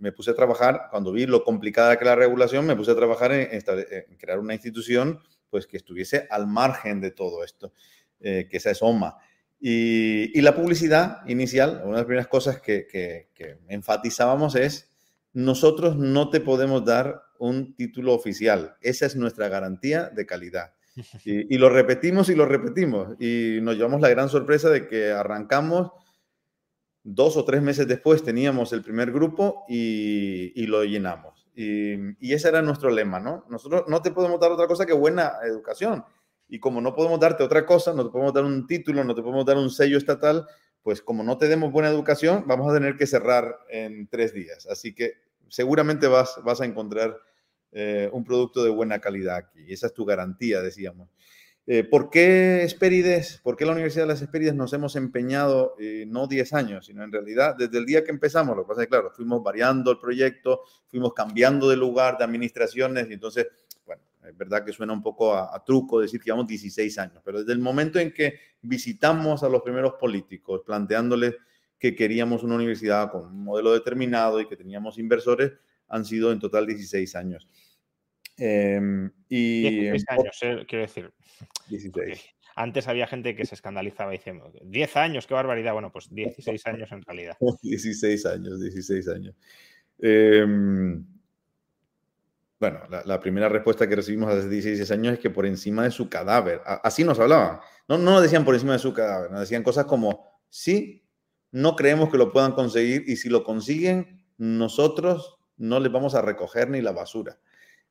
me 0.00 0.12
puse 0.12 0.30
a 0.30 0.34
trabajar, 0.34 0.88
cuando 0.90 1.12
vi 1.12 1.26
lo 1.26 1.44
complicada 1.44 1.98
que 1.98 2.06
la 2.06 2.16
regulación, 2.16 2.66
me 2.66 2.74
puse 2.74 2.92
a 2.92 2.96
trabajar 2.96 3.32
en, 3.32 3.60
crear 4.16 4.38
una 4.38 4.54
institución 4.54 5.20
pues 5.50 5.66
que 5.66 5.76
estuviese 5.76 6.26
al 6.30 6.46
margen 6.46 7.02
de 7.02 7.10
todo 7.10 7.44
esto, 7.44 7.74
eh, 8.20 8.48
que 8.50 8.56
esa 8.56 8.70
es 8.70 8.78
OMA. 8.80 9.18
Y, 9.60 10.40
la 10.40 10.54
publicidad 10.54 11.18
inicial, 11.28 11.82
una 11.84 11.90
de 11.90 11.96
las 11.96 12.04
primeras 12.04 12.28
cosas 12.28 12.62
que, 12.62 12.86
que, 12.86 13.58
enfatizábamos 13.68 14.54
es, 14.54 14.90
nosotros 15.34 15.96
no 15.96 16.30
te 16.30 16.40
podemos 16.40 16.82
dar 16.82 17.25
un 17.38 17.74
título 17.74 18.14
oficial, 18.14 18.76
esa 18.80 19.06
es 19.06 19.16
nuestra 19.16 19.48
garantía 19.48 20.10
de 20.10 20.26
calidad. 20.26 20.72
Y, 21.24 21.58
lo 21.58 21.68
repetimos 21.68 22.30
y 22.30 22.34
lo 22.34 22.46
repetimos. 22.46 23.20
Y 23.20 23.58
nos 23.60 23.76
llevamos 23.76 24.00
la 24.00 24.08
gran 24.08 24.30
sorpresa 24.30 24.70
de 24.70 24.88
que 24.88 25.12
arrancamos 25.12 25.90
dos 27.02 27.36
o 27.36 27.44
tres 27.44 27.62
meses 27.62 27.86
después 27.86 28.24
teníamos 28.24 28.72
el 28.72 28.82
primer 28.82 29.12
grupo 29.12 29.64
y, 29.68 30.66
lo 30.66 30.84
llenamos. 30.84 31.46
Y, 31.54 31.94
y, 32.18 32.32
ese 32.32 32.48
era 32.48 32.62
nuestro 32.62 32.90
lema, 32.90 33.20
¿no? 33.20 33.44
Nosotros 33.50 33.84
no 33.88 34.00
te 34.00 34.10
podemos 34.10 34.40
dar 34.40 34.52
otra 34.52 34.66
cosa 34.66 34.86
que 34.86 34.94
buena 34.94 35.32
educación. 35.44 36.02
Y 36.48 36.60
como 36.60 36.80
no 36.80 36.94
podemos 36.94 37.20
darte 37.20 37.42
otra 37.42 37.66
cosa, 37.66 37.92
no 37.92 38.04
te 38.04 38.10
podemos 38.10 38.32
dar 38.32 38.44
un 38.44 38.66
título, 38.66 39.04
no 39.04 39.14
te 39.14 39.22
podemos 39.22 39.44
dar 39.44 39.56
un 39.56 39.70
sello 39.70 39.98
estatal, 39.98 40.46
pues 40.82 41.02
como 41.02 41.24
no 41.24 41.36
te 41.36 41.48
demos 41.48 41.72
buena 41.72 41.88
educación, 41.88 42.44
vamos 42.46 42.70
a 42.70 42.74
tener 42.74 42.96
que 42.96 43.06
cerrar 43.06 43.58
en 43.68 44.06
tres 44.08 44.32
días. 44.32 44.66
Así 44.70 44.94
que 44.94 45.14
seguramente 45.48 46.06
vas, 46.06 46.40
vas 46.44 46.60
a 46.60 46.64
encontrar 46.64 47.18
eh, 47.72 48.08
un 48.12 48.24
producto 48.24 48.64
de 48.64 48.70
buena 48.70 49.00
calidad 49.00 49.36
aquí. 49.36 49.64
Y 49.66 49.72
esa 49.72 49.88
es 49.88 49.94
tu 49.94 50.04
garantía, 50.04 50.62
decíamos. 50.62 51.10
Eh, 51.68 51.82
¿Por 51.82 52.10
qué 52.10 52.62
Espérides? 52.62 53.40
¿Por 53.42 53.56
qué 53.56 53.66
la 53.66 53.72
Universidad 53.72 54.04
de 54.04 54.12
las 54.12 54.22
Espérides 54.22 54.54
nos 54.54 54.72
hemos 54.72 54.94
empeñado 54.94 55.74
eh, 55.80 56.04
no 56.06 56.28
10 56.28 56.52
años, 56.52 56.86
sino 56.86 57.02
en 57.02 57.10
realidad 57.10 57.56
desde 57.56 57.78
el 57.78 57.84
día 57.84 58.04
que 58.04 58.12
empezamos? 58.12 58.56
Lo 58.56 58.62
que 58.62 58.68
pasa 58.68 58.82
es 58.82 58.86
que, 58.86 58.90
claro, 58.90 59.10
fuimos 59.10 59.42
variando 59.42 59.90
el 59.90 59.98
proyecto, 59.98 60.62
fuimos 60.86 61.12
cambiando 61.12 61.68
de 61.68 61.76
lugar, 61.76 62.18
de 62.18 62.24
administraciones, 62.24 63.10
entonces, 63.10 63.48
bueno, 63.84 64.00
es 64.24 64.36
verdad 64.36 64.64
que 64.64 64.72
suena 64.72 64.92
un 64.92 65.02
poco 65.02 65.34
a, 65.34 65.60
truco 65.64 66.00
decir 66.00 66.20
que 66.20 66.26
llevamos 66.26 66.46
16 66.46 66.98
años, 66.98 67.20
pero 67.24 67.40
desde 67.40 67.52
el 67.52 67.58
momento 67.58 67.98
en 67.98 68.12
que 68.12 68.38
visitamos 68.62 69.42
a 69.42 69.48
los 69.48 69.62
primeros 69.62 69.94
políticos 69.94 70.62
planteándoles 70.64 71.34
que 71.78 71.94
queríamos 71.94 72.42
una 72.42 72.54
universidad 72.54 73.10
con 73.10 73.26
un 73.26 73.44
modelo 73.44 73.72
determinado 73.72 74.40
y 74.40 74.46
que 74.46 74.56
teníamos 74.56 74.98
inversores, 74.98 75.52
han 75.88 76.04
sido 76.04 76.32
en 76.32 76.40
total 76.40 76.66
16 76.66 77.14
años. 77.16 77.48
Em, 78.38 79.10
y 79.28 79.80
16 79.80 80.04
años, 80.08 80.38
eh, 80.42 80.64
quiero 80.68 80.82
decir. 80.82 81.12
16. 81.68 82.24
Antes 82.54 82.88
había 82.88 83.06
gente 83.06 83.36
que 83.36 83.44
se 83.44 83.54
escandalizaba 83.54 84.12
diciendo, 84.12 84.50
10 84.62 84.96
años, 84.96 85.26
qué 85.26 85.34
barbaridad. 85.34 85.74
Bueno, 85.74 85.92
pues 85.92 86.12
16 86.12 86.66
años 86.66 86.90
en 86.92 87.02
realidad. 87.02 87.36
16 87.62 88.26
años, 88.26 88.60
16 88.60 89.08
años. 89.08 89.34
Em, 89.98 91.04
bueno, 92.58 92.80
la, 93.04 93.20
primera 93.20 93.50
respuesta 93.50 93.86
que 93.86 93.96
recibimos 93.96 94.32
hace 94.32 94.48
16 94.48 94.90
años 94.90 95.14
es 95.14 95.18
que 95.18 95.28
por 95.28 95.44
encima 95.44 95.84
de 95.84 95.90
su 95.90 96.08
cadáver, 96.08 96.62
así 96.64 97.04
nos 97.04 97.20
hablaban. 97.20 97.60
No, 97.88 97.98
no 97.98 98.12
nos 98.12 98.22
decían 98.22 98.44
por 98.44 98.54
encima 98.54 98.72
de 98.72 98.78
su 98.78 98.94
cadáver, 98.94 99.30
nos 99.30 99.40
decían 99.40 99.62
cosas 99.62 99.84
como, 99.84 100.40
sí, 100.48 101.05
no 101.52 101.76
creemos 101.76 102.10
que 102.10 102.18
lo 102.18 102.32
puedan 102.32 102.52
conseguir 102.52 103.04
y 103.06 103.16
si 103.16 103.28
lo 103.28 103.44
consiguen, 103.44 104.24
nosotros 104.38 105.38
no 105.56 105.80
les 105.80 105.90
vamos 105.90 106.14
a 106.14 106.22
recoger 106.22 106.68
ni 106.70 106.80
la 106.80 106.92
basura. 106.92 107.38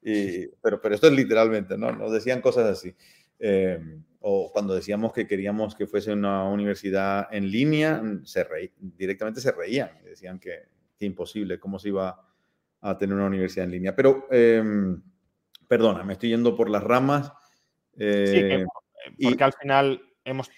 pero, 0.02 0.80
pero 0.82 0.96
esto 0.96 1.08
es 1.08 1.14
literalmente, 1.14 1.78
¿no? 1.78 1.92
Nos 1.92 2.12
decían 2.12 2.42
cosas 2.42 2.66
así. 2.66 2.96
Eh, 3.40 3.80
o 4.20 4.52
cuando 4.52 4.74
decíamos 4.74 5.14
que 5.14 5.28
queríamos 5.28 5.76
que 5.76 5.86
fuese 5.86 6.12
una 6.12 6.44
universidad 6.46 7.28
en 7.32 7.50
línea, 7.52 8.02
se 8.24 8.48
directamente 8.80 9.42
se 9.42 9.52
reían, 9.52 9.92
decían 10.04 10.40
que, 10.40 10.64
que, 10.98 11.06
imposible, 11.06 11.60
cómo 11.60 11.78
se 11.78 11.90
iba 11.90 12.26
a 12.82 12.98
tener 12.98 13.16
una 13.16 13.28
universidad 13.28 13.66
en 13.66 13.72
línea. 13.72 13.96
Pero, 13.96 14.28
em, 14.32 15.02
perdona, 15.68 16.04
me 16.04 16.14
estoy 16.14 16.30
yendo 16.30 16.56
por 16.56 16.70
las 16.70 16.84
ramas. 16.84 17.32
Eh, 17.98 18.66
sí, 19.18 19.24
porque 19.24 19.44
al 19.44 19.54
final 19.54 20.02
hemos 20.24 20.50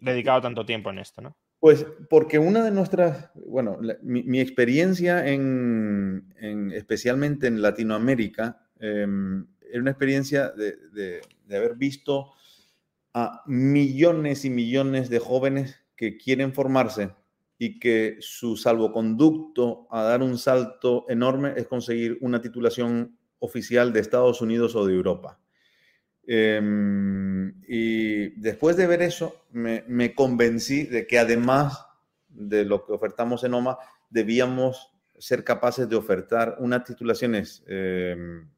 dedicado 0.00 0.40
tanto 0.40 0.64
tiempo 0.64 0.90
en 0.90 0.98
esto, 0.98 1.20
¿no? 1.20 1.36
Pues 1.58 1.86
porque 2.10 2.38
una 2.38 2.62
de 2.62 2.70
nuestras, 2.70 3.30
bueno, 3.34 3.78
mi, 4.02 4.40
experiencia 4.40 5.26
en, 5.26 6.26
especialmente 6.74 7.46
en 7.46 7.62
Latinoamérica, 7.62 8.68
em, 8.78 9.46
era 9.70 9.80
una 9.80 9.90
experiencia 9.90 10.50
de, 10.50 11.22
haber 11.50 11.76
visto 11.76 12.32
a 13.14 13.42
millones 13.46 14.44
y 14.44 14.50
millones 14.50 15.08
de 15.08 15.18
jóvenes 15.18 15.82
que 15.96 16.18
quieren 16.18 16.52
formarse 16.52 17.10
y 17.58 17.78
que 17.78 18.18
su 18.20 18.56
salvoconducto 18.56 19.86
a 19.90 20.02
dar 20.02 20.22
un 20.22 20.36
salto 20.36 21.06
enorme 21.08 21.54
es 21.56 21.66
conseguir 21.66 22.18
una 22.20 22.42
titulación 22.42 23.16
oficial 23.38 23.94
de 23.94 24.00
Estados 24.00 24.42
Unidos 24.42 24.76
o 24.76 24.84
de 24.86 24.94
Europa. 24.94 25.40
Em, 26.26 27.54
y 27.68 28.30
después 28.40 28.76
de 28.76 28.86
ver 28.86 29.02
eso, 29.02 29.44
me, 29.52 30.14
convencí 30.14 30.84
de 30.84 31.06
que 31.06 31.18
además 31.18 31.86
de 32.28 32.64
lo 32.64 32.84
que 32.84 32.92
ofertamos 32.92 33.44
en 33.44 33.54
OMA, 33.54 33.78
debíamos 34.10 34.92
ser 35.18 35.44
capaces 35.44 35.88
de 35.88 35.96
ofertar 35.96 36.56
unas 36.58 36.84
titulaciones 36.84 37.64
em, 37.68 38.48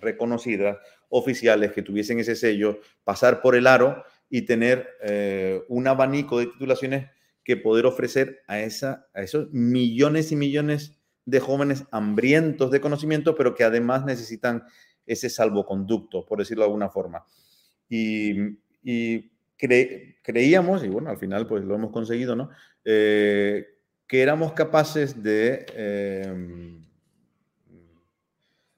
reconocidas, 0.00 0.78
oficiales, 1.08 1.72
que 1.72 1.82
tuviesen 1.82 2.18
ese 2.18 2.34
sello, 2.34 2.80
pasar 3.04 3.40
por 3.40 3.54
el 3.54 3.66
aro 3.66 4.02
y 4.28 4.42
tener 4.42 4.88
eh, 5.02 5.62
un 5.68 5.86
abanico 5.86 6.38
de 6.38 6.46
titulaciones 6.46 7.10
que 7.44 7.56
poder 7.56 7.86
ofrecer 7.86 8.42
a, 8.48 8.58
esa, 8.58 9.06
a 9.14 9.22
esos 9.22 9.52
millones 9.52 10.32
y 10.32 10.36
millones 10.36 10.98
de 11.26 11.38
jóvenes 11.38 11.84
hambrientos 11.92 12.72
de 12.72 12.80
conocimiento, 12.80 13.36
pero 13.36 13.54
que 13.54 13.62
además 13.62 14.04
necesitan 14.04 14.64
ese 15.06 15.30
salvoconducto, 15.30 16.24
por 16.26 16.38
decirlo 16.38 16.62
de 16.62 16.66
alguna 16.66 16.88
forma. 16.88 17.24
Y, 17.88 18.34
creíamos, 20.22 20.84
y 20.84 20.88
bueno, 20.88 21.10
al 21.10 21.18
final 21.18 21.46
pues 21.46 21.64
lo 21.64 21.74
hemos 21.74 21.90
conseguido, 21.90 22.36
¿no? 22.36 22.50
Eh, 22.84 23.64
que 24.06 24.22
éramos 24.22 24.52
capaces 24.52 25.22
de 25.22 25.66
em, 25.74 26.86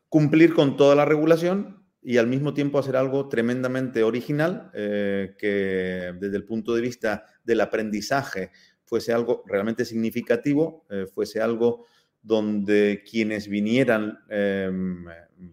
cumplir 0.09 0.55
con 0.55 0.77
toda 0.77 0.95
la 0.95 1.05
regulación 1.05 1.85
y 2.03 2.17
al 2.17 2.27
mismo 2.27 2.55
tiempo 2.55 2.79
hacer 2.79 2.97
algo 2.97 3.29
tremendamente 3.29 4.03
original 4.03 4.71
eh, 4.73 5.35
que 5.39 6.15
desde 6.19 6.37
el 6.37 6.45
punto 6.45 6.75
de 6.75 6.81
vista 6.81 7.27
del 7.45 7.61
aprendizaje 7.61 8.51
fuese 8.85 9.13
algo 9.13 9.45
realmente 9.47 9.85
significativo, 9.85 10.87
eh, 10.89 11.07
fuese 11.13 11.43
algo 11.43 11.85
donde 12.23 13.05
quienes 13.09 13.49
vinieran, 13.49 14.19
em, 14.31 15.05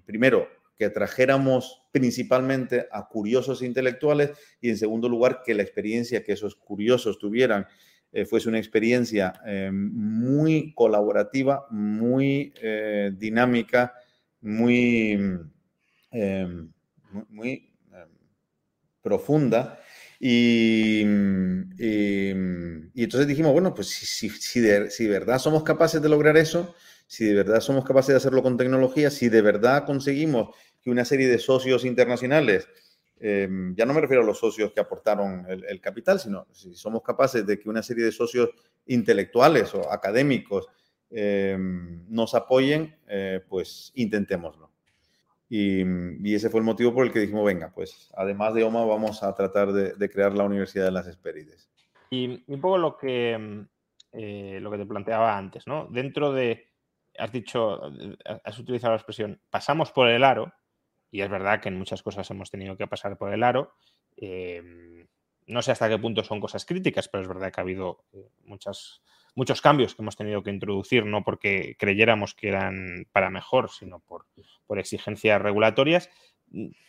primero, 0.06 0.48
que 0.78 0.90
trajéramos 0.90 1.84
principalmente 1.92 2.88
a 2.92 3.08
curiosos 3.08 3.62
intelectuales 3.62 4.32
y 4.62 4.70
en 4.70 4.78
segundo 4.78 5.08
lugar 5.10 5.42
que 5.46 5.54
la 5.54 5.64
experiencia 5.64 6.24
que 6.24 6.34
esos 6.34 6.56
curiosos 6.56 7.18
tuvieran 7.18 7.66
eh, 8.12 8.26
fuese 8.26 8.50
una 8.50 8.60
experiencia 8.60 9.34
muy 9.72 10.74
colaborativa, 10.74 11.68
muy 11.70 12.54
dinámica, 13.18 13.94
muy 14.42 15.20
Em, 16.18 16.72
muy, 17.30 17.70
profunda. 19.02 19.80
Y, 20.20 21.02
y, 21.02 22.30
entonces 23.04 23.28
dijimos, 23.28 23.52
bueno, 23.52 23.74
pues 23.74 23.90
si, 23.90 24.30
si, 24.30 24.60
de, 24.62 24.90
si, 24.90 25.08
verdad 25.08 25.40
somos 25.40 25.64
capaces 25.64 26.02
de 26.02 26.08
lograr 26.08 26.38
eso, 26.38 26.74
si 27.08 27.26
de 27.26 27.34
verdad 27.34 27.60
somos 27.60 27.86
capaces 27.86 28.10
de 28.10 28.18
hacerlo 28.18 28.42
con 28.42 28.58
tecnología, 28.58 29.10
si 29.10 29.30
de 29.30 29.42
verdad 29.42 29.86
conseguimos 29.86 30.56
que 30.82 30.90
una 30.90 31.06
serie 31.06 31.28
de 31.28 31.40
socios 31.40 31.86
internacionales, 31.86 32.68
em, 33.20 33.76
ya 33.76 33.86
no 33.86 33.94
me 33.94 34.02
refiero 34.02 34.24
a 34.24 34.26
los 34.26 34.40
socios 34.40 34.72
que 34.72 34.80
aportaron 34.80 35.46
el, 35.50 35.82
capital, 35.82 36.20
sino 36.20 36.48
si 36.52 36.76
somos 36.76 37.02
capaces 37.02 37.46
de 37.46 37.60
que 37.60 37.70
una 37.70 37.82
serie 37.84 38.06
de 38.06 38.12
socios 38.12 38.50
intelectuales 38.86 39.74
o 39.74 39.92
académicos 39.92 40.68
nos 42.10 42.36
apoyen, 42.36 42.94
eh, 43.08 43.40
pues 43.48 43.92
intentémoslo. 43.96 44.72
Y, 45.50 46.34
ese 46.34 46.50
fue 46.50 46.60
el 46.60 46.66
motivo 46.66 46.94
por 46.94 47.06
el 47.06 47.12
que 47.12 47.20
dijimos, 47.20 47.46
venga, 47.46 47.72
pues 47.74 48.12
además 48.16 48.54
de 48.54 48.64
OMA 48.64 48.84
vamos 48.86 49.24
a 49.24 49.34
tratar 49.34 49.72
de, 49.72 50.10
crear 50.10 50.34
la 50.34 50.44
Universidad 50.44 50.86
de 50.86 50.92
las 50.92 51.08
Hespérides. 51.08 51.70
Y 52.10 52.44
un 52.48 52.62
poco 52.62 52.78
lo 52.78 52.98
que, 52.98 53.38
mm, 53.38 53.68
eh, 54.14 54.60
lo 54.62 54.72
que 54.72 54.78
te 54.78 54.86
planteaba 54.86 55.38
antes, 55.38 55.68
¿no? 55.68 55.88
Dentro 55.92 56.34
de, 56.34 56.68
has 57.18 57.32
dicho, 57.32 57.82
has 58.44 58.60
utilizado 58.60 58.94
la 58.94 58.98
expresión, 58.98 59.42
pasamos 59.50 59.92
por 59.92 60.10
el 60.10 60.24
aro, 60.24 60.54
y 61.12 61.22
es 61.22 61.30
verdad 61.30 61.62
que 61.62 61.70
en 61.70 61.78
muchas 61.78 62.04
cosas 62.04 62.30
hemos 62.32 62.50
tenido 62.50 62.76
que 62.76 62.88
pasar 62.88 63.18
por 63.18 63.34
el 63.34 63.44
aro. 63.44 63.74
Em, 64.18 65.08
no 65.48 65.62
sé 65.62 65.72
hasta 65.72 65.88
qué 65.88 65.98
punto 65.98 66.24
son 66.24 66.42
cosas 66.42 66.66
críticas, 66.66 67.08
pero 67.08 67.22
es 67.22 67.28
verdad 67.28 67.52
que 67.54 67.62
ha 67.62 67.64
habido 67.64 68.04
eh, 68.14 68.30
muchas, 68.44 69.02
muchos 69.36 69.62
cambios 69.62 69.96
que 69.96 70.02
hemos 70.02 70.16
tenido 70.16 70.44
que 70.44 70.50
introducir, 70.50 71.06
no 71.06 71.24
porque 71.24 71.76
creyéramos 71.80 72.34
que 72.34 72.50
eran 72.50 73.08
para 73.12 73.30
mejor, 73.30 73.70
sino 73.70 74.00
por, 74.00 74.26
exigencias 74.78 75.42
regulatorias. 75.42 76.10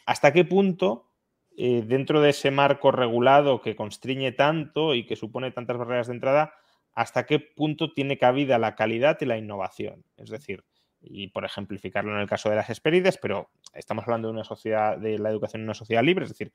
¿Hasta 0.06 0.32
qué 0.32 0.44
punto, 0.44 1.10
eh, 1.56 1.84
dentro 1.86 2.20
de 2.20 2.30
ese 2.30 2.50
marco 2.50 2.90
regulado 2.90 3.60
que 3.60 3.76
constriñe 3.76 4.32
tanto 4.32 4.94
y 4.94 5.06
que 5.06 5.16
supone 5.16 5.50
tantas 5.52 5.76
barreras 5.76 6.08
de 6.08 6.14
entrada, 6.14 6.54
hasta 6.96 7.26
qué 7.26 7.38
punto 7.38 7.92
tiene 7.92 8.18
cabida 8.18 8.58
la 8.58 8.74
calidad 8.74 9.18
y 9.20 9.26
la 9.26 9.36
innovación? 9.36 10.04
Es 10.16 10.30
decir, 10.30 10.64
y 11.02 11.28
por 11.28 11.44
ejemplificarlo 11.44 12.12
en 12.12 12.20
el 12.20 12.28
caso 12.28 12.48
de 12.50 12.56
las 12.56 12.68
Hesperides, 12.68 13.18
pero 13.18 13.50
estamos 13.74 14.04
hablando 14.04 14.28
de 14.28 14.34
una 14.34 14.44
sociedad, 14.44 14.96
de 14.96 15.18
la 15.18 15.30
educación 15.30 15.60
en 15.60 15.66
una 15.66 15.74
sociedad 15.74 16.02
libre, 16.02 16.24
es 16.24 16.30
decir, 16.30 16.52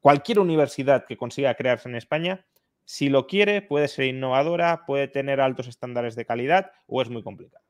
cualquier 0.00 0.38
universidad 0.38 1.06
que 1.06 1.16
consiga 1.16 1.54
crearse 1.54 1.88
en 1.88 1.96
España, 1.96 2.46
si 2.84 3.08
lo 3.08 3.26
quiere, 3.26 3.62
puede 3.62 3.88
ser 3.88 4.04
innovadora, 4.04 4.84
puede 4.86 5.08
tener 5.08 5.40
altos 5.40 5.68
estándares 5.68 6.14
de 6.16 6.26
calidad 6.26 6.70
o 6.86 7.02
es 7.02 7.08
muy 7.08 7.22
complicado. 7.22 7.64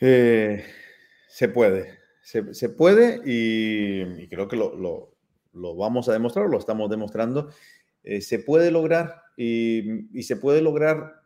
Eh, 0.00 0.64
se 1.28 1.48
puede, 1.48 1.98
se, 2.22 2.68
puede 2.68 3.20
y, 3.24 4.28
creo 4.28 4.46
que 4.48 4.56
lo, 4.56 5.14
vamos 5.52 6.08
a 6.08 6.12
demostrar, 6.12 6.48
lo 6.48 6.58
estamos 6.58 6.90
demostrando. 6.90 7.50
Eh, 8.04 8.20
se 8.20 8.38
puede 8.38 8.70
lograr 8.70 9.21
y, 9.36 10.18
y 10.18 10.22
se 10.22 10.36
puede 10.36 10.62
lograr 10.62 11.22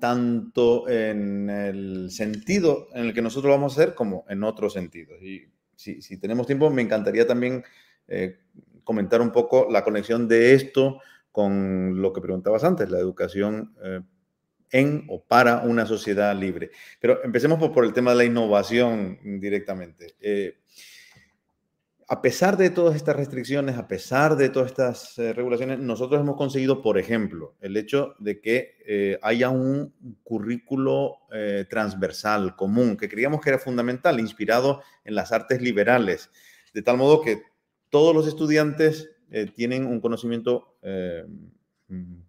tanto 0.00 0.88
en 0.88 1.50
el 1.50 2.10
sentido 2.10 2.88
en 2.94 3.06
el 3.06 3.14
que 3.14 3.22
nosotros 3.22 3.50
vamos 3.50 3.76
a 3.76 3.82
hacer 3.82 3.94
como 3.94 4.24
en 4.28 4.42
otros 4.42 4.72
sentidos. 4.72 5.22
Y 5.22 5.46
si, 5.74 6.16
tenemos 6.18 6.46
tiempo, 6.46 6.70
me 6.70 6.82
encantaría 6.82 7.26
también 7.26 7.64
eh, 8.08 8.38
comentar 8.84 9.20
un 9.20 9.30
poco 9.30 9.68
la 9.70 9.84
conexión 9.84 10.26
de 10.26 10.54
esto 10.54 11.00
con 11.30 12.00
lo 12.00 12.12
que 12.12 12.20
preguntabas 12.20 12.64
antes, 12.64 12.90
la 12.90 12.98
educación 12.98 13.74
eh, 13.84 14.00
en 14.70 15.04
o 15.08 15.22
para 15.22 15.62
una 15.62 15.86
sociedad 15.86 16.34
libre. 16.36 16.70
Pero 17.00 17.22
empecemos 17.22 17.58
por, 17.70 17.84
el 17.84 17.92
tema 17.92 18.10
de 18.10 18.16
la 18.16 18.24
innovación 18.24 19.18
directamente. 19.40 20.16
Eh, 20.20 20.58
a 22.10 22.22
pesar 22.22 22.56
de 22.56 22.70
todas 22.70 22.96
estas 22.96 23.16
restricciones, 23.16 23.76
a 23.76 23.86
pesar 23.86 24.36
de 24.36 24.48
todas 24.48 24.70
estas 24.70 25.18
eh, 25.18 25.34
regulaciones, 25.34 25.78
nosotros 25.78 26.22
hemos 26.22 26.36
conseguido, 26.36 26.80
por 26.80 26.96
ejemplo, 26.96 27.54
el 27.60 27.76
hecho 27.76 28.14
de 28.18 28.40
que 28.40 28.78
eh, 28.86 29.18
haya 29.20 29.50
un 29.50 29.94
currículo 30.22 31.18
eh, 31.30 31.66
transversal, 31.68 32.56
común, 32.56 32.96
que 32.96 33.10
creíamos 33.10 33.42
que 33.42 33.50
era 33.50 33.58
fundamental, 33.58 34.18
inspirado 34.20 34.80
en 35.04 35.14
las 35.14 35.32
artes 35.32 35.60
liberales, 35.60 36.30
de 36.72 36.80
tal 36.80 36.96
modo 36.96 37.20
que 37.20 37.42
todos 37.90 38.14
los 38.14 38.26
estudiantes 38.26 39.10
tienen 39.54 39.84
un 39.84 40.00
conocimiento 40.00 40.78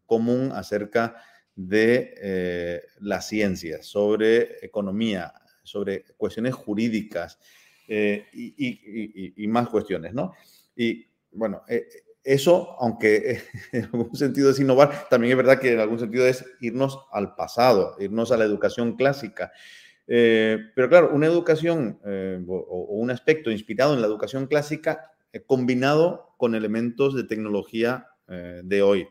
común 0.06 0.52
acerca 0.54 1.16
de 1.56 2.82
las 3.00 3.28
ciencias, 3.28 3.86
sobre 3.86 4.66
economía, 4.66 5.34
sobre 5.64 6.04
cuestiones 6.18 6.54
jurídicas, 6.54 7.40
eh, 7.92 8.28
y, 8.34 9.48
más 9.48 9.68
cuestiones, 9.68 10.14
¿no? 10.14 10.34
Y 10.76 11.08
bueno, 11.32 11.64
eh, 11.68 11.88
eso, 12.24 12.76
aunque 12.80 13.42
en 13.72 13.86
algún 13.86 14.16
sentido 14.16 14.52
es 14.52 14.60
innovar, 14.60 15.10
también 15.10 15.32
es 15.32 15.38
verdad 15.38 15.60
que 15.60 15.74
en 15.74 15.80
algún 15.80 15.98
sentido 15.98 16.28
es 16.28 16.46
irnos 16.62 17.00
al 17.12 17.34
pasado, 17.34 17.96
irnos 18.00 18.32
a 18.32 18.38
la 18.38 18.46
educación 18.46 18.96
clásica. 18.96 19.52
Eh, 20.08 20.60
pero 20.76 20.88
claro, 20.88 21.10
una 21.14 21.26
educación 21.26 22.00
o, 22.48 22.86
un 22.92 23.10
aspecto 23.10 23.50
inspirado 23.50 23.96
en 23.96 24.02
la 24.02 24.08
educación 24.08 24.46
clásica 24.46 25.12
combinado 25.48 26.36
con 26.38 26.54
elementos 26.54 27.16
de 27.16 27.24
tecnología 27.24 28.08
de 28.28 28.82
hoy. 28.84 29.08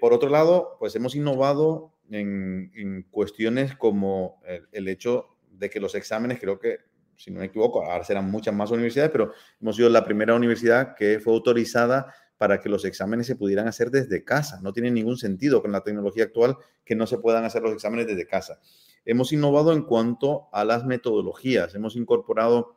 por 0.00 0.12
otro 0.12 0.28
lado, 0.28 0.76
pues 0.78 0.94
hemos 0.96 1.14
innovado 1.16 1.94
en, 2.10 3.06
cuestiones 3.10 3.76
como 3.76 4.40
el, 4.72 4.88
hecho 4.88 5.36
de 5.50 5.70
que 5.70 5.80
los 5.80 5.94
exámenes, 5.94 6.40
creo 6.40 6.58
que 6.58 6.78
si 7.16 7.30
no 7.30 7.40
me 7.40 7.46
equivoco, 7.46 7.84
ahora 7.84 8.04
serán 8.04 8.30
muchas 8.30 8.54
más 8.54 8.70
universidades, 8.70 9.10
pero 9.10 9.32
hemos 9.60 9.76
sido 9.76 9.88
la 9.88 10.04
primera 10.04 10.34
universidad 10.34 10.94
que 10.94 11.20
fue 11.20 11.32
autorizada 11.32 12.14
para 12.36 12.60
que 12.60 12.68
los 12.68 12.84
exámenes 12.84 13.26
se 13.26 13.36
pudieran 13.36 13.66
hacer 13.68 13.90
desde 13.90 14.24
casa. 14.24 14.60
No 14.62 14.72
tiene 14.72 14.90
ningún 14.90 15.16
sentido 15.16 15.62
con 15.62 15.72
la 15.72 15.82
tecnología 15.82 16.24
actual 16.24 16.56
que 16.84 16.94
no 16.94 17.06
se 17.06 17.18
puedan 17.18 17.44
hacer 17.44 17.62
los 17.62 17.72
exámenes 17.72 18.06
desde 18.06 18.26
casa. 18.26 18.60
Hemos 19.04 19.32
innovado 19.32 19.72
en 19.72 19.82
cuanto 19.82 20.48
a 20.52 20.64
las 20.64 20.84
metodologías. 20.84 21.74
Hemos 21.74 21.96
incorporado 21.96 22.76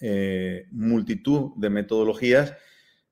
eh, 0.00 0.66
multitud 0.72 1.52
de 1.56 1.70
metodologías 1.70 2.54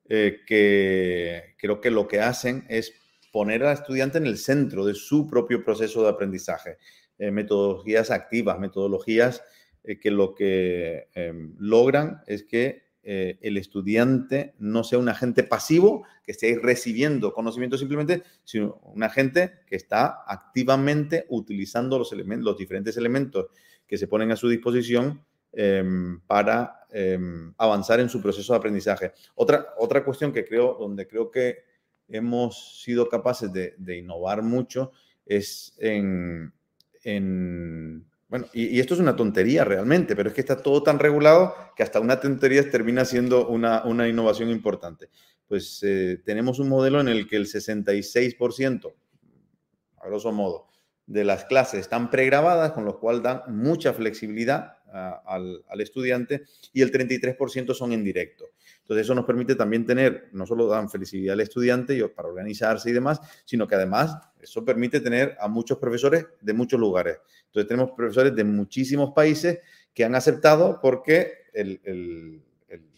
eh, 0.05 0.39
que 0.47 1.55
creo 1.59 1.79
que 1.79 1.91
lo 1.91 2.07
que 2.07 2.19
hacen 2.19 2.65
es 2.67 2.93
poner 3.31 3.63
al 3.63 3.73
estudiante 3.73 4.17
en 4.17 4.25
el 4.25 4.37
centro 4.39 4.85
de 4.85 4.95
su 4.95 5.27
propio 5.27 5.63
proceso 5.63 6.01
de 6.01 6.09
aprendizaje. 6.09 6.77
Eh, 7.19 7.31
metodologías 7.31 8.11
activas, 8.11 8.59
metodologías 8.59 9.43
eh, 9.83 9.99
que 9.99 10.11
lo 10.11 10.35
que 10.35 11.07
em, 11.13 11.55
logran 11.57 12.21
es 12.27 12.43
que 12.43 12.89
eh, 13.01 13.39
el 13.41 13.57
estudiante 13.57 14.53
no 14.59 14.83
sea 14.83 14.99
un 14.99 15.07
agente 15.07 15.43
pasivo 15.43 16.03
que 16.21 16.33
esté 16.33 16.59
recibiendo 16.61 17.33
conocimiento 17.33 17.77
simplemente, 17.77 18.23
sino 18.43 18.75
un 18.83 19.03
agente 19.03 19.61
que 19.65 19.77
está 19.77 20.23
activamente 20.27 21.25
utilizando 21.29 21.97
los, 21.97 22.11
elementos, 22.11 22.45
los 22.45 22.57
diferentes 22.57 22.97
elementos 22.97 23.47
que 23.87 23.97
se 23.97 24.07
ponen 24.07 24.31
a 24.31 24.35
su 24.35 24.49
disposición 24.49 25.23
em, 25.53 26.19
para 26.27 26.85
em, 26.91 27.53
avanzar 27.57 28.01
en 28.01 28.09
su 28.09 28.21
proceso 28.21 28.53
de 28.53 28.57
aprendizaje. 28.57 29.13
Otra, 29.35 29.69
otra 29.77 30.03
cuestión 30.03 30.33
que 30.33 30.45
creo, 30.45 30.75
donde 30.77 31.07
creo 31.07 31.31
que 31.31 31.63
hemos 32.09 32.81
sido 32.83 33.07
capaces 33.07 33.51
de, 33.53 33.97
innovar 33.97 34.43
mucho 34.43 34.91
es 35.25 35.73
en, 35.79 36.53
en 37.03 38.08
bueno, 38.29 38.45
y, 38.53 38.79
esto 38.79 38.93
es 38.93 38.99
una 38.99 39.15
tontería 39.15 39.63
realmente, 39.65 40.15
pero 40.15 40.29
es 40.29 40.35
que 40.35 40.41
está 40.41 40.61
todo 40.61 40.83
tan 40.83 40.99
regulado 40.99 41.55
que 41.75 41.81
hasta 41.81 41.99
una 41.99 42.19
tontería 42.19 42.69
termina 42.69 43.03
siendo 43.03 43.47
una, 43.47 44.07
innovación 44.07 44.51
importante. 44.51 45.09
Pues 45.47 45.81
eh, 45.81 46.21
tenemos 46.23 46.59
un 46.59 46.69
modelo 46.69 47.01
en 47.01 47.07
el 47.07 47.27
que 47.27 47.37
el 47.37 47.47
66%, 47.47 48.93
a 49.97 50.07
grosso 50.07 50.31
modo, 50.31 50.67
de 51.07 51.23
las 51.23 51.45
clases 51.45 51.79
están 51.79 52.11
pregrabadas, 52.11 52.73
con 52.73 52.85
lo 52.85 52.99
cual 52.99 53.23
dan 53.23 53.41
mucha 53.47 53.93
flexibilidad 53.93 54.77
al, 55.25 55.63
al, 55.67 55.81
estudiante 55.81 56.43
y 56.71 56.83
el 56.83 56.91
33% 56.91 57.73
son 57.73 57.93
en 57.93 58.03
directo. 58.03 58.45
Entonces 58.81 59.05
eso 59.05 59.15
nos 59.15 59.25
permite 59.25 59.55
también 59.55 59.85
tener, 59.85 60.29
no 60.33 60.45
solo 60.45 60.67
dan 60.67 60.89
flexibilidad 60.89 61.33
al 61.33 61.41
estudiante 61.41 62.07
para 62.09 62.27
organizarse 62.27 62.89
y 62.89 62.93
demás, 62.93 63.19
sino 63.45 63.67
que 63.67 63.75
además 63.75 64.17
eso 64.39 64.63
permite 64.63 64.99
tener 64.99 65.35
a 65.39 65.47
muchos 65.47 65.77
profesores 65.77 66.25
de 66.41 66.53
muchos 66.53 66.79
lugares. 66.79 67.17
Entonces 67.49 67.67
tenemos 67.67 67.91
profesores 67.95 68.35
de 68.35 68.43
muchísimos 68.43 69.11
países 69.13 69.59
que 69.93 70.03
han 70.05 70.15
aceptado 70.15 70.79
porque 70.81 71.33
el, 71.53 72.43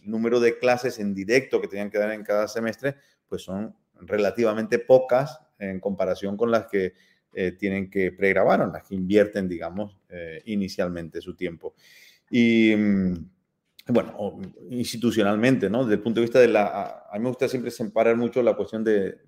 número 0.03 0.39
de 0.39 0.57
clases 0.57 0.97
en 0.97 1.13
directo 1.13 1.61
que 1.61 1.67
tenían 1.67 1.91
que 1.91 1.99
dar 1.99 2.11
en 2.11 2.23
cada 2.23 2.47
semestre, 2.47 2.95
pues 3.29 3.43
son 3.43 3.75
relativamente 3.99 4.79
pocas 4.79 5.39
en 5.59 5.79
comparación 5.79 6.35
con 6.35 6.49
las 6.49 6.65
que 6.65 6.93
eh, 7.33 7.51
tienen 7.51 7.89
que 7.89 8.11
pregrabar 8.11 8.61
o 8.61 8.71
las 8.71 8.83
que 8.83 8.95
invierten, 8.95 9.47
digamos, 9.47 9.95
eh, 10.09 10.41
inicialmente 10.45 11.21
su 11.21 11.35
tiempo. 11.35 11.75
Y 12.31 12.75
mm, 12.75 13.13
bueno, 13.89 14.39
institucionalmente, 14.69 15.69
¿no? 15.69 15.83
Desde 15.83 15.95
el 15.95 16.01
punto 16.01 16.19
de 16.19 16.25
vista 16.25 16.39
de 16.39 16.47
la... 16.47 17.05
A 17.09 17.13
mí 17.13 17.19
me 17.19 17.29
gusta 17.29 17.47
siempre 17.47 17.71
separar 17.71 18.17
mucho 18.17 18.41
la 18.41 18.55
cuestión 18.55 18.83
de... 18.83 19.19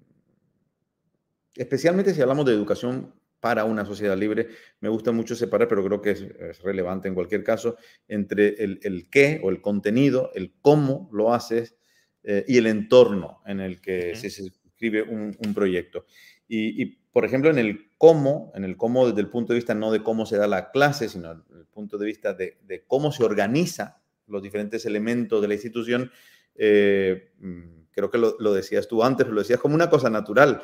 Especialmente 1.55 2.13
si 2.13 2.21
hablamos 2.21 2.45
de 2.45 2.53
educación 2.53 3.13
para 3.43 3.65
una 3.65 3.83
sociedad 3.83 4.17
libre, 4.17 4.47
me 4.79 4.87
gusta 4.87 5.11
mucho 5.11 5.35
separar, 5.35 5.67
pero 5.67 5.83
creo 5.83 6.01
que 6.01 6.11
es, 6.11 6.61
relevante 6.61 7.09
en 7.09 7.13
cualquier 7.13 7.43
caso, 7.43 7.75
entre 8.07 8.55
el, 8.63 9.09
qué 9.11 9.41
o 9.43 9.49
el 9.49 9.59
contenido, 9.59 10.31
el 10.33 10.53
cómo 10.61 11.09
lo 11.11 11.33
haces 11.33 11.75
eh, 12.23 12.45
y 12.47 12.57
el 12.57 12.67
entorno 12.67 13.41
en 13.45 13.59
el 13.59 13.81
que 13.81 14.15
se, 14.15 14.27
escribe 14.27 15.01
un, 15.01 15.53
proyecto. 15.53 16.05
Y, 16.47 16.85
por 17.11 17.25
ejemplo, 17.25 17.49
en 17.49 17.57
el 17.57 17.89
cómo, 17.97 18.53
en 18.55 18.63
el 18.63 18.77
cómo 18.77 19.09
desde 19.09 19.19
el 19.19 19.29
punto 19.29 19.51
de 19.51 19.57
vista 19.57 19.75
no 19.75 19.91
de 19.91 20.03
cómo 20.03 20.25
se 20.25 20.37
da 20.37 20.47
la 20.47 20.71
clase, 20.71 21.09
sino 21.09 21.35
desde 21.35 21.59
el 21.59 21.67
punto 21.67 21.97
de 21.97 22.05
vista 22.05 22.33
de, 22.33 22.59
de 22.63 22.85
cómo 22.85 23.11
se 23.11 23.25
organiza 23.25 24.01
los 24.27 24.41
diferentes 24.41 24.85
elementos 24.85 25.41
de 25.41 25.49
la 25.49 25.55
institución, 25.55 26.11
eh, 26.55 27.33
mm, 27.39 27.83
creo 27.91 28.09
que 28.09 28.17
lo, 28.17 28.53
decías 28.53 28.87
tú 28.87 29.03
antes, 29.03 29.27
lo 29.27 29.41
decías 29.41 29.59
como 29.59 29.75
una 29.75 29.89
cosa 29.89 30.09
natural. 30.09 30.61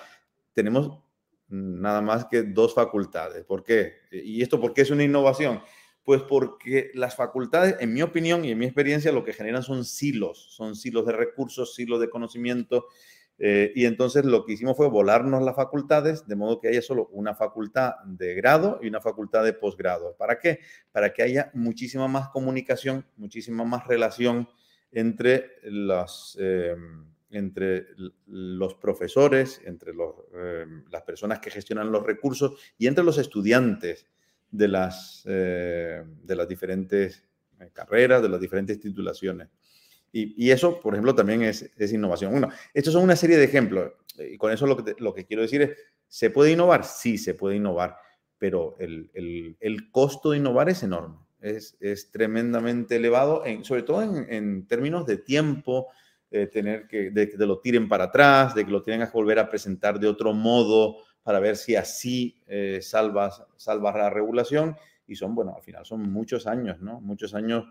Tenemos 0.54 1.00
nada 1.50 2.02
más 2.02 2.26
que 2.26 2.44
dos 2.44 2.74
facultades. 2.74 3.44
¿Por 3.44 3.64
qué? 3.64 3.94
¿Y 4.12 4.42
esto 4.42 4.60
por 4.62 4.74
qué 4.74 4.82
es 4.82 4.92
una 4.92 5.04
innovación? 5.04 5.62
Pues 6.04 6.22
porque 6.24 6.92
las 6.94 7.16
facultades, 7.16 7.76
en 7.80 7.94
mi 7.94 8.02
opinión 8.02 8.46
y 8.46 8.52
en 8.52 8.58
mi 8.58 8.66
experiencia, 8.66 9.12
lo 9.12 9.24
que 9.24 9.34
generan 9.34 9.64
son 9.64 9.86
silos, 9.86 10.48
son 10.52 10.76
silos 10.76 11.06
de 11.06 11.14
recursos, 11.14 11.76
silos 11.76 12.00
de 12.00 12.10
conocimiento. 12.10 12.88
Eh, 13.42 13.72
y 13.74 13.86
entonces 13.86 14.26
lo 14.26 14.46
que 14.46 14.54
hicimos 14.54 14.76
fue 14.76 14.90
volarnos 14.90 15.42
las 15.42 15.56
facultades, 15.56 16.28
de 16.28 16.36
modo 16.36 16.60
que 16.60 16.68
haya 16.68 16.82
solo 16.82 17.08
una 17.12 17.36
facultad 17.36 17.94
de 18.06 18.36
grado 18.36 18.80
y 18.82 18.88
una 18.88 19.02
facultad 19.02 19.44
de 19.44 19.54
posgrado. 19.54 20.16
¿Para 20.18 20.40
qué? 20.40 20.60
Para 20.92 21.14
que 21.14 21.24
haya 21.24 21.50
muchísima 21.54 22.08
más 22.08 22.30
comunicación, 22.30 23.06
muchísima 23.16 23.64
más 23.64 23.88
relación 23.88 24.50
entre 24.92 25.52
las, 25.64 26.38
eh, 26.40 26.76
entre 27.32 27.88
los 28.26 28.76
profesores, 28.76 29.62
entre 29.66 29.92
eh, 29.92 30.66
las 30.90 31.04
personas 31.04 31.40
que 31.40 31.52
gestionan 31.52 31.92
los 31.92 32.06
recursos 32.06 32.54
y 32.78 32.88
entre 32.88 33.04
los 33.04 33.18
estudiantes 33.18 34.08
de 34.52 34.68
las, 34.68 35.24
eh, 35.26 36.04
de 36.24 36.36
las 36.36 36.48
diferentes 36.48 37.24
eh, 37.60 37.70
carreras, 37.74 38.22
de 38.22 38.30
las 38.30 38.42
diferentes 38.42 38.80
titulaciones. 38.80 39.50
Y, 40.12 40.50
eso, 40.50 40.80
por 40.80 40.96
ejemplo, 40.96 41.14
también 41.14 41.44
es, 41.44 41.70
innovación. 41.94 42.32
Bueno, 42.32 42.50
estos 42.74 42.94
son 42.94 43.04
una 43.04 43.16
serie 43.16 43.38
de 43.38 43.44
ejemplos. 43.44 43.92
Y 44.18 44.38
con 44.38 44.52
eso 44.52 44.66
lo 44.66 44.84
que, 44.84 44.96
lo 44.98 45.14
que 45.14 45.26
quiero 45.26 45.44
decir 45.44 45.62
es, 45.62 45.78
¿se 46.08 46.32
puede 46.32 46.52
innovar? 46.52 46.84
Sí, 46.84 47.20
se 47.20 47.36
puede 47.36 47.58
innovar, 47.58 47.96
pero 48.40 48.76
el, 48.80 49.92
costo 49.92 50.32
de 50.32 50.38
innovar 50.38 50.68
es 50.68 50.82
enorme. 50.82 51.18
Es, 51.42 51.78
tremendamente 52.12 52.96
elevado, 52.96 53.46
en, 53.46 53.64
sobre 53.64 53.84
todo 53.84 54.02
en, 54.02 54.66
términos 54.68 55.06
de 55.06 55.18
tiempo, 55.18 55.90
de 56.32 56.48
tener 56.48 56.88
que, 56.88 57.12
de 57.12 57.30
que 57.30 57.38
lo 57.38 57.60
tiren 57.60 57.88
para 57.88 58.06
atrás, 58.06 58.54
de 58.56 58.66
que 58.66 58.72
lo 58.72 58.84
tengan 58.84 59.08
que 59.08 59.14
volver 59.14 59.40
a 59.40 59.50
presentar 59.50 60.00
de 60.00 60.08
otro 60.08 60.34
modo, 60.34 60.98
para 61.24 61.40
ver 61.40 61.58
si 61.58 61.76
así 61.76 62.42
eh, 62.48 62.80
salvas, 62.82 63.44
salvas 63.56 63.96
la 63.96 64.10
regulación. 64.10 64.76
Y 65.06 65.16
son, 65.16 65.36
bueno, 65.36 65.54
al 65.56 65.62
final 65.62 65.86
son 65.86 66.12
muchos 66.12 66.48
años, 66.48 66.80
¿no? 66.82 67.02
Muchos 67.02 67.34
años 67.34 67.66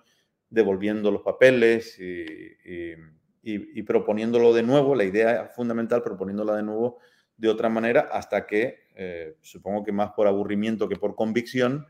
devolviendo 0.51 1.11
los 1.11 1.23
papeles 1.23 1.99
y, 1.99 3.83
proponiéndolo 3.83 4.53
de 4.53 4.63
nuevo, 4.63 4.95
la 4.95 5.05
idea 5.05 5.49
fundamental, 5.49 6.03
proponiéndola 6.03 6.57
de 6.57 6.63
nuevo 6.63 6.99
de 7.37 7.49
otra 7.49 7.69
manera, 7.69 8.09
hasta 8.13 8.47
que, 8.47 8.89
eh, 8.97 9.37
supongo 9.41 9.85
que 9.85 9.93
más 9.93 10.11
por 10.11 10.27
aburrimiento 10.27 10.89
que 10.89 10.97
por 10.97 11.15
convicción, 11.15 11.87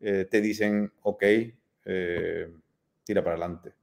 eh, 0.00 0.26
te 0.30 0.40
dicen, 0.40 0.92
ok, 1.02 1.24
tira 3.04 3.24
para 3.24 3.36
adelante. 3.36 3.81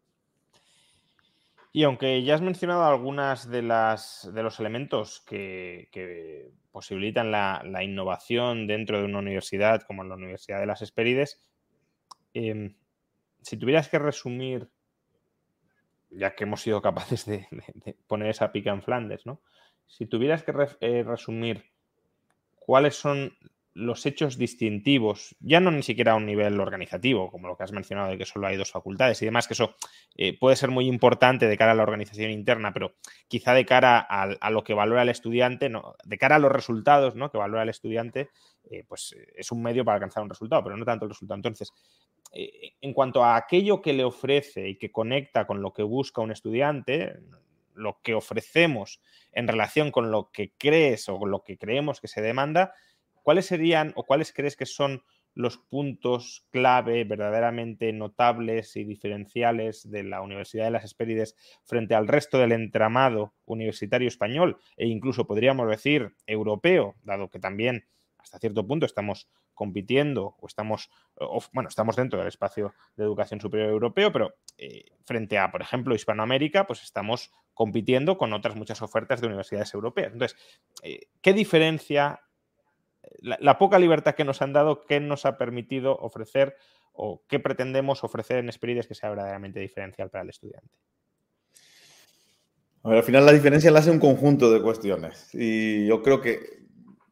Y 1.71 1.83
aunque 1.83 2.23
ya 2.23 2.33
has 2.33 2.41
mencionado 2.41 2.83
algunas 2.83 3.49
de, 3.49 3.61
de 3.61 4.43
los 4.43 4.59
elementos 4.59 5.21
que, 5.21 6.51
posibilitan 6.71 7.31
la, 7.31 7.83
innovación 7.83 8.65
dentro 8.65 8.99
de 8.99 9.05
una 9.05 9.19
universidad, 9.19 9.83
como 9.83 10.03
la 10.03 10.15
Universidad 10.15 10.59
de 10.59 10.65
las 10.65 10.81
Esperides, 10.81 11.41
em, 12.33 12.75
si 13.41 13.57
tuvieras 13.57 13.89
que 13.89 13.99
resumir, 13.99 14.69
ya 16.09 16.33
que 16.35 16.45
hemos 16.45 16.61
sido 16.61 16.81
capaces 16.81 17.25
de, 17.25 17.47
poner 18.07 18.29
esa 18.29 18.51
pica 18.51 18.71
en 18.71 18.81
Flandes, 18.81 19.25
¿no? 19.25 19.41
Si 19.85 20.05
tuvieras 20.05 20.43
que 20.43 20.53
eh, 20.81 21.03
resumir 21.03 21.65
cuáles 22.55 22.95
son 22.95 23.37
los 23.79 24.05
hechos 24.05 24.37
distintivos, 24.37 25.35
ya 25.39 25.59
no 25.59 25.71
ni 25.71 25.83
siquiera 25.83 26.11
a 26.11 26.15
un 26.15 26.25
nivel 26.25 26.59
organizativo, 26.59 27.31
como 27.31 27.47
lo 27.47 27.55
que 27.55 27.63
has 27.63 27.71
mencionado 27.71 28.09
de 28.09 28.17
que 28.17 28.25
solo 28.25 28.47
hay 28.47 28.57
dos 28.57 28.71
facultades 28.71 29.21
y 29.21 29.25
demás, 29.25 29.47
que 29.47 29.53
eso 29.53 29.75
eh, 30.15 30.37
puede 30.37 30.55
ser 30.55 30.69
muy 30.69 30.87
importante 30.87 31.47
de 31.47 31.57
cara 31.57 31.71
a 31.71 31.75
la 31.75 31.83
organización 31.83 32.29
interna, 32.31 32.73
pero 32.73 32.95
quizá 33.27 33.53
de 33.53 33.65
cara 33.65 33.99
a, 33.99 34.49
lo 34.49 34.63
que 34.63 34.73
valora 34.73 35.03
el 35.03 35.09
estudiante, 35.09 35.69
¿no? 35.69 35.95
de 36.03 36.17
cara 36.17 36.35
a 36.35 36.39
los 36.39 36.51
resultados 36.51 37.15
¿no? 37.15 37.31
que 37.31 37.37
valora 37.37 37.63
el 37.63 37.69
estudiante, 37.69 38.29
eh, 38.69 38.83
pues 38.87 39.15
eh, 39.17 39.33
es 39.37 39.51
un 39.51 39.63
medio 39.63 39.85
para 39.85 39.95
alcanzar 39.95 40.23
un 40.23 40.29
resultado, 40.29 40.63
pero 40.63 40.75
no 40.75 40.83
tanto 40.83 41.05
el 41.05 41.11
resultado. 41.11 41.37
Entonces, 41.37 41.71
en 42.31 42.93
cuanto 42.93 43.23
a 43.23 43.37
aquello 43.37 43.81
que 43.81 43.93
le 43.93 44.03
ofrece 44.03 44.69
y 44.69 44.77
que 44.77 44.91
conecta 44.91 45.47
con 45.47 45.63
lo 45.63 45.73
que 45.73 45.81
busca 45.81 46.21
un 46.21 46.31
estudiante, 46.31 47.17
lo 47.73 47.99
que 48.03 48.13
ofrecemos 48.13 49.01
en 49.31 49.47
relación 49.47 49.89
con 49.89 50.11
lo 50.11 50.31
que 50.31 50.53
crees 50.57 51.09
o 51.09 51.17
con 51.17 51.31
lo 51.31 51.43
que 51.43 51.57
creemos 51.57 51.99
que 51.99 52.07
se 52.07 52.21
demanda, 52.21 52.73
¿cuáles 53.29 53.45
serían 53.45 53.93
o 53.95 54.07
cuáles 54.07 54.33
crees 54.33 54.55
que 54.55 54.65
son 54.65 55.03
los 55.35 55.59
puntos 55.59 56.47
clave 56.49 57.03
verdaderamente 57.03 57.93
notables 57.93 58.75
y 58.75 58.83
diferenciales 58.83 59.87
de 59.87 60.01
la 60.01 60.23
Universidad 60.23 60.65
de 60.65 60.71
las 60.71 60.83
Espérides 60.83 61.35
frente 61.63 61.93
al 61.93 62.07
resto 62.07 62.39
del 62.39 62.53
entramado 62.53 63.35
universitario 63.45 64.07
español 64.07 64.57
e 64.77 64.87
incluso 64.87 65.27
podríamos 65.27 65.69
decir 65.69 66.15
europeo, 66.25 66.95
dado 67.03 67.29
que 67.29 67.37
también 67.37 67.85
hasta 68.17 68.39
cierto 68.39 68.65
punto 68.65 68.87
estamos 68.87 69.29
compitiendo 69.53 70.35
o 70.39 70.47
estamos, 70.47 70.89
bueno, 71.53 71.69
estamos 71.69 71.97
dentro 71.97 72.17
del 72.17 72.29
espacio 72.29 72.73
de 72.95 73.03
educación 73.03 73.39
superior 73.39 73.69
europeo, 73.69 74.11
pero 74.11 74.33
eh, 74.57 74.85
frente 75.05 75.37
a, 75.37 75.51
por 75.51 75.61
ejemplo, 75.61 75.93
Hispanoamérica, 75.93 76.65
pues 76.65 76.81
estamos 76.81 77.31
compitiendo 77.53 78.17
con 78.17 78.33
otras 78.33 78.55
muchas 78.55 78.81
ofertas 78.81 79.21
de 79.21 79.27
universidades 79.27 79.71
europeas. 79.75 80.13
Entonces, 80.13 80.35
eh, 80.81 81.09
¿qué 81.21 81.33
diferencia 81.33 82.21
la, 83.21 83.57
poca 83.57 83.79
libertad 83.79 84.15
que 84.15 84.23
nos 84.23 84.41
han 84.41 84.53
dado, 84.53 84.85
¿qué 84.85 84.99
nos 84.99 85.25
ha 85.25 85.37
permitido 85.37 85.97
ofrecer 85.97 86.55
o 86.93 87.23
qué 87.27 87.39
pretendemos 87.39 88.03
ofrecer 88.03 88.37
en 88.37 88.49
Esperides 88.49 88.87
que 88.87 88.95
sea 88.95 89.09
verdaderamente 89.09 89.59
diferencial 89.59 90.09
para 90.09 90.23
el 90.23 90.29
estudiante? 90.29 90.69
al 92.81 93.03
final 93.03 93.25
la 93.25 93.33
diferencia 93.33 93.69
la 93.71 93.79
hace 93.79 93.91
un 93.91 93.99
conjunto 93.99 94.51
de 94.51 94.61
cuestiones. 94.61 95.29
Y 95.33 95.85
yo 95.85 96.01
creo 96.01 96.21
que 96.21 96.39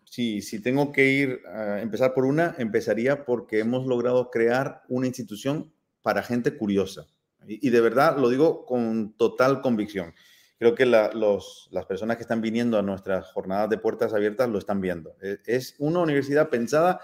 si, 0.06 0.42
si 0.42 0.62
tengo 0.62 0.92
que 0.94 1.12
ir 1.12 1.42
a 1.46 1.82
empezar 1.82 2.14
por 2.14 2.26
una, 2.26 2.56
empezaría 2.58 3.26
porque 3.26 3.60
hemos 3.60 3.86
logrado 3.86 4.32
crear 4.32 4.84
una 4.88 5.08
institución 5.08 5.74
para 6.02 6.24
gente 6.24 6.58
curiosa. 6.58 7.06
y 7.46 7.70
de 7.70 7.82
verdad 7.82 8.18
lo 8.18 8.30
digo 8.30 8.66
con 8.66 9.14
total 9.18 9.62
convicción 9.62 10.14
creo 10.58 10.76
que 10.76 10.86
las 10.86 11.86
personas 11.88 12.18
que 12.18 12.24
están 12.24 12.42
viniendo 12.42 12.78
a 12.78 12.82
nuestras 12.82 13.32
jornadas 13.32 13.70
de 13.70 13.78
puertas 13.78 14.14
abiertas 14.14 14.50
lo 14.50 14.58
están 14.58 14.82
viendo. 14.82 15.16
E, 15.22 15.40
es 15.46 15.76
una 15.78 16.00
universidad 16.00 16.50
pensada 16.50 17.00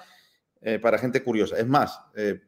eh, 0.61 0.79
para 0.79 0.97
gente 0.97 1.23
curiosa. 1.23 1.57
Es 1.57 1.67
más, 1.67 1.99
eh, 2.15 2.41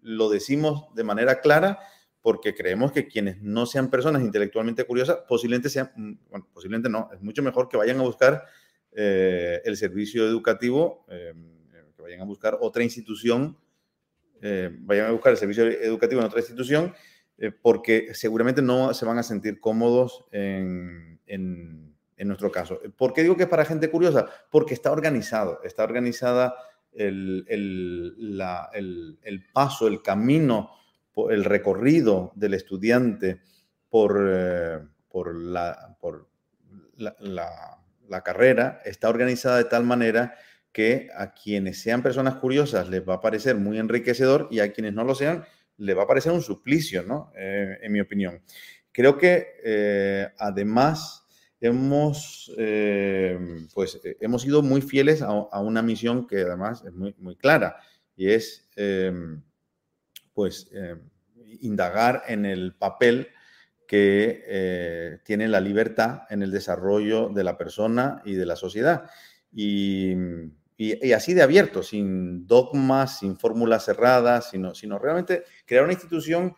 lo 0.00 0.30
decimos 0.30 0.86
de 0.94 1.04
manera 1.04 1.40
clara 1.40 1.78
porque 2.20 2.54
creemos 2.54 2.92
que 2.92 3.08
quienes 3.08 3.42
no 3.42 3.66
sean 3.66 3.90
personas 3.90 4.22
intelectualmente 4.22 4.84
curiosas, 4.84 5.18
posiblemente 5.28 5.68
sean, 5.68 5.92
mm, 5.96 6.12
bueno, 6.30 6.48
posiblemente 6.52 6.88
no, 6.88 7.10
es 7.12 7.20
mucho 7.20 7.42
mejor 7.42 7.68
que 7.68 7.76
vayan 7.76 7.98
a 8.00 8.02
buscar 8.02 8.44
eh, 8.92 9.60
el 9.64 9.76
servicio 9.76 10.26
educativo, 10.26 11.04
que 11.08 12.02
vayan 12.02 12.20
a 12.20 12.24
buscar 12.24 12.58
otra 12.60 12.82
institución, 12.82 13.58
vayan 14.80 15.06
a 15.06 15.12
buscar 15.12 15.32
el 15.32 15.38
servicio 15.38 15.64
educativo 15.64 16.20
en 16.20 16.26
otra 16.26 16.40
institución 16.40 16.92
eh, 17.38 17.50
porque 17.50 18.14
seguramente 18.14 18.62
no 18.62 18.94
se 18.94 19.04
van 19.04 19.18
a 19.18 19.22
sentir 19.22 19.60
cómodos 19.60 20.24
en, 20.30 21.20
nuestro 22.18 22.52
caso. 22.52 22.78
¿Por 22.96 23.12
qué 23.12 23.22
digo 23.22 23.36
que 23.36 23.44
es 23.44 23.48
para 23.48 23.64
gente 23.64 23.90
curiosa? 23.90 24.28
Porque 24.50 24.74
está 24.74 24.92
organizado, 24.92 25.60
está 25.64 25.82
organizada 25.82 26.54
el, 26.92 27.44
paso, 29.52 29.88
el 29.88 30.02
camino, 30.02 30.70
el 31.30 31.44
recorrido 31.44 32.32
del 32.36 32.54
estudiante 32.54 33.40
por, 33.88 34.24
eh, 34.30 34.78
por, 35.08 35.34
la, 35.34 35.96
por 36.00 36.28
la, 36.96 38.22
carrera, 38.22 38.80
está 38.84 39.08
organizada 39.08 39.58
de 39.58 39.64
tal 39.64 39.84
manera 39.84 40.34
que 40.72 41.10
a 41.14 41.34
quienes 41.34 41.82
sean 41.82 42.02
personas 42.02 42.36
curiosas 42.36 42.88
les 42.88 43.06
va 43.06 43.14
a 43.14 43.20
parecer 43.20 43.56
muy 43.56 43.78
enriquecedor 43.78 44.48
y 44.50 44.60
a 44.60 44.72
quienes 44.72 44.94
no 44.94 45.04
lo 45.04 45.14
sean 45.14 45.44
le 45.82 45.94
va 45.94 46.04
a 46.04 46.06
parecer 46.06 46.32
un 46.32 46.42
suplicio, 46.42 47.02
¿no? 47.02 47.32
Eh, 47.36 47.78
en 47.82 47.92
mi 47.92 48.00
opinión. 48.00 48.40
Creo 48.92 49.18
que 49.18 49.56
eh, 49.64 50.28
además 50.38 51.26
hemos, 51.60 52.52
eh, 52.56 53.66
pues, 53.74 54.00
hemos 54.20 54.42
sido 54.42 54.62
muy 54.62 54.80
fieles 54.80 55.22
a, 55.22 55.60
una 55.60 55.82
misión 55.82 56.26
que 56.26 56.42
además 56.42 56.84
es 56.86 56.92
muy, 56.92 57.14
muy 57.18 57.36
clara 57.36 57.76
y 58.16 58.30
es, 58.30 58.68
pues, 60.34 60.70
indagar 61.60 62.24
en 62.28 62.44
el 62.46 62.74
papel 62.74 63.28
que 63.86 65.20
tiene 65.24 65.48
la 65.48 65.60
libertad 65.60 66.22
en 66.30 66.42
el 66.42 66.50
desarrollo 66.50 67.28
de 67.28 67.44
la 67.44 67.56
persona 67.56 68.22
y 68.24 68.34
de 68.34 68.46
la 68.46 68.56
sociedad. 68.56 69.08
Y 69.52 70.14
y, 70.82 71.12
así 71.12 71.34
de 71.34 71.42
abierto, 71.42 71.82
sin 71.82 72.46
dogmas, 72.46 73.18
sin 73.18 73.36
fórmulas 73.36 73.84
cerradas, 73.84 74.50
sino, 74.50 74.74
sino 74.74 74.98
realmente 74.98 75.44
crear 75.66 75.84
una 75.84 75.92
institución 75.92 76.54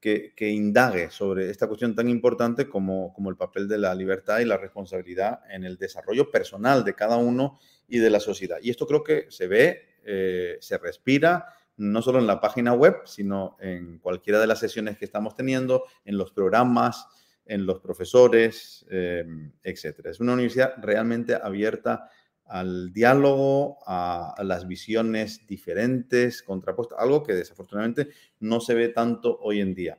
que, 0.00 0.32
que, 0.34 0.48
indague 0.48 1.10
sobre 1.10 1.50
esta 1.50 1.66
cuestión 1.66 1.94
tan 1.94 2.08
importante 2.08 2.68
como, 2.68 3.12
como 3.12 3.30
el 3.30 3.36
papel 3.36 3.68
de 3.68 3.78
la 3.78 3.94
libertad 3.94 4.38
y 4.38 4.44
la 4.44 4.56
responsabilidad 4.56 5.40
en 5.50 5.64
el 5.64 5.76
desarrollo 5.76 6.30
personal 6.30 6.84
de 6.84 6.94
cada 6.94 7.16
uno 7.16 7.58
y 7.88 7.98
de 7.98 8.10
la 8.10 8.20
sociedad. 8.20 8.58
Y 8.62 8.70
esto 8.70 8.86
creo 8.86 9.02
que 9.02 9.26
se 9.28 9.48
ve, 9.48 9.82
eh, 10.04 10.56
se 10.60 10.78
respira, 10.78 11.46
no 11.76 12.02
solo 12.02 12.18
en 12.18 12.26
la 12.26 12.40
página 12.40 12.72
web, 12.72 12.96
sino 13.04 13.56
en 13.60 13.98
cualquiera 13.98 14.40
de 14.40 14.46
las 14.46 14.58
sesiones 14.58 14.98
que 14.98 15.04
estamos 15.04 15.34
teniendo, 15.36 15.84
en 16.04 16.18
los 16.18 16.32
programas, 16.32 17.06
en 17.48 17.66
los 17.66 17.80
profesores, 17.80 18.84
eh, 18.90 19.24
etc. 19.62 20.06
Es 20.06 20.20
una 20.20 20.34
universidad 20.34 20.74
realmente 20.78 21.34
abierta 21.34 22.10
al 22.48 22.92
diálogo, 22.92 23.78
a, 23.86 24.34
las 24.42 24.66
visiones 24.66 25.46
diferentes, 25.46 26.42
contrapuestas, 26.42 26.98
algo 26.98 27.22
que 27.22 27.34
desafortunadamente 27.34 28.08
no 28.40 28.60
se 28.60 28.74
ve 28.74 28.88
tanto 28.88 29.38
hoy 29.40 29.60
en 29.60 29.74
día. 29.74 29.98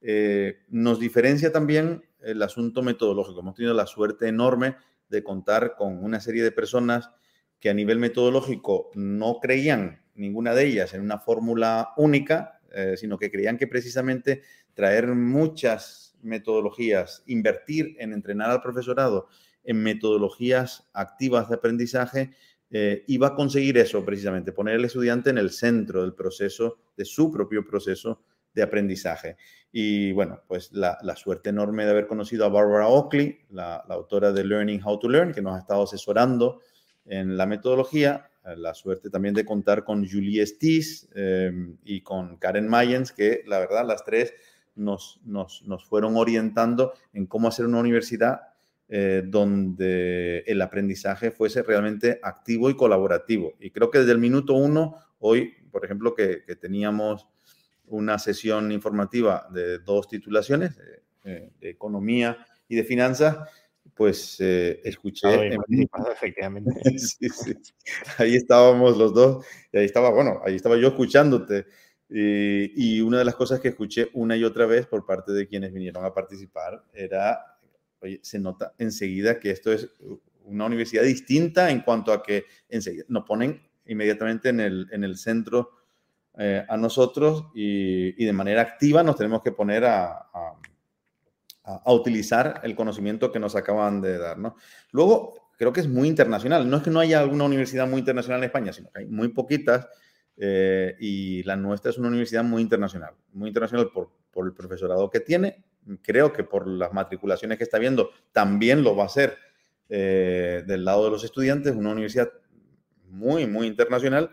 Eh, 0.00 0.60
nos 0.68 1.00
diferencia 1.00 1.52
también 1.52 2.04
el 2.20 2.42
asunto 2.42 2.82
metodológico. 2.82 3.40
Hemos 3.40 3.56
tenido 3.56 3.74
la 3.74 3.86
suerte 3.86 4.28
enorme 4.28 4.76
de 5.08 5.24
contar 5.24 5.74
con 5.76 6.02
una 6.04 6.20
serie 6.20 6.44
de 6.44 6.52
personas 6.52 7.10
que 7.58 7.70
a 7.70 7.74
nivel 7.74 7.98
metodológico 7.98 8.90
no 8.94 9.40
creían 9.40 10.02
ninguna 10.14 10.54
de 10.54 10.66
ellas 10.66 10.94
en 10.94 11.00
una 11.00 11.18
fórmula 11.18 11.90
única, 11.96 12.60
eh, 12.72 12.94
sino 12.96 13.18
que 13.18 13.30
creían 13.30 13.56
que 13.58 13.66
precisamente 13.66 14.42
traer 14.74 15.08
muchas 15.08 16.16
metodologías, 16.22 17.24
invertir 17.26 17.96
en 17.98 18.12
entrenar 18.12 18.50
al 18.50 18.60
profesorado 18.60 19.28
en 19.68 19.82
metodologías 19.82 20.88
activas 20.94 21.50
de 21.50 21.56
aprendizaje, 21.56 22.30
eh, 22.70 23.04
iba 23.06 23.28
a 23.28 23.34
conseguir 23.34 23.76
eso 23.76 24.02
precisamente, 24.02 24.50
poner 24.50 24.76
al 24.76 24.84
estudiante 24.86 25.28
en 25.28 25.36
el 25.36 25.50
centro 25.50 26.00
del 26.00 26.14
proceso, 26.14 26.78
de 26.96 27.04
su 27.04 27.30
propio 27.30 27.66
proceso 27.66 28.22
de 28.54 28.62
aprendizaje. 28.62 29.36
Y 29.70 30.12
bueno, 30.12 30.40
pues 30.48 30.72
la, 30.72 30.96
suerte 31.16 31.50
enorme 31.50 31.84
de 31.84 31.90
haber 31.90 32.06
conocido 32.06 32.46
a 32.46 32.48
Barbara 32.48 32.88
Oakley, 32.88 33.40
la, 33.50 33.76
autora 33.90 34.32
de 34.32 34.42
Learning 34.42 34.82
How 34.82 34.98
to 35.00 35.08
Learn, 35.10 35.34
que 35.34 35.42
nos 35.42 35.54
ha 35.54 35.58
estado 35.58 35.82
asesorando 35.82 36.62
en 37.04 37.36
la 37.36 37.44
metodología. 37.44 38.30
La 38.56 38.72
suerte 38.72 39.10
también 39.10 39.34
de 39.34 39.44
contar 39.44 39.84
con 39.84 40.08
Julie 40.08 40.46
Stis 40.46 41.10
eh, 41.14 41.52
y 41.84 42.00
con 42.00 42.38
Karen 42.38 42.66
Mayens, 42.66 43.12
que 43.12 43.42
la 43.46 43.58
verdad 43.58 43.86
las 43.86 44.02
tres 44.02 44.32
nos, 44.76 45.20
nos, 45.26 45.62
nos 45.66 45.84
fueron 45.84 46.16
orientando 46.16 46.94
en 47.12 47.26
cómo 47.26 47.48
hacer 47.48 47.66
una 47.66 47.80
universidad 47.80 48.40
eh, 48.88 49.22
donde 49.24 50.40
el 50.46 50.60
aprendizaje 50.62 51.30
fuese 51.30 51.62
realmente 51.62 52.18
activo 52.22 52.70
y 52.70 52.76
colaborativo. 52.76 53.54
Y 53.60 53.70
creo 53.70 53.90
que 53.90 53.98
desde 53.98 54.12
el 54.12 54.18
minuto 54.18 54.54
uno, 54.54 54.96
hoy, 55.18 55.52
por 55.70 55.84
ejemplo, 55.84 56.14
que, 56.14 56.44
que 56.44 56.56
teníamos 56.56 57.26
una 57.86 58.18
sesión 58.18 58.70
informativa 58.72 59.48
de 59.50 59.78
dos 59.78 60.08
titulaciones, 60.08 60.76
de 61.24 61.50
economía 61.60 62.38
y 62.68 62.76
de 62.76 62.84
finanzas, 62.84 63.38
pues 63.94 64.36
eh, 64.38 64.80
escuché. 64.84 65.26
efectivamente. 66.12 66.98
sí, 66.98 67.28
sí. 67.28 67.54
Ahí 68.16 68.36
estábamos 68.36 68.96
los 68.96 69.12
dos, 69.12 69.44
y 69.72 69.78
ahí 69.78 69.84
estaba, 69.84 70.10
bueno, 70.10 70.40
ahí 70.44 70.54
estaba 70.54 70.76
yo 70.76 70.88
escuchándote. 70.88 71.66
Y, 72.10 73.00
una 73.02 73.18
de 73.18 73.24
las 73.24 73.34
cosas 73.34 73.60
que 73.60 73.68
escuché 73.68 74.08
una 74.14 74.36
y 74.36 74.44
otra 74.44 74.64
vez 74.64 74.86
por 74.86 75.04
parte 75.04 75.32
de 75.32 75.46
quienes 75.46 75.72
vinieron 75.72 76.04
a 76.06 76.14
participar 76.14 76.82
era, 76.94 77.38
oye, 78.00 78.20
se 78.22 78.38
nota 78.38 78.74
enseguida 78.78 79.38
que 79.38 79.50
esto 79.50 79.72
es 79.72 79.88
una 80.44 80.66
universidad 80.66 81.02
distinta 81.02 81.70
en 81.70 81.80
cuanto 81.80 82.12
a 82.12 82.22
que 82.22 82.44
enseguida 82.68 83.04
nos 83.08 83.24
ponen 83.24 83.62
inmediatamente 83.86 84.50
en 84.50 84.60
el, 84.60 84.86
en 84.92 85.04
el 85.04 85.16
centro 85.16 85.70
eh, 86.36 86.64
a 86.68 86.76
nosotros 86.76 87.46
y, 87.54 88.24
de 88.24 88.32
manera 88.32 88.62
activa 88.62 89.02
nos 89.02 89.16
tenemos 89.16 89.42
que 89.42 89.52
poner 89.52 89.84
a, 89.84 90.28
a, 91.64 91.92
utilizar 91.92 92.60
el 92.62 92.74
conocimiento 92.74 93.32
que 93.32 93.40
nos 93.40 93.56
acaban 93.56 94.00
de 94.00 94.18
dar. 94.18 94.36
Luego, 94.92 95.50
creo 95.58 95.72
que 95.72 95.80
es 95.80 95.88
muy 95.88 96.08
internacional. 96.08 96.68
No 96.68 96.76
es 96.78 96.82
que 96.82 96.90
no 96.90 97.00
haya 97.00 97.18
alguna 97.18 97.44
universidad 97.44 97.88
muy 97.88 97.98
internacional 97.98 98.40
en 98.40 98.44
España, 98.44 98.72
sino 98.72 98.90
que 98.90 99.00
hay 99.00 99.06
muy 99.06 99.28
poquitas 99.28 99.88
eh, 100.36 100.96
y 101.00 101.42
la 101.42 101.56
nuestra 101.56 101.90
es 101.90 101.98
una 101.98 102.08
universidad 102.08 102.44
muy 102.44 102.62
internacional. 102.62 103.14
Muy 103.32 103.48
internacional 103.48 103.90
por, 103.90 104.10
por 104.30 104.46
el 104.46 104.54
profesorado 104.54 105.10
que 105.10 105.20
tiene. 105.20 105.64
Creo 106.02 106.32
que 106.32 106.44
por 106.44 106.66
las 106.66 106.92
matriculaciones 106.92 107.58
que 107.58 107.64
está 107.64 107.78
viendo 107.78 108.10
también 108.32 108.82
lo 108.82 108.96
va 108.96 109.04
a 109.04 109.08
ser 109.08 109.36
eh, 109.88 110.62
del 110.66 110.84
lado 110.84 111.04
de 111.04 111.10
los 111.10 111.24
estudiantes, 111.24 111.74
una 111.74 111.92
universidad 111.92 112.30
muy, 113.06 113.46
muy 113.46 113.66
internacional 113.66 114.30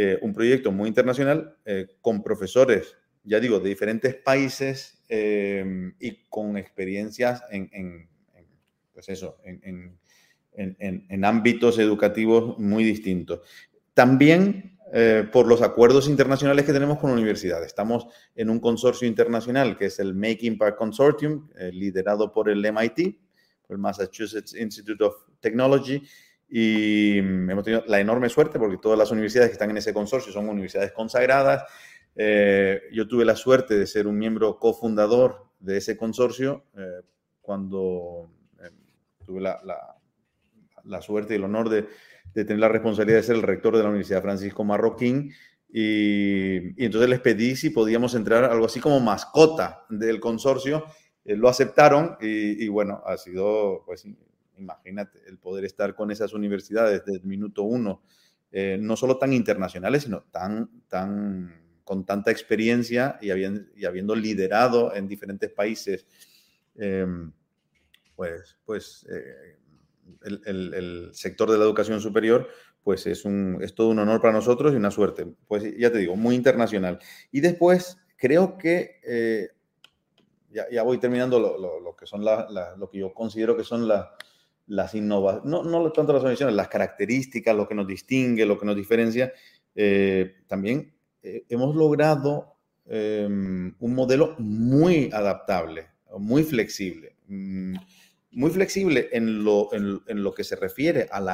eh, 0.00 0.16
un 0.22 0.32
proyecto 0.32 0.70
muy 0.70 0.86
internacional 0.86 1.56
eh, 1.64 1.88
con 2.00 2.22
profesores, 2.22 2.96
ya 3.24 3.40
digo, 3.40 3.58
de 3.58 3.70
diferentes 3.70 4.14
países 4.14 5.02
y 5.10 6.28
con 6.28 6.56
experiencias 6.56 7.42
en, 7.50 8.08
pues 8.92 9.08
eso, 9.08 9.40
en, 9.42 9.98
en, 10.52 11.24
ámbitos 11.24 11.80
educativos 11.80 12.56
muy 12.60 12.84
distintos. 12.84 13.40
También 13.92 14.77
eh, 14.92 15.28
por 15.30 15.46
los 15.46 15.62
acuerdos 15.62 16.08
internacionales 16.08 16.64
que 16.64 16.72
tenemos 16.72 16.98
con 16.98 17.10
universidades. 17.10 17.66
Estamos 17.66 18.06
en 18.34 18.50
un 18.50 18.60
consorcio 18.60 19.06
internacional 19.06 19.76
que 19.76 19.86
es 19.86 19.98
el 19.98 20.14
Making 20.14 20.58
Park 20.58 20.76
Consortium, 20.76 21.48
liderado 21.72 22.32
por 22.32 22.48
el 22.48 22.60
MIT, 22.60 23.18
el 23.68 23.78
Massachusetts 23.78 24.54
Institute 24.54 25.02
of 25.04 25.14
Technology, 25.40 26.02
y 26.50 27.18
hemos 27.18 27.62
tenido 27.62 27.84
la 27.86 28.00
enorme 28.00 28.28
suerte 28.28 28.58
porque 28.58 28.78
todas 28.78 28.98
las 28.98 29.10
universidades 29.10 29.50
que 29.50 29.54
están 29.54 29.70
en 29.70 29.76
ese 29.76 29.92
consorcio 29.92 30.32
son 30.32 30.48
universidades 30.48 30.92
consagradas. 30.92 31.64
Eh, 32.16 32.80
yo 32.92 33.06
tuve 33.06 33.24
la 33.24 33.36
suerte 33.36 33.78
de 33.78 33.86
ser 33.86 34.06
un 34.06 34.16
miembro 34.16 34.58
cofundador 34.58 35.46
de 35.60 35.76
ese 35.76 35.96
consorcio 35.96 36.64
eh, 36.76 37.02
cuando 37.40 38.30
eh, 38.62 38.70
tuve 39.26 39.42
la, 39.42 39.60
la, 40.84 41.02
suerte 41.02 41.34
y 41.34 41.36
el 41.36 41.44
honor 41.44 41.68
de, 41.68 41.86
de, 42.38 42.44
tener 42.44 42.60
la 42.60 42.68
responsabilidad 42.68 43.18
de 43.18 43.24
ser 43.24 43.36
el 43.36 43.42
rector 43.42 43.76
de 43.76 43.82
la 43.82 43.88
Universidad 43.88 44.22
Francisco 44.22 44.64
Marroquín. 44.64 45.32
Y, 45.70 46.82
y 46.82 46.84
entonces 46.86 47.10
les 47.10 47.20
pedí 47.20 47.54
si 47.56 47.70
podíamos 47.70 48.14
entrar 48.14 48.44
algo 48.44 48.66
así 48.66 48.80
como 48.80 49.00
mascota 49.00 49.84
del 49.90 50.20
consorcio. 50.20 50.84
lo 51.24 51.48
aceptaron 51.48 52.16
y, 52.20 52.64
y, 52.64 52.68
bueno, 52.68 53.02
ha 53.04 53.16
sido 53.18 53.82
pues, 53.84 54.06
imagínate, 54.58 55.20
el 55.26 55.38
poder 55.38 55.64
estar 55.64 55.94
con 55.94 56.10
esas 56.10 56.32
universidades 56.32 57.04
desde 57.04 57.20
el 57.20 57.24
minuto 57.24 57.62
uno, 57.62 58.02
eh, 58.50 58.78
no 58.80 58.96
solo 58.96 59.18
tan 59.18 59.32
internacionales, 59.32 60.04
sino 60.04 60.22
tan, 60.22 60.82
tan, 60.88 61.54
con 61.84 62.04
tanta 62.04 62.30
experiencia 62.30 63.18
y, 63.20 63.28
y 63.28 63.84
habiendo 63.84 64.14
liderado 64.14 64.94
en 64.94 65.08
diferentes 65.08 65.50
países, 65.50 66.06
em, 66.76 67.32
pues, 68.16 68.56
pues 68.64 69.06
eh, 69.10 69.56
el, 70.22 71.10
sector 71.12 71.50
de 71.50 71.58
la 71.58 71.64
educación 71.64 72.00
superior, 72.00 72.48
pues 72.82 73.06
es, 73.06 73.24
un, 73.24 73.58
es 73.60 73.74
todo 73.74 73.88
un 73.88 73.98
honor 73.98 74.20
para 74.20 74.32
nosotros 74.32 74.72
y 74.72 74.76
una 74.76 74.90
suerte. 74.90 75.26
Pues 75.46 75.64
ya 75.78 75.90
te 75.90 75.98
digo, 75.98 76.16
muy 76.16 76.34
internacional. 76.34 76.98
Y 77.32 77.40
después, 77.40 77.98
creo 78.16 78.58
que, 78.58 79.00
eh, 79.06 79.48
ya, 80.50 80.82
voy 80.82 80.98
terminando 80.98 81.38
lo, 81.38 81.96
que 81.96 82.06
son 82.06 82.24
lo 82.24 82.90
que 82.90 82.98
yo 82.98 83.12
considero 83.12 83.56
que 83.56 83.64
son 83.64 83.86
las 83.86 84.06
las 84.68 84.94
innovaciones, 84.94 85.50
no, 85.50 85.62
no 85.62 85.90
tanto 85.92 86.12
las 86.12 86.22
innovaciones, 86.22 86.54
las 86.54 86.68
características, 86.68 87.56
lo 87.56 87.66
que 87.66 87.74
nos 87.74 87.86
distingue, 87.86 88.44
lo 88.46 88.58
que 88.58 88.66
nos 88.66 88.76
diferencia, 88.76 89.32
eh, 89.74 90.36
también 90.46 90.94
eh, 91.22 91.44
hemos 91.48 91.74
logrado 91.74 92.56
em, 92.86 93.74
un 93.78 93.94
modelo 93.94 94.34
muy 94.38 95.10
adaptable, 95.12 95.88
muy 96.18 96.42
flexible, 96.42 97.16
mm, 97.26 97.74
muy 98.30 98.50
flexible 98.50 99.08
en 99.12 99.44
lo, 99.44 99.72
en, 99.72 100.22
lo 100.22 100.34
que 100.34 100.44
se 100.44 100.56
refiere 100.56 101.08
al, 101.10 101.28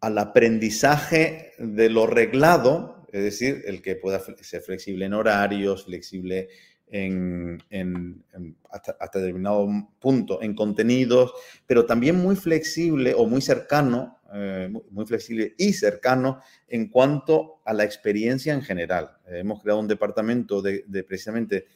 al 0.00 0.18
aprendizaje 0.18 1.52
de 1.58 1.90
lo 1.90 2.06
reglado, 2.06 3.06
es 3.12 3.22
decir, 3.22 3.62
el 3.66 3.82
que 3.82 3.96
pueda 3.96 4.20
ser 4.20 4.62
flexible 4.62 5.06
en 5.06 5.14
horarios, 5.14 5.84
flexible 5.84 6.48
en, 6.88 8.24
hasta, 8.70 9.18
determinado 9.18 9.68
punto 9.98 10.42
en 10.42 10.54
contenidos, 10.54 11.32
pero 11.66 11.86
también 11.86 12.16
muy 12.16 12.36
flexible 12.36 13.14
o 13.14 13.26
muy 13.26 13.40
cercano, 13.40 14.20
eh, 14.32 14.70
muy 14.90 15.06
flexible 15.06 15.54
y 15.58 15.72
cercano 15.72 16.40
en 16.68 16.88
cuanto 16.88 17.60
a 17.64 17.72
la 17.72 17.84
experiencia 17.84 18.52
en 18.52 18.62
general. 18.62 19.16
Hemos 19.26 19.62
creado 19.62 19.80
un 19.80 19.88
departamento 19.88 20.62
de, 20.62 20.84
precisamente 21.06 21.66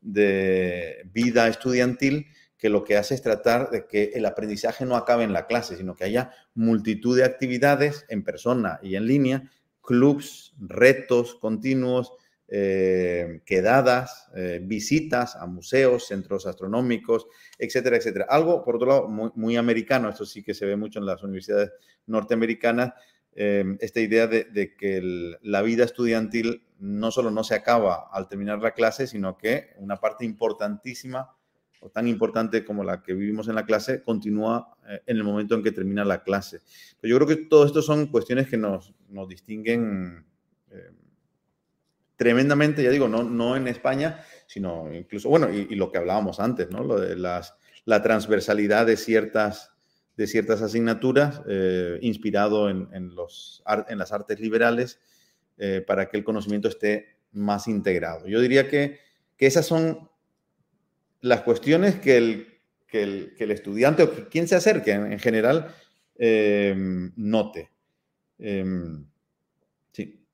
de 0.00 1.02
vida 1.12 1.48
estudiantil 1.48 2.26
que 2.58 2.68
lo 2.68 2.84
que 2.84 2.96
hace 2.96 3.14
es 3.14 3.22
tratar 3.22 3.70
de 3.70 3.86
que 3.86 4.10
el 4.14 4.26
aprendizaje 4.26 4.84
no 4.84 4.96
acabe 4.96 5.24
en 5.24 5.32
la 5.32 5.46
clase, 5.46 5.76
sino 5.76 5.94
que 5.94 6.04
haya 6.04 6.32
multitud 6.54 7.16
de 7.16 7.24
actividades 7.24 8.04
en 8.08 8.24
persona 8.24 8.80
y 8.82 8.96
en 8.96 9.06
línea, 9.06 9.50
clubs, 9.80 10.54
retos 10.58 11.36
continuos, 11.36 12.12
eh, 12.50 13.42
quedadas, 13.44 14.28
eh, 14.34 14.58
visitas 14.62 15.36
a 15.36 15.46
museos, 15.46 16.06
centros 16.06 16.46
astronómicos, 16.46 17.26
etcétera, 17.58 17.98
etcétera. 17.98 18.26
Algo, 18.28 18.64
por 18.64 18.76
otro 18.76 18.88
lado, 18.88 19.08
muy, 19.08 19.56
americano, 19.56 20.08
esto 20.08 20.24
sí 20.24 20.42
que 20.42 20.54
se 20.54 20.64
ve 20.64 20.74
mucho 20.74 20.98
en 20.98 21.04
las 21.06 21.22
universidades 21.22 21.72
norteamericanas, 22.06 22.94
eh, 23.40 23.76
esta 23.80 24.00
idea 24.00 24.26
de, 24.26 24.74
que 24.76 25.36
la 25.42 25.62
vida 25.62 25.84
estudiantil 25.84 26.64
no 26.78 27.10
solo 27.10 27.30
no 27.30 27.44
se 27.44 27.54
acaba 27.54 28.08
al 28.12 28.28
terminar 28.28 28.60
la 28.60 28.72
clase, 28.72 29.06
sino 29.06 29.38
que 29.38 29.70
una 29.76 30.00
parte 30.00 30.24
importantísima 30.24 31.36
o 31.80 31.90
tan 31.90 32.08
importante 32.08 32.64
como 32.64 32.82
la 32.82 33.02
que 33.02 33.14
vivimos 33.14 33.46
en 33.46 33.54
la 33.54 33.64
clase 33.64 34.02
continúa 34.02 34.76
en 35.06 35.16
el 35.16 35.22
momento 35.22 35.54
en 35.54 35.62
que 35.62 35.70
termina 35.70 36.04
la 36.04 36.24
clase. 36.24 36.60
Pero 37.00 37.12
yo 37.12 37.24
creo 37.24 37.28
que 37.38 37.46
todo 37.46 37.64
esto 37.64 37.82
son 37.82 38.08
cuestiones 38.08 38.48
que 38.48 38.56
nos, 38.56 38.92
nos 39.08 39.28
distinguen 39.28 40.24
tremendamente, 42.18 42.82
ya 42.82 42.90
digo, 42.90 43.08
no, 43.08 43.22
no 43.22 43.56
en 43.56 43.68
España, 43.68 44.20
sino 44.46 44.92
incluso, 44.92 45.28
bueno, 45.28 45.48
y, 45.50 45.74
lo 45.76 45.90
que 45.90 45.98
hablábamos 45.98 46.40
antes, 46.40 46.68
¿no? 46.68 46.82
Lo 46.82 46.98
de 46.98 47.14
las, 47.14 47.54
la 47.84 48.02
transversalidad 48.02 48.86
de 48.86 48.96
ciertas, 48.96 49.72
de 50.18 50.26
ciertas 50.26 50.60
asignaturas, 50.62 51.42
eh, 51.48 52.00
inspirado 52.02 52.68
en, 52.68 53.14
los, 53.14 53.62
en 53.88 53.98
las 53.98 54.12
artes 54.12 54.40
liberales, 54.40 55.00
eh, 55.58 55.80
para 55.86 56.08
que 56.08 56.16
el 56.16 56.24
conocimiento 56.24 56.66
esté 56.66 57.18
más 57.30 57.68
integrado. 57.68 58.26
Yo 58.26 58.40
diría 58.40 58.68
que, 58.68 58.98
esas 59.38 59.64
son 59.64 60.10
las 61.20 61.42
cuestiones 61.42 62.00
que 62.00 62.16
el, 62.16 62.58
que 62.88 63.04
el, 63.38 63.50
estudiante 63.52 64.02
o 64.02 64.28
quien 64.28 64.48
se 64.48 64.56
acerque 64.56 64.90
en, 64.90 65.20
general 65.20 65.72
em, 66.16 67.12
note. 67.14 67.70
Em, 68.40 69.06
sí. 69.92 70.26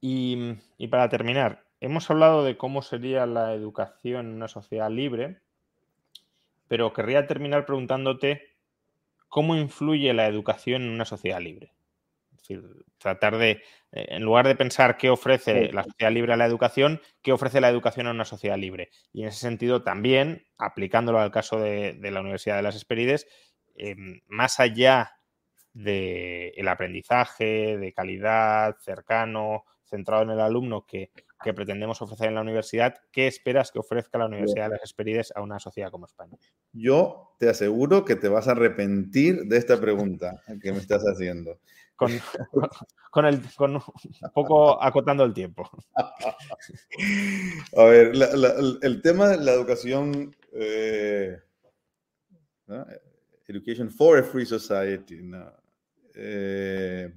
Y, 0.00 0.56
y 0.78 0.88
para 0.88 1.08
terminar, 1.08 1.64
hemos 1.78 2.10
hablado 2.10 2.44
de 2.44 2.56
cómo 2.56 2.82
sería 2.82 3.24
la 3.24 3.54
educación 3.54 4.26
en 4.26 4.32
una 4.32 4.48
sociedad 4.48 4.90
libre, 4.90 5.38
pero 6.66 6.92
querría 6.92 7.28
terminar 7.28 7.66
preguntándote 7.66 8.49
cómo 9.30 9.56
influye 9.56 10.12
la 10.12 10.26
educación 10.26 10.82
en 10.82 10.90
una 10.90 11.06
sociedad 11.06 11.40
libre. 11.40 11.72
Es 12.32 12.38
decir, 12.38 12.62
tratar 12.98 13.38
de, 13.38 13.62
eh, 13.92 14.06
en 14.10 14.24
lugar 14.24 14.46
de 14.46 14.56
pensar 14.56 14.98
qué 14.98 15.08
ofrece 15.08 15.72
la 15.72 15.84
sociedad 15.84 16.12
libre 16.12 16.34
a 16.34 16.36
la 16.36 16.46
educación, 16.46 17.00
qué 17.22 17.32
ofrece 17.32 17.60
la 17.60 17.68
educación 17.68 18.08
a 18.08 18.10
una 18.10 18.24
sociedad 18.24 18.58
libre. 18.58 18.90
Y 19.12 19.22
en 19.22 19.28
ese 19.28 19.38
sentido 19.38 19.82
también, 19.82 20.44
aplicándolo 20.58 21.20
al 21.20 21.30
caso 21.30 21.60
de, 21.60 21.96
la 22.02 22.20
Universidad 22.20 22.56
de 22.56 22.62
las 22.62 22.76
Esperides, 22.76 23.26
em, 23.76 24.20
más 24.26 24.58
allá 24.58 25.12
del 25.72 26.66
aprendizaje 26.68 27.78
de 27.78 27.92
calidad, 27.92 28.76
cercano, 28.80 29.64
centrado 29.84 30.24
en 30.24 30.30
el 30.30 30.40
alumno 30.40 30.84
que, 30.86 31.12
que, 31.42 31.54
pretendemos 31.54 32.00
ofrecer 32.02 32.28
en 32.28 32.34
la 32.34 32.42
universidad, 32.42 32.94
¿qué 33.12 33.26
esperas 33.26 33.70
que 33.70 33.78
ofrezca 33.78 34.18
la 34.18 34.26
Universidad 34.26 34.66
de 34.66 34.76
las 34.76 34.84
Esperides 34.84 35.32
a 35.34 35.40
una 35.40 35.58
sociedad 35.58 35.90
como 35.90 36.06
España? 36.06 36.36
Yo 36.72 37.34
te 37.38 37.48
aseguro 37.48 38.04
que 38.04 38.16
te 38.16 38.28
vas 38.28 38.48
a 38.48 38.52
arrepentir 38.52 39.44
de 39.44 39.56
esta 39.56 39.80
pregunta 39.80 40.42
que 40.62 40.72
me 40.72 40.78
estás 40.78 41.02
haciendo. 41.02 41.58
Con, 41.96 42.10
con, 43.10 43.26
el, 43.26 43.42
con 43.56 43.76
un 43.76 43.82
poco 44.34 44.82
acotando 44.82 45.24
el 45.24 45.34
tiempo. 45.34 45.68
A 47.76 47.84
ver, 47.84 48.12
el 48.82 49.02
tema 49.02 49.28
de 49.28 49.38
la 49.38 49.52
educación, 49.52 50.34
eh, 50.52 51.38
Education 53.46 53.90
for 53.90 54.18
a 54.18 54.22
Free 54.22 54.46
Society, 54.46 55.20
eh, 56.14 57.12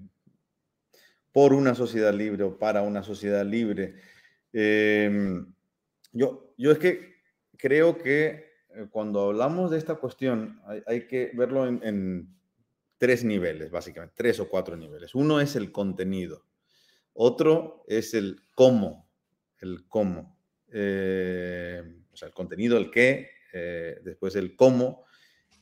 por 1.32 1.54
una 1.54 1.76
sociedad 1.76 2.14
libre 2.14 2.44
o 2.44 2.58
para 2.58 2.82
una 2.82 3.04
sociedad 3.04 3.46
libre. 3.46 3.96
Em, 4.54 5.52
yo, 6.12 6.54
yo 6.58 6.72
es 6.72 6.78
que 6.78 7.16
creo 7.58 7.98
que 7.98 8.54
eh, 8.76 8.88
cuando 8.90 9.28
hablamos 9.28 9.72
de 9.72 9.78
esta 9.80 9.96
cuestión 9.96 10.62
hay, 10.86 11.08
que 11.08 11.32
verlo 11.34 11.68
en, 11.68 12.30
tres 12.98 13.26
niveles, 13.26 13.70
básicamente, 13.70 14.16
tres 14.16 14.40
o 14.40 14.48
cuatro 14.48 14.78
niveles. 14.78 15.14
Uno 15.14 15.42
es 15.42 15.58
el 15.58 15.74
contenido, 15.74 16.46
otro 17.14 17.84
es 17.88 18.14
el 18.14 18.38
cómo, 18.56 19.10
el 19.60 19.88
cómo, 19.90 20.38
eh, 20.72 21.82
o 22.14 22.16
sea, 22.16 22.30
el 22.30 22.34
contenido, 22.34 22.78
el 22.78 22.90
qué, 22.90 23.30
eh, 23.52 24.00
después 24.06 24.36
el 24.36 24.56
cómo, 24.56 25.04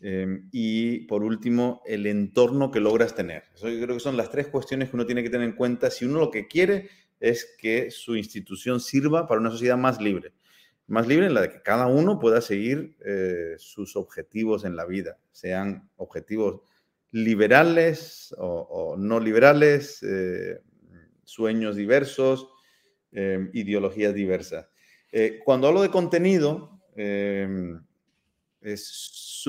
em, 0.02 0.50
y 0.52 1.00
por 1.08 1.24
último, 1.24 1.82
el 1.88 2.06
entorno 2.06 2.70
que 2.70 2.80
logras 2.80 3.16
tener. 3.16 3.44
Eso 3.56 3.70
yo 3.70 3.82
creo 3.84 3.96
que 3.96 4.04
son 4.04 4.18
las 4.18 4.30
tres 4.30 4.48
cuestiones 4.48 4.90
que 4.90 4.96
uno 4.96 5.08
tiene 5.08 5.24
que 5.24 5.30
tener 5.32 5.48
en 5.48 5.56
cuenta 5.56 5.90
si 5.90 6.06
uno 6.06 6.20
lo 6.20 6.30
que 6.30 6.48
quiere 6.48 6.90
es 7.22 7.56
que 7.58 7.90
su 7.92 8.18
institución 8.18 8.82
sirva 8.82 9.26
para 9.28 9.40
una 9.40 9.52
sociedad 9.52 9.78
más 9.78 10.02
libre 10.02 10.34
más 10.92 11.08
libre 11.08 11.28
en 11.28 11.34
la 11.34 11.42
de 11.42 11.52
que 11.52 11.62
cada 11.62 11.88
uno 11.88 12.20
pueda 12.20 12.42
seguir 12.42 12.98
eh, 13.06 13.56
sus 13.58 13.96
objetivos 13.96 14.66
en 14.66 14.76
la 14.76 14.86
vida, 14.86 15.18
sean 15.32 15.90
objetivos 15.96 16.64
liberales 17.12 18.36
o, 18.38 18.96
no 18.98 19.22
liberales, 19.22 20.04
eh, 20.04 20.60
sueños 21.24 21.78
diversos, 21.78 22.50
eh, 23.14 23.50
ideologías 23.54 24.14
diversas. 24.14 24.68
cuando 25.46 25.68
hablo 25.70 25.82
de 25.82 25.90
contenido, 25.90 26.82
es 28.62 29.44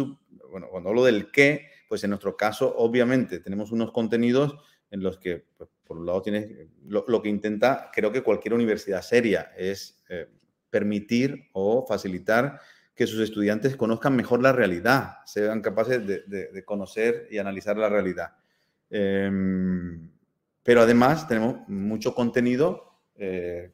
bueno, 0.48 0.68
cuando 0.70 0.90
hablo 0.90 1.04
del 1.04 1.32
qué, 1.32 1.66
pues 1.88 2.04
en 2.04 2.10
nuestro 2.10 2.36
caso, 2.36 2.72
obviamente, 2.76 3.40
tenemos 3.40 3.72
unos 3.72 3.90
contenidos 3.90 4.54
en 4.92 5.02
los 5.02 5.18
que, 5.18 5.44
pues, 5.56 5.70
por 5.92 6.00
un 6.00 6.06
lado, 6.06 6.22
tienes 6.22 6.48
lo, 6.86 7.22
que 7.22 7.28
intenta, 7.28 7.90
creo 7.92 8.10
que 8.10 8.22
cualquier 8.22 8.54
universidad 8.54 9.02
seria, 9.02 9.52
es 9.56 10.02
permitir 10.70 11.50
o 11.52 11.84
facilitar 11.86 12.58
que 12.94 13.06
sus 13.06 13.20
estudiantes 13.20 13.76
conozcan 13.76 14.16
mejor 14.16 14.42
la 14.42 14.52
realidad, 14.52 15.18
sean 15.26 15.60
capaces 15.60 16.06
de, 16.06 16.64
conocer 16.64 17.28
y 17.30 17.36
analizar 17.36 17.76
la 17.76 17.90
realidad. 17.90 18.32
Em, 18.88 20.10
pero 20.62 20.80
además 20.80 21.28
tenemos 21.28 21.68
mucho 21.68 22.14
contenido 22.14 23.00
eh, 23.16 23.72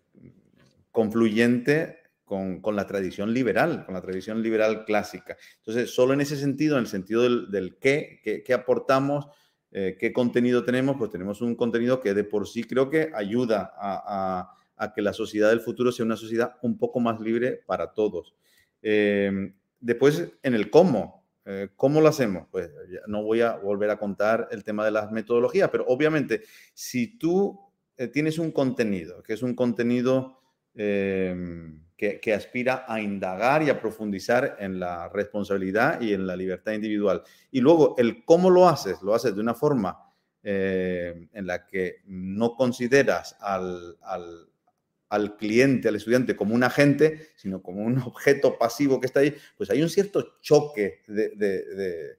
confluyente 0.91 1.99
con, 2.25 2.61
la 2.75 2.87
tradición 2.87 3.33
liberal, 3.33 3.85
con 3.87 3.95
la 3.95 4.03
tradición 4.03 4.43
liberal 4.43 4.85
clásica. 4.85 5.37
Entonces, 5.59 5.95
solo 5.95 6.15
en 6.15 6.21
ese 6.21 6.37
sentido, 6.37 6.77
en 6.77 6.83
el 6.83 6.89
sentido 6.89 7.23
del, 7.23 7.79
qué, 7.81 8.21
qué, 8.45 8.55
aportamos, 8.55 9.27
eh, 9.71 9.97
qué 9.99 10.13
contenido 10.13 10.65
tenemos, 10.65 10.97
pues 10.97 11.11
tenemos 11.11 11.41
un 11.43 11.55
contenido 11.55 12.01
que 12.01 12.15
de 12.15 12.25
por 12.25 12.49
sí 12.49 12.65
creo 12.65 12.89
que 12.89 13.11
ayuda 13.15 13.73
a 13.77 14.55
que 14.95 15.03
la 15.03 15.13
sociedad 15.13 15.51
del 15.51 15.61
futuro 15.61 15.91
sea 15.91 16.07
una 16.07 16.17
sociedad 16.17 16.57
un 16.63 16.79
poco 16.79 17.01
más 17.01 17.21
libre 17.21 17.61
para 17.67 17.93
todos. 17.93 18.35
Eh, 18.81 19.53
después, 19.81 20.33
en 20.43 20.55
el 20.55 20.71
cómo, 20.71 21.27
eh, 21.45 21.69
¿cómo 21.77 22.01
lo 22.01 22.09
hacemos? 22.09 22.47
Pues 22.51 22.71
no 23.07 23.25
voy 23.25 23.41
a 23.41 23.57
volver 23.57 23.91
a 23.91 23.99
contar 23.99 24.49
el 24.53 24.63
tema 24.63 24.85
de 24.85 24.93
las 24.93 25.11
metodologías, 25.11 25.69
pero 25.71 25.85
obviamente, 25.89 26.43
si 26.75 27.19
tú 27.19 27.59
tienes 28.13 28.39
un 28.39 28.53
contenido, 28.53 29.25
que 29.25 29.33
es 29.33 29.43
un 29.43 29.57
contenido 29.57 30.39
que, 31.99 32.33
aspira 32.33 32.87
a 32.89 33.01
indagar 33.01 33.63
y 33.63 33.69
a 33.69 33.81
profundizar 33.81 34.57
en 34.61 34.81
la 34.81 35.09
responsabilidad 35.09 36.01
y 36.01 36.15
en 36.15 36.27
la 36.27 36.37
libertad 36.37 36.73
individual, 36.73 37.23
y 37.51 37.61
luego 37.61 37.97
el 37.99 38.25
cómo 38.25 38.49
lo 38.49 38.69
haces, 38.69 39.03
lo 39.03 39.15
haces 39.15 39.35
de 39.35 39.41
una 39.41 39.55
forma 39.55 40.05
en 40.43 41.47
la 41.47 41.67
que 41.67 41.97
no 42.07 42.55
consideras 42.55 43.37
al, 43.41 43.99
al 45.09 45.37
cliente, 45.37 45.89
al 45.89 45.97
estudiante, 45.97 46.37
como 46.37 46.55
un 46.55 46.63
agente, 46.63 47.29
sino 47.37 47.63
como 47.63 47.83
un 47.83 47.99
objeto 48.07 48.59
pasivo 48.59 49.01
que 49.01 49.07
está 49.07 49.21
ahí, 49.21 49.35
pues 49.57 49.71
hay 49.71 49.83
un 49.83 49.89
cierto 49.89 50.35
choque 50.41 51.03
de, 51.07 52.19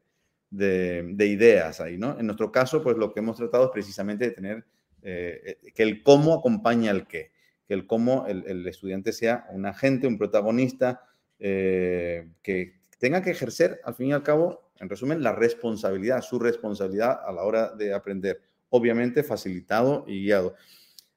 ideas 1.27 1.79
ahí, 1.79 1.97
¿no? 1.97 2.19
En 2.19 2.25
nuestro 2.25 2.51
caso, 2.51 2.81
pues 2.81 2.97
lo 2.97 3.13
que 3.13 3.19
hemos 3.19 3.37
tratado 3.37 3.65
es 3.65 3.71
precisamente 3.71 4.25
de 4.25 4.31
tener 4.31 4.65
eh, 5.01 5.59
que 5.73 5.83
el 5.83 6.03
cómo 6.03 6.33
acompaña 6.33 6.91
al 6.91 7.07
qué, 7.07 7.31
que 7.69 7.75
el 7.75 7.85
cómo 7.85 8.25
el, 8.25 8.65
estudiante 8.65 9.13
sea 9.13 9.45
un 9.51 9.67
agente, 9.67 10.07
un 10.07 10.17
protagonista, 10.17 11.03
eh, 11.37 12.27
que 12.41 12.79
tenga 12.97 13.21
que 13.21 13.29
ejercer, 13.29 13.79
al 13.83 13.93
fin 13.93 14.07
y 14.07 14.13
al 14.13 14.23
cabo, 14.23 14.71
en 14.79 14.89
resumen, 14.89 15.21
la 15.21 15.33
responsabilidad, 15.33 16.23
su 16.23 16.39
responsabilidad 16.39 17.19
a 17.23 17.31
la 17.31 17.43
hora 17.43 17.69
de 17.75 17.93
aprender, 17.93 18.41
obviamente 18.69 19.21
facilitado 19.21 20.03
y 20.07 20.23
guiado. 20.23 20.55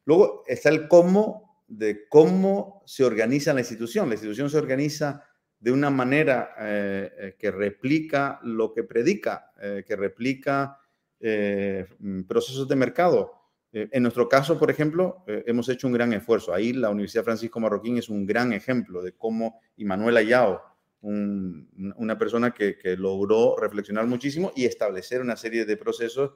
Luego 0.05 0.43
está 0.47 0.69
el 0.69 0.89
cómo 0.89 1.65
de 1.69 2.07
cómo 2.07 2.83
se 2.85 3.03
organiza 3.03 3.55
la 3.55 3.61
institución. 3.61 4.11
La 4.11 4.16
institución 4.16 4.51
se 4.51 4.59
organiza 4.59 5.24
de 5.59 5.73
una 5.73 5.89
manera 5.89 6.55
eh, 6.61 7.12
eh, 7.16 7.37
que 7.39 7.51
replica 7.51 8.41
lo 8.43 8.74
que 8.74 8.85
predica, 8.85 9.53
que 9.59 9.97
replica 9.97 10.77
mm, 11.19 12.24
procesos 12.24 12.69
de 12.69 12.77
mercado. 12.77 13.41
En 13.73 14.03
nuestro 14.03 14.28
caso, 14.28 14.59
por 14.59 14.70
ejemplo, 14.70 15.24
hemos 15.27 15.69
hecho 15.69 15.86
un 15.86 15.94
gran 15.94 16.12
esfuerzo. 16.12 16.53
Ahí 16.53 16.73
la 16.73 16.90
Universidad 16.90 17.24
Francisco 17.24 17.59
Marroquín 17.59 17.97
es 17.97 18.09
un 18.11 18.27
gran 18.27 18.53
ejemplo 18.53 19.03
de 19.03 19.12
cómo, 19.12 19.61
y 19.77 19.85
Manuel 19.85 20.19
Ayao, 20.19 20.61
una 21.01 22.19
persona 22.19 22.53
que, 22.53 22.77
que 22.77 22.97
logró 22.97 23.57
reflexionar 23.57 24.07
muchísimo 24.07 24.53
y 24.55 24.66
establecer 24.66 25.23
una 25.23 25.36
serie 25.36 25.65
de 25.65 25.77
procesos 25.77 26.32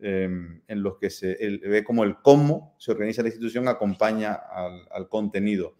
Em, 0.00 0.62
en 0.68 0.80
los 0.80 0.96
que 0.98 1.10
se 1.10 1.36
ve 1.60 1.82
como 1.82 2.04
el 2.04 2.18
cómo 2.22 2.76
se 2.78 2.92
organiza 2.92 3.22
la 3.22 3.30
institución 3.30 3.66
acompaña 3.66 4.32
al, 4.32 5.08
contenido. 5.08 5.74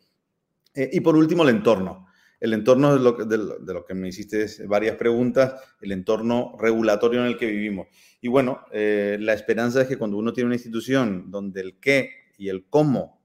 Eh, 0.75 0.91
y 0.93 1.01
por 1.01 1.15
último, 1.15 1.45
el 1.45 1.51
entorno. 1.51 2.08
El 2.40 2.52
entorno 2.52 2.94
de 2.97 3.39
lo, 3.74 3.85
que 3.85 3.94
me 3.94 4.09
hiciste 4.09 4.47
varias 4.66 4.97
preguntas, 4.97 5.60
el 5.81 5.93
entorno 5.93 6.56
regulatorio 6.59 7.20
en 7.20 7.27
el 7.27 7.36
que 7.36 7.47
vivimos. 7.47 7.89
Y 8.20 8.28
bueno, 8.28 8.65
eh, 8.70 9.16
la 9.20 9.32
esperanza 9.32 9.82
es 9.82 9.89
que 9.89 9.97
cuando 9.97 10.16
uno 10.16 10.32
tiene 10.32 10.47
una 10.47 10.56
institución 10.56 11.31
donde 11.31 11.60
el 11.60 11.81
qué 11.81 12.10
y 12.36 12.48
el 12.48 12.69
cómo 12.69 13.20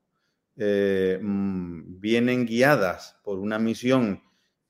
eh, 0.58 1.20
mm, 1.22 2.00
vienen 2.00 2.46
guiadas 2.46 3.20
por 3.24 3.40
una 3.40 3.60
misión 3.60 4.22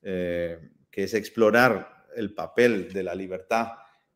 que 0.02 1.02
es 1.02 1.14
explorar 1.14 2.04
el 2.14 2.34
papel 2.34 2.92
de 2.92 3.02
la 3.02 3.14
libertad 3.14 3.68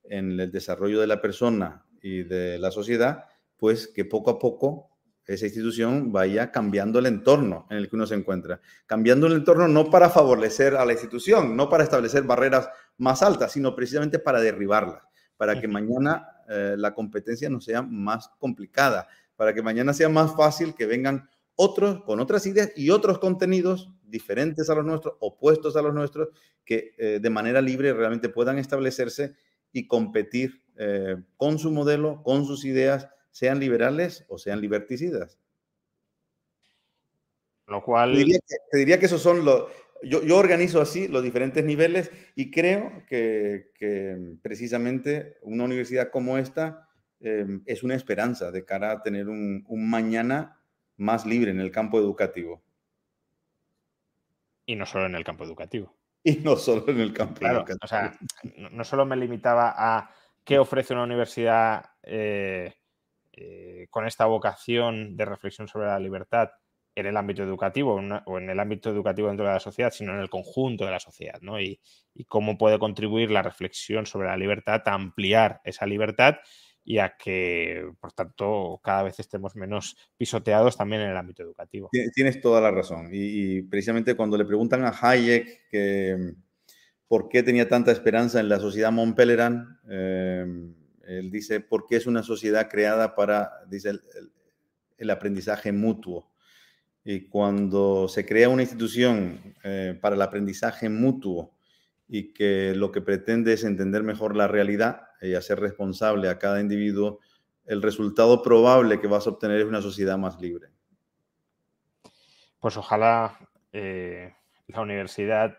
en 0.05 0.39
el 0.39 0.51
desarrollo 0.51 1.01
de 1.01 1.07
la 1.07 1.21
persona 1.21 1.87
y 2.03 2.23
de 2.23 2.59
la 2.59 2.71
sociedad, 2.71 3.25
pues 3.57 3.89
que 3.89 4.05
poco 4.05 4.31
a 4.31 4.39
poco 4.39 4.98
esa 5.29 5.45
institución 5.45 6.11
vaya 6.11 6.51
cambiando 6.51 6.99
el 6.99 7.07
entorno 7.07 7.67
en 7.69 7.77
el 7.77 7.89
que 7.89 7.97
uno 7.97 8.07
se 8.07 8.15
encuentra. 8.15 8.61
Cambiando 8.87 9.27
el 9.27 9.35
entorno 9.35 9.69
no 9.69 9.91
para 9.91 10.09
favorecer 10.09 10.75
a 10.75 10.87
la 10.87 10.95
institución, 10.95 11.55
no 11.55 11.69
para 11.69 11.85
establecer 11.85 12.23
barreras 12.23 12.71
más 12.97 13.23
altas, 13.23 13.53
sino 13.53 13.77
precisamente 13.77 14.19
para 14.19 14.41
derribarlas, 14.41 15.03
para 15.37 15.61
que 15.61 15.69
mañana 15.69 16.27
eh, 16.49 16.77
la 16.79 16.95
competencia 16.95 17.51
no 17.51 17.61
sea 17.61 17.83
más 17.83 18.31
complicada, 18.39 19.07
para 19.37 19.53
que 19.53 19.61
mañana 19.61 19.93
sea 19.93 20.09
más 20.09 20.35
fácil 20.35 20.75
que 20.75 20.87
vengan 20.87 21.29
otros 21.57 22.03
con 22.05 22.21
otras 22.21 22.47
ideas 22.47 22.73
y 22.75 22.89
otros 22.89 23.19
contenidos 23.19 23.91
diferentes 24.03 24.71
a 24.71 24.75
los 24.77 24.87
nuestros, 24.87 25.17
opuestos 25.21 25.77
a 25.77 25.83
los 25.83 25.93
nuestros, 25.93 26.29
que 26.65 26.95
eh, 26.97 27.19
de 27.21 27.31
manera 27.31 27.61
libre 27.61 27.93
realmente 27.93 28.31
puedan 28.31 28.57
establecerse 28.57 29.35
y 29.73 29.87
competir 29.87 30.63
eh, 30.79 31.17
con 31.37 31.59
su 31.59 31.71
modelo, 31.71 32.23
con 32.23 32.47
sus 32.47 32.65
ideas, 32.65 33.09
sean 33.31 33.61
liberales 33.61 34.25
o 34.29 34.39
sean 34.39 34.61
liberticidas. 34.61 35.39
Lo 37.69 37.83
cual... 37.83 38.15
Te 38.71 38.79
diría 38.79 38.99
que, 38.99 39.07
esos 39.07 39.23
son 39.23 39.45
los... 39.45 39.71
Yo, 40.03 40.37
organizo 40.37 40.81
así 40.81 41.09
los 41.09 41.23
diferentes 41.23 41.65
niveles 41.65 42.11
y 42.35 42.51
creo 42.51 43.05
que, 43.07 43.73
precisamente 44.43 45.39
una 45.43 45.65
universidad 45.65 46.11
como 46.11 46.39
esta 46.39 46.89
em, 47.21 47.63
es 47.67 47.83
una 47.83 47.97
esperanza 47.97 48.53
de 48.53 48.65
cara 48.65 48.93
a 48.93 49.03
tener 49.03 49.29
un, 49.29 49.65
mañana 49.69 50.61
más 50.97 51.27
libre 51.27 51.51
en 51.51 51.61
el 51.61 51.71
campo 51.71 51.99
educativo. 51.99 52.63
Y 54.67 54.77
no 54.77 54.87
solo 54.87 55.07
en 55.07 55.17
el 55.17 55.25
campo 55.25 55.45
educativo. 55.45 55.95
Y 56.23 56.37
no 56.37 56.57
solo 56.57 56.89
en 56.89 57.01
el 57.01 57.13
campo 57.13 57.45
educativo. 57.45 57.79
O 57.83 57.89
sea, 57.89 58.17
no, 58.71 58.85
solo 58.85 59.05
me 59.05 59.17
limitaba 59.17 59.75
a 59.77 60.11
qué 60.45 60.59
ofrece 60.59 60.95
una 60.95 61.05
universidad 61.05 61.85
eh, 62.03 62.78
eh, 63.41 63.87
con 63.91 64.05
esta 64.05 64.27
vocación 64.27 65.17
de 65.17 65.25
reflexión 65.25 65.69
sobre 65.69 65.87
la 65.87 66.01
libertad 66.01 66.51
en 66.97 67.07
el 67.07 67.17
ámbito 67.17 67.45
educativo 67.45 68.01
o 68.27 68.39
en 68.39 68.51
el 68.51 68.59
ámbito 68.59 68.91
educativo 68.91 69.29
dentro 69.29 69.47
de 69.47 69.53
la 69.53 69.61
sociedad, 69.61 69.93
sino 69.93 70.13
en 70.13 70.19
el 70.19 70.29
conjunto 70.29 70.85
de 70.85 70.91
la 70.91 70.99
sociedad, 70.99 71.41
¿no? 71.41 71.61
Y, 71.61 71.81
cómo 72.27 72.59
puede 72.59 72.81
contribuir 72.81 73.31
la 73.31 73.43
reflexión 73.43 74.05
sobre 74.07 74.27
la 74.27 74.37
libertad 74.37 74.83
a 74.87 74.95
ampliar 74.95 75.61
esa 75.63 75.87
libertad 75.87 76.39
y 76.83 76.99
a 76.99 77.17
que, 77.17 77.89
por 78.01 78.13
tanto, 78.13 78.81
cada 78.83 79.05
vez 79.05 79.21
estemos 79.21 79.55
menos 79.55 79.97
pisoteados 80.17 80.77
también 80.77 81.03
en 81.03 81.11
el 81.11 81.17
ámbito 81.17 81.45
educativo. 81.45 81.91
Tienes 82.13 82.41
toda 82.41 82.61
la 82.61 82.73
razón. 82.73 83.11
Y, 83.13 83.63
precisamente 83.63 84.17
cuando 84.17 84.37
le 84.37 84.45
preguntan 84.45 84.85
a 84.85 84.93
Hayek 85.01 85.69
que, 85.71 86.35
por 87.07 87.29
qué 87.29 87.45
tenía 87.45 87.69
tanta 87.69 87.93
esperanza 87.93 88.41
en 88.41 88.49
la 88.49 88.59
sociedad 88.59 88.91
Montpelleran, 88.91 89.79
eh, 89.89 90.45
él 91.09 91.31
dice, 91.31 91.61
porque 91.61 91.97
es 91.97 92.07
una 92.07 92.23
sociedad 92.23 92.69
creada 92.69 93.15
para, 93.15 93.65
dice, 93.67 93.93
el, 94.99 95.11
aprendizaje 95.11 95.73
mutuo. 95.73 96.31
Y 97.03 97.29
cuando 97.29 98.09
se 98.09 98.27
crea 98.27 98.51
una 98.51 98.63
institución 98.63 99.55
eh, 99.65 99.99
para 100.01 100.17
el 100.17 100.23
aprendizaje 100.23 100.91
mutuo 100.91 101.55
y 102.07 102.35
que 102.35 102.75
lo 102.75 102.93
que 102.93 103.01
pretende 103.01 103.55
es 103.55 103.65
entender 103.65 104.03
mejor 104.03 104.37
la 104.37 104.49
realidad 104.49 105.03
y 105.23 105.33
hacer 105.33 105.61
responsable 105.61 106.29
a 106.29 106.39
cada 106.39 106.61
individuo, 106.61 107.21
el 107.65 107.81
resultado 107.81 108.43
probable 108.43 109.01
que 109.01 109.07
vas 109.07 109.27
a 109.27 109.31
obtener 109.31 109.61
es 109.61 109.67
una 109.67 109.81
sociedad 109.81 110.19
más 110.19 110.39
libre. 110.41 110.69
Pues 112.61 112.77
ojalá 112.77 113.39
eh, 113.73 114.35
la 114.67 114.83
universidad 114.83 115.57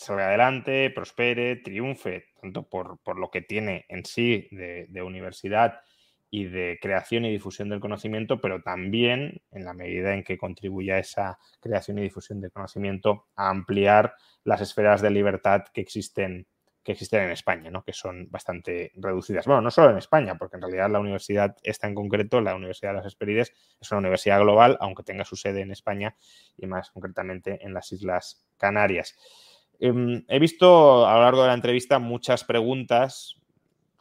salga 0.00 0.28
adelante, 0.28 0.90
prospere, 0.90 1.56
triunfe, 1.56 2.28
tanto 2.40 2.62
por, 2.68 2.98
lo 3.18 3.30
que 3.30 3.42
tiene 3.42 3.84
en 3.88 4.06
sí 4.06 4.48
de, 4.50 5.02
universidad 5.02 5.80
y 6.30 6.44
de 6.44 6.78
creación 6.80 7.26
y 7.26 7.30
difusión 7.30 7.68
del 7.68 7.80
conocimiento, 7.80 8.40
pero 8.40 8.62
también 8.62 9.42
en 9.50 9.64
la 9.64 9.74
medida 9.74 10.14
en 10.14 10.24
que 10.24 10.38
contribuya 10.38 10.98
esa 10.98 11.38
creación 11.60 11.98
y 11.98 12.02
difusión 12.02 12.40
del 12.40 12.50
conocimiento 12.50 13.26
a 13.36 13.50
ampliar 13.50 14.14
las 14.44 14.62
esferas 14.62 15.02
de 15.02 15.10
libertad 15.10 15.64
que 15.74 15.82
existen, 15.82 16.46
que 16.82 16.92
existen 16.92 17.24
en 17.24 17.32
España, 17.32 17.70
¿no? 17.70 17.84
que 17.84 17.92
son 17.92 18.30
bastante 18.30 18.92
reducidas. 18.94 19.44
Bueno, 19.44 19.60
no 19.60 19.70
solo 19.70 19.90
en 19.90 19.98
España, 19.98 20.36
porque 20.38 20.56
en 20.56 20.62
realidad 20.62 20.88
la 20.88 21.00
universidad 21.00 21.56
esta 21.62 21.88
en 21.88 21.94
concreto, 21.94 22.40
la 22.40 22.54
Universidad 22.54 22.92
de 22.92 22.98
las 22.98 23.06
Esperides, 23.06 23.52
es 23.78 23.90
una 23.90 23.98
universidad 23.98 24.40
global, 24.40 24.78
aunque 24.80 25.02
tenga 25.02 25.26
su 25.26 25.36
sede 25.36 25.60
en 25.60 25.72
España 25.72 26.16
y 26.56 26.66
más 26.66 26.90
concretamente 26.90 27.58
en 27.62 27.74
las 27.74 27.92
Islas 27.92 28.46
Canarias. 28.56 29.18
Em, 29.82 30.24
he 30.28 30.38
visto 30.38 31.06
a 31.06 31.14
lo 31.14 31.22
largo 31.22 31.40
de 31.40 31.48
la 31.48 31.54
entrevista 31.54 31.98
muchas 31.98 32.44
preguntas 32.44 33.36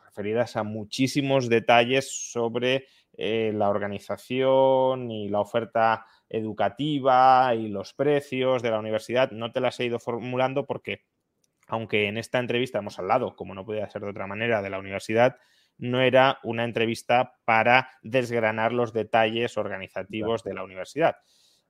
referidas 0.03 0.57
a 0.57 0.63
muchísimos 0.63 1.47
detalles 1.47 2.31
sobre 2.31 2.87
eh, 3.17 3.53
la 3.55 3.69
organización 3.69 5.09
y 5.09 5.29
la 5.29 5.39
oferta 5.39 6.05
educativa 6.27 7.55
y 7.55 7.69
los 7.69 7.93
precios 7.93 8.61
de 8.61 8.71
la 8.71 8.79
universidad. 8.79 9.31
No 9.31 9.53
te 9.53 9.61
las 9.61 9.79
he 9.79 9.85
ido 9.85 9.99
formulando 9.99 10.65
porque, 10.65 11.05
aunque 11.67 12.07
en 12.07 12.17
esta 12.17 12.39
entrevista 12.39 12.79
hemos 12.79 12.99
hablado, 12.99 13.37
como 13.37 13.55
no 13.55 13.65
podía 13.65 13.89
ser 13.89 14.01
de 14.01 14.09
otra 14.09 14.27
manera, 14.27 14.61
de 14.61 14.69
la 14.69 14.79
universidad, 14.79 15.37
no 15.77 16.01
era 16.01 16.39
una 16.43 16.65
entrevista 16.65 17.35
para 17.45 17.91
desgranar 18.03 18.73
los 18.73 18.91
detalles 18.91 19.57
organizativos 19.57 20.43
de 20.43 20.53
la 20.53 20.63
universidad. 20.65 21.15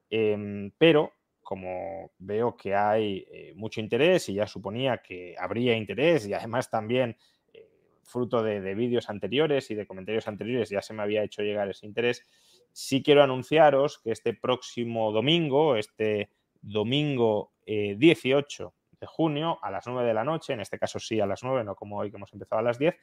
Em, 0.09 0.71
pero 0.79 1.13
como 1.49 2.11
veo 2.19 2.55
que 2.55 2.75
hay 2.75 3.25
eh, 3.31 3.53
mucho 3.55 3.79
interés 3.81 4.29
y 4.29 4.35
ya 4.35 4.45
suponía 4.45 4.99
que 4.99 5.33
habría 5.35 5.75
interés 5.75 6.27
y 6.27 6.33
además 6.35 6.69
también 6.69 7.17
eh, 7.51 7.67
fruto 8.03 8.43
de, 8.43 8.75
vídeos 8.75 9.09
anteriores 9.09 9.71
y 9.71 9.73
de 9.73 9.87
comentarios 9.87 10.27
anteriores 10.27 10.69
ya 10.69 10.83
se 10.83 10.93
me 10.93 11.01
había 11.01 11.23
hecho 11.23 11.41
llegar 11.41 11.67
ese 11.67 11.87
interés, 11.87 12.23
sí 12.71 13.01
quiero 13.01 13.23
anunciaros 13.23 13.97
que 13.97 14.11
este 14.11 14.35
próximo 14.35 15.11
domingo, 15.11 15.75
este 15.75 16.29
domingo 16.61 17.51
18 17.65 18.63
eh, 18.67 18.97
de 19.01 19.07
junio 19.07 19.57
a 19.63 19.71
las 19.71 19.87
9 19.87 20.07
de 20.07 20.13
la 20.13 20.23
noche, 20.23 20.53
en 20.53 20.59
este 20.59 20.77
caso 20.77 20.99
sí 20.99 21.19
a 21.19 21.25
las 21.25 21.41
9, 21.41 21.63
no 21.63 21.73
como 21.73 21.97
hoy 21.97 22.11
que 22.11 22.17
hemos 22.17 22.31
empezado 22.31 22.59
a 22.59 22.63
las 22.63 22.77
10, 22.77 22.95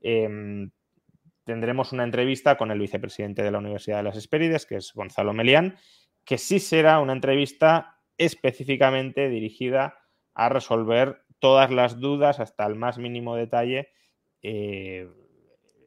em, 0.00 0.68
tendremos 1.44 1.92
una 1.92 2.02
entrevista 2.02 2.56
con 2.56 2.72
el 2.72 2.80
vicepresidente 2.80 3.44
de 3.44 3.52
la 3.52 3.58
Universidad 3.58 3.98
de 3.98 4.02
las 4.02 4.16
Espérides, 4.16 4.66
que 4.66 4.78
es 4.78 4.92
Gonzalo 4.94 5.32
Melián, 5.32 5.76
que 6.24 6.38
sí 6.38 6.60
será 6.60 7.00
una 7.00 7.12
entrevista 7.12 8.00
específicamente 8.18 9.28
dirigida 9.28 9.98
a 10.34 10.48
resolver 10.48 11.24
todas 11.38 11.70
las 11.70 12.00
dudas 12.00 12.40
hasta 12.40 12.66
el 12.66 12.74
más 12.74 12.98
mínimo 12.98 13.36
detalle. 13.36 13.88
Eh, 14.42 15.08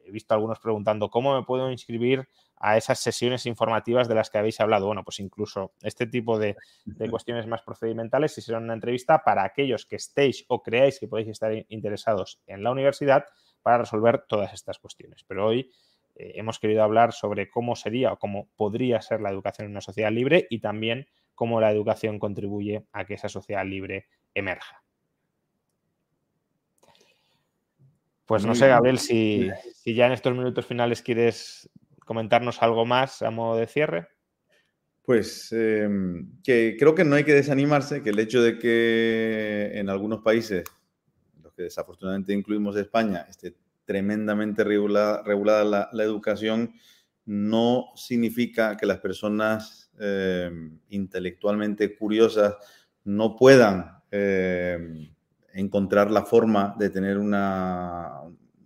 he 0.04 0.10
visto 0.10 0.34
algunos 0.34 0.58
preguntando 0.58 1.10
cómo 1.10 1.34
me 1.34 1.44
puedo 1.44 1.70
inscribir 1.70 2.28
a 2.60 2.76
esas 2.76 2.98
sesiones 2.98 3.46
informativas 3.46 4.08
de 4.08 4.14
las 4.14 4.30
que 4.30 4.38
habéis 4.38 4.60
hablado. 4.60 4.86
Bueno, 4.86 5.04
pues 5.04 5.20
incluso 5.20 5.72
este 5.82 6.06
tipo 6.06 6.38
de, 6.38 6.56
cuestiones 7.10 7.46
más 7.46 7.62
procedimentales, 7.62 8.34
si 8.34 8.40
será 8.40 8.58
una 8.58 8.74
entrevista 8.74 9.22
para 9.22 9.44
aquellos 9.44 9.86
que 9.86 9.96
estéis 9.96 10.44
o 10.48 10.62
creáis 10.62 10.98
que 10.98 11.08
podéis 11.08 11.28
estar 11.28 11.52
interesados 11.68 12.40
en 12.46 12.62
la 12.62 12.70
universidad 12.70 13.26
para 13.62 13.78
resolver 13.78 14.24
todas 14.28 14.52
estas 14.52 14.78
cuestiones. 14.78 15.24
Pero 15.24 15.46
hoy 15.46 15.70
eh, 16.18 16.32
hemos 16.34 16.58
querido 16.58 16.82
hablar 16.82 17.12
sobre 17.12 17.48
cómo 17.48 17.76
sería 17.76 18.12
o 18.12 18.18
cómo 18.18 18.48
podría 18.56 19.00
ser 19.00 19.20
la 19.20 19.30
educación 19.30 19.66
en 19.66 19.70
una 19.70 19.80
sociedad 19.80 20.10
libre 20.10 20.46
y 20.50 20.58
también 20.58 21.06
cómo 21.34 21.60
la 21.60 21.70
educación 21.70 22.18
contribuye 22.18 22.84
a 22.92 23.04
que 23.04 23.14
esa 23.14 23.28
sociedad 23.28 23.64
libre 23.64 24.08
emerja. 24.34 24.82
Pues 28.26 28.44
no 28.44 28.54
sé, 28.54 28.66
Gabriel, 28.68 28.98
si, 28.98 29.48
ya 29.86 30.06
en 30.06 30.12
estos 30.12 30.34
minutos 30.34 30.66
finales 30.66 31.00
quieres 31.00 31.70
comentarnos 32.04 32.62
algo 32.62 32.84
más 32.84 33.22
a 33.22 33.30
modo 33.30 33.56
de 33.56 33.66
cierre. 33.66 34.08
Pues 35.02 35.50
em, 35.52 36.30
que 36.44 36.76
creo 36.78 36.94
que 36.94 37.04
no 37.04 37.16
hay 37.16 37.24
que 37.24 37.32
desanimarse, 37.32 38.02
que 38.02 38.10
el 38.10 38.18
hecho 38.18 38.42
de 38.42 38.58
que 38.58 39.70
en 39.72 39.88
algunos 39.88 40.20
países, 40.20 40.64
los 41.42 41.54
que 41.54 41.62
desafortunadamente 41.62 42.34
incluimos 42.34 42.76
España, 42.76 43.24
esté 43.30 43.54
tremendamente 43.88 44.64
regulada, 44.64 45.88
la, 45.90 46.04
educación, 46.04 46.74
no 47.24 47.86
significa 47.96 48.76
que 48.76 48.84
las 48.84 48.98
personas 48.98 49.90
eh, 49.98 50.50
intelectualmente 50.90 51.96
curiosas 51.96 52.56
no 53.04 53.34
puedan 53.34 54.02
eh, 54.10 55.10
encontrar 55.54 56.10
la 56.10 56.26
forma 56.26 56.76
de 56.78 56.90
tener 56.90 57.16
una, 57.16 58.20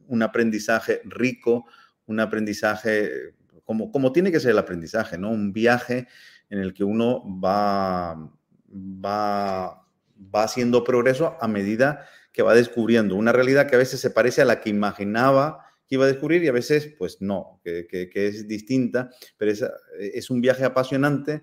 un 0.08 0.22
aprendizaje 0.24 1.02
rico, 1.04 1.66
un 2.06 2.18
aprendizaje 2.18 3.36
como, 3.62 3.92
como 3.92 4.10
tiene 4.10 4.32
que 4.32 4.40
ser 4.40 4.50
el 4.50 4.58
aprendizaje, 4.58 5.18
¿no? 5.18 5.30
Un 5.30 5.52
viaje 5.52 6.08
en 6.50 6.58
el 6.58 6.74
que 6.74 6.82
uno 6.82 7.22
va, 7.40 8.28
va, 8.74 9.86
va 10.34 10.42
haciendo 10.42 10.82
progreso 10.82 11.36
a 11.40 11.46
medida 11.46 12.06
que 12.06 12.21
va 12.40 12.54
descubriendo 12.54 13.16
una 13.16 13.32
realidad 13.32 13.68
que 13.68 13.74
a 13.74 13.78
veces 13.78 14.00
se 14.00 14.10
parece 14.10 14.40
a 14.40 14.46
la 14.46 14.60
que 14.60 14.70
imaginaba 14.70 15.66
que 15.86 15.96
iba 15.96 16.04
a 16.04 16.08
descubrir 16.08 16.42
y 16.42 16.48
a 16.48 16.52
veces 16.52 16.94
pues 16.96 17.20
no, 17.20 17.60
que, 17.62 18.08
es 18.14 18.48
distinta, 18.48 19.10
pero 19.36 19.50
es, 19.50 19.62
es, 19.98 20.30
un 20.30 20.40
viaje 20.40 20.64
apasionante, 20.64 21.42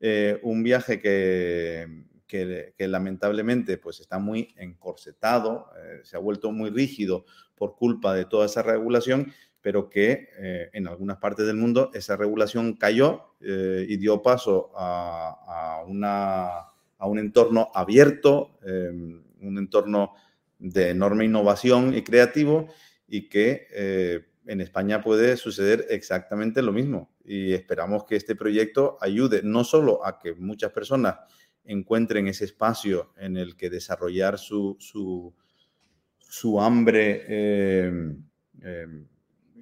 eh, 0.00 0.40
un 0.42 0.62
viaje 0.62 0.98
que, 1.00 2.06
que, 2.30 2.88
lamentablemente 2.88 3.76
pues 3.76 4.00
está 4.00 4.18
muy 4.18 4.54
encorsetado, 4.56 5.66
eh, 5.76 6.00
se 6.04 6.16
ha 6.16 6.20
vuelto 6.20 6.52
muy 6.52 6.70
rígido 6.70 7.24
por 7.56 7.74
culpa 7.74 8.14
de 8.14 8.24
toda 8.24 8.46
esa 8.46 8.62
regulación, 8.62 9.32
pero 9.60 9.90
que 9.90 10.28
eh, 10.38 10.70
en 10.72 10.86
algunas 10.86 11.18
partes 11.18 11.46
del 11.46 11.56
mundo 11.56 11.90
esa 11.92 12.16
regulación 12.16 12.74
cayó 12.74 13.34
eh, 13.40 13.84
y 13.88 13.96
dio 13.96 14.22
paso 14.22 14.70
a, 14.76 15.82
a, 15.82 17.06
un 17.06 17.18
entorno 17.18 17.68
abierto, 17.74 18.58
un 18.62 19.58
entorno 19.58 20.14
de 20.60 20.90
enorme 20.90 21.24
innovación 21.24 21.94
y 21.94 22.02
creativo 22.02 22.68
y 23.08 23.28
que 23.28 24.22
en 24.46 24.60
España 24.60 25.02
puede 25.02 25.36
suceder 25.36 25.86
exactamente 25.90 26.62
lo 26.62 26.72
mismo. 26.72 27.10
Y 27.24 27.52
esperamos 27.52 28.04
que 28.04 28.16
este 28.16 28.34
proyecto 28.34 28.98
ayude 29.00 29.42
no 29.42 29.64
solo 29.64 30.04
a 30.04 30.18
que 30.18 30.34
muchas 30.34 30.72
personas 30.72 31.16
encuentren 31.64 32.26
ese 32.26 32.46
espacio 32.46 33.12
en 33.16 33.36
el 33.36 33.56
que 33.56 33.70
desarrollar 33.70 34.38
su, 34.38 34.76
su, 34.80 36.60
hambre 36.60 37.24
eh, 37.28 38.14
eh, 38.62 38.86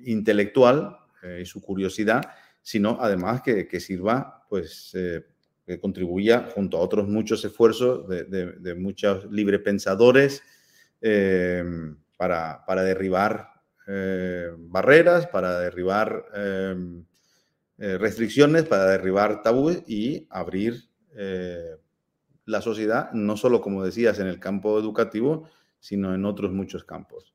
intelectual 0.04 0.96
eh, 1.22 1.40
y 1.42 1.46
su 1.46 1.60
curiosidad, 1.60 2.22
sino 2.62 2.98
además 3.00 3.42
que, 3.42 3.80
sirva, 3.80 4.46
pues, 4.48 4.96
que 5.66 5.80
contribuya 5.80 6.48
junto 6.54 6.78
a 6.78 6.80
otros 6.80 7.08
muchos 7.08 7.44
esfuerzos 7.44 8.08
de, 8.08 8.74
muchos 8.74 9.30
librepensadores 9.30 10.42
para, 11.00 12.64
para, 12.66 12.82
derribar 12.82 13.50
barreras, 14.58 15.26
para 15.26 15.58
derribar 15.60 16.24
restricciones, 17.76 18.64
para 18.64 18.86
derribar 18.86 19.42
tabúes 19.42 19.82
y 19.86 20.26
abrir 20.30 20.88
la 22.44 22.62
sociedad, 22.62 23.12
no 23.12 23.36
solo, 23.36 23.60
como 23.60 23.84
decías, 23.84 24.18
en 24.18 24.26
el 24.26 24.40
campo 24.40 24.78
educativo, 24.78 25.48
sino 25.80 26.14
en 26.14 26.24
otros 26.24 26.50
muchos 26.50 26.82
campos. 26.84 27.34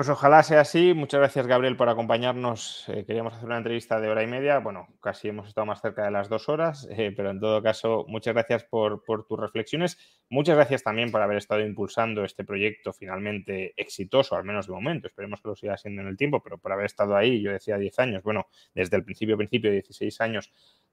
Pues 0.00 0.08
ojalá 0.08 0.42
sea 0.42 0.62
así. 0.62 0.94
Muchas 0.94 1.20
gracias, 1.20 1.46
Gabriel, 1.46 1.76
por 1.76 1.90
acompañarnos. 1.90 2.88
Eh, 2.88 3.04
queríamos 3.04 3.34
hacer 3.34 3.44
una 3.44 3.58
entrevista 3.58 4.00
de 4.00 4.08
hora 4.08 4.22
y 4.22 4.26
media. 4.26 4.58
Bueno, 4.58 4.88
casi 5.02 5.28
hemos 5.28 5.46
estado 5.46 5.66
más 5.66 5.82
cerca 5.82 6.06
de 6.06 6.10
las 6.10 6.30
dos 6.30 6.48
horas, 6.48 6.88
eh, 6.90 7.12
pero 7.14 7.28
en 7.28 7.38
todo 7.38 7.62
caso, 7.62 8.06
muchas 8.08 8.32
gracias 8.32 8.64
por, 8.64 9.02
tus 9.04 9.38
reflexiones. 9.38 9.98
Muchas 10.30 10.56
gracias 10.56 10.82
también 10.82 11.10
por 11.10 11.20
haber 11.20 11.36
estado 11.36 11.60
impulsando 11.60 12.24
este 12.24 12.44
proyecto 12.44 12.94
finalmente 12.94 13.74
exitoso, 13.76 14.36
al 14.36 14.44
menos 14.44 14.68
de 14.68 14.72
momento. 14.72 15.08
Esperemos 15.08 15.42
que 15.42 15.48
lo 15.48 15.54
siga 15.54 15.76
siendo 15.76 16.00
en 16.00 16.08
el 16.08 16.16
tiempo, 16.16 16.42
pero 16.42 16.56
por 16.56 16.72
haber 16.72 16.86
estado 16.86 17.14
ahí, 17.14 17.42
yo 17.42 17.52
decía 17.52 17.76
10 17.76 17.98
años, 17.98 18.22
bueno, 18.22 18.46
desde 18.74 18.96
el 18.96 19.04
principio, 19.04 19.36
principio, 19.36 19.70
16 19.70 20.18
años, 20.22 20.50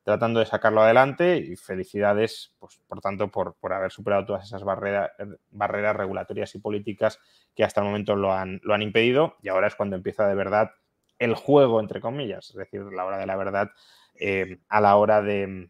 tratando 0.07 0.39
de 0.39 0.45
sacarlo 0.45 0.81
adelante 0.81 1.35
y 1.35 1.57
felicidades, 1.57 2.53
pues, 2.59 2.79
por 2.87 3.01
tanto, 3.01 3.29
por, 3.29 3.57
haber 3.73 3.91
superado 3.91 4.25
todas 4.25 4.45
esas 4.45 4.63
barreras, 4.63 5.11
barreras 5.51 5.97
regulatorias 5.97 6.55
y 6.55 6.59
políticas 6.59 7.19
que 7.53 7.65
hasta 7.65 7.81
el 7.81 7.87
momento 7.87 8.15
lo 8.15 8.31
han, 8.31 8.61
lo 8.63 8.73
han 8.73 8.81
impedido 8.81 9.35
y 9.41 9.49
ahora 9.49 9.67
es 9.67 9.75
cuando 9.75 9.97
empieza 9.97 10.25
de 10.25 10.33
verdad 10.33 10.71
el 11.19 11.35
juego, 11.35 11.81
entre 11.81 11.99
comillas, 11.99 12.51
es 12.51 12.55
decir, 12.55 12.83
la 12.83 13.03
hora 13.03 13.17
de 13.17 13.25
la 13.25 13.35
verdad 13.35 13.71
eh, 14.17 14.59
a 14.69 14.79
la 14.79 14.95
hora 14.95 15.21
de, 15.21 15.69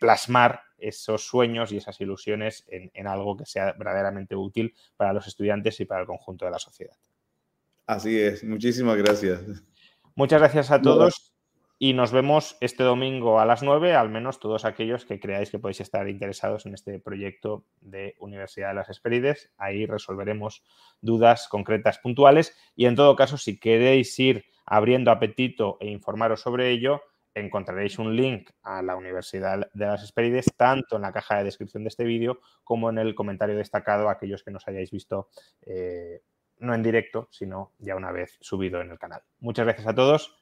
plasmar 0.00 0.62
esos 0.78 1.26
sueños 1.26 1.70
y 1.70 1.76
esas 1.76 2.00
ilusiones 2.00 2.64
en, 2.68 3.06
algo 3.06 3.36
que 3.36 3.44
sea 3.44 3.74
verdaderamente 3.74 4.34
útil 4.36 4.74
para 4.96 5.12
los 5.12 5.26
estudiantes 5.26 5.78
y 5.80 5.84
para 5.84 6.00
el 6.00 6.06
conjunto 6.06 6.46
de 6.46 6.50
la 6.50 6.58
sociedad. 6.58 6.96
Así 7.86 8.18
es, 8.18 8.42
muchísimas 8.42 8.96
gracias. 8.96 9.42
Muchas 10.14 10.40
gracias 10.40 10.70
a 10.70 10.80
todos. 10.80 11.31
Y 11.84 11.94
nos 11.94 12.12
vemos 12.12 12.56
este 12.60 12.84
domingo 12.84 13.40
a 13.40 13.44
las 13.44 13.64
9, 13.64 13.94
al 13.94 14.08
menos 14.08 14.38
todos 14.38 14.64
aquellos 14.64 15.04
que 15.04 15.18
creáis 15.18 15.50
que 15.50 15.58
podéis 15.58 15.80
estar 15.80 16.08
interesados 16.08 16.64
en 16.64 16.74
este 16.74 17.00
proyecto 17.00 17.64
de 17.80 18.14
Universidad 18.20 18.68
de 18.68 18.74
las 18.74 18.88
Esperides. 18.88 19.50
Ahí 19.58 19.84
resolveremos 19.84 20.62
dudas 21.00 21.48
concretas, 21.48 21.98
puntuales. 21.98 22.56
Y 22.76 22.86
en 22.86 22.94
todo 22.94 23.16
caso, 23.16 23.36
si 23.36 23.58
queréis 23.58 24.16
ir 24.20 24.44
abriendo 24.64 25.10
apetito 25.10 25.76
e 25.80 25.88
informaros 25.88 26.42
sobre 26.42 26.70
ello, 26.70 27.02
encontraréis 27.34 27.98
un 27.98 28.14
link 28.14 28.50
a 28.62 28.80
la 28.80 28.94
Universidad 28.94 29.68
de 29.74 29.86
las 29.86 30.04
Esperides, 30.04 30.52
tanto 30.56 30.94
en 30.94 31.02
la 31.02 31.12
caja 31.12 31.38
de 31.38 31.44
descripción 31.46 31.82
de 31.82 31.88
este 31.88 32.04
vídeo 32.04 32.38
como 32.62 32.90
en 32.90 32.98
el 32.98 33.16
comentario 33.16 33.56
destacado 33.56 34.08
aquellos 34.08 34.44
que 34.44 34.52
nos 34.52 34.68
hayáis 34.68 34.92
visto 34.92 35.30
eh, 35.62 36.22
no 36.58 36.74
en 36.74 36.82
directo, 36.84 37.26
sino 37.32 37.72
ya 37.80 37.96
una 37.96 38.12
vez 38.12 38.38
subido 38.40 38.80
en 38.80 38.92
el 38.92 39.00
canal. 39.00 39.22
Muchas 39.40 39.64
gracias 39.64 39.88
a 39.88 39.96
todos 39.96 40.41